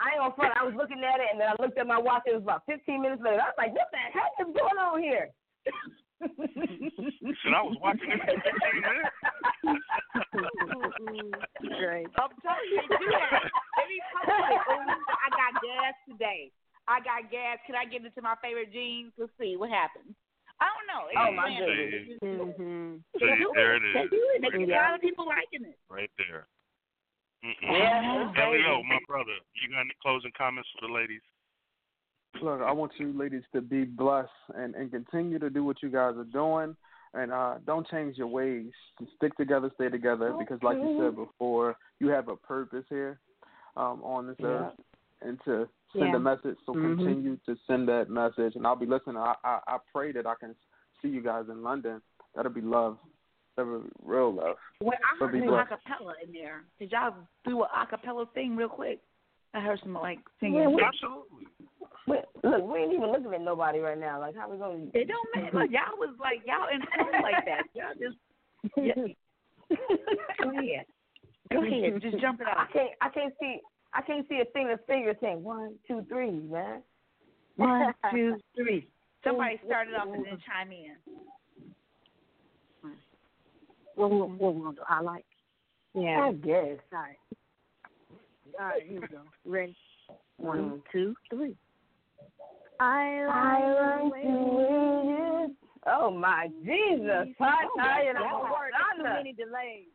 I 0.00 0.16
ain't 0.16 0.20
gonna 0.20 0.36
front. 0.36 0.56
I 0.56 0.64
was 0.64 0.76
looking 0.76 1.00
at 1.04 1.20
it, 1.20 1.28
and 1.32 1.40
then 1.40 1.48
I 1.52 1.56
looked 1.60 1.76
at 1.78 1.86
my 1.86 2.00
watch. 2.00 2.24
It 2.26 2.34
was 2.36 2.44
about 2.44 2.64
15 2.64 3.00
minutes 3.00 3.22
later. 3.22 3.40
I 3.40 3.52
was 3.52 3.60
like, 3.60 3.72
what 3.76 3.88
the 3.92 4.00
heck 4.12 4.32
is 4.40 4.52
going 4.56 4.80
on 4.80 5.00
here? 5.00 5.28
And 6.16 7.54
I 7.54 7.60
was 7.60 7.76
watching 7.76 8.08
this 8.08 8.18
for 8.24 8.40
15 8.40 8.80
minutes. 8.80 9.12
Mm-hmm. 10.32 11.68
Great. 11.76 12.08
I'm 12.16 12.32
telling 12.40 12.70
you, 12.72 12.80
do 12.88 13.06
that. 13.12 13.44
They 13.76 13.84
be 13.84 14.00
posting, 14.16 14.56
"Ooh, 14.56 14.96
I 14.96 15.28
got 15.28 15.52
gas 15.60 15.94
today. 16.08 16.50
I 16.88 17.00
got 17.00 17.30
gas. 17.30 17.58
Can 17.66 17.76
I 17.76 17.84
get 17.84 18.04
into 18.04 18.22
my 18.22 18.34
favorite 18.40 18.72
jeans? 18.72 19.12
Let's 19.18 19.32
see 19.38 19.56
what 19.56 19.70
happens. 19.70 20.16
I 20.60 20.66
don't 20.72 20.88
know. 20.88 21.02
It's 21.08 21.18
Oh, 21.20 21.32
my 21.32 21.44
random. 21.44 21.68
goodness. 21.68 22.18
Mm-hmm. 22.24 22.96
See, 23.20 23.36
do 23.40 23.52
there 23.54 23.76
it 23.76 23.82
They 23.92 24.00
is. 24.00 24.10
do 24.10 24.20
it. 24.36 24.42
They 24.42 24.58
get 24.66 24.68
a 24.68 24.80
lot 24.80 24.94
of 24.94 25.00
people 25.00 25.26
liking 25.26 25.68
it. 25.68 25.78
Right 25.90 26.10
there. 26.16 26.46
Mm-mm. 27.44 27.78
Yeah, 27.78 28.30
it's 28.30 28.38
Elio, 28.40 28.80
crazy. 28.80 28.88
my 28.88 28.98
brother, 29.06 29.36
you 29.54 29.70
got 29.70 29.80
any 29.80 29.94
closing 30.02 30.32
comments 30.36 30.68
for 30.78 30.88
the 30.88 30.92
ladies? 30.92 31.20
Look, 32.42 32.60
I 32.60 32.72
want 32.72 32.92
you 32.98 33.12
ladies 33.16 33.42
to 33.54 33.60
be 33.60 33.84
blessed 33.84 34.30
and, 34.54 34.74
and 34.74 34.90
continue 34.90 35.38
to 35.38 35.50
do 35.50 35.62
what 35.64 35.82
you 35.82 35.90
guys 35.90 36.14
are 36.16 36.24
doing. 36.24 36.76
And 37.14 37.32
uh, 37.32 37.54
don't 37.66 37.86
change 37.88 38.18
your 38.18 38.26
ways. 38.26 38.66
Stick 39.16 39.34
together, 39.36 39.70
stay 39.76 39.88
together, 39.88 40.34
because 40.38 40.58
like 40.62 40.76
you 40.76 40.98
said 41.00 41.16
before, 41.16 41.76
you 41.98 42.08
have 42.08 42.28
a 42.28 42.36
purpose 42.36 42.84
here 42.90 43.20
um, 43.76 44.02
on 44.02 44.26
this 44.26 44.36
Yeah. 44.38 44.46
earth, 44.48 44.72
and 45.22 45.38
to 45.46 45.68
send 45.98 46.10
Yeah. 46.10 46.16
a 46.16 46.20
message. 46.20 46.58
So 46.66 46.74
Mhm. 46.74 46.96
continue 46.96 47.36
to 47.46 47.56
send 47.66 47.88
that 47.88 48.08
message, 48.10 48.56
and 48.56 48.66
I'll 48.66 48.76
be 48.76 48.86
listening. 48.86 49.16
I, 49.16 49.34
I 49.44 49.60
I 49.66 49.78
pray 49.92 50.12
that 50.12 50.26
I 50.26 50.34
can 50.38 50.54
see 51.02 51.08
you 51.08 51.20
guys 51.22 51.48
in 51.48 51.62
London. 51.62 52.00
That'll 52.34 52.52
be 52.52 52.60
love. 52.60 52.98
That'll 53.56 53.80
be 53.80 53.88
real 54.02 54.32
love. 54.32 54.56
Well, 54.80 54.98
I 55.02 55.18
So 55.18 55.26
heard 55.26 55.32
be 55.32 55.38
some 55.40 55.48
blessed. 55.48 55.70
acapella 55.72 56.12
in 56.22 56.32
there. 56.32 56.64
Did 56.78 56.92
y'all 56.92 57.14
do 57.44 57.62
an 57.62 57.68
acapella 57.74 58.30
thing 58.32 58.54
real 58.56 58.68
quick? 58.68 59.00
I 59.54 59.60
heard 59.60 59.80
some 59.80 59.94
like 59.94 60.18
singing. 60.40 60.60
Yeah, 60.60 60.68
we- 60.68 60.82
Absolutely. 60.82 61.46
Wait, 62.06 62.24
look, 62.44 62.62
we 62.62 62.78
ain't 62.80 62.92
even 62.92 63.10
looking 63.10 63.32
at 63.34 63.40
nobody 63.40 63.80
right 63.80 63.98
now. 63.98 64.20
Like, 64.20 64.36
how 64.36 64.48
we 64.48 64.58
gonna? 64.58 64.86
It 64.94 65.08
don't 65.08 65.28
matter. 65.34 65.58
Look, 65.58 65.70
y'all 65.70 65.96
was 65.98 66.14
like 66.20 66.42
y'all 66.46 66.68
in 66.68 66.80
tune 66.80 67.22
like 67.22 67.44
that. 67.46 67.62
Y'all 67.74 67.94
just 67.98 68.16
yeah. 68.76 68.94
go 70.42 70.50
ahead. 70.50 70.86
Go 71.50 71.62
ahead. 71.62 72.00
Just 72.02 72.18
jump 72.20 72.40
it 72.40 72.46
out. 72.46 72.58
I 72.58 72.66
can't. 72.72 72.90
I 73.00 73.08
can't 73.08 73.34
see. 73.40 73.60
I 73.96 74.02
can't 74.02 74.28
see 74.28 74.40
a 74.40 74.44
thing 74.52 74.68
that's 74.68 74.82
finger 74.86 75.14
saying 75.20 75.42
one, 75.42 75.74
two, 75.88 76.04
three, 76.08 76.30
man. 76.30 76.82
One, 77.56 77.94
two, 78.12 78.36
three. 78.54 78.88
Somebody 79.24 79.58
started 79.64 79.94
off 79.94 80.08
and 80.12 80.24
then 80.24 80.38
chime 80.46 80.70
in. 80.70 80.96
What 83.94 84.10
we 84.10 84.18
what 84.18 84.54
we 84.54 84.60
gonna 84.60 84.76
do? 84.76 84.82
I 84.86 85.00
like. 85.00 85.24
Yeah. 85.94 86.28
I 86.28 86.32
guess. 86.32 86.78
All 86.92 86.98
right. 86.98 87.16
All 88.60 88.66
right. 88.66 88.82
Here 88.86 89.00
we 89.00 89.06
go. 89.08 89.20
Ready? 89.46 89.74
One, 90.36 90.58
mm-hmm. 90.58 90.76
two, 90.92 91.14
three. 91.30 91.56
I 92.78 93.24
I 93.30 94.02
like 94.02 94.12
like 94.12 94.22
the 94.22 94.28
the 94.28 94.34
way 94.34 94.42
way 94.42 95.08
you. 95.08 95.56
Oh 95.86 96.10
my 96.10 96.48
Jesus! 96.62 97.34
Hot 97.38 97.68
tire 97.78 98.12
that's 98.12 98.24
and 98.24 98.42
word. 98.42 98.68
It's 98.68 98.96
too 98.96 99.02
Madonna. 99.02 99.14
many 99.16 99.32
delays. 99.32 99.88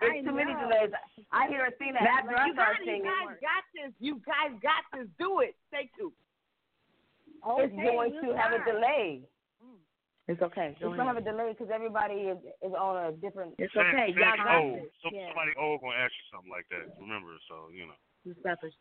There's 0.00 0.22
I 0.22 0.22
too 0.22 0.32
many 0.34 0.54
delays. 0.54 0.90
I 1.32 1.48
hear 1.48 1.64
her 1.66 1.74
sing 1.78 1.92
that 1.98 2.06
after 2.06 2.36
I 2.38 2.46
You 2.46 2.54
start 2.54 2.76
got, 2.78 2.86
you 2.86 2.86
singing. 2.86 3.10
guys 3.10 3.36
got 3.42 3.62
this. 3.74 3.92
You 3.98 4.14
guys 4.22 4.52
got 4.62 4.82
this. 4.94 5.08
Do 5.18 5.40
it. 5.40 5.56
Stay 5.68 5.90
tuned. 5.98 6.12
It's 6.14 7.72
Okay, 7.72 7.82
going 7.82 8.12
we'll 8.14 8.34
to 8.34 8.38
have 8.38 8.52
a 8.54 8.62
delay. 8.64 9.22
Mm. 9.62 9.78
It's 10.26 10.42
okay. 10.42 10.74
It's 10.74 10.82
gonna 10.82 11.04
have 11.04 11.16
a 11.16 11.20
delay 11.22 11.54
because 11.54 11.70
everybody 11.72 12.30
is 12.30 12.38
is 12.62 12.72
on 12.74 12.94
a 13.06 13.12
different. 13.12 13.54
It's 13.58 13.72
San- 13.74 13.86
okay. 13.94 14.12
San- 14.14 14.22
Y'all 14.22 14.36
got 14.38 14.54
oh, 14.58 14.74
this. 14.82 14.90
some, 15.02 15.14
Yeah. 15.14 15.28
somebody 15.30 15.52
old 15.58 15.80
gonna 15.80 15.96
ask 15.98 16.12
you 16.14 16.26
something 16.34 16.50
like 16.50 16.66
that. 16.70 16.94
Remember, 17.00 17.34
so 17.48 17.70
you 17.74 17.86
know. 17.86 17.98
You 18.24 18.34
selfish. 18.42 18.74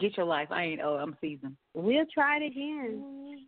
Get 0.00 0.16
your 0.16 0.26
life. 0.26 0.48
I 0.50 0.64
ain't. 0.64 0.80
Oh, 0.80 0.96
I'm 0.96 1.16
seasoned. 1.20 1.56
We'll 1.74 2.06
try 2.12 2.38
it 2.38 2.46
again. 2.52 3.46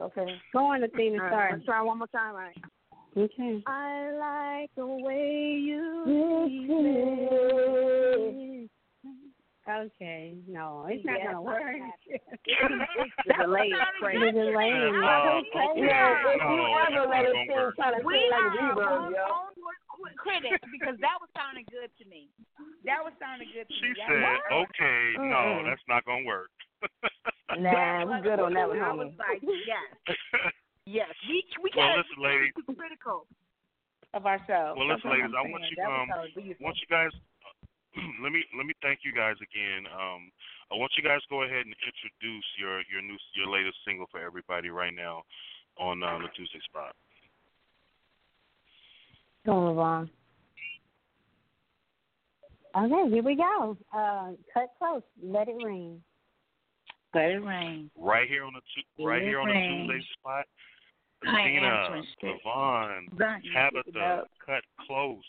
Okay. 0.00 0.26
Go 0.52 0.66
on, 0.66 0.82
Athena. 0.84 1.16
All 1.16 1.22
right, 1.22 1.30
Start. 1.30 1.52
let's 1.54 1.64
try 1.64 1.80
one 1.82 1.98
more 1.98 2.06
time. 2.08 2.34
All 2.34 2.40
right. 2.40 2.56
Okay. 3.16 3.62
I 3.66 4.10
like 4.16 4.70
the 4.76 4.86
way 4.86 5.60
you 5.60 6.48
Okay. 9.62 10.34
No, 10.48 10.86
it's 10.90 11.04
not 11.04 11.18
Yeah, 11.18 11.26
gonna 11.26 11.42
work. 11.42 11.62
The 12.08 13.34
delay 13.38 13.70
is 13.70 13.78
crazy. 14.00 14.18
The 14.18 14.32
delay. 14.32 14.74
Is- 14.74 14.90
okay. 14.90 15.70
You 15.76 15.86
know, 15.86 16.16
if 16.34 16.42
you 16.42 16.58
that's 16.66 16.92
ever 16.98 17.06
let 17.06 17.24
it 17.24 17.32
gonna 17.32 17.46
sing, 17.46 17.54
work. 17.54 17.74
Oh, 17.78 17.82
trying 17.82 17.94
oh, 17.94 18.00
to 18.00 18.06
We 18.06 18.14
sing 18.18 18.30
like 18.32 18.42
are 18.42 18.74
reverb, 18.74 18.90
our 18.90 19.10
yo. 19.12 19.22
own 19.30 19.52
critics 20.18 20.66
because 20.72 20.96
that 20.98 21.16
was 21.22 21.30
sounding 21.36 21.66
good 21.70 21.90
to 22.00 22.04
me. 22.10 22.26
That 22.84 23.04
was 23.04 23.12
sounding 23.22 23.48
good 23.54 23.68
to 23.68 23.74
She 23.78 23.92
me. 23.92 23.94
That 24.02 24.08
said, 24.08 24.22
was- 24.50 24.66
"Okay, 24.72 25.02
no, 25.30 25.62
Mm-mm. 25.62 25.70
that's 25.70 25.86
not 25.86 26.04
gonna 26.04 26.24
work." 26.26 26.50
Nah, 27.58 28.02
we 28.08 28.18
good 28.22 28.40
on 28.40 28.54
that 28.54 28.68
one, 28.68 28.80
I 28.80 28.92
was 28.92 29.12
like, 29.18 29.42
yes, 29.44 29.86
yes. 30.86 31.08
We 31.28 31.44
we 31.62 31.70
Well, 31.76 31.86
can't 31.86 31.98
listen, 32.06 32.22
ladies. 32.22 32.52
be 32.66 32.74
critical 32.74 33.26
of 34.14 34.26
ourselves. 34.26 34.76
Well, 34.78 34.88
listen, 34.88 35.08
That's 35.08 35.18
ladies, 35.22 35.32
what 35.32 35.46
I 35.46 35.50
want 35.50 35.64
you 35.70 35.76
That 35.76 35.88
um, 35.90 36.08
how 36.08 36.24
we 36.36 36.42
used 36.42 36.58
to- 36.58 36.64
want 36.64 36.76
you 36.80 36.88
guys. 36.90 37.12
let 38.22 38.32
me 38.32 38.42
let 38.56 38.64
me 38.66 38.72
thank 38.82 39.00
you 39.04 39.12
guys 39.12 39.36
again. 39.44 39.84
Um, 39.92 40.32
I 40.72 40.76
want 40.76 40.92
you 40.96 41.02
guys 41.04 41.20
to 41.22 41.28
go 41.28 41.42
ahead 41.44 41.64
and 41.66 41.74
introduce 41.76 42.46
your 42.58 42.80
your 42.90 43.02
new 43.02 43.16
your 43.36 43.48
latest 43.52 43.76
single 43.84 44.06
for 44.10 44.20
everybody 44.20 44.70
right 44.70 44.94
now 44.94 45.22
on 45.78 46.02
uh, 46.02 46.18
the 46.18 46.28
Tuesday 46.36 46.60
spot. 46.68 46.94
Go 49.44 49.78
on, 49.80 50.08
Okay, 52.74 53.10
here 53.12 53.22
we 53.22 53.34
go. 53.36 53.76
Uh, 53.92 54.30
Kut 54.54 54.70
Klose. 54.80 55.02
Let 55.22 55.48
it 55.48 55.56
rain. 55.62 56.00
Let 57.14 57.30
it 57.32 57.44
rain. 57.44 57.90
Right 57.98 58.26
here 58.28 58.44
on 58.44 58.54
the 58.54 58.60
tu- 58.74 59.04
right 59.04 59.20
here 59.20 59.40
on 59.40 59.48
the 59.48 59.52
Tuesday 59.54 60.06
spot. 60.18 60.46
I 61.26 61.40
am 61.40 61.46
Athena, 61.46 61.66
answering 61.68 62.06
straight. 62.16 62.40
LaVonn, 62.44 63.18
Done. 63.18 63.40
Pick 63.42 63.50
it 63.50 63.54
Tabitha, 63.54 64.24
Kut 64.44 64.64
Klose. 64.88 65.20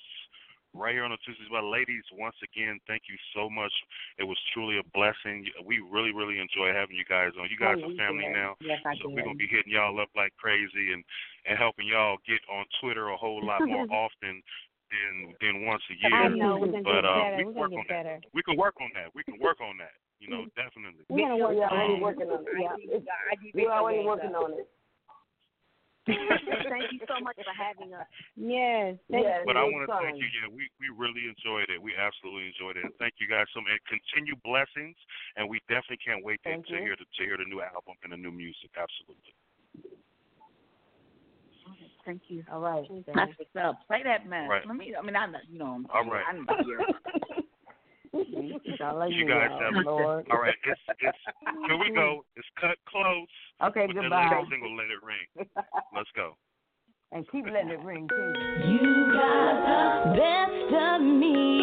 Right 0.74 0.98
here 0.98 1.06
on 1.06 1.14
the 1.14 1.22
Tuesday 1.22 1.46
spot, 1.46 1.70
ladies. 1.70 2.02
Once 2.18 2.34
again, 2.42 2.82
thank 2.90 3.06
you 3.06 3.14
so 3.38 3.46
much. 3.46 3.70
It 4.18 4.26
was 4.26 4.34
truly 4.58 4.82
a 4.82 4.86
blessing. 4.90 5.46
We 5.62 5.78
really, 5.86 6.10
really 6.10 6.42
enjoy 6.42 6.74
having 6.74 6.98
you 6.98 7.06
guys 7.06 7.30
on. 7.38 7.46
You 7.46 7.62
guys 7.62 7.78
Oh, 7.78 7.94
are 7.94 7.96
family 8.02 8.26
did. 8.26 8.34
now. 8.34 8.58
Yes, 8.58 8.82
I 8.82 8.98
So 8.98 9.06
did. 9.06 9.14
we're 9.14 9.22
gonna 9.22 9.38
be 9.38 9.46
hitting 9.46 9.70
y'all 9.70 9.94
up 10.02 10.10
like 10.18 10.34
crazy 10.42 10.94
and 10.98 11.06
and 11.46 11.60
helping 11.62 11.86
y'all 11.86 12.18
get 12.26 12.42
on 12.50 12.66
Twitter 12.82 13.10
a 13.14 13.18
whole 13.18 13.46
lot 13.46 13.62
more 13.62 13.86
often 13.94 14.42
than 14.90 15.14
than 15.46 15.62
once 15.70 15.84
a 15.94 15.96
year. 16.02 16.10
I 16.10 16.28
know 16.34 16.58
we're 16.58 16.74
gonna 16.74 16.82
but 16.82 17.02
get 17.02 17.06
uh, 17.06 17.22
better. 17.22 17.38
we 17.38 17.44
We're 17.46 17.54
can 17.54 17.54
work 17.54 17.70
gonna 17.70 17.78
on 17.78 17.86
get 17.86 17.94
that. 17.94 18.04
better. 18.10 18.20
We 18.34 18.42
can 18.42 18.58
work 18.58 18.76
on 18.82 18.90
that. 18.98 19.08
We 19.14 19.22
can 19.24 19.38
work 19.38 19.62
on 19.62 19.78
that. 19.78 19.94
You 20.18 20.30
know, 20.34 20.46
definitely. 20.58 21.06
We're 21.06 21.38
We're 21.38 21.70
already 21.70 22.02
working 22.02 22.34
on 22.34 22.42
it. 22.42 22.50
Yeah. 22.58 22.98
It's- 22.98 23.06
I 23.30 23.36
do 23.38 23.52
We're 23.54 23.70
already 23.70 24.02
working 24.02 24.34
on 24.34 24.58
it. 24.58 24.66
thank 26.74 26.92
you 26.92 27.00
so 27.08 27.24
much 27.24 27.40
for 27.40 27.56
having 27.56 27.96
us. 27.96 28.04
Yes. 28.36 29.00
yes 29.08 29.48
but 29.48 29.56
I 29.56 29.64
want 29.64 29.88
to 29.88 29.92
thank 30.04 30.20
you. 30.20 30.28
Yeah, 30.28 30.52
we, 30.52 30.68
we 30.76 30.92
really 30.92 31.32
enjoyed 31.32 31.72
it. 31.72 31.80
We 31.80 31.96
absolutely 31.96 32.52
enjoyed 32.52 32.76
it. 32.76 32.92
Thank 33.00 33.24
you 33.24 33.28
guys 33.32 33.48
so 33.56 33.64
much. 33.64 33.80
Continue 33.88 34.36
blessings, 34.44 35.00
and 35.40 35.48
we 35.48 35.64
definitely 35.72 36.04
can't 36.04 36.20
wait 36.20 36.44
to, 36.44 36.60
to 36.60 36.76
hear 36.76 37.00
the 37.00 37.08
to 37.08 37.22
hear 37.24 37.40
the 37.40 37.48
new 37.48 37.64
album 37.64 37.96
and 38.04 38.12
the 38.12 38.20
new 38.20 38.36
music. 38.36 38.76
Absolutely. 38.76 39.32
Thank 42.06 42.28
you. 42.28 42.44
All 42.52 42.60
right. 42.60 42.84
That's 43.08 43.32
what's 43.40 43.56
up. 43.56 43.80
Play 43.88 44.04
that 44.04 44.28
man. 44.28 44.50
Right. 44.50 44.68
Let 44.68 44.76
me. 44.76 44.92
I 44.92 45.02
mean, 45.02 45.16
I 45.16 45.28
you 45.48 45.60
know. 45.60 45.80
All 45.94 46.04
right. 46.04 46.24
I'm 46.28 46.46
here. 46.68 46.84
you 48.14 49.28
guys 49.28 49.50
have 49.60 49.86
Lord. 49.86 50.28
all 50.32 50.40
right. 50.40 50.56
It's 50.66 50.80
it's 51.00 51.18
here 51.68 51.78
we 51.78 51.92
go. 51.94 52.26
It's 52.36 52.48
Kut 52.60 52.78
Klose. 52.94 53.26
Okay, 53.70 53.88
with 53.88 53.96
goodbye. 53.96 54.30
The 54.30 54.46
single 54.50 54.76
let 54.76 54.86
it 54.86 55.04
ring. 55.04 55.48
Let's 55.96 56.10
go. 56.16 56.38
And 57.12 57.30
keep 57.32 57.46
letting 57.46 57.70
it 57.70 57.80
ring 57.84 58.08
too. 58.10 58.34
You 58.68 59.14
got 59.14 60.06
the 60.06 60.18
best 60.18 60.74
of 60.74 61.02
me. 61.02 61.63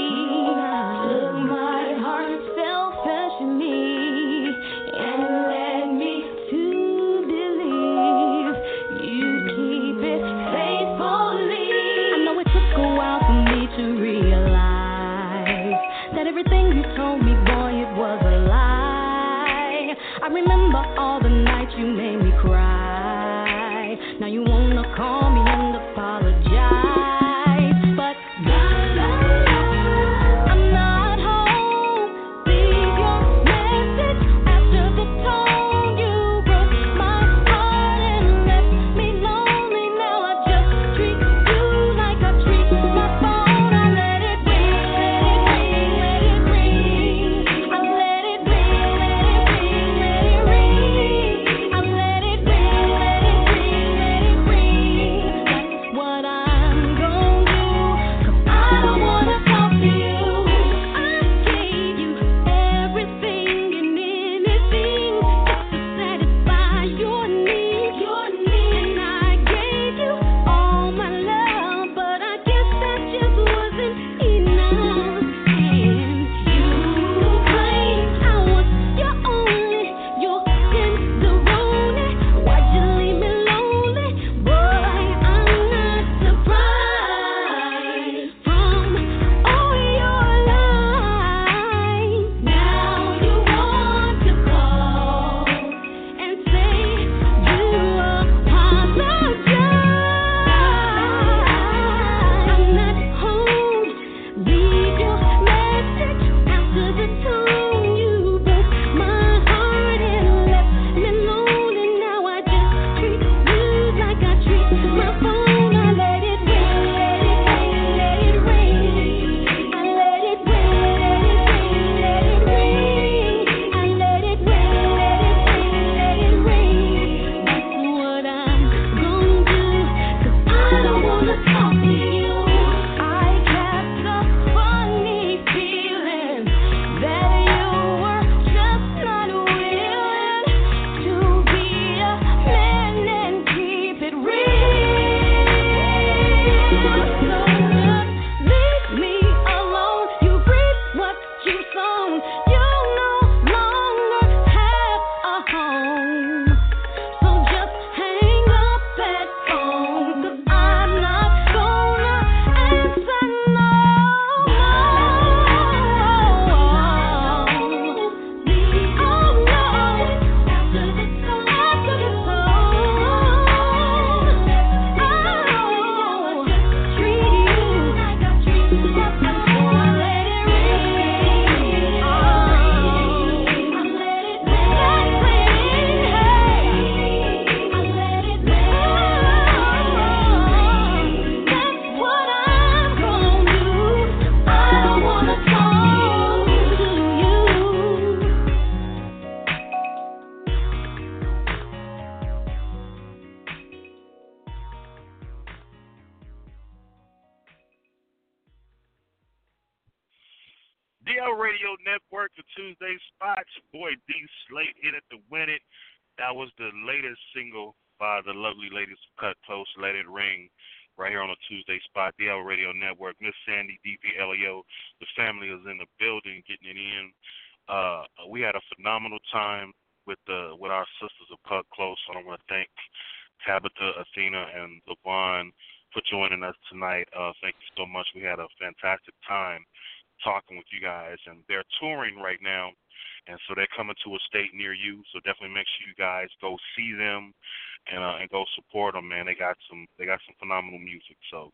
support 248.54 248.94
them, 248.94 249.08
man. 249.08 249.26
They 249.26 249.34
got 249.34 249.56
some 249.68 249.86
they 249.98 250.06
got 250.06 250.20
some 250.26 250.34
phenomenal 250.38 250.78
music. 250.78 251.16
So 251.30 251.50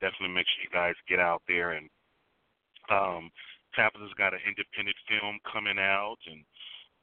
definitely 0.00 0.34
make 0.34 0.46
sure 0.46 0.64
you 0.64 0.72
guys 0.72 0.94
get 1.08 1.18
out 1.18 1.42
there 1.48 1.72
and 1.72 1.88
um 2.90 3.30
Tabitha's 3.74 4.14
got 4.16 4.32
an 4.32 4.40
independent 4.46 4.96
film 5.08 5.38
coming 5.52 5.78
out 5.78 6.18
and 6.26 6.40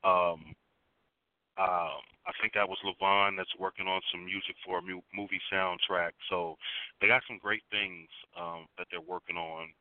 um 0.04 0.56
um, 1.56 2.04
I 2.28 2.36
think 2.42 2.52
that 2.54 2.68
was 2.68 2.78
LaVonn 2.84 3.38
that's 3.38 3.56
working 3.60 3.88
on 3.88 4.02
some 4.12 4.26
music 4.26 4.56
for 4.66 4.80
a 4.80 4.82
mu- 4.82 5.06
movie 5.16 5.40
soundtrack. 5.48 6.12
So 6.30 6.58
they 7.00 7.08
got 7.08 7.24
some 7.28 7.40
great 7.40 7.64
things 7.72 8.10
um, 8.36 8.68
that 8.78 8.88
they're 8.92 9.00
working 9.00 9.38
on. 9.38 9.72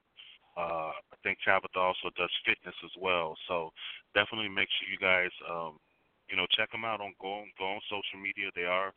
Uh, 0.56 0.94
I 0.94 1.16
think 1.24 1.39
Tabitha 1.43 1.78
also 1.78 2.14
does 2.14 2.31
fitness 2.47 2.78
as 2.85 2.94
well. 3.01 3.35
So 3.48 3.74
definitely 4.14 4.48
make 4.55 4.70
sure 4.70 4.86
you 4.86 5.02
guys, 5.02 5.35
um, 5.51 5.82
you 6.31 6.36
know, 6.36 6.47
check 6.55 6.70
them 6.70 6.85
out 6.85 7.02
on 7.02 7.12
go 7.20 7.43
on, 7.43 7.51
go 7.59 7.66
on 7.74 7.81
social 7.90 8.22
media. 8.22 8.55
They 8.55 8.70
are 8.70 8.94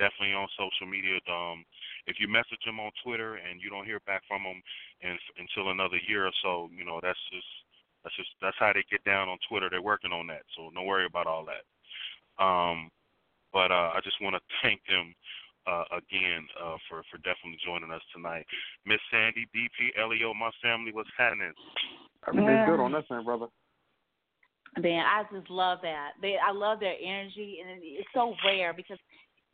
definitely 0.00 0.32
on 0.32 0.48
social 0.56 0.88
media. 0.88 1.20
Um, 1.28 1.62
if 2.08 2.16
you 2.16 2.26
message 2.26 2.64
them 2.64 2.80
on 2.80 2.90
Twitter 3.04 3.36
and 3.36 3.60
you 3.60 3.68
don't 3.68 3.84
hear 3.84 4.00
back 4.08 4.24
from 4.24 4.42
them 4.42 4.58
in, 5.04 5.14
until 5.36 5.70
another 5.70 6.00
year 6.08 6.24
or 6.24 6.34
so, 6.40 6.72
you 6.72 6.88
know 6.88 6.98
that's 7.04 7.20
just 7.28 7.52
that's 8.02 8.16
just 8.16 8.32
that's 8.40 8.56
how 8.56 8.72
they 8.72 8.82
get 8.88 9.04
down 9.04 9.28
on 9.28 9.36
Twitter. 9.44 9.68
They're 9.68 9.84
working 9.84 10.16
on 10.16 10.26
that, 10.32 10.48
so 10.56 10.72
don't 10.72 10.88
worry 10.88 11.04
about 11.04 11.28
all 11.28 11.44
that. 11.44 11.64
Um, 12.40 12.88
but 13.52 13.68
uh, 13.68 13.92
I 13.92 14.00
just 14.02 14.16
want 14.24 14.34
to 14.34 14.42
thank 14.64 14.80
them 14.88 15.12
uh, 15.68 15.84
again 15.92 16.48
uh, 16.56 16.80
for 16.88 17.04
for 17.12 17.20
definitely 17.20 17.60
joining 17.60 17.92
us 17.92 18.02
tonight. 18.16 18.48
Miss 18.88 19.04
Sandy, 19.12 19.44
DP, 19.52 20.00
Elio, 20.00 20.32
my 20.32 20.50
family, 20.64 20.96
what's 20.96 21.12
happening? 21.20 21.52
Everything's 22.26 22.66
good 22.66 22.80
on 22.80 22.92
this 22.92 23.04
end, 23.12 23.24
brother. 23.28 23.52
Man, 24.78 25.04
I 25.04 25.24
just 25.34 25.50
love 25.50 25.80
that. 25.82 26.12
They, 26.22 26.36
I 26.38 26.52
love 26.52 26.78
their 26.78 26.94
energy, 27.02 27.58
and 27.58 27.80
it's 27.82 28.06
so 28.14 28.34
rare 28.46 28.72
because 28.72 28.98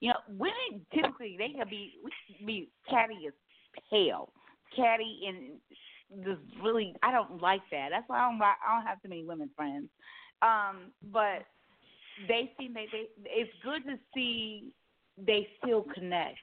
you 0.00 0.10
know 0.10 0.18
women 0.28 0.84
typically 0.94 1.36
they 1.38 1.48
can 1.48 1.68
be 1.68 1.94
we 2.04 2.10
can 2.36 2.46
be 2.46 2.68
catty 2.88 3.26
as 3.26 3.32
hell, 3.90 4.32
catty 4.74 5.20
and 5.26 6.24
just 6.24 6.40
really 6.62 6.94
I 7.02 7.12
don't 7.12 7.40
like 7.42 7.62
that. 7.70 7.88
That's 7.90 8.08
why 8.08 8.18
I 8.18 8.30
don't 8.30 8.40
I 8.42 8.76
don't 8.76 8.86
have 8.86 9.02
too 9.02 9.08
many 9.08 9.24
women 9.24 9.50
friends. 9.56 9.88
Um, 10.42 10.92
but 11.12 11.46
they 12.28 12.52
seem 12.58 12.74
they, 12.74 12.86
they 12.92 13.08
it's 13.24 13.50
good 13.64 13.84
to 13.84 13.98
see 14.14 14.72
they 15.18 15.48
still 15.62 15.84
connect 15.94 16.38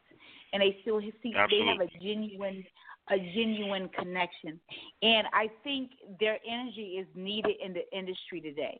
and 0.51 0.61
they 0.61 0.77
still 0.81 0.99
see 1.21 1.33
Absolutely. 1.35 1.59
they 1.59 1.65
have 1.65 1.81
a 1.81 2.03
genuine 2.03 2.63
a 3.11 3.17
genuine 3.17 3.89
connection. 3.89 4.59
And 5.01 5.27
I 5.33 5.49
think 5.63 5.91
their 6.19 6.39
energy 6.47 6.97
is 6.99 7.07
needed 7.15 7.55
in 7.63 7.73
the 7.73 7.97
industry 7.97 8.39
today. 8.41 8.79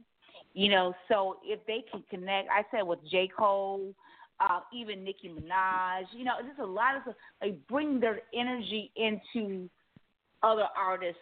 You 0.54 0.70
know, 0.70 0.94
so 1.10 1.38
if 1.44 1.60
they 1.66 1.84
can 1.92 2.04
connect, 2.10 2.48
I 2.50 2.64
said 2.72 2.84
with 2.84 3.00
J. 3.10 3.30
Cole, 3.38 3.94
uh, 4.50 4.60
even 4.74 5.04
Nicki 5.04 5.30
Minaj, 5.30 6.06
you 6.16 6.26
know, 6.26 6.34
there's 6.42 6.60
a 6.62 6.66
lot 6.66 6.96
of 6.96 7.04
stuff, 7.04 7.16
like 7.42 7.56
bring 7.68 8.00
their 8.00 8.22
energy 8.34 8.92
into 8.96 9.70
other 10.42 10.66
artists, 10.78 11.22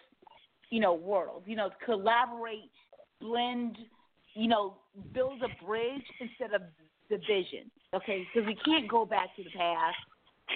you 0.69 0.79
know, 0.79 0.93
world. 0.93 1.43
You 1.45 1.55
know, 1.55 1.69
collaborate, 1.85 2.71
blend, 3.19 3.77
you 4.33 4.47
know, 4.47 4.75
build 5.13 5.41
a 5.43 5.65
bridge 5.65 6.03
instead 6.19 6.53
of 6.53 6.61
division. 7.09 7.69
Okay, 7.93 8.25
because 8.33 8.47
we 8.47 8.55
can't 8.65 8.89
go 8.89 9.05
back 9.05 9.35
to 9.35 9.43
the 9.43 9.49
past 9.51 9.97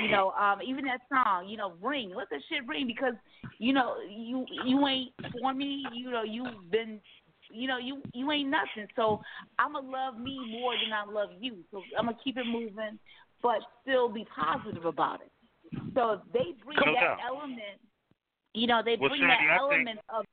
you 0.02 0.10
know, 0.10 0.32
um, 0.32 0.60
even 0.66 0.86
that 0.86 1.02
song, 1.10 1.48
you 1.48 1.58
know, 1.58 1.74
ring. 1.82 2.14
Let 2.16 2.30
the 2.30 2.40
shit 2.50 2.68
ring 2.68 2.88
because, 2.88 3.14
you 3.60 3.74
know, 3.74 3.96
you 4.10 4.46
you 4.66 4.86
ain't 4.88 5.12
for 5.32 5.54
me. 5.54 5.86
You 5.94 6.12
know, 6.12 6.24
you've 6.24 6.70
been, 6.72 7.00
you 7.56 7.68
know, 7.68 7.78
you 7.78 8.02
you 8.14 8.32
ain't 8.32 8.50
nothing. 8.50 8.88
So 8.96 9.22
I'ma 9.60 9.80
love 9.80 10.20
me 10.20 10.38
more 10.62 10.74
than 10.74 10.92
I 10.94 11.10
love 11.12 11.30
you. 11.40 11.58
So 11.72 11.82
I'm 11.98 12.06
gonna 12.06 12.18
keep 12.24 12.38
it 12.38 12.46
moving, 12.46 13.00
but 13.42 13.60
still 13.82 14.10
be 14.10 14.26
positive 14.36 14.86
about 14.86 15.22
it. 15.22 15.32
So 15.94 16.12
if 16.14 16.20
they 16.34 16.54
bring 16.64 16.78
No 16.86 16.94
that 16.94 17.02
doubt. 17.02 17.20
element, 17.26 17.80
you 18.54 18.68
know, 18.68 18.82
they 18.84 18.96
bring 18.96 19.22
that 19.22 19.40
I 19.40 19.58
think- 19.58 19.60
element 19.60 20.00
of 20.10 20.26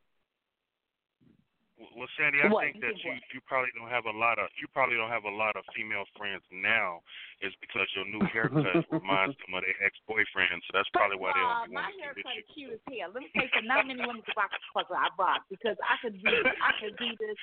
Well, 1.97 2.09
Sandy, 2.15 2.39
I 2.43 2.49
What? 2.49 2.63
think 2.65 2.79
that 2.81 2.95
you 3.03 3.13
you 3.35 3.41
probably 3.43 3.75
don't 3.75 3.91
have 3.91 4.07
a 4.07 4.15
lot 4.15 4.39
of 4.39 4.47
you 4.61 4.71
probably 4.71 4.95
don't 4.95 5.11
have 5.11 5.25
a 5.27 5.35
lot 5.35 5.57
of 5.59 5.67
female 5.75 6.07
friends 6.17 6.43
now. 6.51 7.03
Is 7.43 7.51
because 7.59 7.91
your 7.99 8.07
new 8.07 8.23
haircut 8.31 8.87
reminds 8.95 9.35
them 9.43 9.59
of 9.59 9.67
their 9.67 9.75
ex 9.83 9.99
boyfriend. 10.07 10.63
So 10.71 10.79
that's 10.79 10.89
probably 10.95 11.19
why 11.19 11.35
they 11.35 11.43
uh, 11.43 11.67
don't 11.67 11.75
my 11.75 11.91
want 11.91 11.99
to 11.99 12.03
haircut 12.07 12.39
is 12.39 12.47
cute 12.55 12.79
as 12.79 12.83
hell. 12.87 13.11
Let 13.11 13.27
me 13.27 13.31
tell 13.35 13.51
you. 13.51 13.67
Not 13.67 13.87
many 13.91 14.03
women 14.07 14.23
rock 14.39 14.55
the 14.55 14.63
fuck 14.71 14.89
I 14.95 15.11
rock 15.19 15.43
because 15.51 15.77
I 15.83 15.99
could 15.99 16.15
do 16.23 16.31
I 16.31 16.73
could 16.79 16.95
do 16.97 17.11
this 17.19 17.39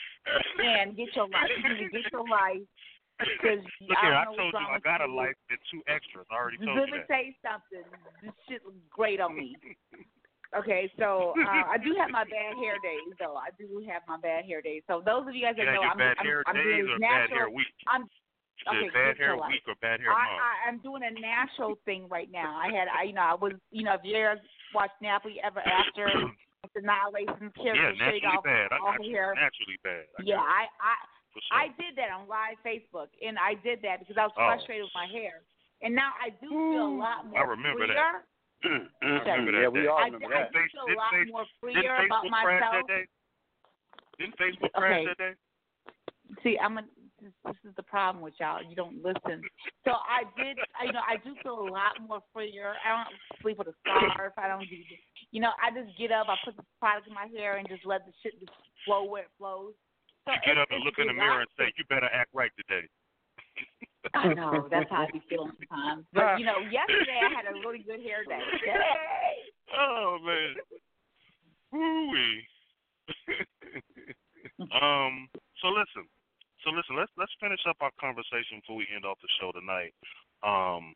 and 0.63 0.95
get 0.95 1.11
your 1.15 1.27
life. 1.27 1.51
You 1.59 1.91
get 1.91 2.07
your 2.11 2.27
life 2.27 2.63
because 3.19 3.59
Look 3.87 3.99
here, 3.99 4.15
don't 4.15 4.23
I 4.23 4.35
told 4.35 4.53
you 4.55 4.67
I 4.71 4.79
got 4.79 5.01
a 5.03 5.09
life 5.11 5.35
and 5.51 5.59
two 5.71 5.83
extras. 5.91 6.25
I 6.31 6.35
already 6.39 6.57
told 6.63 6.79
Let 6.79 6.87
you 6.87 6.93
me 6.95 6.99
that. 7.03 7.11
tell 7.11 7.23
you 7.23 7.35
something. 7.43 7.85
This 8.23 8.35
shit 8.47 8.63
looks 8.63 8.79
great 8.89 9.19
on 9.19 9.35
me. 9.35 9.55
Okay, 10.57 10.89
so 10.97 11.37
uh, 11.37 11.69
I 11.69 11.77
do 11.77 11.93
have 11.93 12.09
my 12.09 12.25
bad 12.25 12.57
hair 12.57 12.81
days, 12.85 13.13
though. 13.21 13.37
I 13.37 13.53
do 13.53 13.85
have 13.85 14.01
my 14.09 14.17
bad 14.17 14.45
hair 14.49 14.61
days. 14.65 14.81
So 14.89 14.97
those 15.05 15.29
of 15.29 15.35
you 15.37 15.45
guys 15.45 15.53
that 15.61 15.69
Yeah, 15.69 15.77
know, 15.77 15.85
I'm, 15.85 15.97
bad 15.97 16.17
I'm, 16.17 16.25
hair 16.25 16.41
I'm 16.49 16.57
days 16.57 16.89
doing 16.89 16.89
or 16.89 16.97
natural. 16.97 17.21
bad 17.21 17.29
hair 17.29 17.49
week? 17.53 17.69
I'm 17.85 18.03
okay. 18.65 18.89
it 18.89 18.93
bad 18.97 19.13
hair 19.21 19.37
your 19.37 19.45
week 19.45 19.61
or 19.69 19.77
bad 19.77 20.01
hair 20.01 20.09
I, 20.09 20.25
month? 20.25 20.41
I, 20.41 20.53
I'm 20.65 20.77
doing 20.81 21.03
a 21.05 21.13
natural 21.21 21.77
thing 21.85 22.09
right 22.09 22.33
now. 22.33 22.57
I 22.57 22.73
had, 22.73 22.89
I, 22.89 23.05
you 23.05 23.13
know, 23.13 23.29
I 23.29 23.37
was, 23.37 23.53
you 23.69 23.85
know, 23.85 23.93
if 23.93 24.01
you 24.01 24.17
ever 24.17 24.41
watched 24.73 24.97
Nappily 25.05 25.37
Ever 25.45 25.61
After, 25.61 26.09
it's 26.65 26.73
Annihilation 26.73 27.53
yeah, 27.53 27.61
character 27.61 27.93
shade 28.09 28.25
naturally 28.25 28.41
off, 28.41 28.43
bad. 28.43 28.67
I 28.73 28.77
off 28.81 28.97
got 28.97 29.05
of 29.05 29.05
you. 29.05 29.21
Naturally 29.37 29.77
bad. 29.85 30.05
I 30.17 30.21
Yeah, 30.25 30.41
I, 30.41 30.65
I, 30.81 30.93
sure. 31.37 31.53
I 31.53 31.65
did 31.77 31.93
that 32.01 32.09
on 32.09 32.25
live 32.25 32.57
Facebook, 32.65 33.13
and 33.21 33.37
I 33.37 33.53
did 33.61 33.85
that 33.85 34.01
because 34.01 34.17
I 34.17 34.25
was 34.25 34.33
Oh. 34.33 34.49
frustrated 34.49 34.89
with 34.89 34.97
my 34.97 35.05
hair, 35.13 35.45
and 35.85 35.93
now 35.93 36.09
I 36.17 36.33
do 36.41 36.49
feel 36.49 36.89
a 36.89 36.97
lot 36.97 37.29
more 37.29 37.37
I 37.37 37.45
remember 37.45 37.85
freer. 37.85 37.93
that. 37.93 38.25
I 38.63 38.67
remember 39.01 39.51
that 39.53 39.61
yeah, 39.61 39.67
we 39.69 39.87
all 39.87 40.03
remember 40.03 40.27
I 40.35 40.43
that. 40.43 40.51
do 40.51 40.59
feel 40.71 40.83
a 40.83 40.87
Didn't 40.87 40.97
lot 40.97 41.11
face- 41.13 41.31
more 41.31 41.45
freer 41.61 42.05
about 42.05 42.25
Facebook 42.25 42.43
crash 42.43 42.61
myself. 42.61 42.73
that 42.75 42.87
day? 42.87 43.03
Didn't 44.19 44.35
Facebook 44.37 44.71
crash 44.73 44.91
Okay. 44.99 45.05
that 45.07 45.17
day? 45.17 45.33
See, 46.43 46.57
I'm 46.61 46.77
a, 46.77 46.83
this, 47.23 47.33
this 47.45 47.55
is 47.65 47.73
the 47.75 47.83
problem 47.83 48.21
with 48.23 48.33
y'all. 48.39 48.61
You 48.61 48.75
don't 48.75 49.01
listen. 49.03 49.41
So 49.83 49.97
I 49.97 50.23
did, 50.37 50.59
I, 50.79 50.85
you 50.85 50.93
know, 50.93 51.01
I 51.07 51.17
do 51.23 51.33
feel 51.41 51.59
a 51.59 51.69
lot 51.71 51.97
more 52.05 52.21
freer. 52.31 52.75
I 52.85 52.89
don't 53.03 53.15
sleep 53.41 53.57
with 53.57 53.67
a 53.67 53.73
scarf. 53.81 54.33
I 54.37 54.47
don't 54.47 54.61
do, 54.61 54.75
you 55.31 55.41
know, 55.41 55.51
I 55.57 55.71
just 55.71 55.97
get 55.97 56.11
up, 56.11 56.27
I 56.29 56.35
put 56.45 56.55
the 56.55 56.63
product 56.79 57.07
in 57.07 57.13
my 57.15 57.27
hair, 57.35 57.57
and 57.57 57.67
just 57.67 57.85
let 57.85 58.05
the 58.05 58.13
shit 58.21 58.39
just 58.39 58.51
flow 58.85 59.05
where 59.05 59.23
it 59.23 59.29
flows. 59.39 59.73
So 60.27 60.33
You 60.33 60.39
get 60.45 60.57
up 60.59 60.67
and 60.69 60.83
look 60.83 60.99
in 60.99 61.07
the 61.07 61.13
mirror 61.13 61.41
and 61.41 61.49
say, 61.57 61.73
"You 61.77 61.83
better 61.89 62.09
act 62.13 62.29
right 62.33 62.51
today." 62.59 62.85
I 64.13 64.33
know 64.33 64.67
that's 64.71 64.89
how 64.89 65.03
I 65.03 65.11
be 65.11 65.21
feeling 65.29 65.51
sometimes. 65.59 66.05
But 66.13 66.39
you 66.39 66.45
know, 66.45 66.59
yesterday 66.71 67.19
I 67.19 67.29
had 67.35 67.45
a 67.51 67.59
really 67.59 67.83
good 67.83 68.01
hair 68.01 68.23
day. 68.27 68.39
Oh 69.69 70.17
man. 70.25 70.55
Woo-wee. 71.71 72.41
um. 74.81 75.29
So 75.61 75.69
listen. 75.69 76.09
So 76.65 76.73
listen. 76.73 76.97
Let's 76.97 77.11
let's 77.21 77.31
finish 77.39 77.59
up 77.69 77.77
our 77.81 77.93
conversation 78.01 78.65
before 78.65 78.77
we 78.77 78.87
end 78.89 79.05
off 79.05 79.21
the 79.21 79.29
show 79.37 79.53
tonight. 79.53 79.93
Um. 80.41 80.95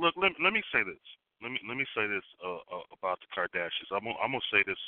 Look. 0.00 0.16
Let 0.16 0.32
let 0.40 0.56
me 0.56 0.62
say 0.72 0.80
this. 0.88 1.04
Let 1.42 1.52
me 1.52 1.60
let 1.68 1.76
me 1.76 1.84
say 1.92 2.08
this 2.08 2.24
uh, 2.40 2.64
uh, 2.72 2.88
about 2.96 3.20
the 3.20 3.28
Kardashians. 3.28 3.92
I'm 3.92 4.08
gonna, 4.08 4.16
I'm 4.24 4.32
gonna 4.32 4.48
say 4.48 4.64
this 4.64 4.80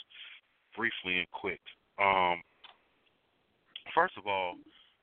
briefly 0.72 1.20
and 1.20 1.30
quick. 1.30 1.60
Um. 2.00 2.40
First 3.94 4.16
of 4.16 4.26
all, 4.26 4.56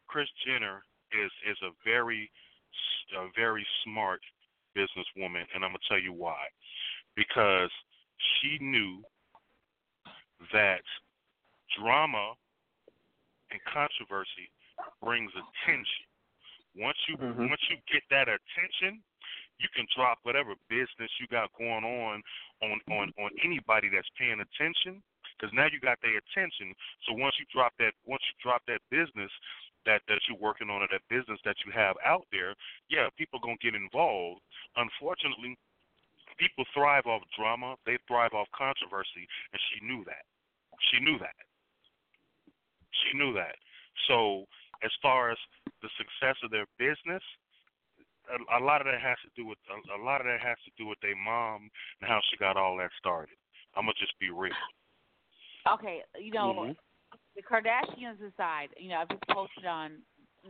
Kris 0.10 0.28
Jenner 0.42 0.82
is 1.12 1.32
is 1.50 1.58
a 1.64 1.72
very 1.84 2.30
a 3.16 3.28
very 3.36 3.66
smart 3.84 4.22
businesswoman, 4.76 5.46
and 5.54 5.64
I'm 5.64 5.72
gonna 5.72 5.80
tell 5.88 6.00
you 6.00 6.14
why. 6.14 6.48
Because 7.16 7.72
she 8.18 8.58
knew 8.60 9.04
that 10.54 10.84
drama 11.80 12.34
and 13.52 13.60
controversy 13.66 14.52
brings 15.02 15.32
attention. 15.34 16.06
Once 16.76 16.98
you 17.08 17.18
Mhm. 17.18 17.50
once 17.50 17.62
you 17.70 17.78
get 17.88 18.04
that 18.10 18.30
attention, 18.30 19.02
you 19.58 19.70
can 19.70 19.88
drop 19.96 20.20
whatever 20.24 20.56
business 20.70 21.12
you 21.20 21.28
got 21.28 21.52
going 21.54 21.84
on 21.84 22.24
on 22.62 22.82
on 22.92 23.14
on 23.18 23.32
anybody 23.44 23.90
that's 23.90 24.10
paying 24.18 24.40
attention 24.40 25.02
because 25.38 25.54
now 25.54 25.66
you 25.66 25.80
got 25.80 26.00
their 26.02 26.18
attention. 26.18 26.74
So 27.06 27.14
once 27.14 27.38
you 27.40 27.46
drop 27.52 27.74
that 27.78 27.94
once 28.06 28.24
you 28.28 28.36
drop 28.42 28.66
that 28.68 28.82
business 28.90 29.32
that 29.88 30.04
that 30.12 30.20
you're 30.28 30.38
working 30.38 30.70
on 30.70 30.84
or 30.84 30.92
that 30.92 31.02
business 31.10 31.40
that 31.48 31.56
you 31.66 31.72
have 31.72 31.96
out 32.06 32.28
there, 32.32 32.54
yeah, 32.92 33.08
people 33.18 33.40
gonna 33.40 33.58
get 33.64 33.74
involved. 33.74 34.44
Unfortunately, 34.76 35.58
people 36.38 36.68
thrive 36.76 37.08
off 37.08 37.24
drama. 37.34 37.80
They 37.88 37.98
thrive 38.06 38.36
off 38.36 38.52
controversy, 38.52 39.26
and 39.52 39.60
she 39.72 39.82
knew 39.88 40.04
that. 40.06 40.28
She 40.92 41.00
knew 41.00 41.18
that. 41.18 41.40
She 42.92 43.18
knew 43.18 43.34
that. 43.34 43.56
So 44.08 44.46
as 44.84 44.92
far 45.02 45.32
as 45.32 45.40
the 45.82 45.90
success 45.98 46.38
of 46.44 46.52
their 46.52 46.68
business, 46.78 47.24
a, 48.30 48.60
a 48.60 48.62
lot 48.62 48.82
of 48.82 48.88
that 48.88 49.02
has 49.02 49.18
to 49.24 49.32
do 49.36 49.48
with 49.48 49.58
a, 49.72 49.78
a 49.96 50.02
lot 50.04 50.22
of 50.22 50.28
that 50.28 50.44
has 50.44 50.60
to 50.68 50.72
do 50.78 50.86
with 50.86 51.00
their 51.02 51.16
mom 51.16 51.72
and 52.02 52.10
how 52.10 52.20
she 52.30 52.38
got 52.38 52.58
all 52.58 52.78
that 52.78 52.92
started. 53.00 53.40
I'm 53.76 53.84
gonna 53.84 53.98
just 54.00 54.18
be 54.20 54.30
real. 54.30 54.54
Okay, 55.68 56.02
you 56.20 56.32
know, 56.32 56.54
Mm-hmm. 56.54 56.72
The 57.38 57.44
Kardashians 57.44 58.18
aside, 58.34 58.70
you 58.78 58.90
know, 58.90 58.96
I've 58.96 59.10
just 59.10 59.24
posted 59.30 59.66
on 59.66 59.92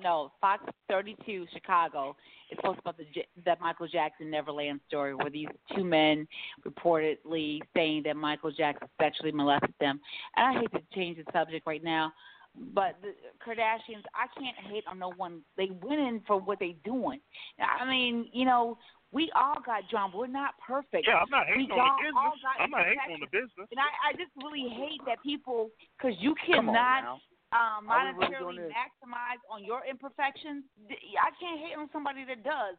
no 0.02 0.32
Fox 0.40 0.64
32 0.90 1.46
Chicago. 1.54 2.16
It's 2.50 2.62
posted 2.62 2.80
about 2.80 2.98
the 2.98 3.06
that 3.46 3.60
Michael 3.60 3.88
Jackson 3.88 4.32
Neverland 4.32 4.80
story, 4.88 5.14
where 5.14 5.30
these 5.30 5.48
two 5.76 5.84
men 5.84 6.28
reportedly 6.66 7.60
saying 7.76 8.04
that 8.06 8.16
Michael 8.16 8.52
Jackson 8.52 8.88
sexually 9.00 9.34
molested 9.34 9.74
them. 9.80 10.00
And 10.38 10.58
I 10.58 10.62
hate 10.62 10.72
to 10.72 10.82
change 10.96 11.18
the 11.18 11.26
subject 11.34 11.68
right 11.68 11.84
now, 11.84 12.14
but 12.74 12.96
the 13.02 13.14
Kardashians, 13.46 14.04
I 14.16 14.28
can't 14.40 14.58
hate 14.72 14.84
on 14.90 14.98
no 14.98 15.12
one. 15.18 15.42
They 15.58 15.72
went 15.84 16.00
in 16.00 16.22
for 16.26 16.40
what 16.40 16.60
they 16.60 16.78
doing. 16.86 17.20
I 17.60 17.90
mean, 17.90 18.30
you 18.32 18.46
know, 18.46 18.78
we 19.12 19.32
all 19.36 19.60
got 19.66 19.88
drama. 19.90 20.18
We're 20.18 20.28
not 20.28 20.54
perfect. 20.66 21.08
Yeah, 21.08 21.24
I'm 21.24 21.30
not 21.32 21.48
we 21.56 21.64
on 21.72 21.80
all, 21.80 21.96
the 21.96 22.12
all 22.12 22.32
business. 22.32 22.44
got 22.44 22.56
I'm 22.60 22.72
not 22.72 22.84
hating 22.86 23.00
on 23.00 23.12
imperfections. 23.16 23.24
the 23.24 23.32
business. 23.40 23.68
And 23.72 23.80
I, 23.80 23.90
I 24.04 24.10
just 24.20 24.34
really 24.44 24.68
hate 24.68 25.02
that 25.08 25.24
people, 25.24 25.70
because 25.96 26.16
you 26.20 26.36
cannot 26.46 27.22
um, 27.56 27.88
Are 27.88 28.12
we 28.12 28.28
really 28.28 28.68
monetarily 28.68 28.68
maximize 28.76 29.40
on 29.48 29.64
your 29.64 29.88
imperfections. 29.88 30.68
I 30.92 31.32
can't 31.40 31.60
hate 31.64 31.80
on 31.80 31.88
somebody 31.96 32.28
that 32.28 32.44
does. 32.44 32.76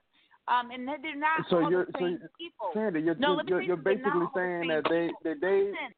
Um, 0.49 0.69
and 0.73 0.85
they're 0.89 1.17
not 1.17 1.45
So 1.49 1.65
all 1.65 1.71
you're 1.73 1.85
the 1.89 1.93
so 1.97 2.01
same 2.05 2.21
you- 2.21 2.33
people. 2.37 2.69
Sandy, 2.77 3.01
you're 3.05 3.17
No, 3.17 3.41
you're, 3.49 3.61
you're, 3.61 3.61
tell 3.61 3.63
you're 3.65 3.77
you, 3.77 3.85
they're 3.85 3.97
basically 3.97 4.21
not 4.21 4.29
all 4.29 4.33
the 4.33 4.41
saying 4.41 4.69
that 4.69 4.85
they 4.89 5.05
that 5.25 5.39
they 5.45 5.59
Listen, 5.73 5.91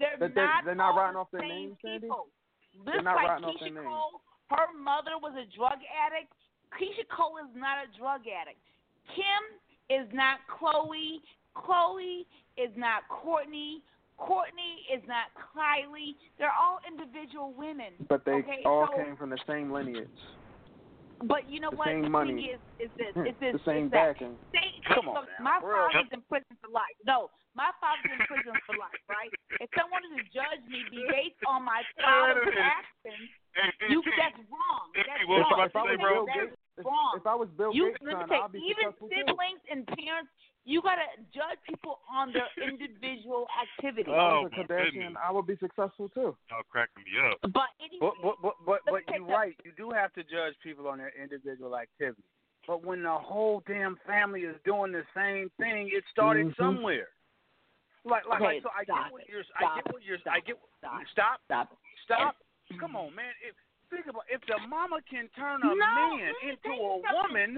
they're 0.00 0.16
that 0.20 0.32
they- 0.36 0.48
not 0.48 0.64
they're 0.64 0.76
not 0.80 0.92
all 0.92 1.00
riding 1.00 1.16
the 1.16 1.24
off 1.24 1.32
their 1.32 1.44
same 1.44 1.72
names, 1.72 1.76
Sandy? 1.84 2.08
They're 2.84 2.94
Just 3.00 3.04
not 3.08 3.16
like 3.16 3.28
riding 3.28 3.44
off 3.48 3.56
Keisha 3.56 3.68
their 3.68 3.80
names. 3.80 3.88
Cole, 3.88 4.12
her 4.52 4.68
mother 4.76 5.14
was 5.20 5.32
a 5.36 5.44
drug 5.56 5.80
addict. 5.88 6.32
Keyshia 6.76 7.04
Cole 7.12 7.36
is 7.40 7.52
not 7.56 7.84
a 7.84 7.88
drug 8.00 8.24
addict. 8.28 8.60
Kim 9.12 9.42
is 9.90 10.06
not 10.12 10.38
Khloe. 10.48 11.20
Khloe 11.56 12.22
is 12.56 12.70
not 12.76 13.02
Kourtney. 13.10 13.80
Kourtney 14.18 14.82
is 14.90 15.02
not 15.06 15.30
Kylie. 15.54 16.18
They're 16.38 16.54
all 16.54 16.78
individual 16.86 17.54
women. 17.56 17.94
but 18.08 18.24
they 18.24 18.42
okay? 18.42 18.62
all 18.66 18.88
so, 18.90 18.98
came 19.02 19.16
from 19.16 19.30
the 19.30 19.38
same 19.46 19.70
lineage, 19.70 20.10
But 21.22 21.46
you 21.48 21.58
know 21.62 21.70
the 21.70 21.78
what? 21.78 21.86
same 21.86 22.02
the 22.02 22.10
money. 22.10 22.34
thing 22.34 22.50
is, 22.58 22.60
is 22.82 22.90
this, 22.98 23.14
Hmm, 23.14 23.26
is 23.30 23.36
this, 23.38 23.52
the 23.54 23.62
same 23.66 23.86
is 23.86 23.94
that 23.94 24.18
backing. 24.18 24.34
Say, 24.54 24.66
Come 24.90 25.06
on 25.08 25.22
look, 25.22 25.30
now, 25.38 25.44
my 25.44 25.56
for 25.62 25.70
real. 25.70 25.86
father's 25.90 26.10
in 26.14 26.22
prison 26.26 26.54
for 26.58 26.70
life. 26.74 26.94
No, 27.06 27.30
my 27.54 27.70
father's 27.78 28.10
in 28.10 28.18
prison 28.26 28.54
for 28.66 28.74
life, 28.78 28.98
right? 29.06 29.30
If 29.62 29.70
someone 29.78 30.02
is 30.10 30.18
to 30.18 30.24
judge 30.34 30.62
me 30.66 30.82
based 31.10 31.38
on 31.46 31.62
my 31.62 31.86
father's 32.02 32.58
actions, 32.58 33.30
you 33.86 34.02
that's 34.18 34.38
wrong. 34.50 34.86
That's 34.98 35.22
If, 35.22 35.30
wrong. 35.30 35.62
I- 35.62 35.66
if 35.70 35.74
I 35.78 35.82
was 35.86 35.94
That's 35.94 36.02
Bill 36.02 36.26
Gates, 36.26 36.54
if, 36.54 36.58
wrong. 36.84 37.14
if 37.16 37.26
I 37.26 37.34
was 37.34 37.48
Bill 37.56 37.74
you, 37.74 37.88
Gates' 37.90 37.98
let 38.02 38.06
me 38.06 38.20
son, 38.20 38.28
say, 38.28 38.36
I'll 38.36 38.48
be 38.48 38.58
even 38.58 38.92
successful 38.92 39.08
too. 39.08 39.14
siblings 39.26 39.62
and 39.70 39.86
parents, 39.98 40.30
you 40.64 40.82
gotta 40.82 41.08
judge 41.32 41.56
people 41.68 41.98
on 42.10 42.32
their 42.32 42.48
individual 42.68 43.46
activities. 43.56 44.12
If 44.12 44.18
I 44.18 44.30
Oh, 44.30 44.42
was 44.44 44.52
a 44.52 44.60
Kardashian. 44.62 45.14
I 45.16 45.32
would 45.32 45.46
be 45.46 45.56
successful 45.56 46.08
too. 46.10 46.36
Y'all 46.50 46.62
cracking 46.68 47.04
me 47.04 47.16
up. 47.24 47.38
But 47.52 47.72
anyway, 47.80 47.98
But 48.00 48.14
but 48.22 48.36
but 48.42 48.54
but, 48.66 48.80
but 48.86 49.02
you're 49.14 49.26
that- 49.26 49.32
right. 49.32 49.56
You 49.64 49.72
do 49.76 49.90
have 49.90 50.12
to 50.14 50.22
judge 50.22 50.54
people 50.62 50.88
on 50.88 50.98
their 50.98 51.12
individual 51.16 51.76
activity. 51.76 52.22
But 52.66 52.84
when 52.84 53.02
the 53.02 53.16
whole 53.16 53.62
damn 53.66 53.96
family 54.06 54.42
is 54.42 54.56
doing 54.66 54.92
the 54.92 55.04
same 55.16 55.48
thing, 55.58 55.88
it 55.88 56.04
started 56.12 56.48
Mhm. 56.48 56.56
somewhere. 56.56 57.08
Like 58.04 58.26
like, 58.26 58.40
Okay, 58.40 58.44
like 58.44 58.62
so 58.62 58.70
I 58.76 58.84
stop 58.84 59.04
get 59.04 59.12
what 59.12 59.28
you're 59.28 59.44
I 59.56 59.60
Stop 59.60 59.74
get 59.76 59.92
what 59.92 60.02
you're 60.02 60.18
Stop 60.18 60.34
I 60.34 60.40
get 60.40 60.56
Stop. 60.78 61.00
stop 61.12 61.40
Stop. 61.44 61.76
stop. 62.04 62.36
Come 62.78 62.94
on, 62.96 63.14
man. 63.14 63.32
If 63.42 63.56
think 63.90 64.06
about 64.08 64.24
if 64.28 64.40
the 64.48 64.56
mama 64.68 65.00
can 65.08 65.28
turn 65.36 65.60
a 65.64 65.72
No, 65.72 65.76
man 65.76 66.32
me 66.44 66.52
into 66.52 66.70
a 66.72 67.00
woman, 67.00 67.56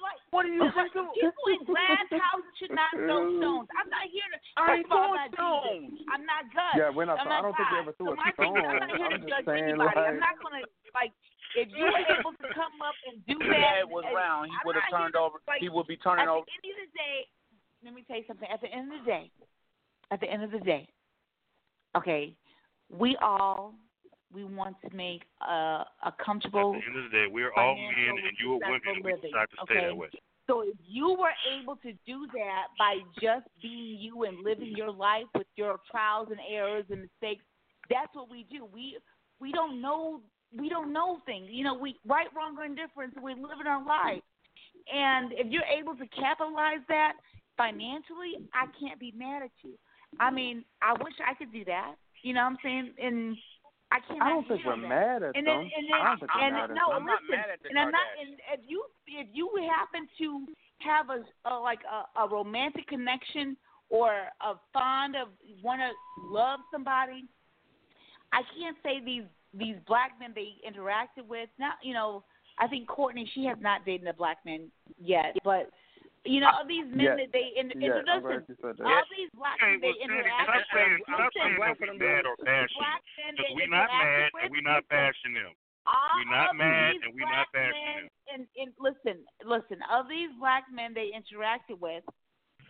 Like, 0.00 0.20
what 0.32 0.44
do 0.44 0.52
you 0.52 0.64
like, 0.64 0.92
think? 0.96 1.12
people 1.16 1.46
in 1.52 1.60
glass 1.68 2.06
houses 2.12 2.52
should 2.60 2.72
not 2.72 2.92
throw 2.94 3.28
stones. 3.40 3.68
I'm 3.76 3.88
not 3.92 4.06
here 4.08 4.28
to. 4.32 4.38
I 4.56 4.80
ain't 4.80 4.88
I'm 4.88 4.92
throwing 4.92 5.28
stones. 5.34 5.92
I'm 6.12 6.24
not 6.24 6.42
God. 6.52 6.74
Yeah, 6.76 6.88
we're 6.92 7.08
not. 7.08 7.20
I'm 7.20 7.28
I 7.28 7.40
not 7.40 7.42
don't 7.48 7.56
think 7.56 7.68
we 7.68 7.76
God. 7.76 7.84
ever 7.84 7.94
threw 7.96 8.06
so 8.08 8.12
a 8.12 8.20
my 8.20 8.32
thing 8.36 8.52
stone. 8.54 8.64
I'm 8.64 8.80
not 8.80 8.96
here 8.96 9.10
I'm 9.10 9.24
judge 9.24 9.44
just 9.44 9.48
saying, 9.48 9.64
anybody. 9.76 9.88
like, 9.88 9.96
I'm 9.98 10.20
not 10.20 10.36
gonna 10.40 10.62
like. 10.96 11.12
If 11.58 11.66
you 11.74 11.82
were 11.82 12.06
able 12.14 12.30
to 12.30 12.46
come 12.54 12.78
up 12.78 12.94
and 13.10 13.18
do 13.26 13.34
If 13.34 13.50
that, 13.50 13.82
Dad 13.82 13.90
was 13.90 14.04
and 14.06 14.14
around, 14.14 14.46
he 14.46 14.56
would 14.64 14.76
have 14.78 14.86
turned 14.86 15.14
to, 15.14 15.18
over. 15.18 15.42
Like, 15.50 15.58
He 15.58 15.68
would 15.68 15.88
be 15.90 15.96
turning 15.98 16.28
over. 16.30 16.46
at 16.46 16.46
the 16.46 16.70
end 16.70 16.78
of 16.78 16.86
the 16.86 16.94
day, 16.94 17.16
let 17.82 17.90
me 17.92 18.04
tell 18.06 18.16
you 18.22 18.24
something. 18.30 18.46
At 18.46 18.60
the 18.62 18.70
end 18.70 18.92
of 18.94 19.02
the 19.02 19.06
day, 19.10 19.30
at 20.14 20.20
the 20.22 20.30
end 20.30 20.42
of 20.46 20.52
the 20.54 20.60
day, 20.62 20.86
okay, 21.96 22.36
we 22.88 23.16
all 23.20 23.74
we 24.32 24.44
want 24.44 24.76
to 24.82 24.94
make 24.94 25.22
a 25.42 25.84
a 26.04 26.12
comfortable 26.24 26.74
At 26.74 26.80
the 26.80 26.86
end 26.86 27.04
of 27.04 27.10
the 27.10 27.16
day, 27.16 27.26
we're 27.30 27.52
all 27.54 27.74
men 27.74 28.14
and 28.24 28.36
you 28.42 28.54
are 28.54 28.70
women, 28.70 28.80
and 28.96 29.04
we 29.04 29.12
decide 29.12 29.48
to 29.50 29.56
stay 29.64 29.74
okay? 29.78 29.86
that 29.86 29.96
way. 29.96 30.08
So 30.46 30.62
if 30.62 30.76
you 30.84 31.16
were 31.18 31.34
able 31.60 31.76
to 31.76 31.92
do 32.06 32.26
that 32.34 32.66
by 32.76 32.98
just 33.22 33.46
being 33.62 33.98
you 34.00 34.24
and 34.24 34.42
living 34.42 34.74
your 34.76 34.90
life 34.90 35.26
with 35.36 35.46
your 35.54 35.78
trials 35.90 36.28
and 36.30 36.40
errors 36.50 36.84
and 36.90 37.02
mistakes, 37.02 37.44
that's 37.88 38.12
what 38.14 38.28
we 38.30 38.46
do. 38.50 38.66
We 38.72 38.98
we 39.40 39.52
don't 39.52 39.80
know 39.80 40.20
we 40.56 40.68
don't 40.68 40.92
know 40.92 41.18
things. 41.26 41.46
You 41.50 41.64
know, 41.64 41.74
we 41.74 41.96
right, 42.06 42.26
wrong, 42.34 42.56
or 42.58 42.64
indifference. 42.64 43.14
We're 43.20 43.34
living 43.34 43.66
our 43.68 43.84
life, 43.84 44.22
and 44.92 45.32
if 45.32 45.46
you're 45.50 45.62
able 45.64 45.94
to 45.96 46.06
capitalize 46.08 46.82
that 46.88 47.14
financially, 47.56 48.48
I 48.54 48.66
can't 48.80 48.98
be 48.98 49.12
mad 49.16 49.42
at 49.42 49.50
you. 49.62 49.74
I 50.18 50.30
mean, 50.30 50.64
I 50.82 50.92
wish 50.92 51.14
I 51.24 51.34
could 51.34 51.52
do 51.52 51.64
that. 51.66 51.94
You 52.22 52.34
know 52.34 52.40
what 52.40 52.50
I'm 52.50 52.58
saying? 52.62 52.92
And 53.00 53.36
I 53.92 53.98
can't. 54.06 54.22
I 54.22 54.28
don't 54.28 54.46
think 54.46 54.62
we're 54.64 54.76
mad 54.76 55.22
at 55.22 55.34
and 55.34 55.46
them. 55.46 55.66
then, 55.66 55.70
and 55.76 55.84
then, 55.90 56.00
I 56.00 56.04
don't 56.10 56.20
think 56.20 56.30
we're 56.34 56.46
and 56.46 56.54
mad 56.54 56.70
at 56.70 56.76
no, 56.76 56.86
them. 56.88 56.96
I'm 56.96 57.06
not 57.06 57.22
listen, 57.22 57.36
mad 57.36 57.50
at 57.52 57.62
the 57.62 57.68
and 57.70 57.78
I'm 57.78 57.90
not. 57.90 58.06
And 58.20 58.34
if 58.54 58.60
you 58.66 58.84
if 59.06 59.26
you 59.32 59.50
happen 59.68 60.06
to 60.18 60.46
have 60.78 61.06
a, 61.10 61.48
a 61.48 61.54
like 61.58 61.80
a, 61.90 62.20
a 62.22 62.28
romantic 62.28 62.86
connection 62.86 63.56
or 63.88 64.12
a 64.40 64.54
fond 64.72 65.16
of 65.16 65.28
want 65.62 65.80
to 65.80 65.90
love 66.30 66.60
somebody, 66.70 67.26
I 68.32 68.42
can't 68.58 68.76
say 68.82 69.04
these 69.04 69.24
these 69.54 69.76
black 69.86 70.12
men 70.20 70.32
they 70.34 70.54
interacted 70.62 71.26
with. 71.28 71.48
Not 71.58 71.74
you 71.82 71.94
know, 71.94 72.22
I 72.58 72.68
think 72.68 72.88
Kourtney 72.88 73.26
she 73.34 73.44
has 73.46 73.58
not 73.60 73.84
dated 73.84 74.06
a 74.06 74.14
black 74.14 74.38
man 74.44 74.70
yet, 75.02 75.36
but 75.44 75.70
you 76.24 76.40
know 76.40 76.52
of 76.60 76.68
these 76.68 76.84
men 76.92 77.16
Yet. 77.16 77.16
that 77.16 77.30
they 77.32 77.46
in, 77.56 77.72
Yeah, 77.80 78.04
I'm 78.04 78.20
listen, 78.20 78.44
glad 78.44 78.44
you 78.48 78.56
said 78.60 78.74
that. 78.76 78.84
all 78.84 79.04
these 79.08 79.30
black 79.36 79.56
men 79.60 79.80
they 79.80 79.88
well, 79.88 80.00
Sandy, 80.00 80.14
interact 80.20 80.44
stop 80.44 80.64
saying, 80.74 80.92
with. 80.92 81.08
stop 81.08 81.32
saying 81.32 81.56
glad 81.56 81.68
that 81.70 81.78
for 81.80 81.86
we 81.86 81.88
them 81.88 81.98
mad 82.00 82.22
or 82.28 82.36
bashing 82.44 82.76
black 82.80 83.02
men 83.16 83.32
Because 83.40 83.52
we're 83.56 83.72
not 83.72 83.88
mad 83.88 84.28
with, 84.34 84.42
and 84.44 84.50
we're 84.52 84.68
not 84.68 84.82
bashing 84.92 85.32
them. 85.34 85.52
all 85.88 86.12
We're 86.20 86.28
not 86.32 86.50
mad 86.56 86.92
and 87.00 87.10
we're 87.16 87.30
not 87.32 87.48
bashing 87.56 87.88
them. 87.96 88.06
And, 88.30 88.42
and 88.60 88.70
listen, 88.78 89.16
listen, 89.42 89.78
of 89.90 90.06
these 90.12 90.30
black 90.38 90.68
men 90.70 90.92
they 90.94 91.10
interacted 91.16 91.80
with, 91.80 92.04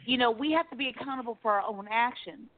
you 0.07 0.17
know, 0.17 0.31
we 0.31 0.53
have 0.53 0.71
to 0.71 0.77
be 0.79 0.89
accountable 0.95 1.37
for 1.43 1.53
our 1.53 1.67
own 1.67 1.87
actions. 1.91 2.49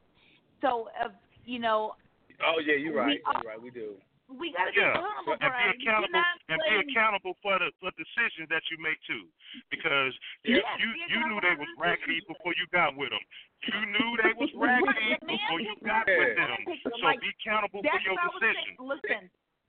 So, 0.61 0.87
uh, 1.03 1.09
you 1.45 1.59
know, 1.59 1.95
Oh 2.41 2.59
yeah, 2.65 2.75
you're 2.75 2.95
right. 2.95 3.19
We 3.19 3.21
are- 3.25 3.41
You're 3.43 3.51
right. 3.51 3.61
We 3.61 3.69
do. 3.71 3.95
We 4.31 4.55
got 4.55 4.67
to 4.67 4.73
be 4.73 4.79
Yeah, 4.79 4.95
and 4.99 5.25
for 5.27 5.35
be 5.35 5.65
accountable 5.83 6.23
and 6.49 6.57
be 6.63 6.75
accountable 6.87 7.33
for 7.43 7.59
the 7.59 7.69
for 7.83 7.91
decisions 7.99 8.47
that 8.49 8.63
you 8.71 8.79
make 8.79 8.97
too, 9.03 9.27
because 9.69 10.15
you 10.47 10.57
Yes, 10.59 10.65
you, 10.79 10.89
you 11.11 11.19
knew 11.27 11.39
they 11.43 11.55
was 11.59 11.67
raggedy 11.75 12.23
before 12.27 12.55
you 12.55 12.65
got 12.71 12.95
with 12.95 13.11
them. 13.11 13.23
You 13.67 13.79
knew 13.91 14.09
they 14.23 14.33
was 14.35 14.51
raggedy 14.59 15.19
The 15.19 15.27
before 15.27 15.59
you 15.59 15.75
got 15.83 16.07
up- 16.07 16.15
with 16.15 16.33
them. 16.39 16.59
So 16.87 16.95
like, 17.03 17.19
be 17.19 17.31
accountable 17.43 17.83
for 17.83 17.99
your 18.03 18.15
what 18.15 18.23
I 18.23 18.31
was 18.31 18.39
saying. 18.39 18.55
decisions. 18.55 18.77
Listen, 18.79 19.21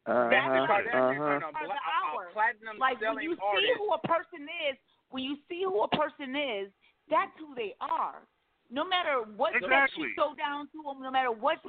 That's 0.07 0.51
The 0.55 0.63
huh. 0.63 0.71
Kardashians 0.71 1.19
Uh 1.19 1.31
are 1.31 1.41
huh. 1.41 1.51
a, 1.51 1.67
bla- 1.67 1.85
hour. 1.91 2.23
platinum 2.35 2.77
like 2.79 2.99
when 3.03 3.19
selling 3.19 3.27
you 3.27 3.35
see 3.35 3.67
who 3.79 3.87
a 3.95 4.03
person 4.07 4.47
is, 4.71 4.75
when 5.11 5.23
you 5.27 5.35
see 5.51 5.63
who 5.67 5.83
a 5.83 5.91
person 5.91 6.35
is, 6.39 6.71
that's 7.11 7.35
who 7.39 7.55
they 7.55 7.75
are. 7.83 8.23
No 8.73 8.83
matter 8.83 9.21
what 9.37 9.53
Exactly. 9.55 10.09
you 10.09 10.17
go 10.17 10.33
down 10.35 10.67
to 10.73 10.79
them, 10.83 10.99
no 11.05 11.13
matter 11.13 11.31
what 11.31 11.61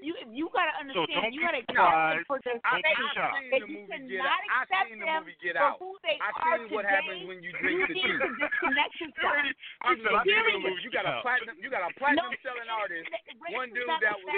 you 0.00 0.14
you 0.30 0.48
gotta 0.54 0.70
understand, 0.78 1.10
don't 1.10 1.34
you 1.34 1.42
gotta 1.42 1.60
accept 1.60 1.76
surprised. 1.76 2.14
them 2.14 2.24
for 2.30 2.38
their 2.46 2.58
I, 2.62 2.78
Don't 2.78 2.82
be 2.82 2.94
faith. 2.94 3.14
shocked. 3.14 3.34
I've 3.34 3.42
seen 3.42 3.50
If 3.50 3.60
the 3.60 3.68
you 3.68 3.78
movie 3.84 4.06
Get 4.06 4.22
cannot 4.22 4.30
Out. 4.30 4.54
I've 4.54 4.62
accept 4.64 4.86
seen 4.88 4.98
the 5.02 5.04
them 5.04 5.18
movie 5.26 5.36
Get 5.42 5.54
for 5.58 5.66
Out. 5.66 5.76
who 5.82 5.90
they 6.06 6.16
I've 6.22 6.38
are 6.38 6.56
seen 6.62 6.70
what 6.72 6.82
today, 6.86 6.94
happens 6.94 7.20
when 7.26 7.38
you 7.42 7.50
you 7.50 7.58
drink 7.58 7.78
the 7.84 7.94
need 7.94 8.06
tea. 8.06 8.16
to 8.22 8.28
disconnect 8.38 8.94
yourself. 9.02 9.34
I'm 9.34 9.50
I've 9.84 9.98
seen 9.98 10.04
the 10.04 10.22
Period. 10.24 10.62
movie. 10.64 10.82
You 10.86 10.90
got 10.94 11.04
a 11.10 11.14
platinum. 11.26 11.54
You 11.58 11.68
got 11.74 11.82
a 11.84 11.90
platinum 12.00 12.32
selling 12.40 12.70
artist. 12.70 13.06
One 13.50 13.68
dude 13.74 13.90
that 14.06 14.16
was 14.24 14.34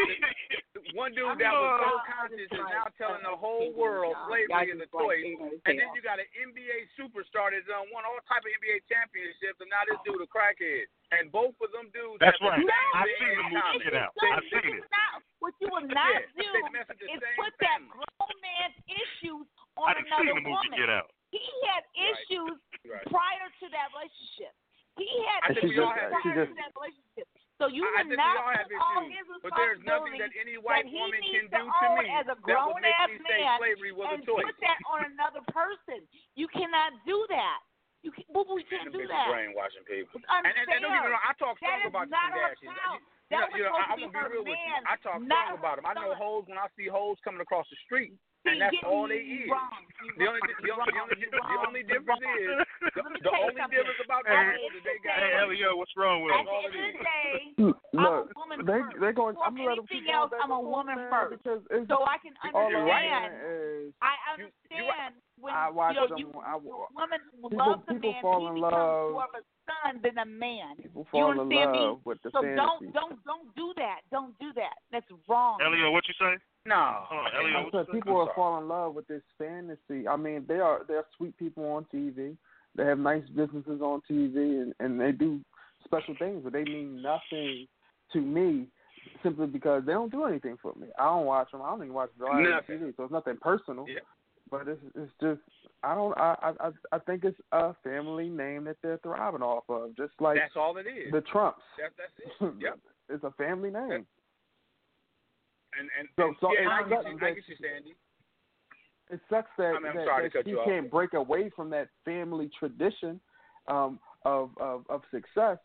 one 0.97 1.13
dude 1.13 1.37
that 1.39 1.53
was 1.53 1.73
so 1.85 1.91
conscious 2.11 2.49
is 2.49 2.65
now 2.73 2.89
telling 2.97 3.23
the 3.23 3.37
whole 3.37 3.71
world 3.77 4.17
slavery 4.27 4.73
is 4.73 4.81
a 4.81 4.89
choice. 4.89 5.37
And 5.69 5.77
then 5.79 5.89
you 5.95 6.01
got 6.01 6.17
an 6.19 6.27
NBA 6.43 6.91
superstar 6.97 7.53
that's 7.53 7.69
done 7.69 7.87
won 7.93 8.03
all 8.09 8.19
type 8.25 8.41
of 8.43 8.51
NBA 8.57 8.83
championships, 8.89 9.61
and 9.61 9.69
now 9.71 9.85
this 9.87 10.01
dude 10.03 10.19
a 10.25 10.27
crackhead. 10.27 10.89
And 11.15 11.31
both 11.31 11.55
of 11.63 11.71
them 11.71 11.87
dudes. 11.95 12.19
That's 12.19 12.35
have 12.43 12.51
right. 12.51 12.63
same 12.67 12.93
I've 12.99 13.07
thing 13.07 13.15
seen 13.23 13.31
in 13.31 13.37
the 13.39 13.47
movie 13.47 13.63
common. 13.63 13.83
Get 13.87 13.95
Out. 13.95 14.13
I've 14.19 14.47
seen 14.51 14.75
it. 14.75 14.85
not- 14.91 15.23
what 15.39 15.55
you 15.63 15.69
will 15.71 15.87
not 15.87 16.11
Yeah, 16.11 16.27
do 16.35 16.43
they 16.51 16.67
mess 16.75 16.89
with 16.91 16.99
the 16.99 17.07
is 17.13 17.21
same 17.23 17.37
put 17.39 17.53
that 17.63 17.79
grown 17.87 18.35
man's 18.43 18.75
issues 18.91 19.47
I 19.77 19.81
on 19.81 19.95
didn't 19.95 20.09
see 20.09 20.15
another 20.17 20.35
the 20.35 20.41
movie 20.43 20.67
woman. 20.67 20.79
Get 20.81 20.91
Out. 20.91 21.09
He 21.31 21.45
had 21.71 21.85
issues 21.95 22.57
Right. 22.89 23.05
prior 23.07 23.47
to 23.61 23.67
that 23.71 23.89
relationship. 23.95 24.53
He 24.97 25.07
had 25.29 25.41
I 25.45 25.47
think 25.55 25.59
issues 25.71 25.77
we 25.77 25.85
have 25.85 26.11
prior 26.11 26.43
issues. 26.43 26.49
to 26.49 26.55
that 26.57 26.73
relationship. 26.75 27.27
So 27.61 27.67
you 27.69 27.85
I 27.87 28.03
would 28.05 28.17
not 28.17 28.37
all 28.37 28.51
have 28.53 28.69
put 28.69 28.81
all 28.81 29.01
issues, 29.07 29.17
his 29.17 29.43
but 29.45 29.53
there's 29.57 29.79
nothing 29.85 30.13
responsibility 30.13 30.19
that 30.19 30.41
any 30.41 30.57
white 30.59 30.85
that 30.85 30.91
he 30.91 30.99
woman 30.99 31.21
needs 31.21 31.33
can 31.37 31.45
to 31.45 31.57
do 31.57 31.65
to 31.71 31.87
own 31.89 31.99
me 32.03 32.11
as 32.11 32.25
a 32.27 32.27
that 32.27 32.37
would 32.37 32.43
grown 32.45 32.81
make 32.83 33.01
ass 33.01 33.09
me 33.11 33.19
say 33.29 33.41
man 33.45 33.59
slavery 33.61 33.93
was 33.93 34.09
a 34.11 34.15
and 34.17 34.25
choice. 34.27 34.45
put 34.45 34.59
that 34.61 34.79
on 34.91 35.05
another 35.13 35.41
person. 35.53 36.09
You 36.35 36.49
cannot 36.49 36.93
do 37.07 37.17
that. 37.31 37.61
You 38.05 38.11
can, 38.13 38.25
boo 38.31 38.45
boo, 38.45 38.61
you 38.61 38.69
can't 38.69 38.93
do 38.93 39.03
that. 39.09 39.27
brainwashing 39.33 39.87
people. 39.89 40.21
And, 40.31 40.47
and, 40.47 40.55
and 40.55 40.81
don't 40.83 40.93
me 40.93 41.11
wrong, 41.11 41.23
I 41.25 41.33
talk 41.41 41.57
strong 41.59 41.83
about 41.87 42.07
the 42.07 42.15
Kardashians. 42.15 42.77
child. 42.77 43.01
You 43.27 43.43
know, 43.43 43.49
you 43.59 43.63
know, 43.67 43.75
I, 43.75 43.91
I'm 43.91 43.99
to 43.99 44.07
gonna 44.07 44.31
be 44.31 44.39
real 44.39 44.47
with 44.47 44.55
you. 44.55 44.71
man, 44.71 44.87
I 44.87 44.95
talk 45.03 45.19
strong 45.19 45.59
about 45.59 45.83
them. 45.83 45.87
I 45.89 45.99
know 45.99 46.15
hoes 46.15 46.47
when 46.47 46.61
I 46.61 46.71
see 46.79 46.87
hoes 46.87 47.19
coming 47.27 47.43
across 47.43 47.67
the 47.67 47.79
street, 47.83 48.15
and 48.47 48.61
that's 48.63 48.77
all 48.87 49.07
they 49.09 49.23
you 49.23 49.45
is. 49.45 49.51
wrong. 49.51 49.83
The 50.17 50.27
only, 50.29 50.41
wrong. 50.41 50.61
the, 50.63 50.71
only, 50.71 50.85
the 50.87 51.01
only, 51.03 51.17
the 51.27 51.59
only 51.67 51.83
difference 51.83 52.23
is 52.23 52.49
the, 52.95 53.03
the 53.27 53.33
only 53.33 53.59
difference 53.73 54.01
about 54.05 54.23
Hey, 54.29 54.37
them 54.39 54.47
At 54.47 54.55
the 54.55 54.61
hoes 54.61 54.71
end 54.71 54.77
is 54.77 54.83
of 54.83 54.87
they 54.87 54.99
got 55.03 55.17
Hey, 55.19 55.33
Elio, 55.41 55.71
what's 55.77 55.93
wrong 55.97 56.23
with 56.23 56.37
At 56.37 56.45
the 56.47 56.57
end 56.57 56.71
of 56.71 56.75
the 56.77 56.93
day, 57.03 57.35
I'm 57.97 58.05
a 58.07 58.29
woman 58.37 58.59
they 58.63 58.81
first. 58.87 59.01
they 59.01 59.13
going. 59.17 59.35
I'm 59.41 59.57
gonna 59.57 59.73
let 59.73 59.81
them 59.81 59.89
anything 59.91 60.13
else, 60.13 60.31
I'm 60.37 60.53
a 60.53 60.61
woman 60.61 60.97
first. 61.11 61.41
because 61.43 61.61
it's 61.73 61.89
So 61.89 62.05
I 62.07 62.17
can 62.23 62.37
all 62.55 62.69
I'm 62.71 62.77
understand. 62.77 63.33
saying 63.35 63.93
I 64.05 64.13
You- 64.37 64.53
understand 64.77 65.13
when 65.41 65.53
I 65.53 65.69
watch 65.73 65.97
you 65.97 66.01
know, 66.01 66.09
them. 66.09 66.19
you, 66.21 66.29
I, 66.45 66.53
a 66.55 66.59
woman 66.61 67.21
people 67.35 67.57
loves 67.57 67.85
a 67.89 67.95
man, 67.97 68.21
fall 68.23 68.41
he 68.41 68.47
in 68.47 68.57
love. 68.61 69.13
more 69.13 69.25
of 69.25 69.35
a 69.37 69.43
son 69.67 70.01
than 70.05 70.17
a 70.19 70.29
man. 70.29 70.77
People 70.77 71.03
You 71.03 71.11
fall 71.13 71.33
in 71.33 71.41
understand 71.41 71.73
me? 71.73 71.97
with 72.05 72.19
the 72.23 72.31
So 72.31 72.41
fantasy. 72.45 72.57
don't 72.61 72.93
don't 72.93 73.17
don't 73.25 73.49
do 73.57 73.73
that. 73.77 74.01
Don't 74.13 74.37
do 74.39 74.53
that. 74.55 74.77
That's 74.93 75.09
wrong. 75.29 75.59
Elio, 75.65 75.91
what 75.91 76.05
you 76.09 76.15
say? 76.21 76.37
No. 76.67 76.99
Hold 77.09 77.27
on, 77.27 77.33
Elio, 77.45 77.59
I 77.59 77.63
what 77.65 77.73
said 77.87 77.93
people 77.95 78.21
I'm 78.21 78.29
are 78.29 78.35
fall 78.35 78.61
in 78.61 78.69
love 78.69 78.95
with 78.95 79.07
this 79.09 79.23
fantasy. 79.39 80.07
I 80.09 80.17
mean, 80.17 80.45
they 80.49 80.57
are 80.61 80.81
they're 80.89 81.05
sweet 81.17 81.37
people 81.39 81.65
on 81.65 81.87
TV. 81.93 82.37
They 82.77 82.85
have 82.85 82.99
nice 82.99 83.25
businesses 83.35 83.81
on 83.81 84.03
TV 84.11 84.37
and 84.63 84.75
and 84.81 85.01
they 85.01 85.13
do 85.13 85.41
special 85.85 86.15
things, 86.19 86.41
but 86.45 86.53
they 86.53 86.65
mean 86.65 87.01
nothing 87.03 87.67
to 88.13 88.21
me 88.21 88.67
simply 89.23 89.47
because 89.47 89.83
they 89.87 89.93
don't 89.93 90.11
do 90.11 90.25
anything 90.25 90.57
for 90.61 90.73
me. 90.79 90.89
I 90.99 91.05
don't 91.05 91.27
watch 91.27 91.51
them. 91.53 91.63
I 91.63 91.71
don't 91.71 91.83
even 91.83 91.95
watch 91.95 92.11
reality 92.19 92.51
Nothing. 92.51 92.79
TV, 92.89 92.97
so 92.97 93.05
it's 93.05 93.13
nothing 93.13 93.37
personal. 93.41 93.87
Yeah. 93.89 94.01
But 94.51 94.69
it's 94.69 94.81
it's 94.95 95.13
just 95.21 95.41
I 95.83 95.95
don't 95.95 96.17
I 96.19 96.53
I 96.61 96.71
I 96.93 96.99
think 97.01 97.25
it's 97.25 97.39
a 97.53 97.75
family 97.83 98.29
name 98.29 98.65
that 98.65 98.77
they're 98.83 98.99
thriving 98.99 99.43
off 99.43 99.65
of, 99.69 99.97
just 99.97 100.13
like 100.21 100.37
That's 100.39 100.57
all 100.57 100.77
it 100.77 100.87
is. 100.87 101.13
the 101.13 101.21
Trumps. 101.23 101.63
That, 101.79 101.93
that's 101.97 102.53
it. 102.53 102.55
Yep. 102.63 102.79
it's 103.09 103.25
a 103.25 103.31
family 103.33 103.71
name. 103.71 104.07
And 105.79 105.89
and, 105.99 106.09
So- 106.17 106.27
and 106.29 106.37
so 106.41 106.49
yeah, 106.53 106.61
it's 106.61 106.71
I, 106.71 106.89
get 106.89 107.05
you, 107.05 107.17
I 107.27 107.31
get 107.35 107.49
you, 107.49 107.57
Sandy. 107.61 107.95
It 109.09 109.21
sucks 109.31 109.51
that, 109.57 109.75
I 109.77 109.79
mean, 109.79 109.95
that, 110.05 110.31
that 110.35 110.45
she 110.45 110.57
can't 110.65 110.91
break 110.91 111.13
away 111.15 111.49
from 111.55 111.71
that 111.71 111.89
family 112.05 112.51
tradition 112.59 113.21
um, 113.69 114.01
of, 114.25 114.51
of 114.59 114.85
of 114.91 115.03
success. 115.13 115.59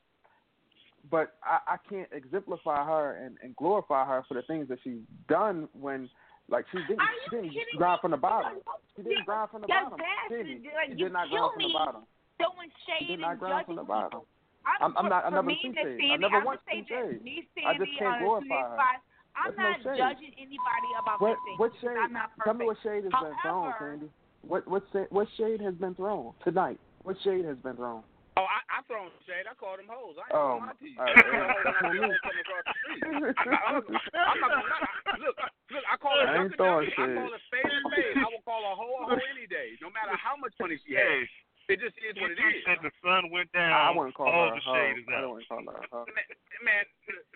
But 1.09 1.33
I, 1.43 1.57
I 1.73 1.77
can't 1.89 2.07
exemplify 2.13 2.85
her 2.85 3.17
and, 3.25 3.38
and 3.41 3.55
glorify 3.55 4.05
her 4.05 4.21
for 4.27 4.35
the 4.35 4.43
things 4.43 4.67
that 4.69 4.77
she's 4.83 5.01
done 5.27 5.67
when, 5.73 6.07
like, 6.47 6.65
she 6.71 6.77
didn't 6.88 7.01
Are 7.01 7.09
she 7.25 7.35
didn't 7.49 7.57
grind 7.77 7.97
me? 7.97 8.01
from 8.05 8.11
the 8.11 8.17
bottom. 8.21 8.61
She 8.95 9.01
didn't 9.01 9.25
grind 9.25 9.49
from 9.49 9.61
the 9.61 9.67
bottom. 9.67 9.97
that's 9.97 10.29
Cindy, 10.29 10.69
like, 10.77 10.93
she 10.93 11.01
you 11.01 11.05
did 11.09 11.13
not 11.13 11.25
kill 11.33 11.49
grind 11.49 11.53
from 11.57 11.61
the 11.63 11.67
me 11.67 11.73
bottom. 11.73 12.01
throwing 12.38 12.69
She 12.99 13.05
did 13.09 13.19
not 13.19 13.39
grind 13.39 13.65
from 13.65 13.75
the 13.77 13.83
bottom. 13.83 14.21
I'm, 14.61 14.93
I'm, 14.93 15.05
I'm 15.05 15.09
not. 15.09 15.25
I 15.25 15.29
for 15.33 15.41
never 15.41 15.47
me, 15.49 15.57
seen 15.63 15.71
Miss 15.73 15.81
shade. 15.81 15.97
Sandy, 15.97 16.13
I 16.13 16.17
never 16.21 16.38
I'm 16.38 16.45
once 16.45 16.61
gonna 16.69 16.85
say 16.85 16.85
seen 16.85 17.01
this. 17.01 17.17
shade. 17.17 17.23
Me, 17.25 17.65
I 17.65 17.73
just 17.81 17.91
can't 17.97 18.21
glorify 18.21 18.45
serious 18.45 18.77
her. 18.77 19.01
Side, 19.34 19.40
I'm 19.40 19.56
There's 19.56 19.58
no 19.58 19.64
not 19.64 19.80
shade. 19.84 19.99
judging 19.99 20.34
anybody 20.38 20.90
about 20.99 21.18
What 21.22 21.28
their 21.28 21.44
things. 21.48 21.60
what 21.60 21.72
shade? 21.82 21.98
I'm 21.99 22.14
not 22.14 22.30
perfect. 22.36 22.45
Tell 22.45 22.53
me 22.56 22.66
what 22.68 22.78
shade 22.84 23.03
has 23.08 23.14
been 23.14 23.36
thrown, 23.41 23.72
However- 23.72 23.90
Sandy. 23.99 24.10
What 24.41 24.66
what 24.68 24.84
what 25.14 25.28
shade 25.38 25.62
has 25.62 25.76
been 25.76 25.94
thrown 25.94 26.34
tonight? 26.44 26.80
What 27.03 27.16
shade 27.24 27.45
has 27.45 27.58
been 27.62 27.76
thrown? 27.78 28.02
Oh, 28.40 28.48
I, 28.48 28.64
I 28.74 28.82
thrown 28.90 29.12
shade. 29.28 29.44
I 29.45 29.53
called 29.53 29.78
them 29.78 29.91
hoes. 29.91 30.16
I 30.18 30.24
ain't 30.26 30.34
Oh, 30.34 30.58
gonna 30.58 30.72
lie 30.72 30.80
to 30.82 30.88
you. 30.88 30.98
all 30.98 31.06
right, 31.06 31.14
I 31.14 31.22
call 31.22 31.36
yeah. 31.36 31.52
hoes 31.52 31.62
when 31.62 31.76
I 31.76 31.82
see 31.91 31.99
hoes 32.02 32.20
coming 32.26 32.41
across 32.41 32.64
the 32.66 32.76
street. 32.82 33.02
I, 33.06 33.12
I, 33.12 33.70
I'm, 33.70 33.84
I'm 33.86 34.40
not 34.41 34.49
gonna 34.49 34.72
lie. 34.72 34.88
Look, 35.22 35.36
look. 35.70 35.86
I 35.86 35.95
call 36.02 36.16
a 36.18 36.24
I 36.26 36.34
ain't 36.41 36.49
duck 36.49 36.58
a 36.58 36.58
throwing 36.58 36.90
duck. 36.90 36.98
I 36.98 37.06
shade. 37.06 37.16
call 37.22 37.30
a 37.30 37.41
spade 37.45 37.70
a 37.70 37.80
spade. 37.91 38.16
I 38.18 38.28
will 38.34 38.41
call 38.48 38.62
a 38.66 38.74
hoe 38.74 38.95
a 38.98 39.14
hoe 39.14 39.26
any 39.36 39.45
day, 39.45 39.78
no 39.84 39.91
matter 39.94 40.16
how 40.18 40.34
much 40.40 40.56
money 40.58 40.80
she 40.88 40.95
has. 40.98 41.28
It 41.69 41.79
just 41.79 41.95
is 42.03 42.17
what 42.19 42.31
it 42.33 42.39
you 42.41 42.49
is. 42.51 42.63
said 42.67 42.79
the 42.83 42.91
sun 43.05 43.29
went 43.31 43.47
down. 43.53 43.71
I 43.71 43.91
wouldn't 43.95 44.15
call 44.17 44.27
all 44.27 44.49
her 44.51 44.55
the 44.55 44.61
a 44.61 44.65
hoe. 44.65 44.75
shade 44.75 44.97
is 44.99 45.05
I 45.07 45.13
out. 45.21 45.29
wouldn't 45.31 45.47
call 45.47 45.63
her 45.63 45.77
a 45.79 45.88
hoe. 45.91 46.05
Man, 46.09 46.25
man, 46.65 46.83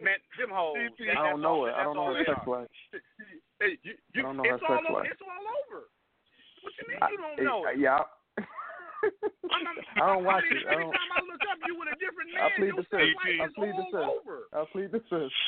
man, 0.03 0.19
them 0.35 0.51
hoes. 0.51 0.75
That, 0.99 1.15
I 1.15 1.23
don't 1.29 1.39
know 1.45 1.63
all, 1.63 1.69
it. 1.69 1.73
I 1.77 1.83
don't 1.87 1.95
know 1.95 2.11
that's 2.11 2.27
her 2.27 2.35
sex 2.35 2.47
life. 2.47 2.71
Hey, 3.63 3.79
you, 3.87 3.95
you, 4.11 4.19
I 4.19 4.23
don't 4.27 4.35
know 4.35 4.43
her 4.43 4.59
it's 4.59 4.65
all 4.67 4.75
sex 4.75 4.83
over. 4.91 4.99
life. 4.99 5.07
It's 5.07 5.23
all 5.23 5.45
over. 5.63 5.79
What 6.67 6.73
you 6.75 6.83
mean 6.91 6.99
I, 6.99 7.07
you 7.07 7.17
don't 7.21 7.39
it- 7.39 7.47
know 7.47 7.59
it? 7.71 7.79
Yeah. 7.79 8.03
I'm 9.55 9.61
not, 9.63 9.77
I 9.95 10.05
don't 10.11 10.25
watch 10.27 10.43
I 10.43 10.49
mean, 10.51 10.59
it. 10.59 10.67
I 10.67 10.71
Every 10.75 10.83
don't. 10.83 10.97
time 10.97 11.11
I 11.15 11.21
look 11.23 11.43
up, 11.47 11.57
you 11.63 11.73
with 11.79 11.93
a 11.93 11.97
different 12.01 12.27
I 12.35 12.49
man. 12.49 12.51
plead 12.59 12.73
Your 12.75 12.81
the 12.83 12.87
sex 12.91 12.99
fifth. 13.05 13.21
life 13.23 13.39
I 13.39 13.47
plead 13.55 13.75
the 13.79 13.85
all 13.85 13.93
fifth. 13.95 14.11
over. 14.19 14.35
I 14.51 14.59
plead 14.73 14.89
the 14.91 15.01
fifth. 15.07 15.39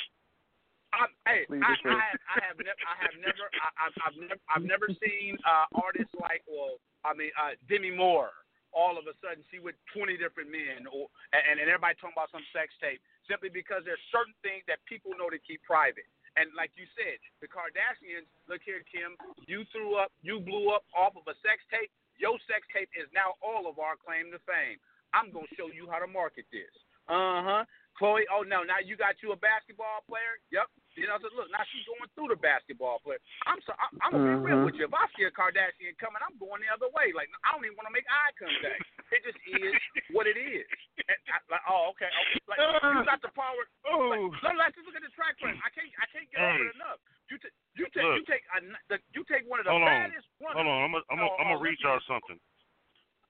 I, 0.95 1.03
hey, 1.27 1.41
Plead 1.51 1.65
I, 1.65 1.75
the 1.75 1.77
fifth. 1.83 1.99
I, 1.99 1.99
have, 1.99 2.21
I 2.31 2.37
have 2.47 2.57
never, 2.63 2.79
I 2.87 2.95
have 3.03 3.15
never, 3.19 3.45
I, 3.59 3.67
I've, 3.83 3.95
I've 4.07 4.17
never, 4.23 4.39
I've 4.47 4.63
never 4.65 4.87
seen 5.03 5.35
uh, 5.43 5.67
artists 5.83 6.15
like, 6.21 6.47
well, 6.47 6.79
I 7.03 7.11
mean, 7.11 7.33
uh, 7.35 7.59
Demi 7.67 7.91
Moore. 7.91 8.31
All 8.77 8.93
of 9.01 9.09
a 9.09 9.17
sudden, 9.25 9.41
she 9.49 9.57
with 9.57 9.73
twenty 9.89 10.21
different 10.21 10.53
men, 10.53 10.85
or 10.85 11.09
and, 11.33 11.57
and 11.57 11.65
everybody 11.65 11.97
talking 11.97 12.13
about 12.13 12.29
some 12.29 12.45
sex 12.53 12.69
tape, 12.77 13.01
simply 13.25 13.49
because 13.49 13.81
there's 13.81 14.01
certain 14.13 14.37
things 14.45 14.61
that 14.69 14.77
people 14.85 15.17
know 15.17 15.33
to 15.33 15.41
keep 15.41 15.65
private. 15.65 16.05
And 16.37 16.53
like 16.53 16.69
you 16.77 16.85
said, 16.93 17.17
the 17.41 17.49
Kardashians, 17.49 18.29
look 18.45 18.61
here, 18.61 18.85
Kim, 18.85 19.17
you 19.49 19.65
threw 19.73 19.97
up, 19.97 20.13
you 20.21 20.37
blew 20.37 20.69
up 20.69 20.85
off 20.93 21.17
of 21.17 21.25
a 21.25 21.33
sex 21.41 21.65
tape. 21.73 21.89
Your 22.21 22.37
sex 22.45 22.61
tape 22.69 22.93
is 22.93 23.09
now 23.09 23.33
all 23.41 23.65
of 23.65 23.81
our 23.81 23.97
claim 23.97 24.29
to 24.29 24.37
fame. 24.45 24.77
I'm 25.17 25.33
gonna 25.33 25.49
show 25.57 25.73
you 25.73 25.89
how 25.89 25.97
to 25.97 26.05
market 26.05 26.45
this. 26.53 26.69
Uh 27.09 27.41
huh. 27.41 27.63
Khloe, 27.97 28.29
oh 28.29 28.45
no, 28.45 28.61
now 28.61 28.77
you 28.77 28.93
got 28.93 29.17
you 29.25 29.33
a 29.33 29.39
basketball 29.41 30.05
player. 30.05 30.37
Yep. 30.53 30.69
You 30.97 31.05
know, 31.05 31.21
so 31.21 31.29
look, 31.37 31.47
now 31.53 31.61
she's 31.69 31.85
going 31.85 32.09
through 32.17 32.33
the 32.33 32.39
basketball 32.41 32.97
player. 33.05 33.21
I'm 33.45 33.61
so 33.63 33.71
I, 33.77 33.85
I'm 34.01 34.17
gonna 34.17 34.25
be 34.25 34.33
real 34.41 34.57
Mhm. 34.59 34.65
with 34.65 34.75
you. 34.81 34.89
If 34.89 34.93
I 34.97 35.05
see 35.13 35.29
a 35.29 35.31
Kardashian 35.31 35.93
coming, 36.01 36.19
I'm 36.25 36.33
going 36.41 36.65
the 36.65 36.73
other 36.73 36.89
way. 36.89 37.13
Like 37.13 37.29
I 37.45 37.53
don't 37.53 37.61
even 37.63 37.77
want 37.77 37.85
to 37.87 37.95
make 37.95 38.09
eye 38.09 38.33
contact. 38.33 38.81
It 39.13 39.21
just 39.21 39.37
is 39.45 39.77
what 40.11 40.25
it 40.25 40.35
is. 40.35 40.65
And 41.07 41.15
I, 41.31 41.37
like, 41.47 41.63
oh, 41.69 41.93
okay. 41.95 42.09
okay. 42.09 42.41
Like 42.49 42.59
you 42.59 43.05
got 43.05 43.21
the 43.21 43.29
power. 43.37 43.63
Oh. 43.87 44.33
Like, 44.41 44.57
let's 44.57 44.73
just 44.75 44.89
look 44.89 44.97
at 44.97 45.05
the 45.05 45.13
track 45.13 45.37
record. 45.39 45.61
I 45.61 45.69
can't 45.69 45.87
I 46.01 46.05
can't 46.09 46.27
get 46.33 46.41
over 46.41 46.57
Hey. 46.57 46.67
it 46.67 46.75
enough. 46.81 46.99
You 47.29 47.37
t- 47.37 47.55
you 47.77 47.85
take 47.93 48.03
Look. 48.03 48.17
you 48.17 48.25
take 48.25 48.43
a, 48.51 48.57
the, 48.89 48.97
you 49.13 49.21
take 49.29 49.45
one 49.45 49.61
of 49.61 49.69
the 49.69 49.71
Hold 49.77 49.85
on. 49.85 49.91
baddest 49.93 50.25
runners. 50.41 50.57
Hold 50.57 50.67
on, 50.67 50.79
I'm 50.81 50.91
gonna 50.97 51.05
I'm 51.13 51.17
gonna 51.21 51.29
Oh, 51.29 51.37
I'm 51.37 51.47
oh, 51.47 51.55
gonna 51.55 51.63
read 51.63 51.77
listen. 51.77 51.93
y'all 51.93 52.03
something. 52.09 52.39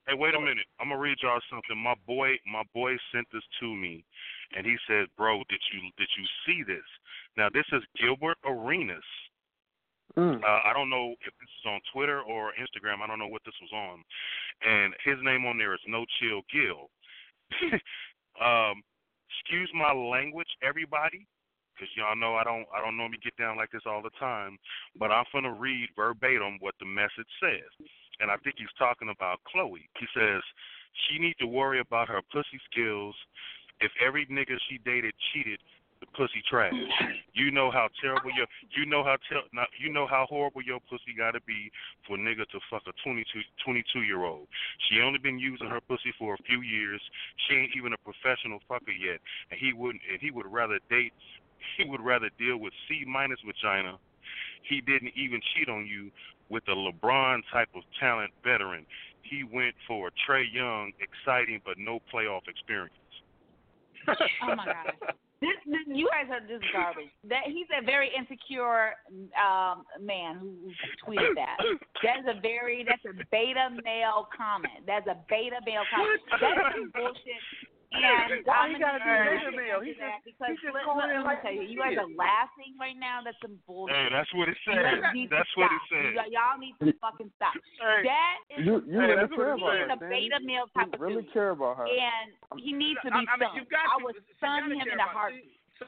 Hey, 0.08 0.16
wait 0.16 0.34
a 0.34 0.40
minute. 0.40 0.66
I'm 0.80 0.88
gonna 0.88 1.02
read 1.04 1.20
y'all 1.20 1.42
something. 1.52 1.76
My 1.76 1.94
boy, 2.08 2.40
my 2.48 2.64
boy 2.74 2.96
sent 3.12 3.28
this 3.36 3.44
to 3.60 3.68
me, 3.76 4.06
and 4.56 4.66
he 4.66 4.78
said, 4.88 5.08
"Bro, 5.18 5.44
did 5.50 5.62
you 5.74 5.82
did 5.98 6.10
you 6.18 6.26
see 6.46 6.64
this?" 6.64 6.86
Now 7.36 7.50
this 7.50 7.66
is 7.72 7.84
Gilbert 8.00 8.38
Arenas. 8.46 9.04
Mm. 10.16 10.42
Uh, 10.42 10.62
I 10.66 10.74
don't 10.74 10.90
know 10.90 11.14
if 11.22 11.34
this 11.40 11.52
is 11.62 11.66
on 11.68 11.80
Twitter 11.94 12.22
or 12.22 12.54
Instagram. 12.58 13.02
I 13.04 13.08
don't 13.08 13.20
know 13.20 13.28
what 13.28 13.44
this 13.46 13.58
was 13.62 13.72
on, 13.74 14.04
and 14.66 14.94
his 15.04 15.18
name 15.22 15.46
on 15.46 15.58
there 15.58 15.74
is 15.74 15.82
No 15.88 16.06
Chill 16.20 16.42
Gil. 16.52 16.90
um, 18.42 18.82
excuse 19.30 19.70
my 19.76 19.94
language, 19.94 20.50
everybody, 20.64 21.28
because 21.76 21.92
y'all 21.96 22.16
know 22.16 22.36
I 22.36 22.44
don't 22.44 22.66
I 22.74 22.82
don't 22.82 22.98
normally 22.98 23.20
get 23.24 23.38
down 23.38 23.58
like 23.58 23.72
this 23.72 23.86
all 23.86 24.02
the 24.02 24.16
time. 24.20 24.58
But 24.98 25.12
I'm 25.12 25.26
gonna 25.34 25.54
read 25.54 25.90
verbatim 25.96 26.58
what 26.60 26.76
the 26.80 26.88
message 26.88 27.30
says, 27.40 27.70
and 28.20 28.32
I 28.32 28.38
think 28.38 28.56
he's 28.58 28.74
talking 28.80 29.10
about 29.10 29.40
Khloe. 29.46 29.86
He 30.00 30.08
says 30.16 30.42
she 31.06 31.20
need 31.20 31.36
to 31.40 31.48
worry 31.48 31.80
about 31.80 32.08
her 32.10 32.22
pussy 32.32 32.60
skills. 32.72 33.16
If 33.80 33.92
every 34.06 34.26
nigga 34.28 34.58
she 34.70 34.80
dated 34.80 35.14
cheated, 35.34 35.60
the 36.00 36.08
pussy 36.14 36.42
trash. 36.50 36.74
You 37.34 37.52
know 37.52 37.72
how 37.72 37.90
terrible 38.02 38.30
your 38.36 38.46
you 38.76 38.86
know 38.86 39.04
how 39.04 39.18
ter- 39.30 39.46
not, 39.54 39.68
you 39.80 39.92
know 39.92 40.08
how 40.08 40.26
horrible 40.30 40.62
your 40.62 40.80
pussy 40.90 41.14
got 41.18 41.32
to 41.32 41.42
be 41.42 41.72
for 42.06 42.16
a 42.16 42.20
nigga 42.20 42.46
to 42.50 42.60
fuck 42.70 42.84
a 42.88 42.94
22 43.04 43.26
22 43.66 44.02
year 44.02 44.24
old. 44.24 44.48
She 44.90 45.02
only 45.02 45.20
been 45.20 45.40
using 45.40 45.68
her 45.68 45.82
pussy 45.82 46.14
for 46.18 46.34
a 46.34 46.38
few 46.46 46.62
years. 46.62 47.02
She 47.48 47.56
ain't 47.56 47.72
even 47.78 47.94
a 47.94 47.98
professional 47.98 48.60
fucker 48.70 48.94
yet, 48.94 49.20
and 49.52 49.60
he 49.60 49.74
wouldn't 49.74 50.02
and 50.10 50.22
he 50.22 50.32
would 50.32 50.46
rather 50.46 50.80
date 50.90 51.14
he 51.78 51.86
would 51.90 52.02
rather 52.02 52.30
deal 52.38 52.58
with 52.58 52.74
C 52.88 53.04
minus 53.08 53.40
vagina. 53.46 53.98
He 54.64 54.82
didn't 54.82 55.14
even 55.16 55.42
cheat 55.54 55.70
on 55.70 55.86
you 55.88 56.12
with 56.50 56.64
a 56.68 56.76
LeBron 56.76 57.42
type 57.52 57.70
of 57.76 57.84
talent 58.00 58.32
veteran. 58.44 58.86
He 59.22 59.44
went 59.44 59.76
for 59.88 60.08
a 60.08 60.12
Trae 60.12 60.46
Young, 60.52 60.92
exciting 61.00 61.62
but 61.66 61.78
no 61.78 62.00
playoff 62.14 62.48
experience. 62.48 62.96
Oh 64.08 64.56
my 64.56 64.66
god. 64.66 65.16
This, 65.40 65.54
this, 65.70 65.86
you 65.86 66.10
guys 66.10 66.26
are 66.34 66.42
just 66.42 66.66
garbage. 66.74 67.14
That 67.30 67.46
he's 67.46 67.68
a 67.70 67.86
very 67.86 68.10
insecure 68.18 68.98
um, 69.38 69.86
man 70.02 70.38
who, 70.42 70.50
who 70.66 70.72
tweeted 71.06 71.36
that. 71.36 71.58
That's 72.02 72.26
a 72.26 72.42
very 72.42 72.84
that's 72.88 73.06
a 73.06 73.14
beta 73.30 73.70
male 73.86 74.28
comment. 74.36 74.82
That's 74.88 75.06
a 75.06 75.18
beta 75.30 75.62
male 75.66 75.86
comment. 75.94 76.22
That's 76.42 76.74
some 76.74 76.90
bullshit. 76.90 77.44
And 77.88 78.44
Why 78.48 78.68
I'm 78.68 78.76
he 78.76 78.80
gotta 78.84 79.00
be 79.00 79.08
gonna 79.08 79.32
beta 79.32 79.52
male? 79.56 79.80
He 79.80 79.96
just- 79.96 80.28
because 80.28 80.52
he 80.52 80.60
just 80.60 80.76
let, 80.76 80.84
calling 80.84 81.08
let, 81.08 81.16
it 81.16 81.24
let 81.24 81.24
me 81.24 81.32
like 81.32 81.40
tell 81.40 81.56
you, 81.56 81.64
you 81.64 81.80
guys 81.80 81.96
are 81.96 82.12
laughing 82.20 82.76
right 82.76 83.00
now. 83.00 83.24
That's 83.24 83.40
some 83.40 83.56
bullshit. 83.64 83.96
Hey, 83.96 84.12
that's 84.12 84.32
what 84.36 84.52
it 84.52 84.60
says. 84.68 84.76
guys 84.84 85.16
need 85.16 85.32
That's 85.32 85.54
what 85.56 85.72
it 85.72 85.84
says. 85.88 86.12
Y- 86.20 86.32
y'all 86.36 86.60
need 86.60 86.76
to 86.84 86.92
fucking 87.00 87.32
stop. 87.40 87.56
Hey. 87.80 88.04
That 88.04 88.38
is 88.52 88.60
You 88.68 88.74
you 88.84 89.00
Hey, 89.00 89.16
really 89.16 89.24
that's 89.24 89.32
what 89.32 89.40
care 89.40 89.56
about 89.56 89.72
he's 89.80 89.88
her, 89.88 89.96
a 89.96 90.10
beta 90.12 90.40
male 90.44 90.68
type 90.76 90.92
You 90.92 91.00
of 91.00 91.02
really 91.02 91.24
dude. 91.24 91.32
care 91.32 91.52
about 91.56 91.80
her. 91.80 91.88
and 91.88 92.28
he 92.60 92.76
needs 92.76 93.00
to 93.08 93.10
be 93.10 93.24
I 93.24 93.24
mean, 93.24 93.32
stunned. 93.40 93.56
you 93.56 93.64
got 93.72 93.88
I 93.88 93.96
to, 93.98 94.04
would 94.04 94.18
stun 94.36 94.68
him 94.76 94.84
in 94.84 95.00
a 95.00 95.08
heartbeat. 95.08 95.56
So, 95.80 95.88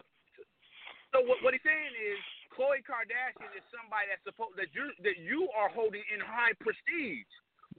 so 1.11 1.17
what, 1.27 1.43
what 1.43 1.51
he's 1.51 1.63
saying 1.67 1.93
is, 1.99 2.15
Khloe 2.55 2.79
Kardashian 2.83 3.51
is 3.59 3.63
somebody 3.75 4.07
that's 4.11 4.23
supposed 4.23 4.55
that 4.55 4.71
you 4.75 4.87
that 5.03 5.19
you 5.19 5.47
are 5.55 5.67
holding 5.71 6.03
in 6.15 6.19
high 6.23 6.55
prestige. 6.63 7.27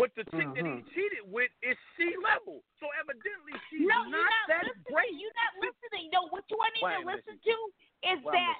But 0.00 0.16
the 0.16 0.24
chick 0.32 0.48
that 0.56 0.64
he 0.64 0.80
Mhm. 0.80 0.94
cheated 0.94 1.30
with 1.30 1.52
is 1.60 1.76
C 1.96 2.16
level. 2.16 2.64
So 2.80 2.88
evidently 2.98 3.52
she's 3.68 3.80
No, 3.84 4.02
not, 4.04 4.24
not 4.24 4.48
that 4.48 4.64
listening. 4.64 4.84
great. 4.88 5.12
You're 5.12 5.32
not 5.34 5.54
listening. 5.60 6.10
No, 6.10 6.26
what 6.28 6.50
you 6.50 6.56
need 6.74 6.80
to 6.80 7.04
listen 7.04 7.38
to 7.38 7.72
is 8.02 8.18
Why 8.24 8.32
that 8.32 8.58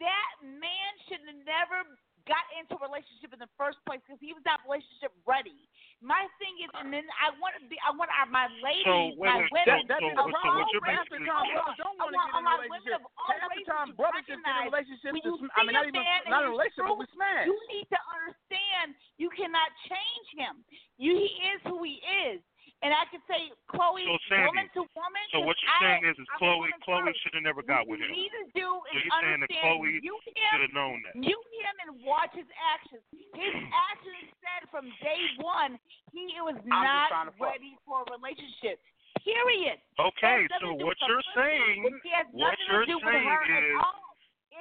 that 0.00 0.34
man 0.42 0.98
should 1.06 1.20
have 1.20 1.36
never 1.46 1.86
got 2.28 2.44
into 2.54 2.74
a 2.78 2.82
relationship 2.82 3.30
in 3.34 3.40
the 3.42 3.50
first 3.58 3.78
place 3.86 3.98
because 4.06 4.18
he 4.22 4.32
was 4.36 4.42
not 4.46 4.62
relationship 4.66 5.10
ready. 5.26 5.66
My 6.02 6.26
thing 6.42 6.54
is, 6.62 6.70
and 6.78 6.90
then 6.90 7.06
I 7.22 7.30
want 7.38 7.54
to 7.58 7.62
be, 7.70 7.78
I 7.82 7.94
want 7.94 8.10
our, 8.10 8.26
uh, 8.26 8.34
my 8.34 8.46
ladies, 8.58 8.86
So, 8.86 9.14
wait, 9.14 9.30
my 9.30 9.38
wait, 9.46 9.54
women, 9.54 9.86
That, 9.86 9.98
that's 9.98 10.02
So- 10.02 10.10
the 10.10 10.18
so 10.18 10.24
what 10.26 10.42
problem. 10.42 10.66
you're 10.74 10.82
Half 10.82 11.06
the 11.06 11.22
basically- 11.22 11.30
time 11.30 11.46
brothers 11.54 11.78
don't 11.78 11.96
want 11.98 12.10
to 12.10 12.18
want 12.18 12.26
get 12.26 12.34
in 12.34 12.42
a 12.42 12.42
my 12.42 12.56
relationship. 12.58 12.98
of 12.98 13.06
all 13.06 13.26
Half 13.30 13.38
the 13.38 13.48
races 13.54 13.66
time 13.70 13.88
to 13.88 13.94
brothers 13.94 14.24
just 14.26 14.26
get 14.26 14.34
in 14.34 14.42
recognize 14.42 14.66
relationships 14.72 15.14
to 15.22 15.30
sm- 15.38 15.54
I 15.54 15.60
mean 15.62 15.74
not 15.78 15.86
even 15.86 16.02
not 16.26 16.42
in 16.42 16.48
a 16.48 16.52
relationship 16.52 16.84
but 16.86 16.94
true, 16.94 17.02
we 17.02 17.06
smash. 17.14 17.46
You 17.46 17.56
need 17.70 17.86
to 17.94 18.00
understand 18.18 18.86
you 19.22 19.28
cannot 19.30 19.70
change 19.86 20.26
him. 20.34 20.54
You 20.98 21.12
he 21.16 21.30
is 21.54 21.60
who 21.70 21.82
he 21.86 22.02
is. 22.26 22.42
And 22.82 22.90
I 22.90 23.06
can 23.14 23.22
say 23.30 23.46
Khloe, 23.70 24.02
So, 24.02 24.18
Sandy, 24.26 24.50
woman 24.50 24.66
to 24.74 24.82
woman. 24.98 25.22
So 25.30 25.38
what 25.38 25.54
'cause 25.54 25.62
you're 25.62 25.80
saying 25.86 26.02
I, 26.02 26.10
is, 26.10 26.18
is 26.18 26.26
I'm 26.34 26.34
a 26.34 26.38
Khloe 26.42 26.70
Khloe 26.82 27.14
should 27.22 27.34
have 27.38 27.46
never 27.46 27.62
got 27.62 27.86
what 27.86 27.94
with 27.94 28.02
him. 28.02 28.10
you 28.10 28.26
need 28.26 28.34
to 28.42 28.44
do 28.58 28.68
So 28.82 28.98
is 28.98 29.06
you're 29.06 29.22
saying 29.22 29.38
that 29.38 29.50
understand 29.54 29.78
Khloe 29.78 30.02
you 30.02 30.14
should 30.26 30.62
have 30.66 30.74
known 30.74 30.98
that. 31.06 31.14
mute 31.14 31.46
him 31.62 31.76
and 31.86 31.90
watch 32.02 32.34
his 32.34 32.50
actions. 32.58 33.06
His 33.14 33.54
actions 33.90 34.34
said 34.42 34.66
from 34.74 34.90
day 34.98 35.22
one 35.38 35.78
he 36.10 36.26
was 36.42 36.58
just 36.58 36.66
not 36.66 37.08
trying 37.08 37.30
fuck. 37.38 37.54
ready 37.54 37.78
for 37.86 38.02
a 38.02 38.06
relationship. 38.18 38.82
Period. 39.22 39.78
Okay, 40.02 40.48
so 40.58 40.74
nothing 40.74 40.74
to 40.74 40.78
do 40.82 40.86
what 40.86 40.96
you're 41.06 41.22
saying, 41.38 41.86
what 42.34 42.58
you're 42.66 42.82
to 42.82 42.86
do 42.90 42.96
with 42.98 43.06
saying 43.06 43.30
is, 43.62 43.78
all. 43.78 44.11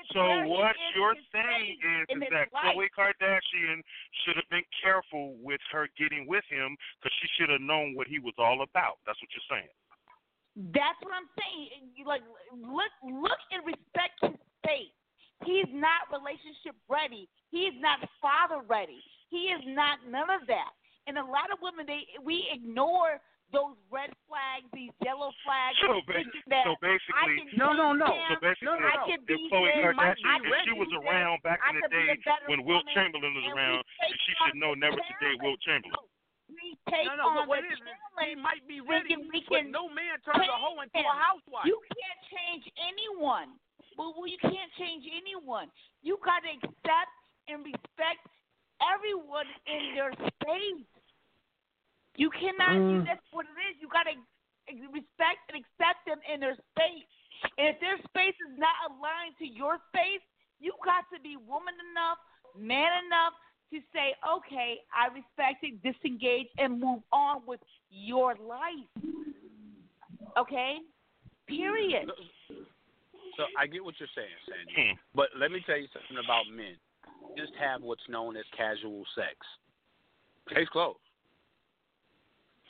It's 0.01 0.13
so 0.17 0.25
what 0.49 0.75
you're 0.97 1.17
saying 1.29 1.77
is, 1.77 2.17
is 2.17 2.23
that 2.33 2.49
life. 2.49 2.73
Khloe 2.73 2.89
Kardashian 2.91 3.85
should 4.25 4.35
have 4.35 4.49
been 4.49 4.65
careful 4.81 5.37
with 5.41 5.61
her 5.71 5.87
getting 5.97 6.25
with 6.25 6.43
him 6.49 6.75
because 6.97 7.13
she 7.21 7.27
should 7.37 7.49
have 7.53 7.61
known 7.61 7.93
what 7.93 8.07
he 8.07 8.17
was 8.17 8.33
all 8.37 8.65
about. 8.65 8.97
That's 9.05 9.21
what 9.21 9.29
you're 9.31 9.49
saying. 9.49 9.71
That's 10.73 10.99
what 10.99 11.15
I'm 11.15 11.29
saying. 11.37 11.95
You 11.95 12.03
like 12.05 12.25
look 12.51 12.91
look 13.05 13.39
and 13.55 13.63
respect 13.63 14.19
his 14.19 14.35
space. 14.59 14.91
He's 15.45 15.69
not 15.71 16.11
relationship 16.11 16.75
ready. 16.89 17.29
He's 17.49 17.73
not 17.79 18.03
father 18.19 18.61
ready. 18.67 18.99
He 19.29 19.53
is 19.55 19.63
not 19.65 20.03
none 20.05 20.29
of 20.29 20.45
that. 20.47 20.75
And 21.07 21.17
a 21.17 21.23
lot 21.23 21.49
of 21.53 21.63
women 21.63 21.87
they 21.87 22.03
we 22.19 22.51
ignore 22.51 23.21
those 23.51 23.75
red 23.91 24.11
flags, 24.27 24.65
these 24.71 24.91
yellow 25.03 25.31
flags, 25.43 25.75
So, 25.83 25.99
ba- 26.07 26.19
thinking 26.23 26.43
that 26.51 26.63
so 26.63 26.75
I 26.75 26.83
basically, 26.83 27.35
can 27.51 27.59
No, 27.59 27.71
no, 27.75 27.91
no. 27.91 28.07
change 28.07 28.27
so 28.27 28.33
him, 28.35 28.41
basically, 28.41 28.79
I 28.87 28.97
can 29.07 29.19
if 29.21 29.27
be 29.27 29.37
Khloe 29.51 29.71
Kardashian, 29.83 30.39
if 30.47 30.55
she 30.63 30.73
was 30.75 30.91
around 30.95 31.43
back 31.43 31.59
I 31.63 31.69
in 31.71 31.75
the 31.75 31.81
could 31.87 31.91
day 31.91 32.07
when 32.47 32.63
Wilt 32.63 32.87
Chamberlain 32.95 33.33
was 33.35 33.47
around, 33.51 33.83
take 33.99 34.15
she 34.23 34.31
should 34.45 34.55
know 34.59 34.73
never 34.73 34.95
to 34.95 35.13
date 35.19 35.35
talent. 35.37 35.43
Wilt 35.43 35.59
Chamberlain. 35.61 36.07
We 36.51 36.75
take 36.91 37.07
No, 37.07 37.15
no, 37.15 37.27
on 37.31 37.35
but 37.43 37.47
what 37.47 37.63
the 37.63 37.71
is 37.71 37.79
it? 37.79 38.27
He 38.27 38.35
might 38.35 38.63
be 38.67 38.83
ready, 38.83 39.15
thinking 39.15 39.31
we 39.31 39.39
but 39.47 39.63
can 39.63 39.71
no 39.71 39.87
man 39.87 40.19
turns 40.23 40.43
a 40.43 40.51
hoe 40.59 40.79
into 40.83 40.99
him. 40.99 41.07
a 41.07 41.15
housewife. 41.15 41.63
You 41.63 41.79
can't 41.95 42.21
change 42.27 42.67
anyone. 42.75 43.55
Well, 43.95 44.11
well, 44.15 44.27
you 44.27 44.37
can't 44.39 44.71
change 44.75 45.07
anyone. 45.07 45.71
You 46.03 46.19
got 46.23 46.43
to 46.43 46.51
accept 46.51 47.11
and 47.47 47.63
respect 47.63 48.19
everyone 48.83 49.47
in 49.67 49.95
their 49.95 50.11
space. 50.15 50.83
You 52.15 52.29
cannot. 52.29 52.75
You, 52.91 53.01
Mm. 53.01 53.05
that's 53.05 53.25
what 53.31 53.45
it 53.45 53.57
is. 53.69 53.81
You 53.81 53.88
got 53.88 54.03
to 54.03 54.15
respect 54.91 55.39
and 55.49 55.57
accept 55.63 56.05
them 56.05 56.19
in 56.31 56.39
their 56.39 56.55
space. 56.71 57.07
And 57.57 57.67
if 57.69 57.79
their 57.79 57.97
space 58.09 58.35
is 58.47 58.57
not 58.57 58.75
aligned 58.91 59.38
to 59.39 59.45
your 59.47 59.79
space, 59.89 60.21
you 60.59 60.73
got 60.85 61.05
to 61.13 61.19
be 61.21 61.38
woman 61.38 61.73
enough, 61.91 62.17
man 62.55 63.05
enough 63.05 63.33
to 63.73 63.79
say, 63.93 64.13
okay, 64.27 64.81
I 64.93 65.07
respect 65.07 65.63
it, 65.63 65.81
disengage, 65.81 66.47
and 66.57 66.79
move 66.79 67.01
on 67.11 67.41
with 67.47 67.61
your 67.89 68.35
life. 68.35 68.88
Okay? 70.38 70.77
Period. 71.47 72.11
So 73.38 73.43
I 73.57 73.65
get 73.65 73.83
what 73.83 73.95
you're 73.99 74.09
saying, 74.13 74.27
Sandy. 74.45 74.91
Hmm. 74.91 74.95
But 75.15 75.29
let 75.39 75.51
me 75.51 75.63
tell 75.65 75.77
you 75.77 75.88
something 75.93 76.23
about 76.23 76.43
men. 76.53 76.75
Just 77.38 77.53
have 77.59 77.81
what's 77.81 78.07
known 78.09 78.35
as 78.35 78.43
casual 78.55 79.03
sex. 79.15 79.35
Case 80.49 80.67
closed. 80.69 80.99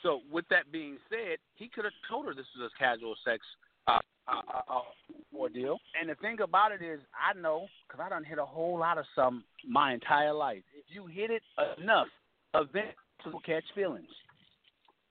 So 0.02 0.20
with 0.30 0.44
that 0.50 0.70
being 0.72 0.98
said, 1.08 1.38
he 1.54 1.68
could 1.68 1.84
have 1.84 1.92
told 2.10 2.26
her 2.26 2.34
this 2.34 2.46
was 2.58 2.70
a 2.74 2.78
casual 2.78 3.14
sex 3.24 3.44
uh, 3.86 3.98
uh, 4.28 4.32
uh, 4.52 4.74
uh, 4.74 5.36
ordeal. 5.36 5.78
And 5.98 6.08
the 6.08 6.14
thing 6.16 6.38
about 6.42 6.72
it 6.72 6.82
is, 6.82 7.00
I 7.14 7.38
know 7.38 7.66
because 7.86 8.04
I 8.04 8.08
done 8.08 8.24
hit 8.24 8.38
a 8.38 8.44
whole 8.44 8.78
lot 8.78 8.98
of 8.98 9.04
some 9.14 9.44
my 9.68 9.92
entire 9.92 10.32
life. 10.32 10.62
If 10.76 10.94
you 10.94 11.06
hit 11.06 11.30
it 11.30 11.42
enough, 11.80 12.08
eventually 12.54 12.94
will 13.32 13.40
catch 13.40 13.64
feelings. 13.74 14.10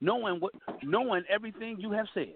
Knowing 0.00 0.40
what, 0.40 0.52
knowing 0.82 1.22
everything 1.30 1.76
you 1.78 1.92
have 1.92 2.06
said. 2.12 2.34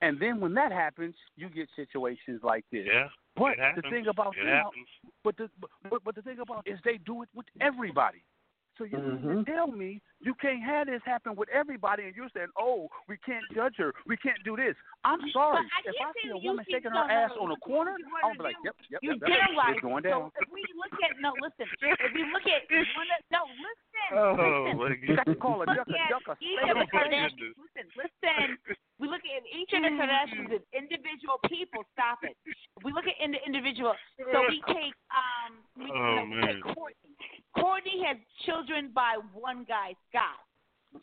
And 0.00 0.20
then 0.20 0.40
when 0.40 0.54
that 0.54 0.70
happens, 0.70 1.14
you 1.36 1.48
get 1.48 1.68
situations 1.74 2.40
like 2.42 2.64
this. 2.70 2.86
Yeah. 2.86 3.08
But 3.36 3.52
it 3.52 3.76
the 3.76 3.82
thing 3.82 4.06
about 4.08 4.34
it 4.36 4.44
them, 4.44 4.54
happens. 4.54 4.88
but 5.24 5.36
the 5.36 5.48
but, 5.88 6.02
but 6.04 6.14
the 6.14 6.22
thing 6.22 6.38
about 6.40 6.64
it 6.66 6.72
is 6.72 6.78
they 6.84 6.98
do 6.98 7.22
it 7.22 7.28
with 7.34 7.46
everybody. 7.60 8.22
So 8.78 8.84
you 8.84 8.98
mean 8.98 9.18
Mhm. 9.18 9.44
to 9.44 9.52
tell 9.52 9.66
me 9.66 10.00
you 10.20 10.34
can't 10.34 10.62
have 10.62 10.86
this 10.86 11.02
happen 11.04 11.34
with 11.34 11.48
everybody, 11.50 12.04
and 12.04 12.14
you're 12.14 12.28
saying, 12.30 12.48
"Oh, 12.56 12.88
we 13.08 13.16
can't 13.18 13.44
judge 13.52 13.74
her, 13.76 13.92
we 14.06 14.16
can't 14.16 14.38
do 14.44 14.54
this." 14.56 14.76
I'm 15.04 15.18
sorry. 15.30 15.58
I 15.58 15.80
if 15.84 15.94
I 16.00 16.12
see 16.22 16.28
a 16.30 16.36
woman 16.38 16.64
keep 16.64 16.76
shaking 16.76 16.92
her 16.92 17.10
ass 17.10 17.32
on 17.38 17.50
a 17.50 17.56
corner, 17.56 17.96
I'm 17.98 18.10
wanna 18.10 18.22
gonna 18.22 18.34
be 18.38 18.42
like, 18.44 18.56
do. 18.56 18.62
"Yep, 18.64 18.76
yep, 18.90 19.02
You 19.02 19.10
yep, 19.12 19.20
yep, 19.20 19.28
generalize. 19.30 19.74
it's 19.74 19.80
going 19.82 20.02
So 20.04 20.08
down." 20.10 20.32
if 20.40 20.48
we 20.50 20.64
look 20.74 21.02
at 21.02 21.18
no, 21.20 21.34
listen. 21.42 21.66
If 21.82 22.12
we 22.14 22.24
look 22.32 22.46
at 22.46 22.62
one, 22.96 23.10
of, 23.10 23.20
no, 23.30 23.44
listen, 23.46 23.84
Oh, 24.10 24.32
listen. 24.32 24.78
look 24.78 25.02
You 25.02 25.16
got 25.16 25.26
to 25.26 25.34
call 25.34 25.62
a 25.62 25.64
Look 25.66 25.76
duck 25.76 25.88
a 25.88 25.98
at 26.00 26.08
duck 26.10 26.28
a 26.28 26.36
each 26.40 26.58
of 26.62 26.68
the 26.68 26.74
my 26.74 26.86
spade. 26.86 27.02
Kardashians. 27.12 27.54
Listen, 27.58 27.86
listen. 27.96 28.58
We 28.98 29.06
look 29.08 29.22
at 29.24 29.42
each 29.46 29.72
of 29.74 29.82
the 29.82 29.90
Kardashians 29.90 30.52
as 30.52 30.62
individual 30.72 31.38
people. 31.48 31.84
Stop 31.94 32.18
it. 32.24 32.36
We 32.82 32.92
look 32.92 33.06
at 33.06 33.14
in 33.20 33.30
the 33.32 33.44
individual. 33.46 33.94
So 34.32 34.46
we 34.48 34.60
take 34.68 34.94
um. 35.10 35.58
We, 35.76 35.86
you 35.86 35.92
Oh, 35.94 36.14
know, 36.14 36.22
take 36.22 36.28
man. 36.28 36.62
Kourtney. 36.74 37.14
Kourtney 37.56 38.04
has 38.06 38.16
children 38.44 38.67
by 38.94 39.16
one 39.32 39.64
guy, 39.68 39.94
Scott. 40.08 40.40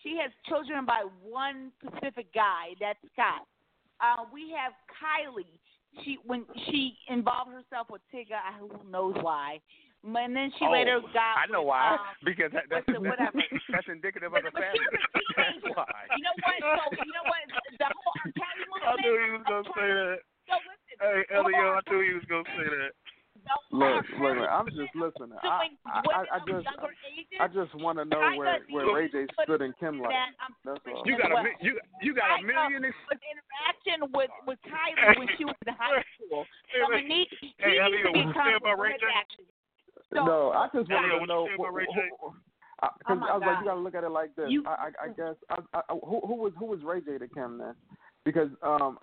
She 0.01 0.17
has 0.21 0.31
children 0.49 0.85
by 0.85 1.05
one 1.21 1.71
specific 1.81 2.33
guy. 2.33 2.73
That's 2.79 2.99
Scott. 3.13 3.45
Uh, 4.01 4.25
we 4.33 4.53
have 4.53 4.73
Kylie. 4.89 5.59
She 6.03 6.17
when 6.25 6.43
she 6.67 6.97
involved 7.07 7.51
herself 7.51 7.87
with 7.89 8.01
Tigger, 8.11 8.41
who 8.59 8.67
knows 8.89 9.15
why. 9.21 9.61
And 10.05 10.35
then 10.37 10.53
she 10.59 10.65
oh, 10.67 10.73
later 10.73 11.01
got. 11.17 11.41
I 11.41 11.49
know 11.49 11.65
with, 11.65 11.73
why. 11.73 11.97
Um, 11.97 12.13
because 12.21 12.53
that, 12.53 12.69
that's, 12.69 12.85
the- 12.85 13.01
whatever. 13.01 13.41
that's 13.73 13.89
indicative 13.89 14.29
But, 14.29 14.45
of 14.45 14.51
a 14.51 14.53
but 14.53 14.61
family. 14.61 14.77
she 14.77 14.85
was 14.85 15.01
a 15.01 15.33
That's 15.33 15.65
why. 15.73 15.97
You 16.13 16.21
know 16.21 16.35
what? 16.45 16.61
So 16.93 17.01
you 17.01 17.13
know 17.15 17.25
what? 17.25 17.41
The 17.49 17.89
whole 17.89 18.13
movement. 18.21 18.85
I 18.85 18.93
knew 19.01 19.15
he 19.17 19.29
was 19.33 19.45
gonna 19.49 19.71
say 19.73 19.89
that. 19.89 20.19
So 20.45 20.55
listen. 20.61 20.97
Hey, 21.01 21.19
the 21.25 21.35
Elio. 21.41 21.73
I 21.73 21.81
knew 21.89 22.01
he 22.05 22.13
was 22.13 22.27
gonna 22.29 22.49
say 22.53 22.67
that. 22.69 22.91
The 23.45 23.53
whole 23.53 23.79
Look, 23.79 24.05
R. 24.09 24.21
look, 24.21 24.37
look, 24.41 24.49
I'm 24.49 24.67
just 24.73 24.93
listening. 24.95 25.37
I, 25.41 25.69
I, 25.85 26.01
I, 26.01 26.21
I 26.35 26.39
just, 26.43 26.65
younger. 26.65 26.93
I 27.39 27.47
just 27.47 27.71
want 27.77 27.97
to 28.01 28.05
know 28.05 28.21
where 28.35 28.59
where 28.69 28.89
Ray 28.93 29.09
J 29.09 29.25
stood 29.43 29.61
in 29.61 29.73
Kim 29.79 30.01
like. 30.01 30.13
That's 30.65 30.81
all. 30.89 31.03
You 31.05 31.17
got 31.17 31.31
a 31.31 31.43
you 31.61 31.79
you 32.01 32.13
got 32.13 32.31
I 32.31 32.39
a 32.39 32.43
million. 32.43 32.85
Ex- 32.85 32.95
with 33.09 33.21
interaction 33.21 34.09
with 34.13 34.33
with 34.47 34.59
Kylie 34.65 35.17
when 35.19 35.29
she 35.37 35.45
was 35.45 35.55
in 35.67 35.73
high 35.73 36.01
school. 36.17 36.45
So 36.73 36.89
we 36.89 37.01
need 37.05 37.27
he 37.39 37.53
Hey, 37.57 37.77
needs 37.77 38.03
to 38.05 38.11
be 38.11 38.25
what 38.25 38.35
you 38.35 38.57
about 38.57 38.79
Ray 38.79 38.97
J? 38.97 39.05
So, 40.13 40.25
no, 40.25 40.51
I 40.51 40.67
just 40.73 40.89
Elio, 40.89 41.01
wanted 41.01 41.09
to 41.13 41.19
what 41.19 41.27
know. 41.29 41.43
you 41.45 41.49
say 41.49 41.55
about 41.55 41.73
Ray 41.73 41.85
J? 41.85 42.09
I, 42.83 42.87
Oh 42.87 42.89
cause 43.07 43.17
I 43.29 43.33
was 43.37 43.43
like, 43.45 43.59
you 43.59 43.65
gotta 43.65 43.79
look 43.79 43.95
at 43.95 44.03
it 44.03 44.11
like 44.11 44.35
this. 44.35 44.47
You- 44.49 44.63
I, 44.67 44.89
I, 44.89 45.05
I 45.05 45.07
guess 45.15 45.35
I, 45.49 45.57
I, 45.73 45.81
who, 45.89 46.19
who 46.25 46.35
was 46.35 46.53
who 46.59 46.65
was 46.65 46.79
Ray 46.83 47.01
J 47.01 47.17
to 47.17 47.27
Kim 47.27 47.57
then? 47.57 47.73
Because 48.25 48.49
um, 48.63 48.97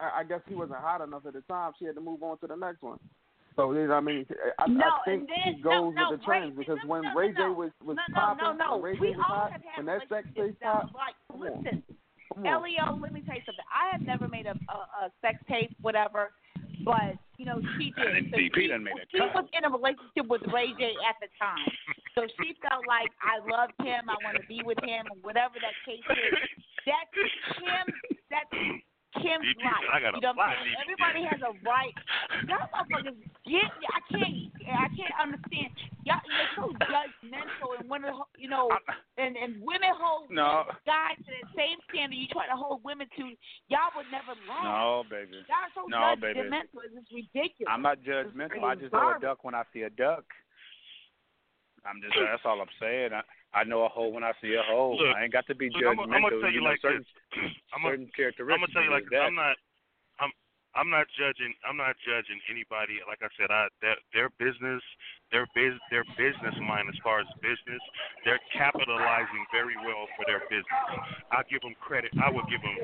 I, 0.00 0.20
I 0.20 0.24
guess 0.24 0.40
he 0.48 0.54
wasn't 0.54 0.78
hot 0.80 1.00
enough 1.00 1.26
at 1.26 1.34
the 1.34 1.42
time. 1.42 1.72
She 1.78 1.84
had 1.84 1.94
to 1.94 2.00
move 2.00 2.22
on 2.22 2.38
to 2.38 2.46
the 2.46 2.56
next 2.56 2.82
one. 2.82 2.98
So 3.58 3.72
you 3.74 3.88
know, 3.88 3.94
I 3.94 4.00
mean, 4.00 4.24
I, 4.60 4.68
No, 4.70 4.86
I 4.86 5.04
think 5.04 5.20
and 5.22 5.28
then- 5.28 5.54
he 5.56 5.60
goes 5.60 5.72
no, 5.74 5.82
with 5.90 5.94
the 5.96 6.00
no, 6.00 6.30
Ray- 6.30 6.38
trends 6.46 6.56
because 6.56 6.78
no, 6.84 6.88
when 6.88 7.02
no, 7.02 7.14
Ray 7.14 7.32
J 7.34 7.42
was 7.50 7.70
was 7.84 7.96
no, 7.98 8.02
no, 8.08 8.14
popping, 8.14 8.44
no, 8.44 8.52
no. 8.54 8.76
when 8.78 8.82
Ray 8.94 9.10
J 9.10 9.16
was 9.18 9.26
hot, 9.26 9.50
have 9.50 9.62
when 9.76 9.86
that 9.86 10.08
sex 10.08 10.28
tape 10.36 10.54
that 10.62 10.86
popped, 10.86 10.94
like 10.94 11.18
listen. 11.34 11.82
Elio, 12.46 12.94
let 13.02 13.10
me 13.12 13.18
tell 13.26 13.34
you 13.34 13.42
something. 13.42 13.66
I 13.66 13.90
have 13.90 14.02
never 14.06 14.28
made 14.28 14.46
a, 14.46 14.54
a, 14.70 14.78
a 15.02 15.10
sex 15.20 15.42
tape, 15.50 15.74
whatever, 15.82 16.30
but 16.84 17.18
you 17.36 17.46
know 17.50 17.58
she 17.76 17.90
did. 17.98 18.06
And 18.14 18.30
So 18.30 18.38
DP 18.38 18.54
she, 18.54 18.66
done 18.70 18.84
made 18.86 18.94
a 18.94 19.02
she 19.10 19.18
cut. 19.18 19.34
was 19.34 19.46
in 19.50 19.64
a 19.66 19.70
relationship 19.74 20.30
with 20.30 20.42
Ray 20.54 20.70
J 20.78 20.94
at 21.02 21.18
the 21.18 21.26
time, 21.42 21.66
so 22.14 22.30
she 22.38 22.54
felt 22.62 22.86
like 22.86 23.10
I 23.26 23.42
loved 23.42 23.74
him, 23.82 24.06
I 24.06 24.14
want 24.22 24.38
to 24.38 24.46
be 24.46 24.62
with 24.62 24.78
him, 24.86 25.10
or 25.10 25.18
whatever 25.26 25.58
that 25.58 25.74
case 25.82 25.98
is. 26.06 26.38
That's 26.86 27.10
him. 27.58 27.86
That's 28.30 28.54
Kim's 29.16 29.40
DP, 29.40 29.64
right. 29.64 29.88
I 29.88 29.98
got 30.04 30.12
you 30.14 30.20
know 30.20 30.36
what 30.36 30.52
I'm 30.52 30.60
saying? 30.60 30.76
DP. 30.76 30.84
Everybody 30.84 31.20
has 31.24 31.40
a 31.40 31.52
right. 31.64 31.96
Y'all 32.48 32.68
motherfuckers 32.68 33.16
get. 33.48 33.72
I 33.72 34.00
can't. 34.12 34.36
I 34.68 34.88
can't 34.92 35.16
understand. 35.16 35.72
Y'all, 36.04 36.20
you're 36.28 36.52
so 36.56 36.64
judgmental, 36.84 37.80
and 37.80 37.88
women, 37.88 38.12
you 38.36 38.52
know, 38.52 38.68
and 39.16 39.36
and 39.36 39.64
women 39.64 39.96
hold 39.96 40.28
No. 40.28 40.68
guys 40.84 41.16
to 41.24 41.30
the 41.32 41.48
same 41.56 41.80
standard 41.88 42.16
you 42.20 42.28
try 42.28 42.44
to 42.52 42.56
hold 42.56 42.84
women 42.84 43.08
to. 43.16 43.24
Y'all 43.72 43.92
would 43.96 44.12
never 44.12 44.36
last. 44.44 44.68
No, 44.68 45.04
baby. 45.08 45.40
Y'all 45.48 45.64
are 45.64 45.72
so 45.72 45.88
No, 45.88 46.12
baby. 46.20 46.44
It's 46.44 47.08
ridiculous. 47.08 47.68
I'm 47.72 47.82
not 47.82 48.04
judgmental. 48.04 48.60
I 48.60 48.76
just 48.76 48.92
know 48.92 49.16
a 49.16 49.20
duck 49.20 49.44
when 49.44 49.56
I 49.56 49.64
see 49.72 49.88
a 49.88 49.90
duck. 49.90 50.24
I'm 51.86 52.02
just 52.04 52.12
that's 52.12 52.44
all 52.44 52.60
I'm 52.60 52.72
saying. 52.80 53.16
I 53.16 53.22
I 53.54 53.64
know 53.64 53.84
a 53.84 53.88
hoe 53.88 54.12
when 54.12 54.24
I 54.24 54.32
see 54.40 54.52
a 54.54 54.64
hoe. 54.64 54.96
Look, 55.00 55.16
I 55.16 55.24
ain't 55.24 55.32
got 55.32 55.46
to 55.48 55.56
be 55.56 55.72
Look, 55.72 55.80
I'm, 55.80 55.96
judgmental. 55.96 56.14
I'm 56.14 56.22
gonna 56.22 56.40
tell 56.40 56.52
you 56.52 56.60
know, 56.60 56.72
like 56.72 56.82
certain, 56.84 57.04
this. 57.04 57.52
I'm 57.72 57.80
gonna, 57.80 58.04
characteristics. 58.12 58.52
I'm 58.52 58.60
gonna 58.60 58.74
tell 58.76 58.84
you 58.84 58.92
like 58.92 59.08
this. 59.08 59.16
that. 59.16 59.24
I'm 59.24 59.38
not. 59.38 59.56
I'm. 60.20 60.32
I'm 60.76 60.90
not 60.92 61.08
judging. 61.16 61.56
I'm 61.64 61.80
not 61.80 61.96
judging 62.04 62.38
anybody. 62.52 63.00
Like 63.08 63.24
I 63.24 63.32
said, 63.40 63.48
I 63.48 63.72
their, 63.80 63.96
their 64.12 64.28
business, 64.36 64.84
their 65.32 65.48
biz, 65.56 65.74
their 65.88 66.04
business 66.20 66.54
mind 66.60 66.92
as 66.92 66.98
far 67.00 67.24
as 67.24 67.28
business, 67.40 67.80
they're 68.28 68.40
capitalizing 68.52 69.42
very 69.48 69.74
well 69.80 70.04
for 70.14 70.28
their 70.28 70.44
business. 70.52 70.84
I 71.32 71.40
give 71.48 71.64
them 71.64 71.74
credit. 71.80 72.12
I 72.20 72.28
would 72.28 72.44
give 72.52 72.60
them 72.60 72.76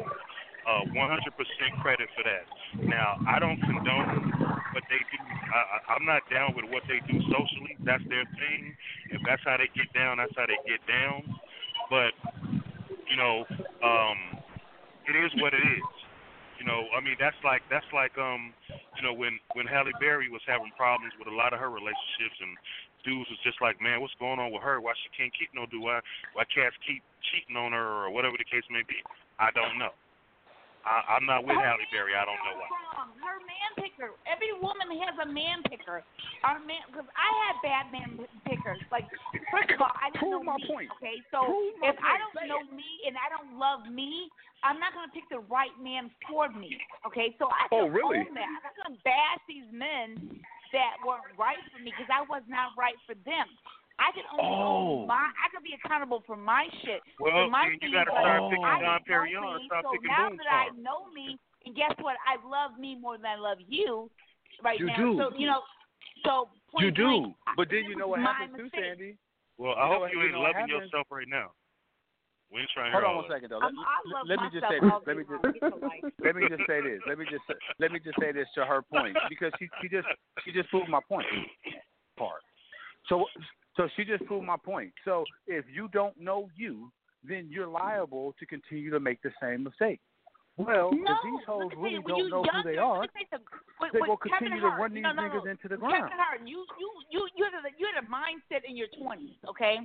uh, 0.67 0.85
100% 0.91 1.83
credit 1.83 2.09
for 2.17 2.25
that. 2.25 2.45
Now, 2.89 3.21
I 3.29 3.39
don't 3.39 3.61
condone 3.61 4.33
what 4.73 4.85
they 4.89 5.01
do. 5.13 5.19
I, 5.53 5.95
I'm 5.95 6.05
not 6.05 6.23
down 6.33 6.57
with 6.57 6.67
what 6.73 6.83
they 6.89 6.99
do 7.07 7.21
socially. 7.31 7.77
That's 7.85 8.03
their 8.09 8.25
thing. 8.37 8.75
If 9.11 9.21
that's 9.27 9.43
how 9.45 9.57
they 9.57 9.71
get 9.77 9.93
down, 9.95 10.19
that's 10.19 10.35
how 10.35 10.47
they 10.49 10.59
get 10.67 10.83
down. 10.89 11.23
But 11.93 12.13
you 13.11 13.17
know, 13.17 13.45
um, 13.85 14.19
it 15.07 15.15
is 15.15 15.31
what 15.39 15.55
it 15.55 15.63
is. 15.63 15.89
You 16.59 16.67
know, 16.67 16.89
I 16.97 17.05
mean, 17.05 17.17
that's 17.21 17.37
like 17.45 17.63
that's 17.69 17.87
like 17.93 18.17
um, 18.17 18.55
you 18.97 19.03
know, 19.05 19.13
when 19.13 19.39
when 19.55 19.67
Halle 19.67 19.93
Berry 20.01 20.31
was 20.31 20.43
having 20.47 20.73
problems 20.77 21.13
with 21.19 21.29
a 21.29 21.37
lot 21.37 21.53
of 21.53 21.61
her 21.61 21.69
relationships 21.69 22.39
and 22.41 22.57
dudes 23.05 23.29
was 23.29 23.39
just 23.45 23.61
like, 23.61 23.79
man, 23.85 24.01
what's 24.01 24.17
going 24.17 24.41
on 24.41 24.51
with 24.51 24.65
her? 24.65 24.81
Why 24.81 24.97
she 24.97 25.13
can't 25.13 25.35
keep 25.37 25.53
no 25.53 25.67
dude? 25.69 25.83
Why 25.85 26.01
why 26.33 26.49
cats 26.49 26.75
keep 26.87 27.05
cheating 27.31 27.55
on 27.55 27.73
her 27.77 28.09
or 28.09 28.11
whatever 28.11 28.35
the 28.41 28.49
case 28.49 28.65
may 28.71 28.83
be? 28.87 28.97
I 29.39 29.51
don't 29.53 29.77
know. 29.79 29.93
I, 30.85 31.17
I'm 31.17 31.25
not 31.25 31.49
with 31.49 31.57
Her 31.57 31.65
Halle 31.65 31.89
Berry. 31.89 32.13
I 32.13 32.29
don't 32.29 32.37
know 32.45 32.57
why. 32.61 32.69
wrong. 32.69 33.09
Her 33.25 33.41
man 33.41 33.71
picker. 33.81 34.13
Every 34.29 34.53
woman 34.61 34.93
has 35.01 35.17
a 35.17 35.29
man 35.29 35.65
picker. 35.65 36.05
Our 36.45 36.61
man, 36.61 36.85
because 36.93 37.09
I 37.17 37.31
had 37.49 37.55
bad 37.65 37.85
man 37.89 38.21
pickers. 38.45 38.81
Like, 38.93 39.09
first 39.49 39.73
of 39.73 39.81
all, 39.81 39.93
I 39.97 40.13
didn't 40.13 40.21
Prove 40.29 40.45
know 40.45 40.55
my 40.55 40.61
me. 40.61 40.69
point. 40.69 40.89
Okay, 41.01 41.25
so 41.33 41.49
Prove 41.49 41.73
if 41.89 41.97
I 42.05 42.21
don't 42.21 42.37
Say 42.37 42.49
know 42.53 42.61
me 42.69 42.85
and 43.09 43.17
I 43.17 43.33
don't 43.33 43.57
love 43.57 43.89
me, 43.89 44.29
I'm 44.61 44.77
not 44.77 44.93
gonna 44.93 45.13
pick 45.13 45.25
the 45.33 45.41
right 45.49 45.73
man 45.81 46.13
for 46.29 46.53
me. 46.53 46.77
Okay, 47.09 47.33
so 47.41 47.49
I 47.49 47.65
Oh, 47.73 47.89
can 47.89 47.97
really? 47.97 48.21
own 48.21 48.37
that. 48.37 48.49
I'm 48.49 48.61
not 48.65 48.77
gonna 48.77 49.01
bash 49.05 49.41
these 49.49 49.69
men 49.73 50.21
that 50.77 51.01
weren't 51.01 51.33
right 51.41 51.61
for 51.73 51.81
me 51.81 51.97
because 51.97 52.13
I 52.13 52.29
was 52.29 52.45
not 52.45 52.77
right 52.77 52.97
for 53.09 53.17
them. 53.25 53.49
I 53.99 54.11
can 54.13 54.25
only 54.33 54.43
Oh. 54.45 55.03
own 55.03 55.07
my. 55.07 55.31
I 55.39 55.49
can 55.55 55.63
be 55.63 55.75
accountable 55.79 56.23
for 56.27 56.37
my 56.37 56.67
shit. 56.83 57.01
Well, 57.21 57.47
for 57.47 57.51
my 57.51 57.69
then 57.81 57.91
you 57.91 57.93
gotta 57.95 58.11
start 58.11 58.41
Oh. 58.43 58.51
picking 58.51 58.65
I 58.65 58.81
Don 58.81 58.83
know 58.83 58.99
Perignon 59.07 59.45
and 59.55 59.63
me, 59.63 59.67
stop 59.67 59.85
so 59.85 59.91
picking 59.93 60.09
now 60.11 60.29
Boom 60.29 60.37
that 60.39 60.51
I 60.51 60.69
know 60.75 61.07
me, 61.15 61.39
and 61.65 61.75
guess 61.77 61.95
what? 62.03 62.17
I 62.27 62.37
love 62.47 62.79
me 62.79 62.97
more 62.97 63.17
than 63.17 63.27
I 63.27 63.37
love 63.37 63.59
you 63.69 64.11
right 64.63 64.79
You 64.81 64.87
now. 64.87 64.97
do. 64.97 65.17
So 65.19 65.25
you 65.39 65.47
know, 65.47 65.63
so 66.25 66.51
point 66.71 66.85
You 66.87 66.91
do, 66.91 67.21
blank, 67.21 67.37
but 67.57 67.69
then 67.71 67.85
you 67.87 67.95
know 67.97 68.09
what 68.09 68.21
my 68.21 68.33
happens 68.33 68.57
too, 68.57 68.63
mistake. 68.65 68.81
Sandy. 68.85 69.17
Well, 69.59 69.75
I 69.79 69.87
know 69.87 69.93
hope 69.95 70.01
what- 70.01 70.13
you 70.13 70.19
you 70.19 70.25
ain't 70.27 70.35
know 70.35 70.41
loving 70.43 70.69
yourself 70.69 71.07
right 71.11 71.29
now. 71.29 71.53
We 72.51 72.61
ain't 72.61 72.71
trying 72.71 72.91
to 72.93 72.99
Hold 72.99 73.05
on 73.05 73.11
all 73.11 73.17
one 73.23 73.29
that. 73.29 73.35
second 73.35 73.51
though. 73.51 73.59
Let, 73.59 73.67
I'm, 73.73 73.79
I 73.79 73.99
love 74.07 74.27
let 74.31 74.39
me 74.43 74.49
just 74.53 74.67
say 74.71 74.79
this. 74.79 74.93
Let 75.07 75.17
me 75.17 75.25
just 75.25 75.43
day 75.43 75.47
long. 75.47 75.53
Get 75.55 75.63
the 75.63 76.25
let 76.25 76.35
me 76.37 76.43
just 76.51 76.67
say 76.67 76.81
this. 76.83 77.01
Let 77.07 77.19
me 77.19 77.25
just 77.31 77.45
let 77.79 77.91
me 77.93 77.99
just 77.99 78.19
say 78.21 78.31
this 78.33 78.47
to 78.55 78.65
her 78.67 78.83
point 78.83 79.17
because 79.29 79.53
she 79.59 79.69
she 79.81 79.89
just 79.89 80.07
she 80.45 80.53
just 80.53 80.69
proved 80.71 80.89
my 80.91 81.01
point. 81.09 81.27
Part. 82.19 82.43
So 83.09 83.27
so 83.77 83.89
she 83.97 84.05
just 84.05 84.25
proved 84.27 84.47
my 84.47 84.57
point. 84.57 84.93
So 85.05 85.25
if 85.47 85.65
you 85.73 85.89
don't 85.89 86.19
know 86.21 86.49
you, 86.57 86.93
then 87.23 87.49
you're 87.51 87.67
liable 87.67 88.35
to 88.39 88.47
continue 88.47 88.91
to 88.91 89.01
make 89.01 89.23
the 89.23 89.31
same 89.41 89.65
mistake. 89.65 90.01
Well, 90.57 90.95
No, 90.95 91.03
if 91.03 91.19
these 91.27 91.45
hoes 91.47 91.67
let 91.67 91.67
me 91.67 91.75
tell 91.75 91.83
really 91.83 92.23
you, 92.23 92.31
don't 92.31 92.31
know 92.31 92.45
who 92.47 92.63
they 92.63 92.79
are, 92.79 93.03
say 93.11 93.27
they 93.91 93.99
will 94.07 94.17
continue 94.17 94.61
to 94.61 94.71
run 94.79 94.95
these 94.95 95.03
no, 95.03 95.11
no, 95.11 95.23
niggas 95.23 95.51
into 95.51 95.67
the 95.67 95.77
ground. 95.77 96.07
Kevin. 96.07 96.15
Hart, 96.15 96.47
you 96.47 96.63
you 96.79 96.89
you 97.11 97.27
you 97.35 97.43
had 97.43 97.59
a 97.59 97.63
you 97.75 97.91
had 97.91 97.99
a 97.99 98.07
mindset 98.07 98.63
in 98.63 98.77
your 98.77 98.87
twenties, 98.95 99.35
okay? 99.51 99.83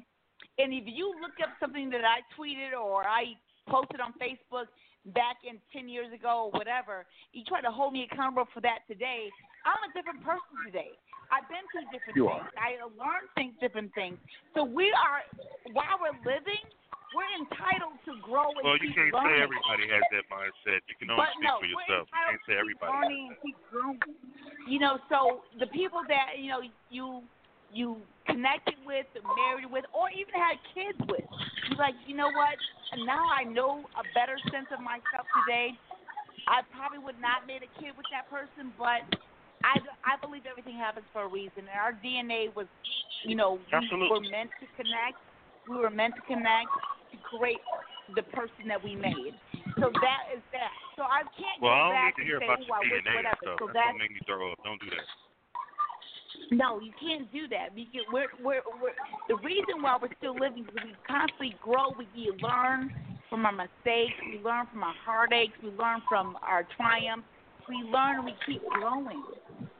And 0.61 0.69
if 0.73 0.85
you 0.85 1.15
look 1.21 1.33
up 1.41 1.49
something 1.59 1.89
that 1.89 2.05
I 2.05 2.21
tweeted 2.37 2.77
or 2.77 3.01
I 3.01 3.33
posted 3.67 3.99
on 3.99 4.13
Facebook 4.21 4.69
back 5.17 5.41
in 5.41 5.57
ten 5.73 5.89
years 5.89 6.13
ago 6.13 6.51
or 6.51 6.51
whatever, 6.53 7.09
you 7.33 7.41
try 7.49 7.61
to 7.61 7.71
hold 7.71 7.93
me 7.93 8.05
accountable 8.05 8.45
for 8.53 8.61
that 8.61 8.85
today. 8.85 9.25
I'm 9.65 9.81
a 9.89 9.91
different 9.97 10.21
person 10.21 10.53
today. 10.69 10.93
I've 11.29 11.45
been 11.49 11.65
through 11.69 11.85
different 11.93 12.17
You 12.17 12.25
things. 12.29 12.41
are. 12.41 12.57
I 12.57 12.81
learned 12.97 13.29
things, 13.37 13.53
different 13.61 13.93
things. 13.93 14.17
So 14.57 14.65
we 14.65 14.89
are, 14.93 15.21
while 15.73 16.01
we're 16.01 16.17
living, 16.25 16.63
we're 17.13 17.29
entitled 17.37 17.97
to 18.05 18.13
grow 18.21 18.49
and 18.53 18.65
Well, 18.65 18.77
you 18.81 18.93
keep 18.93 18.97
can't 18.97 19.13
learning. 19.13 19.37
say 19.37 19.45
everybody 19.45 19.85
has 19.89 20.03
that 20.13 20.25
mindset. 20.29 20.81
You 20.89 20.95
can 20.97 21.09
only 21.09 21.25
But 21.25 21.33
speak 21.37 21.45
no, 21.45 21.53
for 21.57 21.65
we're 21.65 21.85
yourself. 21.85 22.05
You 22.09 22.21
can't 22.29 22.43
say 22.45 22.55
to 22.57 22.61
keep 22.65 22.81
everybody. 22.81 22.93
learning 22.93 23.23
and 23.33 23.37
keep 23.41 23.57
growing. 23.69 24.01
You 24.69 24.79
know, 24.81 25.01
so 25.09 25.41
the 25.57 25.69
people 25.73 26.01
that 26.05 26.37
you 26.37 26.49
know 26.53 26.61
you 26.89 27.25
you 27.73 28.01
connected 28.25 28.77
with, 28.85 29.05
married 29.37 29.69
with, 29.69 29.85
or 29.93 30.09
even 30.09 30.33
had 30.33 30.57
kids 30.73 30.97
with, 31.09 31.25
you're 31.69 31.77
like, 31.77 31.93
you 32.09 32.17
know 32.17 32.29
what? 32.29 32.57
Now 33.05 33.29
I 33.29 33.45
know 33.45 33.85
a 33.97 34.05
better 34.17 34.37
sense 34.49 34.69
of 34.73 34.81
myself 34.81 35.25
today. 35.45 35.73
I 36.49 36.65
probably 36.73 36.97
would 36.97 37.21
not 37.21 37.45
made 37.45 37.61
a 37.61 37.69
kid 37.77 37.93
with 37.93 38.09
that 38.09 38.25
person, 38.29 38.73
but 38.73 39.05
I, 39.63 39.79
I 40.07 40.15
believe 40.21 40.43
everything 40.49 40.75
happens 40.79 41.05
for 41.11 41.23
a 41.23 41.31
reason. 41.31 41.67
And 41.67 41.75
our 41.75 41.93
DNA 41.99 42.53
was, 42.55 42.67
you 43.25 43.35
know, 43.35 43.59
we 43.59 43.75
Absolutely. 43.75 44.09
were 44.09 44.25
meant 44.31 44.51
to 44.59 44.67
connect. 44.75 45.19
We 45.67 45.75
were 45.77 45.91
meant 45.91 46.15
to 46.15 46.23
connect 46.25 46.71
to 47.11 47.17
create 47.27 47.61
the 48.15 48.23
person 48.33 48.67
that 48.67 48.81
we 48.81 48.95
made. 48.95 49.35
So 49.79 49.91
that 49.91 50.21
is 50.35 50.43
that. 50.51 50.71
So 50.95 51.03
I 51.03 51.23
can't 51.35 51.59
Well, 51.61 51.71
I 51.71 51.77
go 51.77 51.83
don't 51.87 51.95
back 51.95 52.13
need 52.15 52.15
to 52.15 52.21
and 52.23 52.27
hear 52.27 52.39
say, 52.39 52.47
about 52.47 52.59
oh, 52.59 52.73
I 52.73 52.81
wish 52.83 53.03
whatever. 53.05 53.37
stuff. 53.43 53.57
So 53.59 53.65
That's 53.71 53.77
that's 53.79 53.99
make 53.99 54.11
me 54.11 54.21
throw 54.25 54.51
up. 54.51 54.59
Don't 54.63 54.81
do 54.81 54.89
that. 54.91 55.05
no, 56.51 56.79
you 56.79 56.91
can't 56.99 57.27
do 57.31 57.47
that 57.53 57.75
because 57.75 58.05
we're 58.11 58.31
we're, 58.43 58.63
we're 58.81 58.95
the 59.27 59.37
reason 59.43 59.83
why 59.83 59.97
we're 60.01 60.13
still 60.17 60.35
living 60.35 60.65
is 60.67 60.73
we 60.83 60.95
constantly 61.07 61.55
grow. 61.61 61.93
We 61.95 62.07
we 62.15 62.31
learn 62.41 62.91
from 63.29 63.45
our 63.45 63.55
mistakes. 63.55 64.17
We 64.25 64.41
learn 64.41 64.65
from 64.71 64.83
our 64.83 64.97
heartaches. 65.05 65.53
We 65.61 65.69
learn 65.75 66.01
from 66.09 66.37
our 66.41 66.65
triumphs. 66.75 67.27
We 67.69 67.77
learn 67.87 68.17
and 68.17 68.25
we 68.25 68.33
keep 68.45 68.61
growing 68.69 69.21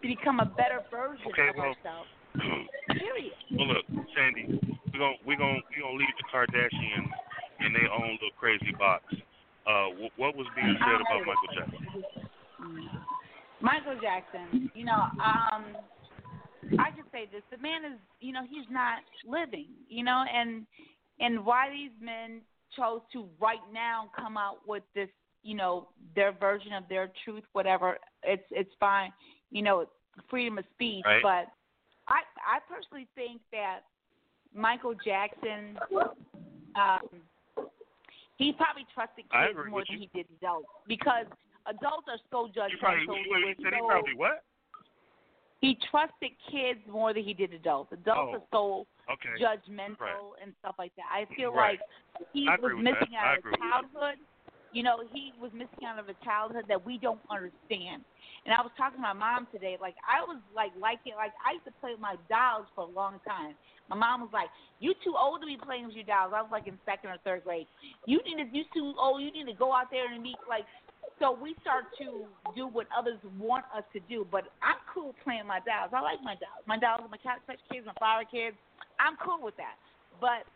to 0.02 0.08
become 0.08 0.40
a 0.40 0.46
better 0.46 0.82
version 0.92 1.26
Okay, 1.34 1.50
of 1.50 1.56
well- 1.58 1.74
ourselves. 1.74 2.10
Period. 2.94 3.34
Well, 3.58 3.68
look, 3.74 3.86
Sandy, 4.16 4.46
we're 4.94 5.00
gonna 5.02 5.18
we're 5.26 5.36
gonna 5.38 5.60
we're 5.74 5.82
gonna 5.82 5.98
leave 5.98 6.14
the 6.22 6.28
Kardashians 6.32 7.10
in 7.66 7.74
their 7.74 7.90
own 7.92 8.14
little 8.22 8.36
crazy 8.40 8.72
box. 8.78 9.04
Uh, 9.66 9.90
wh- 9.98 10.14
what 10.20 10.36
was 10.38 10.46
being 10.56 10.78
said 10.80 11.02
about 11.02 11.26
Michael 11.26 11.50
Jackson? 11.58 12.04
Michael 13.62 13.98
Jackson, 14.02 14.72
you 14.74 14.86
know, 14.86 15.10
um, 15.20 15.76
I 16.80 16.92
can 16.92 17.04
say 17.12 17.28
this: 17.32 17.42
the 17.52 17.58
man 17.58 17.84
is, 17.84 18.00
you 18.22 18.32
know, 18.32 18.42
he's 18.48 18.70
not 18.70 19.00
living, 19.28 19.68
you 19.90 20.04
know, 20.04 20.24
and 20.32 20.66
and 21.20 21.44
why 21.46 21.70
these 21.72 21.92
men 22.02 22.42
chose 22.78 23.02
to 23.14 23.26
right 23.42 23.60
now 23.74 24.10
come 24.16 24.38
out 24.38 24.58
with 24.68 24.84
this, 24.96 25.10
you 25.44 25.56
know, 25.56 25.88
their 26.16 26.32
version 26.32 26.74
of 26.74 26.84
their 26.90 27.12
truth, 27.24 27.44
whatever. 27.54 27.98
It's 28.24 28.44
it's 28.52 28.72
fine, 28.80 29.12
you 29.52 29.62
know, 29.62 29.86
freedom 30.30 30.58
of 30.58 30.66
speech, 30.74 31.06
Right. 31.06 31.22
but 31.24 31.48
I 32.08 32.22
I 32.46 32.60
personally 32.68 33.08
think 33.16 33.42
that 33.52 33.82
Michael 34.54 34.96
Jackson, 35.06 35.78
um, 36.76 37.22
he 38.38 38.54
probably 38.54 38.86
trusted 38.94 39.26
kids 39.32 39.70
more 39.70 39.84
than 39.88 40.02
you. 40.02 40.08
he 40.14 40.18
did 40.18 40.28
adults 40.42 40.68
because 40.88 41.26
adults 41.68 42.08
are 42.10 42.20
so 42.32 42.48
You 42.48 42.78
probably 42.80 43.06
judgmental. 43.06 43.16
wait, 43.30 43.58
you 43.60 43.64
said 43.64 43.74
he 43.74 43.80
probably 43.88 44.16
what? 44.16 44.44
he 45.62 45.78
trusted 45.92 46.32
kids 46.50 46.80
more 46.90 47.14
than 47.14 47.24
he 47.24 47.34
did 47.34 47.54
adults. 47.54 47.92
Adults 47.92 48.32
Oh, 48.32 48.34
are 48.34 48.44
so 48.52 48.88
Okay. 49.14 49.42
judgmental 49.42 50.00
Right. 50.00 50.42
and 50.42 50.54
stuff 50.60 50.76
like 50.78 50.96
that. 50.96 51.06
I 51.12 51.26
feel 51.36 51.52
Right. 51.52 51.80
like 51.80 52.28
he 52.34 52.48
I 52.48 52.56
was 52.58 52.72
missing 52.78 53.12
that. 53.12 53.24
Out 53.24 53.38
of 53.40 53.58
childhood. 53.60 54.20
You 54.72 54.84
know, 54.84 55.02
he 55.12 55.34
was 55.42 55.52
missing 55.54 55.86
out 55.86 55.98
of 55.98 56.10
a 56.10 56.18
childhood 56.24 56.66
that 56.70 56.86
we 56.86 56.98
don't 56.98 57.22
understand. 57.30 58.06
And 58.46 58.54
I 58.54 58.62
was 58.62 58.72
talking 58.78 58.98
to 58.98 59.02
my 59.02 59.18
mom 59.18 59.48
today. 59.52 59.78
Like 59.82 59.96
I 60.06 60.24
was 60.24 60.40
like 60.56 60.72
liking 60.80 61.14
like 61.18 61.34
I 61.42 61.58
used 61.58 61.66
to 61.66 61.76
play 61.82 61.92
with 61.92 62.04
my 62.04 62.16
dolls 62.30 62.70
for 62.76 62.86
a 62.88 62.92
long 62.92 63.20
time. 63.28 63.58
My 63.90 63.98
mom 63.98 64.22
was 64.22 64.30
like, 64.32 64.48
"You 64.80 64.94
too 65.04 65.18
old 65.18 65.42
to 65.42 65.48
be 65.50 65.58
playing 65.58 65.90
with 65.90 65.98
your 65.98 66.06
dolls." 66.06 66.32
I 66.32 66.42
was 66.42 66.54
like 66.54 66.70
in 66.70 66.78
second 66.86 67.10
or 67.10 67.18
third 67.26 67.44
grade. 67.44 67.68
You 68.06 68.22
need 68.24 68.38
to. 68.40 68.48
You 68.50 68.64
too 68.74 68.94
old. 68.96 69.22
You 69.22 69.34
need 69.34 69.50
to 69.52 69.58
go 69.58 69.74
out 69.74 69.92
there 69.92 70.08
and 70.08 70.22
meet 70.22 70.40
like. 70.48 70.64
So 71.20 71.36
we 71.36 71.52
start 71.60 71.84
to 72.00 72.32
do 72.56 72.68
what 72.72 72.88
others 72.96 73.20
want 73.38 73.66
us 73.76 73.84
to 73.92 74.00
do. 74.08 74.26
But 74.30 74.48
I'm 74.64 74.80
cool 74.88 75.14
playing 75.26 75.48
my 75.48 75.60
dolls. 75.68 75.92
I 75.92 76.00
like 76.00 76.24
my 76.24 76.40
dolls. 76.40 76.64
My 76.64 76.80
dolls, 76.80 77.04
my 77.12 77.20
touch 77.20 77.60
kids, 77.68 77.84
my 77.86 77.98
flower 78.00 78.24
kids. 78.24 78.56
I'm 79.04 79.20
cool 79.20 79.44
with 79.44 79.58
that. 79.58 79.76
But 80.22 80.48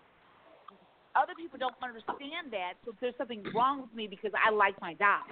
other 1.15 1.33
people 1.37 1.59
don't 1.59 1.75
understand 1.81 2.51
that. 2.51 2.73
So 2.85 2.93
there's 3.01 3.17
something 3.17 3.43
wrong 3.53 3.81
with 3.81 3.93
me 3.93 4.07
because 4.07 4.31
I 4.33 4.51
like 4.51 4.79
my 4.81 4.93
dolls. 4.95 5.29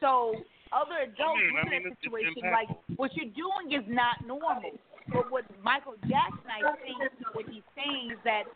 So 0.00 0.34
other 0.72 1.06
adults 1.06 1.40
I 1.40 1.50
mean, 1.50 1.56
I 1.56 1.64
mean, 1.68 1.74
at 1.74 1.82
that 1.90 1.96
situation 2.02 2.42
like 2.50 2.70
what 2.96 3.10
you're 3.14 3.32
doing 3.32 3.72
is 3.72 3.84
not 3.88 4.24
normal. 4.26 4.76
But 5.12 5.30
what 5.30 5.44
Michael 5.62 6.00
Jackson, 6.08 6.48
I 6.48 6.64
think, 6.80 6.96
what 7.36 7.44
he's 7.44 7.66
saying 7.76 8.16
is 8.16 8.20
that 8.24 8.48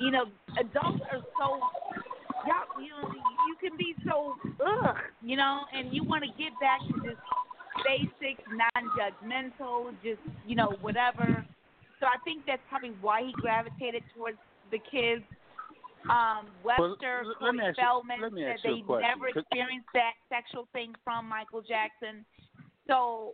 you 0.00 0.10
know 0.10 0.24
adults 0.56 1.04
are 1.12 1.20
so 1.36 1.60
y'all, 2.48 2.80
you 2.80 2.88
know, 2.88 3.12
you 3.12 3.56
can 3.60 3.76
be 3.76 3.94
so 4.06 4.36
ugh, 4.64 4.96
you 5.22 5.36
know, 5.36 5.60
and 5.72 5.92
you 5.92 6.04
want 6.04 6.24
to 6.24 6.30
get 6.40 6.52
back 6.60 6.80
to 6.88 7.00
this 7.00 7.18
basic, 7.84 8.40
non-judgmental, 8.48 9.92
just 10.02 10.20
you 10.46 10.56
know 10.56 10.76
whatever. 10.80 11.44
So 12.00 12.06
I 12.06 12.16
think 12.24 12.44
that's 12.46 12.62
probably 12.68 12.92
why 13.00 13.22
he 13.22 13.32
gravitated 13.40 14.02
towards 14.16 14.38
the 14.74 14.82
kids. 14.90 15.22
Um, 16.10 16.50
Well, 16.66 16.90
Webster, 16.90 17.22
l- 17.24 17.28
let 17.28 17.38
Corey 17.38 17.52
me 17.56 17.64
you- 17.64 17.74
Feldman 17.78 18.20
said 18.20 18.26
ask 18.26 18.64
you 18.64 18.70
a 18.70 18.96
they 18.98 19.02
never 19.02 19.28
experienced 19.28 19.88
that 19.94 20.14
sexual 20.28 20.66
thing 20.74 20.94
from 21.02 21.28
Michael 21.28 21.62
Jackson. 21.62 22.26
So, 22.86 23.32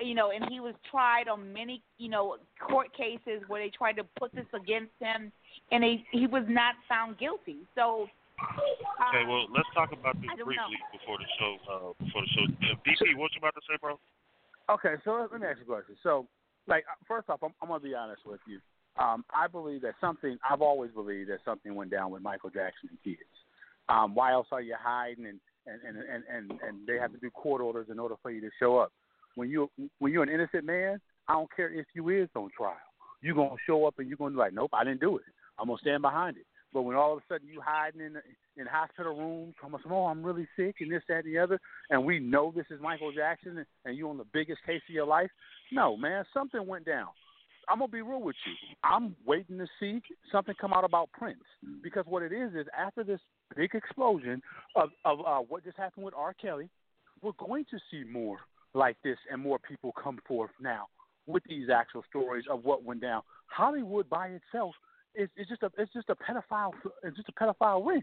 you 0.00 0.14
know, 0.14 0.30
and 0.30 0.48
he 0.48 0.60
was 0.60 0.74
tried 0.90 1.28
on 1.28 1.52
many, 1.52 1.82
you 1.98 2.08
know, 2.08 2.38
court 2.58 2.88
cases 2.96 3.42
where 3.48 3.60
they 3.60 3.68
tried 3.68 3.96
to 4.00 4.04
put 4.16 4.32
this 4.32 4.46
against 4.54 4.94
him, 4.98 5.30
and 5.72 5.84
he 5.84 6.06
he 6.10 6.26
was 6.26 6.44
not 6.48 6.74
found 6.88 7.18
guilty. 7.18 7.66
So, 7.74 8.08
Okay, 8.40 9.24
well, 9.28 9.44
let's 9.52 9.68
talk 9.74 9.92
about 9.92 10.16
this 10.22 10.30
briefly 10.42 10.56
know. 10.56 10.98
before 10.98 11.18
the 11.18 11.26
show. 11.38 11.58
Uh, 11.68 11.92
before 12.02 12.22
the 12.22 12.28
show, 12.28 12.44
uh, 12.72 12.76
DP, 12.86 13.14
what 13.16 13.30
you 13.34 13.38
about 13.40 13.54
to 13.54 13.60
say, 13.68 13.76
bro? 13.78 14.00
Okay, 14.70 14.94
so 15.04 15.12
let, 15.20 15.32
let 15.32 15.40
me 15.42 15.46
ask 15.46 15.58
you 15.58 15.64
a 15.64 15.66
question. 15.66 15.96
So, 16.02 16.26
like, 16.66 16.84
uh, 16.88 16.96
first 17.06 17.28
off, 17.28 17.42
I'm, 17.42 17.52
I'm 17.60 17.68
gonna 17.68 17.80
be 17.80 17.94
honest 17.94 18.24
with 18.24 18.40
you. 18.46 18.60
Um, 18.98 19.24
I 19.34 19.46
believe 19.46 19.82
that 19.82 19.94
something. 20.00 20.38
I've 20.48 20.62
always 20.62 20.90
believed 20.90 21.30
that 21.30 21.38
something 21.44 21.74
went 21.74 21.90
down 21.90 22.10
with 22.10 22.22
Michael 22.22 22.50
Jackson 22.50 22.90
and 22.90 23.02
kids. 23.02 23.20
Um, 23.88 24.14
why 24.14 24.32
else 24.32 24.48
are 24.52 24.60
you 24.60 24.74
hiding 24.78 25.26
and 25.26 25.40
and, 25.66 25.80
and 25.86 25.96
and 25.96 26.24
and 26.32 26.60
and 26.60 26.86
they 26.86 26.96
have 26.96 27.12
to 27.12 27.18
do 27.18 27.30
court 27.30 27.60
orders 27.60 27.86
in 27.90 27.98
order 27.98 28.16
for 28.22 28.30
you 28.30 28.40
to 28.40 28.50
show 28.58 28.78
up? 28.78 28.92
When 29.36 29.48
you 29.48 29.70
when 29.98 30.12
you're 30.12 30.22
an 30.22 30.28
innocent 30.28 30.64
man, 30.64 31.00
I 31.28 31.34
don't 31.34 31.54
care 31.54 31.72
if 31.72 31.86
you 31.94 32.08
is 32.08 32.28
on 32.34 32.50
trial. 32.56 32.76
you're 33.22 33.34
gonna 33.34 33.54
show 33.66 33.86
up 33.86 33.98
and 33.98 34.08
you're 34.08 34.16
gonna 34.16 34.32
be 34.32 34.36
like, 34.36 34.52
nope, 34.52 34.70
I 34.72 34.84
didn't 34.84 35.00
do 35.00 35.16
it. 35.16 35.24
I'm 35.58 35.66
gonna 35.68 35.78
stand 35.80 36.02
behind 36.02 36.36
it. 36.36 36.46
But 36.72 36.82
when 36.82 36.96
all 36.96 37.12
of 37.12 37.18
a 37.18 37.22
sudden 37.28 37.48
you 37.48 37.60
hiding 37.64 38.00
in 38.00 38.16
in 38.56 38.66
hospital 38.66 39.16
rooms, 39.16 39.54
coming, 39.60 39.80
oh, 39.88 40.06
I'm 40.06 40.22
really 40.22 40.46
sick 40.56 40.76
and 40.80 40.90
this, 40.90 41.02
that, 41.08 41.24
and 41.24 41.34
the 41.34 41.38
other, 41.38 41.60
and 41.90 42.04
we 42.04 42.18
know 42.18 42.52
this 42.54 42.66
is 42.70 42.80
Michael 42.80 43.12
Jackson 43.12 43.58
and, 43.58 43.66
and 43.84 43.96
you 43.96 44.08
on 44.08 44.18
the 44.18 44.26
biggest 44.32 44.62
case 44.64 44.82
of 44.88 44.94
your 44.94 45.06
life. 45.06 45.30
No, 45.72 45.96
man, 45.96 46.24
something 46.34 46.66
went 46.66 46.86
down. 46.86 47.08
I'm 47.68 47.78
gonna 47.78 47.88
be 47.88 48.02
real 48.02 48.20
with 48.20 48.36
you. 48.46 48.54
I'm 48.84 49.14
waiting 49.24 49.58
to 49.58 49.66
see 49.78 50.00
something 50.32 50.54
come 50.60 50.72
out 50.72 50.84
about 50.84 51.10
Prince 51.12 51.42
because 51.82 52.04
what 52.06 52.22
it 52.22 52.32
is 52.32 52.54
is 52.54 52.66
after 52.76 53.04
this 53.04 53.20
big 53.56 53.74
explosion 53.74 54.42
of 54.76 54.90
of 55.04 55.20
uh, 55.26 55.38
what 55.38 55.64
just 55.64 55.76
happened 55.76 56.04
with 56.04 56.14
R. 56.14 56.34
Kelly, 56.34 56.68
we're 57.22 57.32
going 57.38 57.64
to 57.70 57.78
see 57.90 58.04
more 58.04 58.38
like 58.74 58.96
this 59.02 59.18
and 59.30 59.40
more 59.40 59.58
people 59.58 59.92
come 59.92 60.18
forth 60.26 60.50
now 60.60 60.86
with 61.26 61.42
these 61.48 61.68
actual 61.68 62.02
stories 62.08 62.44
of 62.50 62.64
what 62.64 62.84
went 62.84 63.00
down. 63.00 63.22
Hollywood 63.46 64.08
by 64.08 64.28
itself 64.28 64.74
is, 65.14 65.28
is 65.36 65.48
just 65.48 65.62
a 65.62 65.70
it's 65.78 65.92
just 65.92 66.08
a 66.08 66.14
pedophile 66.14 66.72
it's 67.02 67.16
just 67.16 67.28
a 67.28 67.32
pedophile 67.32 67.84
ring. 67.86 68.02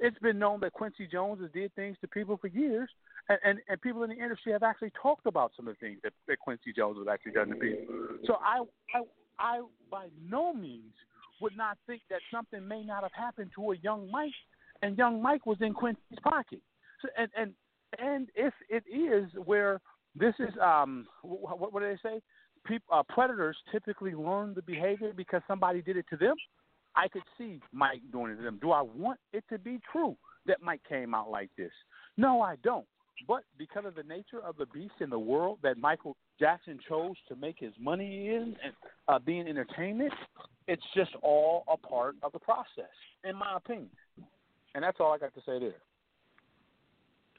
It's 0.00 0.18
been 0.20 0.38
known 0.38 0.60
that 0.60 0.72
Quincy 0.72 1.08
Jones 1.10 1.40
has 1.40 1.50
did 1.52 1.74
things 1.74 1.96
to 2.00 2.08
people 2.08 2.36
for 2.36 2.46
years, 2.46 2.88
and, 3.28 3.38
and, 3.44 3.58
and 3.68 3.80
people 3.80 4.04
in 4.04 4.10
the 4.10 4.16
industry 4.16 4.52
have 4.52 4.62
actually 4.62 4.92
talked 5.00 5.26
about 5.26 5.52
some 5.56 5.66
of 5.66 5.74
the 5.74 5.86
things 5.86 5.98
that, 6.04 6.12
that 6.28 6.38
Quincy 6.38 6.72
Jones 6.76 6.98
has 6.98 7.08
actually 7.12 7.32
done 7.32 7.48
to 7.48 7.54
people. 7.56 7.94
So 8.24 8.34
I, 8.34 8.62
I 8.96 9.02
I 9.38 9.60
by 9.90 10.06
no 10.28 10.52
means 10.52 10.94
would 11.40 11.56
not 11.56 11.78
think 11.86 12.02
that 12.10 12.20
something 12.32 12.66
may 12.66 12.82
not 12.82 13.02
have 13.02 13.12
happened 13.12 13.50
to 13.56 13.72
a 13.72 13.76
young 13.76 14.10
Mike, 14.10 14.32
and 14.82 14.96
young 14.98 15.22
Mike 15.22 15.46
was 15.46 15.58
in 15.60 15.72
Quincy's 15.74 16.18
pocket. 16.22 16.60
So, 17.02 17.08
and 17.16 17.30
and 17.36 17.52
and 17.98 18.28
if 18.34 18.54
it 18.68 18.84
is 18.92 19.28
where 19.44 19.80
this 20.14 20.34
is 20.38 20.54
um 20.62 21.06
what, 21.22 21.72
what 21.72 21.80
do 21.80 21.88
they 21.88 22.08
say? 22.08 22.20
People, 22.66 22.86
uh, 22.92 23.02
predators 23.08 23.56
typically 23.72 24.14
learn 24.14 24.52
the 24.54 24.62
behavior 24.62 25.12
because 25.16 25.42
somebody 25.46 25.80
did 25.80 25.96
it 25.96 26.06
to 26.10 26.16
them. 26.16 26.34
I 26.98 27.06
could 27.06 27.22
see 27.38 27.60
Mike 27.72 28.02
doing 28.10 28.32
it 28.32 28.36
to 28.36 28.42
them. 28.42 28.58
Do 28.60 28.72
I 28.72 28.82
want 28.82 29.20
it 29.32 29.44
to 29.50 29.58
be 29.58 29.78
true 29.92 30.16
that 30.46 30.60
Mike 30.60 30.80
came 30.88 31.14
out 31.14 31.30
like 31.30 31.48
this? 31.56 31.70
No, 32.16 32.42
I 32.42 32.56
don't. 32.64 32.86
But 33.26 33.44
because 33.56 33.84
of 33.84 33.94
the 33.94 34.02
nature 34.02 34.40
of 34.44 34.56
the 34.56 34.66
beast 34.66 34.94
in 35.00 35.08
the 35.08 35.18
world 35.18 35.58
that 35.62 35.78
Michael 35.78 36.16
Jackson 36.40 36.78
chose 36.88 37.14
to 37.28 37.36
make 37.36 37.56
his 37.58 37.72
money 37.80 38.28
in 38.28 38.56
and 38.64 38.72
uh, 39.06 39.20
being 39.20 39.46
entertainment, 39.46 40.12
it's 40.66 40.82
just 40.94 41.10
all 41.22 41.64
a 41.72 41.76
part 41.76 42.16
of 42.24 42.32
the 42.32 42.38
process, 42.40 42.90
in 43.22 43.36
my 43.36 43.56
opinion. 43.56 43.90
And 44.74 44.82
that's 44.82 44.98
all 44.98 45.12
I 45.12 45.18
got 45.18 45.32
to 45.34 45.40
say 45.40 45.60
there. 45.60 45.74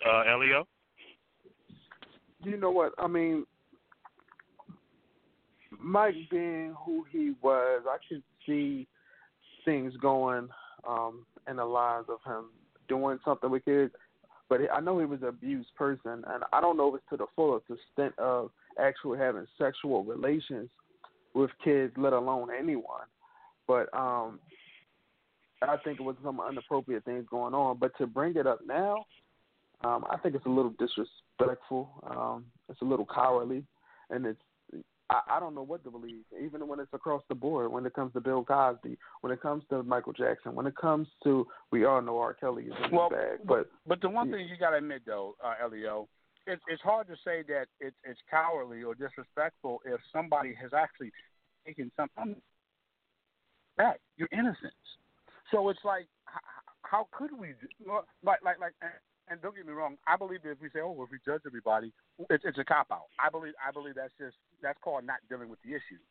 Uh, 0.06 0.24
Elio? 0.32 0.68
You 2.44 2.58
know 2.58 2.72
what? 2.72 2.94
I 2.98 3.08
mean, 3.08 3.46
Mike 5.82 6.16
being 6.32 6.76
who 6.86 7.06
he 7.12 7.34
was, 7.42 7.84
I 7.88 7.98
could 8.08 8.24
see 8.46 8.88
things 9.70 9.94
going 10.02 10.50
um, 10.88 11.26
in 11.48 11.58
the 11.58 11.66
lines 11.66 12.06
of 12.10 12.18
him 12.26 12.46
doing 12.88 13.20
something 13.24 13.52
with 13.52 13.66
kids. 13.66 13.94
But 14.50 14.62
I 14.74 14.80
know 14.80 14.98
he 14.98 15.06
was 15.06 15.22
an 15.22 15.28
abused 15.28 15.70
person, 15.76 16.24
and 16.28 16.44
I 16.52 16.60
don't 16.60 16.76
know 16.76 16.90
if 16.90 16.96
it's 16.96 17.10
to 17.12 17.18
the 17.18 17.28
fullest 17.36 17.66
extent 17.70 18.18
of 18.18 18.50
actually 18.80 19.20
having 19.20 19.46
sexual 19.60 20.04
relations 20.04 20.70
with 21.36 21.52
kids, 21.64 21.94
let 21.98 22.14
alone 22.14 22.50
anyone. 22.58 23.06
But 23.68 23.94
um, 23.94 24.40
I 25.62 25.78
think 25.84 26.00
it 26.00 26.04
was 26.04 26.16
some 26.24 26.42
inappropriate 26.50 27.06
things 27.06 27.26
going 27.30 27.54
on. 27.54 27.78
But 27.78 27.92
to 28.00 28.08
bring 28.08 28.36
it 28.38 28.48
up 28.48 28.62
now, 28.66 29.06
um, 29.84 30.04
I 30.10 30.18
think 30.18 30.34
it's 30.34 30.48
a 30.48 30.50
little 30.50 30.74
disrespectful. 30.80 31.90
Um, 32.10 32.46
it's 32.70 32.82
a 32.82 32.86
little 32.86 33.06
cowardly, 33.06 33.64
and 34.10 34.26
it's 34.26 34.42
I, 35.10 35.22
I 35.30 35.40
don't 35.40 35.56
know 35.56 35.64
what 35.64 35.84
to 35.84 35.92
believe. 35.92 36.24
Even 36.44 36.68
when 36.68 36.80
it's 36.80 36.94
across 36.94 37.24
the 37.30 37.36
board, 37.36 37.72
when 37.72 37.86
it 37.86 37.94
comes 37.94 38.14
to 38.14 38.22
Bill 38.22 38.44
Cosby, 38.44 38.98
when 39.22 39.34
it 39.34 39.42
comes 39.42 39.64
to 39.70 39.84
Michael 39.84 40.14
Jackson, 40.14 40.56
when 40.56 40.68
it 40.68 40.76
comes 40.76 41.08
to 41.24 41.48
we 41.72 41.86
all 41.86 42.02
know 42.02 42.20
R. 42.20 42.34
Kelly 42.34 42.66
is 42.66 42.74
in 42.86 42.96
well, 42.96 43.10
the 43.10 43.16
bag. 43.16 43.40
But 43.46 43.70
but 43.88 44.02
the 44.02 44.10
one 44.10 44.32
thing 44.32 44.48
you 44.48 44.58
got 44.58 44.72
to 44.72 44.78
admit 44.78 45.02
though, 45.06 45.36
uh, 45.44 45.54
Elio, 45.64 46.08
it's 46.46 46.62
it's 46.68 46.82
hard 46.82 47.08
to 47.08 47.16
say 47.26 47.44
that 47.48 47.66
it's 47.80 47.96
it's 48.04 48.20
cowardly 48.30 48.84
or 48.84 48.96
disrespectful 48.96 49.82
if 49.86 50.00
somebody 50.14 50.56
has 50.62 50.72
actually 50.74 51.12
taken 51.66 51.92
something 51.98 52.36
back 53.78 54.00
your 54.18 54.30
innocence. 54.32 54.74
So 55.52 55.70
it's 55.70 55.80
like, 55.84 56.08
how, 56.26 56.40
how 56.84 57.08
could 57.12 57.32
we? 57.38 57.50
do, 57.50 57.92
Like 58.24 58.40
like 58.44 58.60
like 58.60 58.74
and 59.30 59.42
don't 59.42 59.56
get 59.56 59.66
me 59.66 59.74
wrong, 59.74 59.98
I 60.08 60.18
believe 60.18 60.44
that 60.44 60.52
if 60.52 60.62
we 60.62 60.70
say, 60.70 60.80
"Oh, 60.82 60.96
if 61.04 61.12
we 61.12 61.20
judge 61.26 61.42
everybody," 61.46 61.94
it's, 62.30 62.44
it's 62.46 62.58
a 62.58 62.64
cop 62.64 62.88
out. 62.92 63.08
I 63.20 63.30
believe 63.30 63.54
I 63.66 63.72
believe 63.72 63.96
that's 63.96 64.14
just 64.20 64.36
that's 64.62 64.80
called 64.84 65.06
not 65.06 65.18
dealing 65.30 65.50
with 65.50 65.60
the 65.64 65.72
issues. 65.72 66.04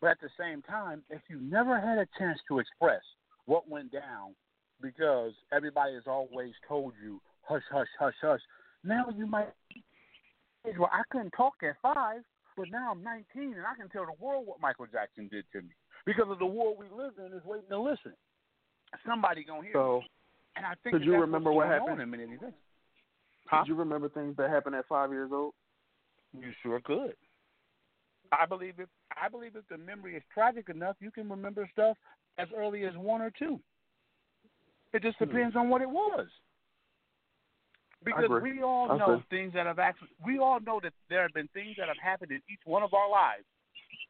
But 0.00 0.10
at 0.10 0.20
the 0.20 0.28
same 0.38 0.62
time, 0.62 1.02
if 1.08 1.22
you 1.28 1.40
never 1.40 1.80
had 1.80 1.98
a 1.98 2.06
chance 2.18 2.38
to 2.48 2.58
express 2.58 3.02
what 3.46 3.68
went 3.68 3.92
down, 3.92 4.34
because 4.82 5.32
everybody 5.52 5.94
has 5.94 6.04
always 6.06 6.52
told 6.68 6.92
you 7.02 7.20
hush, 7.42 7.62
hush, 7.72 7.88
hush, 7.98 8.14
hush, 8.20 8.40
now 8.84 9.06
you 9.16 9.26
might. 9.26 9.48
Well, 10.78 10.90
I 10.92 11.02
couldn't 11.10 11.30
talk 11.30 11.54
at 11.62 11.76
five, 11.80 12.22
but 12.56 12.70
now 12.70 12.90
I'm 12.90 13.02
19 13.02 13.54
and 13.54 13.64
I 13.64 13.78
can 13.78 13.88
tell 13.88 14.04
the 14.04 14.24
world 14.24 14.46
what 14.46 14.60
Michael 14.60 14.86
Jackson 14.90 15.28
did 15.28 15.44
to 15.52 15.62
me 15.62 15.70
because 16.04 16.26
of 16.28 16.38
the 16.38 16.46
world 16.46 16.76
we 16.78 16.86
live 16.90 17.12
in 17.18 17.32
is 17.36 17.44
waiting 17.44 17.68
to 17.70 17.78
listen. 17.78 18.12
Somebody 19.06 19.44
gonna 19.44 19.62
hear. 19.62 19.72
So, 19.72 20.00
me. 20.00 20.10
And 20.56 20.66
I 20.66 20.72
think 20.82 20.94
could 20.94 21.04
you 21.04 21.16
remember 21.16 21.52
what 21.52 21.68
happened? 21.68 21.90
On 21.90 22.00
in 22.00 22.10
many 22.10 22.26
things. 22.26 22.54
Huh? 23.48 23.62
Did 23.62 23.68
you 23.68 23.74
remember 23.74 24.08
things 24.08 24.36
that 24.36 24.50
happened 24.50 24.74
at 24.74 24.86
five 24.88 25.10
years 25.10 25.30
old? 25.32 25.54
You 26.38 26.52
sure 26.62 26.80
could. 26.80 27.14
I 28.32 28.46
believe 28.46 28.74
if 28.78 28.88
I 29.22 29.28
believe 29.28 29.56
if 29.56 29.66
the 29.68 29.78
memory 29.78 30.16
is 30.16 30.22
tragic 30.34 30.68
enough, 30.68 30.96
you 31.00 31.10
can 31.10 31.28
remember 31.28 31.68
stuff 31.72 31.96
as 32.38 32.48
early 32.56 32.84
as 32.84 32.94
one 32.96 33.22
or 33.22 33.30
two. 33.30 33.60
It 34.92 35.02
just 35.02 35.18
Hmm. 35.18 35.26
depends 35.26 35.56
on 35.56 35.68
what 35.68 35.82
it 35.82 35.88
was. 35.90 36.28
Because 38.04 38.28
we 38.42 38.62
all 38.62 38.92
I 38.92 38.96
know 38.98 39.22
things 39.30 39.52
that 39.54 39.66
have 39.66 39.78
actually 39.78 40.10
we 40.24 40.38
all 40.38 40.60
know 40.60 40.80
that 40.80 40.92
there 41.08 41.22
have 41.22 41.32
been 41.32 41.48
things 41.48 41.76
that 41.78 41.88
have 41.88 41.96
happened 41.98 42.30
in 42.30 42.42
each 42.48 42.60
one 42.64 42.82
of 42.82 42.94
our 42.94 43.08
lives. 43.08 43.44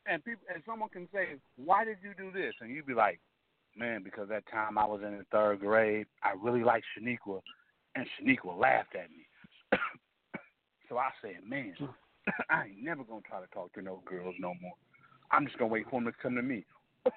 And 0.06 0.24
people 0.24 0.46
and 0.52 0.62
someone 0.64 0.88
can 0.88 1.08
say, 1.12 1.36
Why 1.56 1.84
did 1.84 1.98
you 2.02 2.14
do 2.14 2.30
this? 2.30 2.54
And 2.60 2.70
you'd 2.70 2.86
be 2.86 2.94
like, 2.94 3.20
Man, 3.76 4.02
because 4.02 4.28
that 4.28 4.46
time 4.50 4.78
I 4.78 4.86
was 4.86 5.02
in 5.02 5.18
the 5.18 5.24
third 5.30 5.60
grade, 5.60 6.06
I 6.22 6.32
really 6.32 6.64
liked 6.64 6.86
Shaniqua 6.98 7.42
and 7.96 8.06
Shaniqua 8.20 8.58
laughed 8.58 8.94
at 8.94 9.10
me. 9.10 9.26
so 10.88 10.98
I 10.98 11.10
said, 11.22 11.40
Man, 11.46 11.74
hmm. 11.78 11.86
I 12.50 12.66
ain't 12.66 12.82
never 12.82 13.02
gonna 13.04 13.22
try 13.26 13.40
to 13.40 13.46
talk 13.48 13.72
to 13.74 13.82
no 13.82 14.02
girls 14.04 14.34
no 14.38 14.54
more. 14.60 14.74
I'm 15.30 15.46
just 15.46 15.58
gonna 15.58 15.72
wait 15.72 15.86
for 15.90 16.00
them 16.00 16.04
to 16.04 16.12
come 16.22 16.36
to 16.36 16.42
me. 16.42 16.64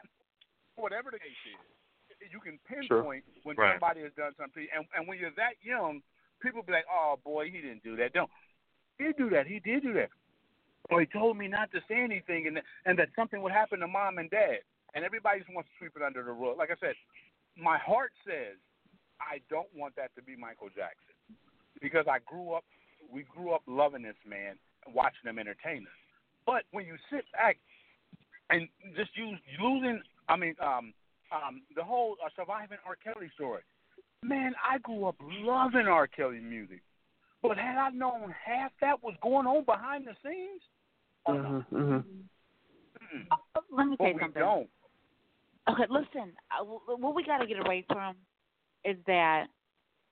Whatever 0.75 1.11
the 1.11 1.19
case 1.19 1.37
is, 1.45 2.31
you 2.31 2.39
can 2.39 2.59
Sure. 2.87 3.03
pinpoint 3.03 3.23
when 3.43 3.55
Right. 3.55 3.73
somebody 3.73 4.01
has 4.01 4.13
done 4.13 4.33
something, 4.35 4.67
and 4.73 4.85
and 4.95 5.07
when 5.07 5.19
you're 5.19 5.35
that 5.35 5.55
young, 5.61 6.01
people 6.41 6.63
be 6.63 6.71
like, 6.73 6.85
"Oh 6.89 7.19
boy, 7.23 7.49
he 7.51 7.61
didn't 7.61 7.83
do 7.83 7.95
that." 7.97 8.13
Don't. 8.13 8.31
He 8.97 9.05
did 9.05 9.17
do 9.17 9.29
that. 9.29 9.47
He 9.47 9.59
did 9.59 9.83
do 9.83 9.93
that. 9.93 10.09
Or 10.89 10.99
he 10.99 11.05
told 11.05 11.37
me 11.37 11.47
not 11.47 11.71
to 11.71 11.81
say 11.87 12.01
anything, 12.01 12.47
and 12.47 12.61
and 12.85 12.97
that 12.97 13.09
something 13.15 13.41
would 13.41 13.51
happen 13.51 13.79
to 13.79 13.87
mom 13.87 14.17
and 14.17 14.29
dad, 14.29 14.59
and 14.95 15.05
everybody 15.05 15.39
just 15.39 15.53
wants 15.53 15.69
to 15.69 15.75
sweep 15.77 15.95
it 15.95 16.01
under 16.01 16.23
the 16.23 16.31
rug. 16.31 16.57
Like 16.57 16.71
I 16.71 16.75
said, 16.79 16.95
my 17.55 17.77
heart 17.77 18.11
says 18.25 18.57
I 19.21 19.39
don't 19.49 19.69
want 19.75 19.95
that 19.95 20.15
to 20.15 20.21
be 20.21 20.35
Michael 20.35 20.69
Jackson 20.69 21.15
because 21.81 22.05
I 22.09 22.19
grew 22.25 22.53
up, 22.53 22.63
we 23.11 23.23
grew 23.23 23.51
up 23.53 23.61
loving 23.67 24.03
this 24.03 24.19
man 24.27 24.55
and 24.85 24.95
watching 24.95 25.25
him 25.25 25.39
entertain 25.39 25.83
us. 25.83 25.99
But 26.45 26.63
when 26.71 26.85
you 26.85 26.95
sit 27.11 27.25
back 27.33 27.57
and 28.49 28.67
just 28.95 29.15
use 29.15 29.37
losing, 29.61 30.01
I 30.27 30.35
mean, 30.35 30.55
um, 30.61 30.93
um, 31.31 31.61
the 31.75 31.83
whole 31.83 32.15
uh, 32.25 32.29
surviving 32.35 32.77
R. 32.85 32.97
Kelly 33.03 33.29
story. 33.35 33.61
Man, 34.23 34.53
I 34.67 34.79
grew 34.79 35.05
up 35.05 35.15
loving 35.21 35.87
R. 35.87 36.07
Kelly 36.07 36.39
music, 36.39 36.81
but 37.41 37.57
had 37.57 37.77
I 37.77 37.89
known 37.91 38.33
half 38.45 38.71
that 38.81 39.01
was 39.03 39.13
going 39.21 39.47
on 39.47 39.63
behind 39.63 40.07
the 40.07 40.13
scenes. 40.23 40.61
Mm-hmm, 41.27 41.75
mm-hmm. 41.75 41.93
Mm-mm. 41.93 43.25
Uh, 43.31 43.59
Let 43.71 43.87
me 43.87 43.95
but 43.97 44.05
say 44.05 44.13
we 44.13 44.21
something. 44.21 44.41
don't. 44.41 44.69
Okay, 45.69 45.83
listen. 45.89 46.33
Uh, 46.51 46.65
wh- 46.65 46.99
what 46.99 47.15
we 47.15 47.23
got 47.23 47.37
to 47.37 47.47
get 47.47 47.59
away 47.65 47.85
from 47.87 48.15
is 48.85 48.97
that 49.07 49.47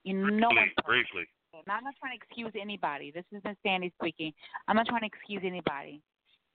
you 0.04 0.14
know. 0.14 0.50
Briefly, 0.50 0.84
briefly. 0.86 1.24
I'm 1.68 1.84
not 1.84 1.96
trying 2.00 2.18
to 2.18 2.24
excuse 2.24 2.54
anybody. 2.60 3.12
This 3.12 3.26
is 3.32 3.42
Miss 3.44 3.56
Sandy 3.64 3.92
speaking. 4.00 4.32
I'm 4.68 4.76
not 4.76 4.86
trying 4.86 5.02
to 5.02 5.08
excuse 5.08 5.42
anybody. 5.44 6.02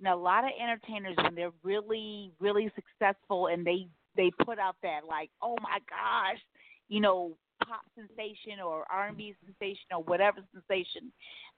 Know, 0.01 0.15
a 0.15 0.21
lot 0.21 0.45
of 0.45 0.51
entertainers 0.61 1.15
when 1.23 1.35
they're 1.37 1.53
really, 1.63 2.33
really 2.41 2.73
successful 2.75 3.47
and 3.47 3.65
they 3.65 3.87
they 4.17 4.31
put 4.45 4.59
out 4.59 4.77
that 4.83 5.01
like, 5.09 5.31
oh 5.41 5.57
my 5.63 5.79
gosh, 5.89 6.41
you 6.89 7.01
know, 7.01 7.37
pop 7.65 7.83
sensation 7.95 8.61
or 8.65 8.85
R&B 8.91 9.35
sensation 9.45 9.87
or 9.93 10.03
whatever 10.03 10.39
sensation, 10.53 11.13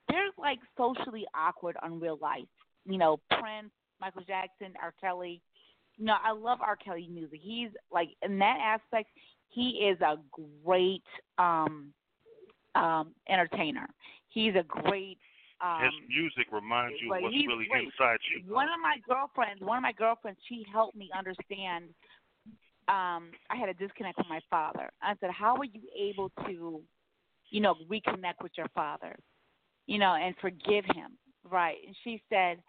they're 0.09 0.29
like 0.37 0.59
socially 0.77 1.25
awkward 1.35 1.75
on 1.81 1.99
real 1.99 2.19
life. 2.21 2.45
You 2.85 2.97
know, 2.97 3.19
Prince, 3.29 3.71
Michael 3.99 4.23
Jackson, 4.27 4.73
R. 4.81 4.93
Kelly. 5.01 5.41
You 5.97 6.05
know, 6.05 6.15
I 6.23 6.31
love 6.31 6.59
R. 6.61 6.75
Kelly 6.75 7.09
music. 7.11 7.39
He's 7.41 7.69
like 7.91 8.09
in 8.21 8.37
that 8.39 8.57
aspect, 8.61 9.09
he 9.55 9.87
is 9.89 9.99
a 10.01 10.15
great 10.63 11.03
um 11.37 11.93
um 12.75 13.13
entertainer. 13.29 13.87
He's 14.29 14.53
a 14.55 14.63
great 14.63 15.17
Um, 15.63 15.83
His 15.83 15.93
music 16.09 16.47
reminds 16.51 16.99
you 17.01 17.13
of 17.13 17.21
what's 17.21 17.35
really 17.47 17.65
great. 17.71 17.85
inside 17.87 18.19
you. 18.29 18.53
One 18.53 18.67
of 18.67 18.79
my 18.81 18.97
girlfriends, 19.07 19.61
one 19.61 19.77
of 19.77 19.83
my 19.83 19.93
girlfriends, 19.93 20.39
she 20.49 20.65
helped 20.71 20.97
me 20.97 21.09
understand. 21.17 21.85
Um, 22.87 23.31
I 23.49 23.55
had 23.55 23.69
a 23.69 23.73
disconnect 23.73 24.17
with 24.17 24.27
my 24.27 24.41
father. 24.49 24.91
I 25.01 25.15
said, 25.21 25.31
"How 25.31 25.55
were 25.57 25.71
you 25.77 25.81
able 25.97 26.29
to, 26.45 26.83
you 27.49 27.61
know, 27.61 27.75
reconnect 27.89 28.39
with 28.43 28.51
your 28.57 28.67
father, 28.75 29.15
you 29.87 29.97
know, 29.97 30.13
and 30.13 30.35
forgive 30.41 30.85
him?" 30.93 31.17
Right? 31.49 31.77
And 31.87 31.95
she 32.03 32.21
said, 32.29 32.61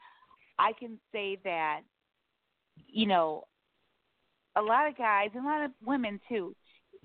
"I 0.58 0.72
can 0.78 1.00
say 1.12 1.36
that, 1.42 1.80
you 2.86 3.06
know, 3.06 3.44
a 4.54 4.62
lot 4.62 4.86
of 4.88 4.96
guys 4.96 5.30
and 5.34 5.44
a 5.44 5.48
lot 5.48 5.64
of 5.64 5.72
women 5.84 6.20
too, 6.28 6.54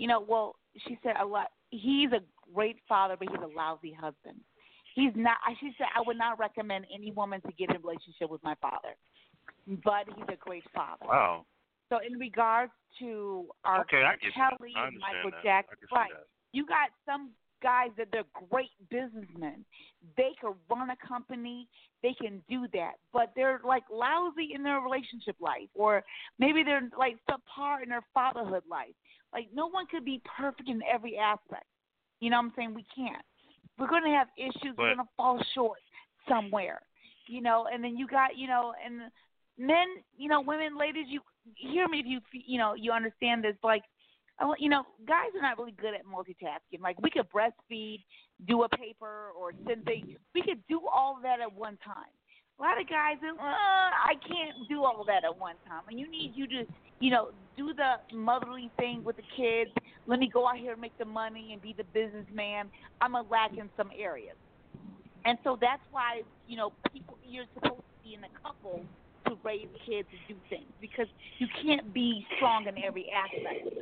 you 0.01 0.07
know, 0.07 0.19
well, 0.27 0.55
she 0.87 0.97
said 1.03 1.13
a 1.21 1.25
lot. 1.25 1.47
He's 1.69 2.11
a 2.11 2.21
great 2.53 2.77
father, 2.89 3.15
but 3.17 3.29
he's 3.29 3.43
a 3.43 3.55
lousy 3.55 3.93
husband." 3.93 4.37
He's 4.95 5.13
not. 5.15 5.37
She 5.59 5.71
said, 5.77 5.87
I 5.95 6.01
would 6.05 6.17
not 6.17 6.37
recommend 6.37 6.85
any 6.93 7.11
woman 7.11 7.39
to 7.41 7.51
get 7.53 7.69
in 7.69 7.77
a 7.77 7.79
relationship 7.79 8.29
with 8.29 8.43
my 8.43 8.55
father, 8.61 8.93
but 9.85 10.03
he's 10.13 10.25
a 10.27 10.35
great 10.35 10.65
father. 10.75 11.05
Wow. 11.07 11.45
So 11.89 11.99
in 12.05 12.19
regards 12.19 12.73
to 12.99 13.45
our 13.63 13.81
Okay, 13.81 14.03
I 14.03 14.13
get 14.13 14.31
that. 14.35 14.57
Kelly 14.57 14.73
and 14.75 14.99
Michael 14.99 15.31
that. 15.31 15.43
Jackson, 15.43 15.77
right? 15.93 16.09
that. 16.11 16.27
You 16.51 16.65
got 16.65 16.89
some 17.05 17.31
guys 17.63 17.91
that 17.97 18.07
they're 18.11 18.23
great 18.49 18.71
businessmen. 18.89 19.63
They 20.17 20.31
could 20.41 20.55
run 20.69 20.89
a 20.89 21.07
company. 21.07 21.69
They 22.03 22.13
can 22.19 22.41
do 22.49 22.65
that, 22.73 22.93
but 23.13 23.31
they're 23.35 23.61
like 23.63 23.83
lousy 23.89 24.49
in 24.55 24.63
their 24.63 24.79
relationship 24.81 25.35
life, 25.39 25.69
or 25.75 26.03
maybe 26.39 26.63
they're 26.63 26.89
like 26.97 27.15
subpar 27.29 27.83
in 27.83 27.89
their 27.89 28.03
fatherhood 28.13 28.63
life. 28.69 28.95
Like 29.33 29.47
no 29.53 29.67
one 29.67 29.85
could 29.87 30.05
be 30.05 30.21
perfect 30.37 30.69
in 30.69 30.81
every 30.91 31.17
aspect. 31.17 31.65
You 32.19 32.29
know 32.29 32.37
what 32.37 32.45
I'm 32.45 32.53
saying? 32.55 32.73
We 32.73 32.85
can't. 32.95 33.23
We're 33.77 33.87
going 33.89 34.03
to 34.03 34.09
have 34.09 34.27
issues. 34.37 34.75
We're 34.77 34.93
going 34.93 34.97
to 34.97 35.09
fall 35.17 35.41
short 35.55 35.79
somewhere. 36.29 36.81
You 37.27 37.41
know, 37.41 37.67
and 37.71 37.83
then 37.83 37.97
you 37.97 38.07
got 38.07 38.37
you 38.37 38.47
know, 38.47 38.73
and 38.83 39.11
men, 39.57 39.87
you 40.17 40.27
know, 40.27 40.41
women, 40.41 40.77
ladies, 40.77 41.05
you 41.07 41.21
hear 41.55 41.87
me 41.87 41.99
if 41.99 42.05
you 42.05 42.19
you 42.45 42.57
know 42.57 42.73
you 42.73 42.91
understand 42.91 43.43
this. 43.43 43.55
Like, 43.63 43.83
I 44.39 44.51
you 44.59 44.69
know, 44.69 44.83
guys 45.07 45.29
are 45.35 45.41
not 45.41 45.57
really 45.57 45.71
good 45.71 45.93
at 45.93 46.05
multitasking. 46.05 46.81
Like 46.81 47.01
we 47.01 47.09
could 47.09 47.27
breastfeed, 47.31 48.03
do 48.47 48.63
a 48.63 48.69
paper, 48.69 49.29
or 49.39 49.51
send 49.67 49.85
things. 49.85 50.17
We 50.35 50.41
could 50.41 50.61
do 50.67 50.81
all 50.93 51.19
that 51.23 51.39
at 51.39 51.53
one 51.53 51.77
time. 51.83 52.11
A 52.61 52.63
lot 52.63 52.79
of 52.79 52.87
guys, 52.87 53.17
uh, 53.23 53.41
I 53.41 54.13
can't 54.21 54.69
do 54.69 54.83
all 54.83 55.03
that 55.07 55.23
at 55.23 55.35
one 55.35 55.55
time, 55.67 55.81
and 55.89 55.99
you 55.99 56.07
need 56.07 56.33
you 56.35 56.45
to, 56.45 56.63
you 56.99 57.09
know, 57.09 57.29
do 57.57 57.73
the 57.73 58.15
motherly 58.15 58.69
thing 58.77 59.03
with 59.03 59.15
the 59.15 59.23
kids. 59.35 59.71
Let 60.05 60.19
me 60.19 60.29
go 60.31 60.47
out 60.47 60.57
here 60.57 60.73
and 60.73 60.81
make 60.81 60.95
the 60.99 61.05
money 61.05 61.53
and 61.53 61.61
be 61.61 61.73
the 61.75 61.85
businessman. 61.85 62.69
I'm 63.01 63.15
a 63.15 63.23
lack 63.23 63.57
in 63.57 63.67
some 63.75 63.89
areas, 63.97 64.35
and 65.25 65.39
so 65.43 65.57
that's 65.59 65.81
why 65.89 66.21
you 66.47 66.55
know 66.55 66.71
people 66.93 67.17
you're 67.27 67.45
supposed 67.55 67.81
to 67.81 68.07
be 68.07 68.13
in 68.13 68.23
a 68.23 68.29
couple 68.43 68.85
to 69.25 69.37
raise 69.43 69.67
kids 69.83 70.07
and 70.11 70.21
do 70.27 70.35
things 70.51 70.71
because 70.79 71.07
you 71.39 71.47
can't 71.63 71.91
be 71.91 72.27
strong 72.35 72.67
in 72.67 72.77
every 72.83 73.07
aspect. 73.09 73.75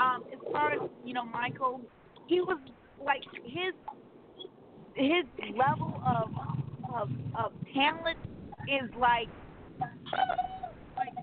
Um, 0.00 0.22
as 0.32 0.38
far 0.52 0.74
as 0.74 0.80
you 1.04 1.14
know, 1.14 1.24
Michael, 1.24 1.80
he 2.28 2.40
was 2.40 2.60
like 3.04 3.24
his 3.42 3.74
his 4.94 5.24
level 5.56 6.00
of 6.06 6.30
of 6.94 7.08
of 7.38 7.52
talent 7.74 8.18
is 8.68 8.88
like 8.98 9.28
like 10.96 11.14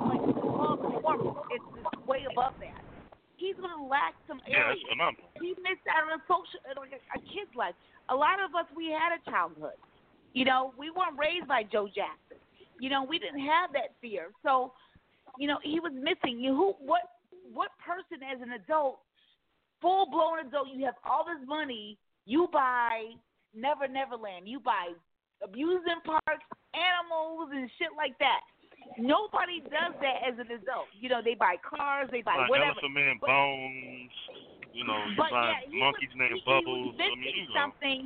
like 0.00 0.22
above 0.22 0.80
normal. 0.80 1.44
It's 1.50 1.64
just 1.76 2.06
way 2.06 2.24
above 2.30 2.54
that. 2.60 2.82
He's 3.36 3.56
gonna 3.56 3.84
lack 3.86 4.14
some 4.26 4.40
Yeah, 4.48 4.72
areas. 4.72 4.80
it's 4.80 4.88
phenomenal. 4.88 5.28
He 5.40 5.50
missed 5.60 5.84
out 5.92 6.08
on 6.08 6.18
a 6.18 6.22
social 6.24 6.60
like 6.80 6.92
a, 6.92 7.00
a 7.18 7.20
kid's 7.32 7.52
life. 7.54 7.74
A 8.08 8.14
lot 8.14 8.40
of 8.40 8.54
us 8.54 8.66
we 8.76 8.86
had 8.86 9.12
a 9.12 9.20
childhood. 9.30 9.76
You 10.32 10.44
know, 10.44 10.72
we 10.76 10.90
weren't 10.90 11.18
raised 11.18 11.48
by 11.48 11.62
Joe 11.64 11.88
Jackson. 11.88 12.36
You 12.80 12.90
know, 12.90 13.04
we 13.04 13.18
didn't 13.18 13.40
have 13.40 13.72
that 13.72 13.96
fear. 14.02 14.28
So, 14.42 14.72
you 15.38 15.48
know, 15.48 15.56
he 15.62 15.80
was 15.80 15.92
missing. 15.94 16.40
You 16.40 16.54
who 16.54 16.74
what 16.84 17.02
what 17.52 17.70
person 17.80 18.20
as 18.24 18.40
an 18.42 18.52
adult, 18.52 19.00
full 19.80 20.10
blown 20.10 20.40
adult, 20.46 20.68
you 20.74 20.84
have 20.84 20.96
all 21.08 21.24
this 21.24 21.46
money, 21.48 21.96
you 22.26 22.48
buy 22.52 23.16
Never 23.56 23.88
Neverland, 23.88 24.44
you 24.46 24.60
buy 24.60 24.92
abusing 25.42 26.04
parks, 26.04 26.44
animals 26.76 27.48
and 27.52 27.70
shit 27.80 27.88
like 27.96 28.12
that. 28.20 28.44
Nobody 29.00 29.64
does 29.64 29.96
that 30.04 30.22
as 30.22 30.38
an 30.38 30.52
adult. 30.52 30.92
You 30.94 31.08
know, 31.08 31.20
they 31.24 31.34
buy 31.34 31.56
cars, 31.64 32.08
they 32.12 32.20
buy 32.22 32.36
Like 32.36 32.50
whatever. 32.50 32.76
Elephant 32.76 32.94
Man 32.94 33.16
But- 33.20 33.32
Bones, 33.32 34.12
you 34.76 34.84
know, 34.84 35.00
you 35.08 35.16
find 35.16 35.32
yeah, 35.32 35.80
monkeys 35.80 36.12
was, 36.12 36.20
named 36.20 36.36
he, 36.36 36.44
Bubbles. 36.44 36.94
He 36.94 37.00
was 37.00 37.00
I 37.00 37.16
missing 37.16 37.48
mean, 37.48 37.56
something. 37.56 38.00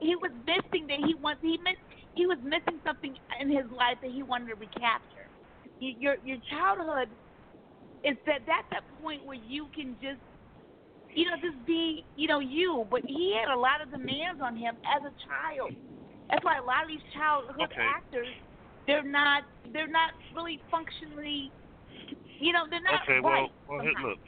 He 0.00 0.16
was 0.16 0.32
missing 0.48 0.86
that 0.88 1.00
he 1.04 1.14
wants. 1.14 1.42
He 1.44 1.58
missed. 1.60 1.84
He 2.16 2.26
was 2.26 2.38
missing 2.42 2.80
something 2.82 3.14
in 3.38 3.48
his 3.52 3.68
life 3.70 4.00
that 4.02 4.10
he 4.10 4.22
wanted 4.24 4.48
to 4.48 4.56
recapture. 4.56 5.28
Your 5.78 6.16
your 6.24 6.38
childhood 6.50 7.08
is 8.02 8.16
that 8.26 8.42
that's 8.46 8.72
a 8.72 8.82
point 9.02 9.24
where 9.26 9.38
you 9.38 9.66
can 9.74 9.96
just, 10.00 10.22
you 11.18 11.26
know, 11.26 11.34
just 11.42 11.58
be, 11.66 12.06
you 12.14 12.28
know, 12.30 12.38
you. 12.38 12.86
But 12.88 13.02
he 13.02 13.34
had 13.34 13.50
a 13.50 13.58
lot 13.58 13.82
of 13.82 13.90
demands 13.90 14.38
on 14.38 14.54
him 14.54 14.78
as 14.86 15.02
a 15.02 15.10
child. 15.26 15.74
That's 16.30 16.44
why 16.46 16.58
a 16.58 16.62
lot 16.62 16.86
of 16.86 16.88
these 16.88 17.02
childhood 17.10 17.58
Okay. 17.66 17.82
actors, 17.82 18.30
they're 18.86 19.02
not, 19.02 19.42
they're 19.74 19.90
not 19.90 20.14
really 20.30 20.62
functionally, 20.70 21.50
you 22.38 22.52
know, 22.54 22.70
they're 22.70 22.86
not 22.86 23.02
Okay, 23.02 23.18
right. 23.18 23.50
well, 23.50 23.50
well, 23.66 23.82
sometimes. 23.82 24.14
look. 24.14 24.22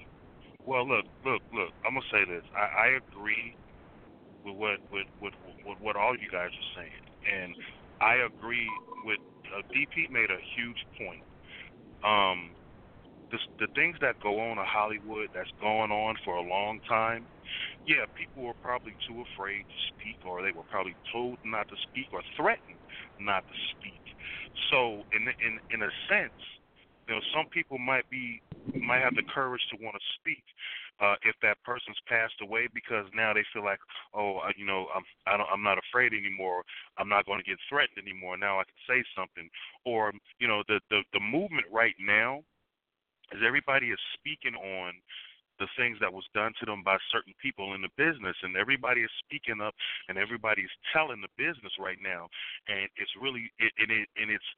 Well, 0.67 0.85
look, 0.89 1.07
look, 1.25 1.43
look. 1.55 1.71
I'm 1.87 1.95
gonna 1.95 2.11
say 2.11 2.27
this. 2.27 2.43
I, 2.59 2.67
I 2.67 2.99
agree 2.99 3.55
with 4.45 4.57
what 4.59 4.79
with, 4.91 5.07
with 5.23 5.35
with 5.65 5.79
what 5.79 5.97
all 5.97 6.13
you 6.19 6.29
guys 6.29 6.51
are 6.51 6.71
saying, 6.83 7.05
and 7.25 7.55
I 8.03 8.27
agree 8.27 8.69
with 9.07 9.19
uh, 9.55 9.63
DP 9.73 10.11
made 10.11 10.31
a 10.31 10.43
huge 10.59 10.83
point. 10.99 11.25
Um, 12.05 12.53
the 13.31 13.39
the 13.59 13.69
things 13.75 13.97
that 14.01 14.17
go 14.23 14.41
on 14.41 14.59
in 14.59 14.65
Hollywood 14.67 15.29
that's 15.35 15.51
going 15.61 15.91
on 15.91 16.17
for 16.25 16.37
a 16.37 16.43
long 16.43 16.81
time. 16.89 17.29
Yeah, 17.87 18.07
people 18.17 18.45
were 18.45 18.59
probably 18.63 18.97
too 19.09 19.25
afraid 19.35 19.65
to 19.65 19.79
speak, 19.95 20.19
or 20.25 20.43
they 20.43 20.53
were 20.53 20.69
probably 20.69 20.97
told 21.13 21.39
not 21.45 21.69
to 21.69 21.77
speak, 21.89 22.09
or 22.13 22.23
threatened 22.37 22.79
not 23.19 23.45
to 23.49 23.55
speak. 23.77 24.03
So, 24.71 25.05
in 25.13 25.29
in 25.41 25.59
in 25.71 25.83
a 25.83 25.93
sense, 26.09 26.39
you 27.09 27.15
know, 27.15 27.21
some 27.35 27.47
people 27.53 27.79
might 27.79 28.09
be 28.11 28.43
might 28.75 29.01
have 29.03 29.15
the 29.17 29.25
courage 29.35 29.63
to 29.71 29.83
want 29.83 29.97
to 29.97 30.05
speak 30.21 30.45
uh, 31.01 31.17
if 31.23 31.35
that 31.43 31.57
person's 31.65 31.99
passed 32.09 32.39
away 32.43 32.69
because 32.75 33.07
now 33.15 33.33
they 33.35 33.45
feel 33.53 33.65
like, 33.65 33.81
oh, 34.15 34.39
uh, 34.39 34.53
you 34.57 34.67
know, 34.67 34.87
I'm 34.95 35.03
I 35.27 35.37
don't, 35.37 35.49
I'm 35.53 35.63
not 35.63 35.79
afraid 35.79 36.13
anymore. 36.13 36.63
I'm 36.99 37.09
not 37.09 37.27
going 37.27 37.41
to 37.41 37.49
get 37.49 37.59
threatened 37.69 37.99
anymore. 37.99 38.37
Now 38.37 38.61
I 38.61 38.65
can 38.65 38.79
say 38.89 39.05
something. 39.17 39.49
Or 39.85 40.13
you 40.39 40.49
know, 40.49 40.63
the 40.69 40.81
the 40.91 41.03
the 41.13 41.21
movement 41.21 41.67
right 41.73 41.97
now 41.99 42.43
is 43.33 43.41
everybody 43.47 43.91
is 43.91 44.01
speaking 44.15 44.55
on 44.55 44.95
the 45.59 45.69
things 45.77 45.99
that 46.01 46.13
was 46.13 46.25
done 46.33 46.53
to 46.59 46.65
them 46.65 46.81
by 46.83 46.97
certain 47.13 47.35
people 47.37 47.75
in 47.77 47.85
the 47.85 47.93
business 48.01 48.35
and 48.43 48.57
everybody 48.57 49.03
is 49.03 49.13
speaking 49.21 49.61
up 49.61 49.75
and 50.09 50.17
everybody 50.17 50.63
is 50.63 50.73
telling 50.89 51.21
the 51.21 51.29
business 51.37 51.77
right 51.79 52.01
now 52.01 52.27
and 52.67 52.89
it's 52.97 53.13
really 53.21 53.53
it 53.61 53.71
and 53.77 53.93
it 53.93 54.09
and 54.17 54.31
it's 54.33 54.51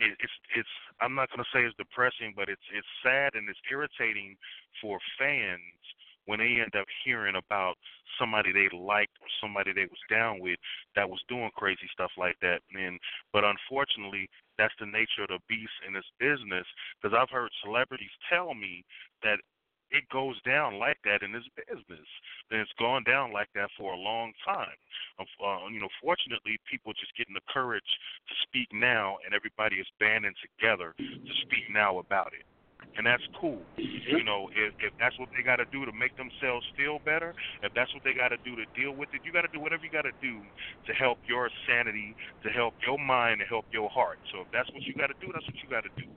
it, 0.00 0.16
it's 0.18 0.36
it's 0.56 0.74
I'm 1.00 1.14
not 1.14 1.28
going 1.28 1.44
to 1.44 1.50
say 1.52 1.62
it's 1.62 1.76
depressing, 1.76 2.32
but 2.34 2.48
it's 2.48 2.64
it's 2.72 2.88
sad 3.04 3.34
and 3.34 3.48
it's 3.48 3.60
irritating 3.70 4.36
for 4.80 4.98
fans 5.18 5.82
when 6.26 6.38
they 6.38 6.60
end 6.60 6.74
up 6.78 6.86
hearing 7.04 7.36
about 7.36 7.74
somebody 8.18 8.52
they 8.52 8.68
liked 8.76 9.16
or 9.20 9.28
somebody 9.40 9.72
they 9.72 9.88
was 9.88 10.04
down 10.10 10.40
with 10.40 10.58
that 10.96 11.08
was 11.08 11.20
doing 11.28 11.50
crazy 11.56 11.88
stuff 11.92 12.10
like 12.16 12.36
that. 12.40 12.60
And 12.72 12.98
but 13.32 13.44
unfortunately, 13.44 14.28
that's 14.60 14.76
the 14.76 14.84
nature 14.84 15.24
of 15.24 15.32
the 15.32 15.40
beast 15.48 15.72
in 15.88 15.96
this 15.96 16.04
business. 16.20 16.68
Because 17.00 17.16
I've 17.16 17.32
heard 17.32 17.48
celebrities 17.64 18.12
tell 18.28 18.52
me 18.52 18.84
that 19.24 19.40
it 19.90 20.04
goes 20.12 20.36
down 20.42 20.78
like 20.78 20.98
that 21.08 21.24
in 21.24 21.32
this 21.32 21.48
business. 21.56 22.06
And 22.50 22.60
it's 22.60 22.76
gone 22.78 23.02
down 23.04 23.32
like 23.32 23.48
that 23.56 23.72
for 23.80 23.92
a 23.92 23.96
long 23.96 24.32
time. 24.44 24.76
Uh, 25.18 25.66
you 25.72 25.80
know, 25.80 25.88
fortunately, 26.02 26.60
people 26.70 26.92
just 26.92 27.16
getting 27.16 27.34
the 27.34 27.48
courage 27.48 27.88
to 28.28 28.34
speak 28.44 28.68
now, 28.72 29.16
and 29.24 29.34
everybody 29.34 29.76
is 29.76 29.86
banding 29.98 30.36
together 30.44 30.94
to 31.00 31.32
speak 31.42 31.66
now 31.72 31.98
about 31.98 32.32
it. 32.36 32.44
And 32.96 33.06
that's 33.06 33.22
cool. 33.40 33.62
You 33.76 34.24
know, 34.24 34.48
if 34.50 34.74
if 34.80 34.92
that's 34.98 35.16
what 35.18 35.28
they 35.36 35.42
got 35.42 35.56
to 35.56 35.68
do 35.70 35.86
to 35.86 35.92
make 35.92 36.16
themselves 36.16 36.66
feel 36.76 36.98
better, 36.98 37.34
if 37.62 37.72
that's 37.74 37.92
what 37.94 38.02
they 38.02 38.12
got 38.12 38.28
to 38.28 38.40
do 38.42 38.56
to 38.56 38.66
deal 38.74 38.92
with 38.92 39.08
it, 39.14 39.22
you 39.24 39.32
got 39.32 39.42
to 39.42 39.52
do 39.52 39.60
whatever 39.60 39.84
you 39.84 39.90
got 39.90 40.02
to 40.02 40.16
do 40.20 40.42
to 40.86 40.92
help 40.92 41.18
your 41.28 41.48
sanity, 41.68 42.16
to 42.42 42.50
help 42.50 42.74
your 42.84 42.98
mind, 42.98 43.40
to 43.40 43.46
help 43.46 43.64
your 43.70 43.88
heart. 43.90 44.18
So 44.32 44.42
if 44.42 44.48
that's 44.52 44.68
what 44.74 44.82
you 44.82 44.94
got 44.94 45.06
to 45.06 45.18
do, 45.20 45.30
that's 45.32 45.46
what 45.46 45.54
you 45.62 45.68
got 45.70 45.84
to 45.86 45.94
do. 45.96 46.10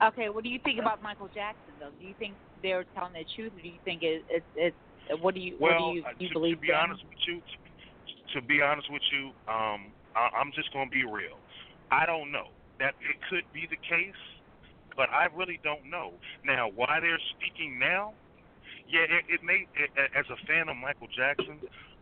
Okay, 0.00 0.30
what 0.30 0.42
do 0.42 0.48
you 0.48 0.58
think 0.64 0.80
about 0.80 1.02
Michael 1.02 1.28
Jackson 1.28 1.74
though? 1.78 1.92
Do 1.98 2.06
you 2.06 2.14
think 2.18 2.36
they're 2.62 2.86
telling 2.96 3.12
the 3.12 3.26
truth, 3.36 3.52
or 3.52 3.60
do 3.60 3.68
you 3.68 3.80
think 3.84 4.02
it, 4.02 4.24
it, 4.30 4.44
it's 4.56 4.76
what 5.20 5.34
do 5.34 5.40
you 5.40 5.56
Well, 5.60 5.72
what 5.72 5.92
do 5.92 5.98
you, 5.98 6.04
uh, 6.04 6.16
you 6.18 6.28
to, 6.28 6.34
believe? 6.34 6.56
to 6.56 6.60
be 6.60 6.68
them? 6.68 6.80
honest 6.80 7.04
with 7.04 7.20
you, 7.28 7.36
to, 7.36 8.40
to 8.40 8.46
be 8.46 8.62
honest 8.62 8.88
with 8.90 9.02
you, 9.12 9.36
um, 9.52 9.92
I, 10.16 10.32
I'm 10.32 10.50
just 10.56 10.72
gonna 10.72 10.88
be 10.88 11.04
real. 11.04 11.44
I 11.90 12.06
don't 12.06 12.32
know 12.32 12.56
that 12.80 12.96
it 13.04 13.20
could 13.28 13.44
be 13.52 13.68
the 13.68 13.76
case, 13.76 14.18
but 14.96 15.08
I 15.10 15.28
really 15.36 15.60
don't 15.62 15.86
know. 15.88 16.12
Now, 16.44 16.68
why 16.74 16.98
they're 17.00 17.20
speaking 17.36 17.78
now? 17.78 18.12
Yeah, 18.88 19.06
it, 19.06 19.24
it 19.28 19.40
made 19.44 19.68
it, 19.78 19.90
as 20.16 20.26
a 20.32 20.38
fan 20.48 20.68
of 20.68 20.76
Michael 20.76 21.06
Jackson, 21.14 21.60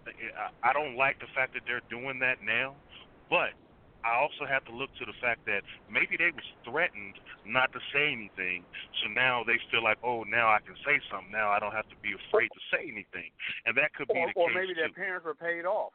I, 0.09 0.71
I 0.71 0.73
don't 0.73 0.97
like 0.97 1.21
the 1.21 1.29
fact 1.35 1.53
that 1.53 1.63
they're 1.67 1.85
doing 1.91 2.19
that 2.21 2.41
now, 2.41 2.75
but 3.29 3.53
I 4.07 4.17
also 4.17 4.47
have 4.49 4.65
to 4.71 4.73
look 4.73 4.89
to 5.03 5.05
the 5.05 5.13
fact 5.21 5.45
that 5.51 5.67
maybe 5.91 6.17
they 6.17 6.31
was 6.33 6.47
threatened 6.65 7.19
not 7.45 7.75
to 7.75 7.81
say 7.93 8.09
anything, 8.15 8.65
so 9.03 9.11
now 9.13 9.43
they 9.45 9.59
feel 9.69 9.83
like, 9.83 9.99
oh, 10.07 10.23
now 10.25 10.49
I 10.49 10.65
can 10.65 10.79
say 10.87 10.97
something. 11.11 11.35
Now 11.35 11.51
I 11.51 11.59
don't 11.59 11.75
have 11.77 11.91
to 11.91 11.99
be 12.01 12.15
afraid 12.17 12.49
to 12.55 12.63
say 12.73 12.89
anything, 12.89 13.35
and 13.67 13.77
that 13.77 13.93
could 13.93 14.09
be 14.09 14.17
or, 14.17 14.33
the 14.33 14.39
or 14.39 14.49
case 14.49 14.57
Or 14.57 14.61
maybe 14.63 14.73
too. 14.73 14.81
their 14.81 14.95
parents 14.97 15.27
were 15.27 15.35
paid 15.37 15.67
off. 15.67 15.93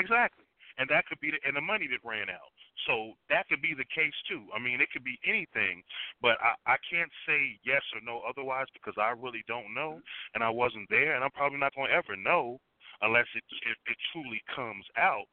Exactly. 0.00 0.44
And 0.78 0.88
that 0.88 1.04
could 1.08 1.20
be 1.20 1.32
the 1.32 1.40
and 1.44 1.56
the 1.56 1.64
money 1.64 1.88
that 1.88 2.00
ran 2.08 2.28
out. 2.32 2.55
So 2.84 3.16
that 3.30 3.48
could 3.48 3.62
be 3.62 3.72
the 3.72 3.88
case 3.88 4.14
too. 4.28 4.44
I 4.54 4.60
mean, 4.60 4.80
it 4.80 4.92
could 4.92 5.04
be 5.04 5.18
anything, 5.24 5.82
but 6.20 6.36
I 6.44 6.54
I 6.66 6.76
can't 6.84 7.10
say 7.26 7.56
yes 7.64 7.82
or 7.94 8.00
no 8.04 8.20
otherwise 8.28 8.66
because 8.74 8.94
I 9.00 9.16
really 9.16 9.44
don't 9.48 9.72
know 9.72 10.00
and 10.34 10.44
I 10.44 10.50
wasn't 10.50 10.90
there 10.90 11.14
and 11.14 11.24
I'm 11.24 11.32
probably 11.32 11.58
not 11.58 11.74
going 11.74 11.88
to 11.88 11.96
ever 11.96 12.16
know 12.16 12.60
unless 13.00 13.26
it, 13.34 13.44
it 13.64 13.78
it 13.88 13.98
truly 14.12 14.42
comes 14.54 14.84
out. 14.96 15.26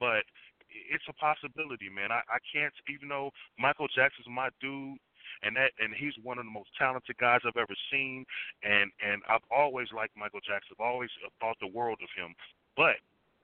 But 0.00 0.24
it's 0.70 1.04
a 1.08 1.16
possibility, 1.20 1.88
man. 1.88 2.10
I 2.10 2.24
I 2.28 2.40
can't 2.48 2.72
even 2.88 3.08
though 3.08 3.30
Michael 3.58 3.88
Jackson's 3.92 4.28
my 4.32 4.48
dude 4.60 4.98
and 5.42 5.56
that 5.56 5.72
and 5.78 5.92
he's 5.94 6.16
one 6.22 6.38
of 6.38 6.44
the 6.44 6.50
most 6.50 6.70
talented 6.78 7.16
guys 7.18 7.40
I've 7.44 7.60
ever 7.60 7.76
seen 7.92 8.24
and 8.62 8.90
and 9.04 9.22
I've 9.28 9.44
always 9.50 9.88
liked 9.94 10.16
Michael 10.16 10.40
Jackson. 10.40 10.76
I've 10.78 10.86
always 10.86 11.10
uh, 11.24 11.28
thought 11.40 11.56
the 11.60 11.72
world 11.72 12.00
of 12.02 12.10
him. 12.16 12.34
But 12.76 13.00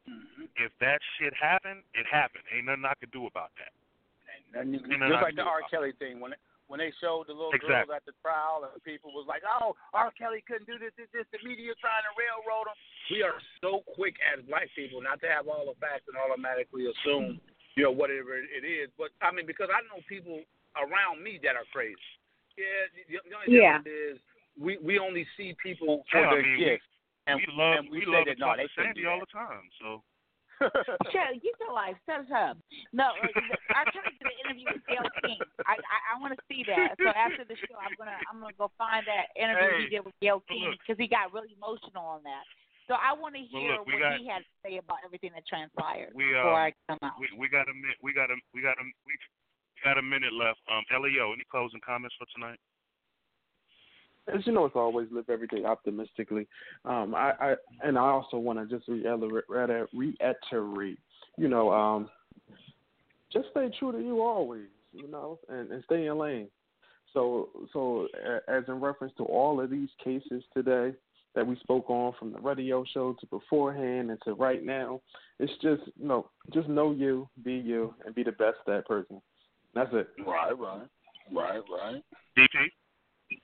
Mm-hmm. 0.08 0.50
if 0.58 0.74
that 0.82 0.98
shit 1.18 1.30
happened, 1.38 1.86
it 1.94 2.06
happened. 2.10 2.42
Ain't 2.50 2.66
nothing 2.66 2.84
I 2.84 2.98
could 2.98 3.14
do 3.14 3.30
about 3.30 3.54
that. 3.62 3.70
And 4.58 4.74
you, 4.74 4.82
Ain't 4.82 4.98
nothing 4.98 5.14
just 5.14 5.22
like 5.22 5.38
the 5.38 5.46
R. 5.46 5.62
Kelly 5.70 5.94
thing 6.02 6.18
when 6.18 6.34
it, 6.34 6.40
when 6.66 6.82
they 6.82 6.90
showed 6.98 7.28
the 7.30 7.36
little 7.36 7.54
Exactly. 7.54 7.86
girls 7.86 8.02
at 8.02 8.04
the 8.08 8.16
trial 8.18 8.66
and 8.66 8.72
people 8.82 9.14
was 9.14 9.24
like, 9.30 9.46
"Oh, 9.46 9.78
R. 9.94 10.10
Kelly 10.18 10.42
couldn't 10.42 10.66
do 10.66 10.76
this, 10.76 10.90
this, 10.98 11.06
this." 11.14 11.24
The 11.30 11.40
media 11.46 11.72
trying 11.78 12.02
to 12.02 12.12
railroad 12.18 12.66
him. 12.66 12.76
We 13.14 13.22
are 13.22 13.38
so 13.62 13.84
quick 13.94 14.16
as 14.26 14.42
black 14.48 14.68
people 14.74 14.98
not 15.00 15.20
to 15.22 15.28
have 15.30 15.46
all 15.46 15.68
the 15.68 15.76
facts 15.78 16.08
and 16.10 16.16
automatically 16.18 16.90
assume, 16.90 17.38
you 17.78 17.84
know, 17.86 17.94
whatever 17.94 18.36
it 18.36 18.64
is. 18.66 18.90
But 18.98 19.14
I 19.22 19.30
mean, 19.30 19.46
because 19.46 19.70
I 19.70 19.80
know 19.88 20.02
people 20.08 20.42
around 20.76 21.22
me 21.22 21.38
that 21.46 21.54
are 21.56 21.68
crazy. 21.72 21.96
Yeah, 22.58 22.90
the, 22.92 23.20
the 23.22 23.32
only 23.36 23.48
Yeah. 23.52 23.78
difference 23.80 23.88
is 23.88 24.14
we 24.60 24.76
we 24.82 24.98
only 24.98 25.24
see 25.36 25.56
people 25.62 26.04
for 26.10 26.20
Yeah, 26.20 26.28
I 26.28 26.34
their 26.36 26.42
mean, 26.44 26.58
gifts, 26.60 26.88
and 27.26 27.38
we 27.38 27.46
love 27.54 27.78
and 27.78 27.86
we, 27.90 28.00
we 28.00 28.04
say 28.04 28.10
love 28.10 28.26
that 28.26 28.36
to 28.36 28.40
no, 28.40 28.46
talk 28.46 28.56
they 28.58 28.66
to 28.66 28.74
Sandy 28.76 29.06
all 29.06 29.20
the 29.20 29.30
time. 29.30 29.64
So 29.80 30.02
Shut 31.10 31.34
get 31.42 31.54
your 31.58 31.74
life. 31.74 31.98
Shut 32.06 32.22
up. 32.30 32.54
No, 32.94 33.18
I 33.18 33.82
trying 33.90 34.06
to 34.06 34.14
get 34.14 34.30
an 34.30 34.36
interview 34.46 34.66
with 34.70 34.84
Gayle 34.86 35.10
King. 35.26 35.42
I 35.66 35.74
I, 35.74 35.96
I 36.14 36.20
want 36.22 36.38
to 36.38 36.40
see 36.46 36.62
that. 36.70 36.94
So 37.02 37.10
after 37.10 37.42
the 37.42 37.58
show, 37.66 37.74
I'm 37.82 37.98
gonna 37.98 38.14
I'm 38.30 38.38
gonna 38.38 38.54
go 38.54 38.70
find 38.78 39.02
that 39.10 39.34
interview 39.34 39.90
he 39.90 39.98
did 39.98 40.06
with 40.06 40.14
Gayle 40.22 40.42
King 40.46 40.70
because 40.78 40.98
he 41.02 41.10
got 41.10 41.34
really 41.34 41.50
emotional 41.58 42.06
on 42.06 42.22
that. 42.22 42.46
So 42.86 42.94
I 42.94 43.10
want 43.14 43.34
to 43.38 43.42
Well, 43.50 43.62
hear 43.62 43.74
look, 43.78 43.86
what 43.90 43.98
got- 43.98 44.18
he 44.22 44.26
had 44.26 44.46
to 44.46 44.52
say 44.62 44.78
about 44.78 45.02
everything 45.02 45.34
that 45.34 45.46
transpired 45.50 46.14
we 46.14 46.30
before 46.30 46.54
um 46.54 46.70
I 46.70 46.74
come 46.86 46.98
out. 47.02 47.18
we 47.18 47.26
we 47.34 47.46
got 47.50 47.66
a 47.66 47.74
mi- 47.74 47.98
we 48.02 48.14
got 48.14 48.30
a 48.30 48.36
we 48.54 48.62
got 48.62 48.78
a 48.78 48.84
we 49.02 49.14
got 49.82 49.98
a 49.98 50.04
minute 50.04 50.30
left. 50.34 50.62
Um, 50.70 50.86
Leo, 51.02 51.32
any 51.34 51.42
closing 51.50 51.82
comments 51.82 52.14
for 52.18 52.26
tonight? 52.38 52.58
As 54.28 54.46
you 54.46 54.52
know, 54.52 54.64
it's 54.64 54.76
always 54.76 55.08
live 55.10 55.28
every 55.28 55.46
day 55.48 55.64
optimistically. 55.64 56.46
Um, 56.84 57.14
I, 57.14 57.32
I 57.40 57.54
and 57.82 57.98
I 57.98 58.02
also 58.02 58.38
want 58.38 58.58
to 58.58 58.76
just 58.76 58.88
reiterate, 58.88 59.44
reiterate, 59.92 60.98
you 61.36 61.48
know, 61.48 61.72
um, 61.72 62.08
just 63.32 63.48
stay 63.50 63.70
true 63.78 63.92
to 63.92 63.98
you 63.98 64.22
always, 64.22 64.66
you 64.92 65.08
know, 65.10 65.38
and, 65.48 65.70
and 65.70 65.82
stay 65.84 66.06
in 66.06 66.18
lane. 66.18 66.48
So, 67.12 67.48
so 67.72 68.08
a- 68.24 68.50
as 68.50 68.64
in 68.68 68.80
reference 68.80 69.14
to 69.18 69.24
all 69.24 69.60
of 69.60 69.70
these 69.70 69.88
cases 70.02 70.42
today 70.54 70.92
that 71.34 71.46
we 71.46 71.56
spoke 71.56 71.88
on, 71.88 72.12
from 72.18 72.32
the 72.32 72.40
radio 72.40 72.84
show 72.92 73.14
to 73.18 73.26
beforehand 73.26 74.10
and 74.10 74.18
to 74.24 74.34
right 74.34 74.64
now, 74.64 75.00
it's 75.38 75.52
just 75.62 75.82
you 75.98 76.06
know, 76.06 76.30
just 76.52 76.68
know 76.68 76.92
you, 76.92 77.28
be 77.42 77.54
you, 77.54 77.94
and 78.04 78.14
be 78.14 78.22
the 78.22 78.32
best 78.32 78.58
that 78.66 78.86
person. 78.86 79.20
That's 79.74 79.90
it. 79.92 80.08
Right, 80.26 80.56
right, 80.58 80.88
right, 81.32 81.62
right. 81.70 82.02
DP, 82.36 82.70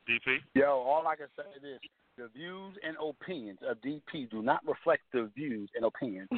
DP. 0.09 0.39
Yo, 0.55 0.67
all 0.67 1.07
I 1.07 1.17
can 1.17 1.27
say 1.37 1.45
is 1.57 1.63
this. 1.63 1.79
The 2.17 2.27
views 2.35 2.75
and 2.83 2.97
opinions 2.99 3.61
of 3.63 3.77
DP 3.81 4.29
do 4.29 4.43
not 4.43 4.59
reflect 4.67 5.03
the 5.13 5.31
views 5.37 5.71
and 5.77 5.85
opinions 5.85 6.29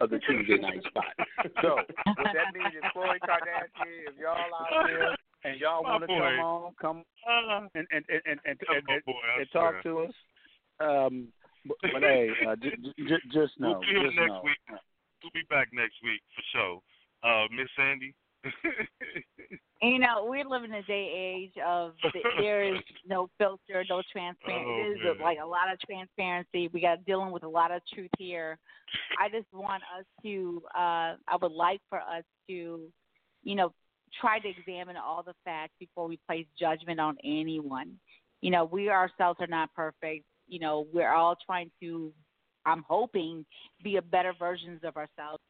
of 0.00 0.08
the 0.08 0.18
Tuesday 0.20 0.56
Night 0.62 0.80
Spot. 0.88 1.12
So, 1.60 1.76
what 2.06 2.32
that 2.32 2.54
means 2.56 2.72
is 2.72 2.82
Khloe 2.96 3.20
Kardashian, 3.20 4.08
if 4.08 4.16
y'all 4.18 4.32
out 4.38 4.86
there 4.86 5.14
and 5.44 5.60
y'all 5.60 5.82
want 5.82 6.00
to 6.04 6.06
come 6.06 6.16
on, 6.16 6.72
come 6.80 7.04
Uh, 7.28 7.68
and 7.74 7.86
and 7.92 8.04
and 8.08 8.22
and, 8.24 8.40
and, 8.46 8.58
and, 8.88 9.04
boy, 9.04 9.12
and 9.38 9.46
talk 9.52 9.74
swear. 9.82 9.82
to 9.82 9.98
us. 10.08 10.14
Um, 10.80 11.28
but, 11.66 11.76
but 11.92 12.02
hey, 12.02 12.30
uh, 12.48 12.56
j- 12.56 12.70
j- 12.80 13.04
j- 13.06 13.28
just 13.30 13.60
know, 13.60 13.72
we'll 13.76 13.80
be 13.80 13.86
here 13.88 14.04
just 14.08 14.16
next 14.16 14.28
know. 14.30 14.40
week. 14.42 14.58
We'll 15.22 15.34
be 15.34 15.44
back 15.50 15.68
next 15.74 15.96
week 16.02 16.22
for 16.32 16.42
sure. 16.56 16.80
Uh, 17.22 17.44
Miss 17.52 17.68
Sandy. 17.76 18.14
You 19.82 19.98
know, 19.98 20.26
we're 20.26 20.48
living 20.48 20.70
in 20.70 20.76
a 20.76 20.82
day 20.84 21.10
age 21.36 21.52
of 21.64 21.92
the, 22.02 22.20
there 22.38 22.62
is 22.62 22.80
no 23.06 23.28
filter, 23.38 23.84
no 23.88 24.02
transparency. 24.10 25.00
Oh, 25.04 25.14
man. 25.14 25.22
like 25.22 25.38
a 25.42 25.46
lot 25.46 25.72
of 25.72 25.78
transparency. 25.80 26.68
We 26.72 26.80
got 26.80 27.04
dealing 27.04 27.30
with 27.30 27.42
a 27.42 27.48
lot 27.48 27.70
of 27.70 27.82
truth 27.92 28.10
here. 28.18 28.58
I 29.20 29.28
just 29.28 29.46
want 29.52 29.82
us 29.98 30.04
to. 30.22 30.62
uh 30.74 31.16
I 31.28 31.36
would 31.40 31.52
like 31.52 31.80
for 31.90 31.98
us 31.98 32.24
to, 32.48 32.80
you 33.42 33.54
know, 33.54 33.72
try 34.20 34.38
to 34.38 34.48
examine 34.48 34.96
all 34.96 35.22
the 35.22 35.34
facts 35.44 35.74
before 35.78 36.06
we 36.06 36.18
place 36.26 36.46
judgment 36.58 37.00
on 37.00 37.16
anyone. 37.24 37.98
You 38.40 38.50
know, 38.50 38.64
we 38.64 38.88
ourselves 38.88 39.38
are 39.40 39.46
not 39.46 39.74
perfect. 39.74 40.24
You 40.48 40.60
know, 40.60 40.86
we're 40.92 41.12
all 41.12 41.36
trying 41.44 41.70
to. 41.82 42.12
I'm 42.64 42.84
hoping 42.88 43.44
be 43.84 43.96
a 43.96 44.02
better 44.02 44.32
versions 44.38 44.80
of 44.84 44.96
ourselves. 44.96 45.42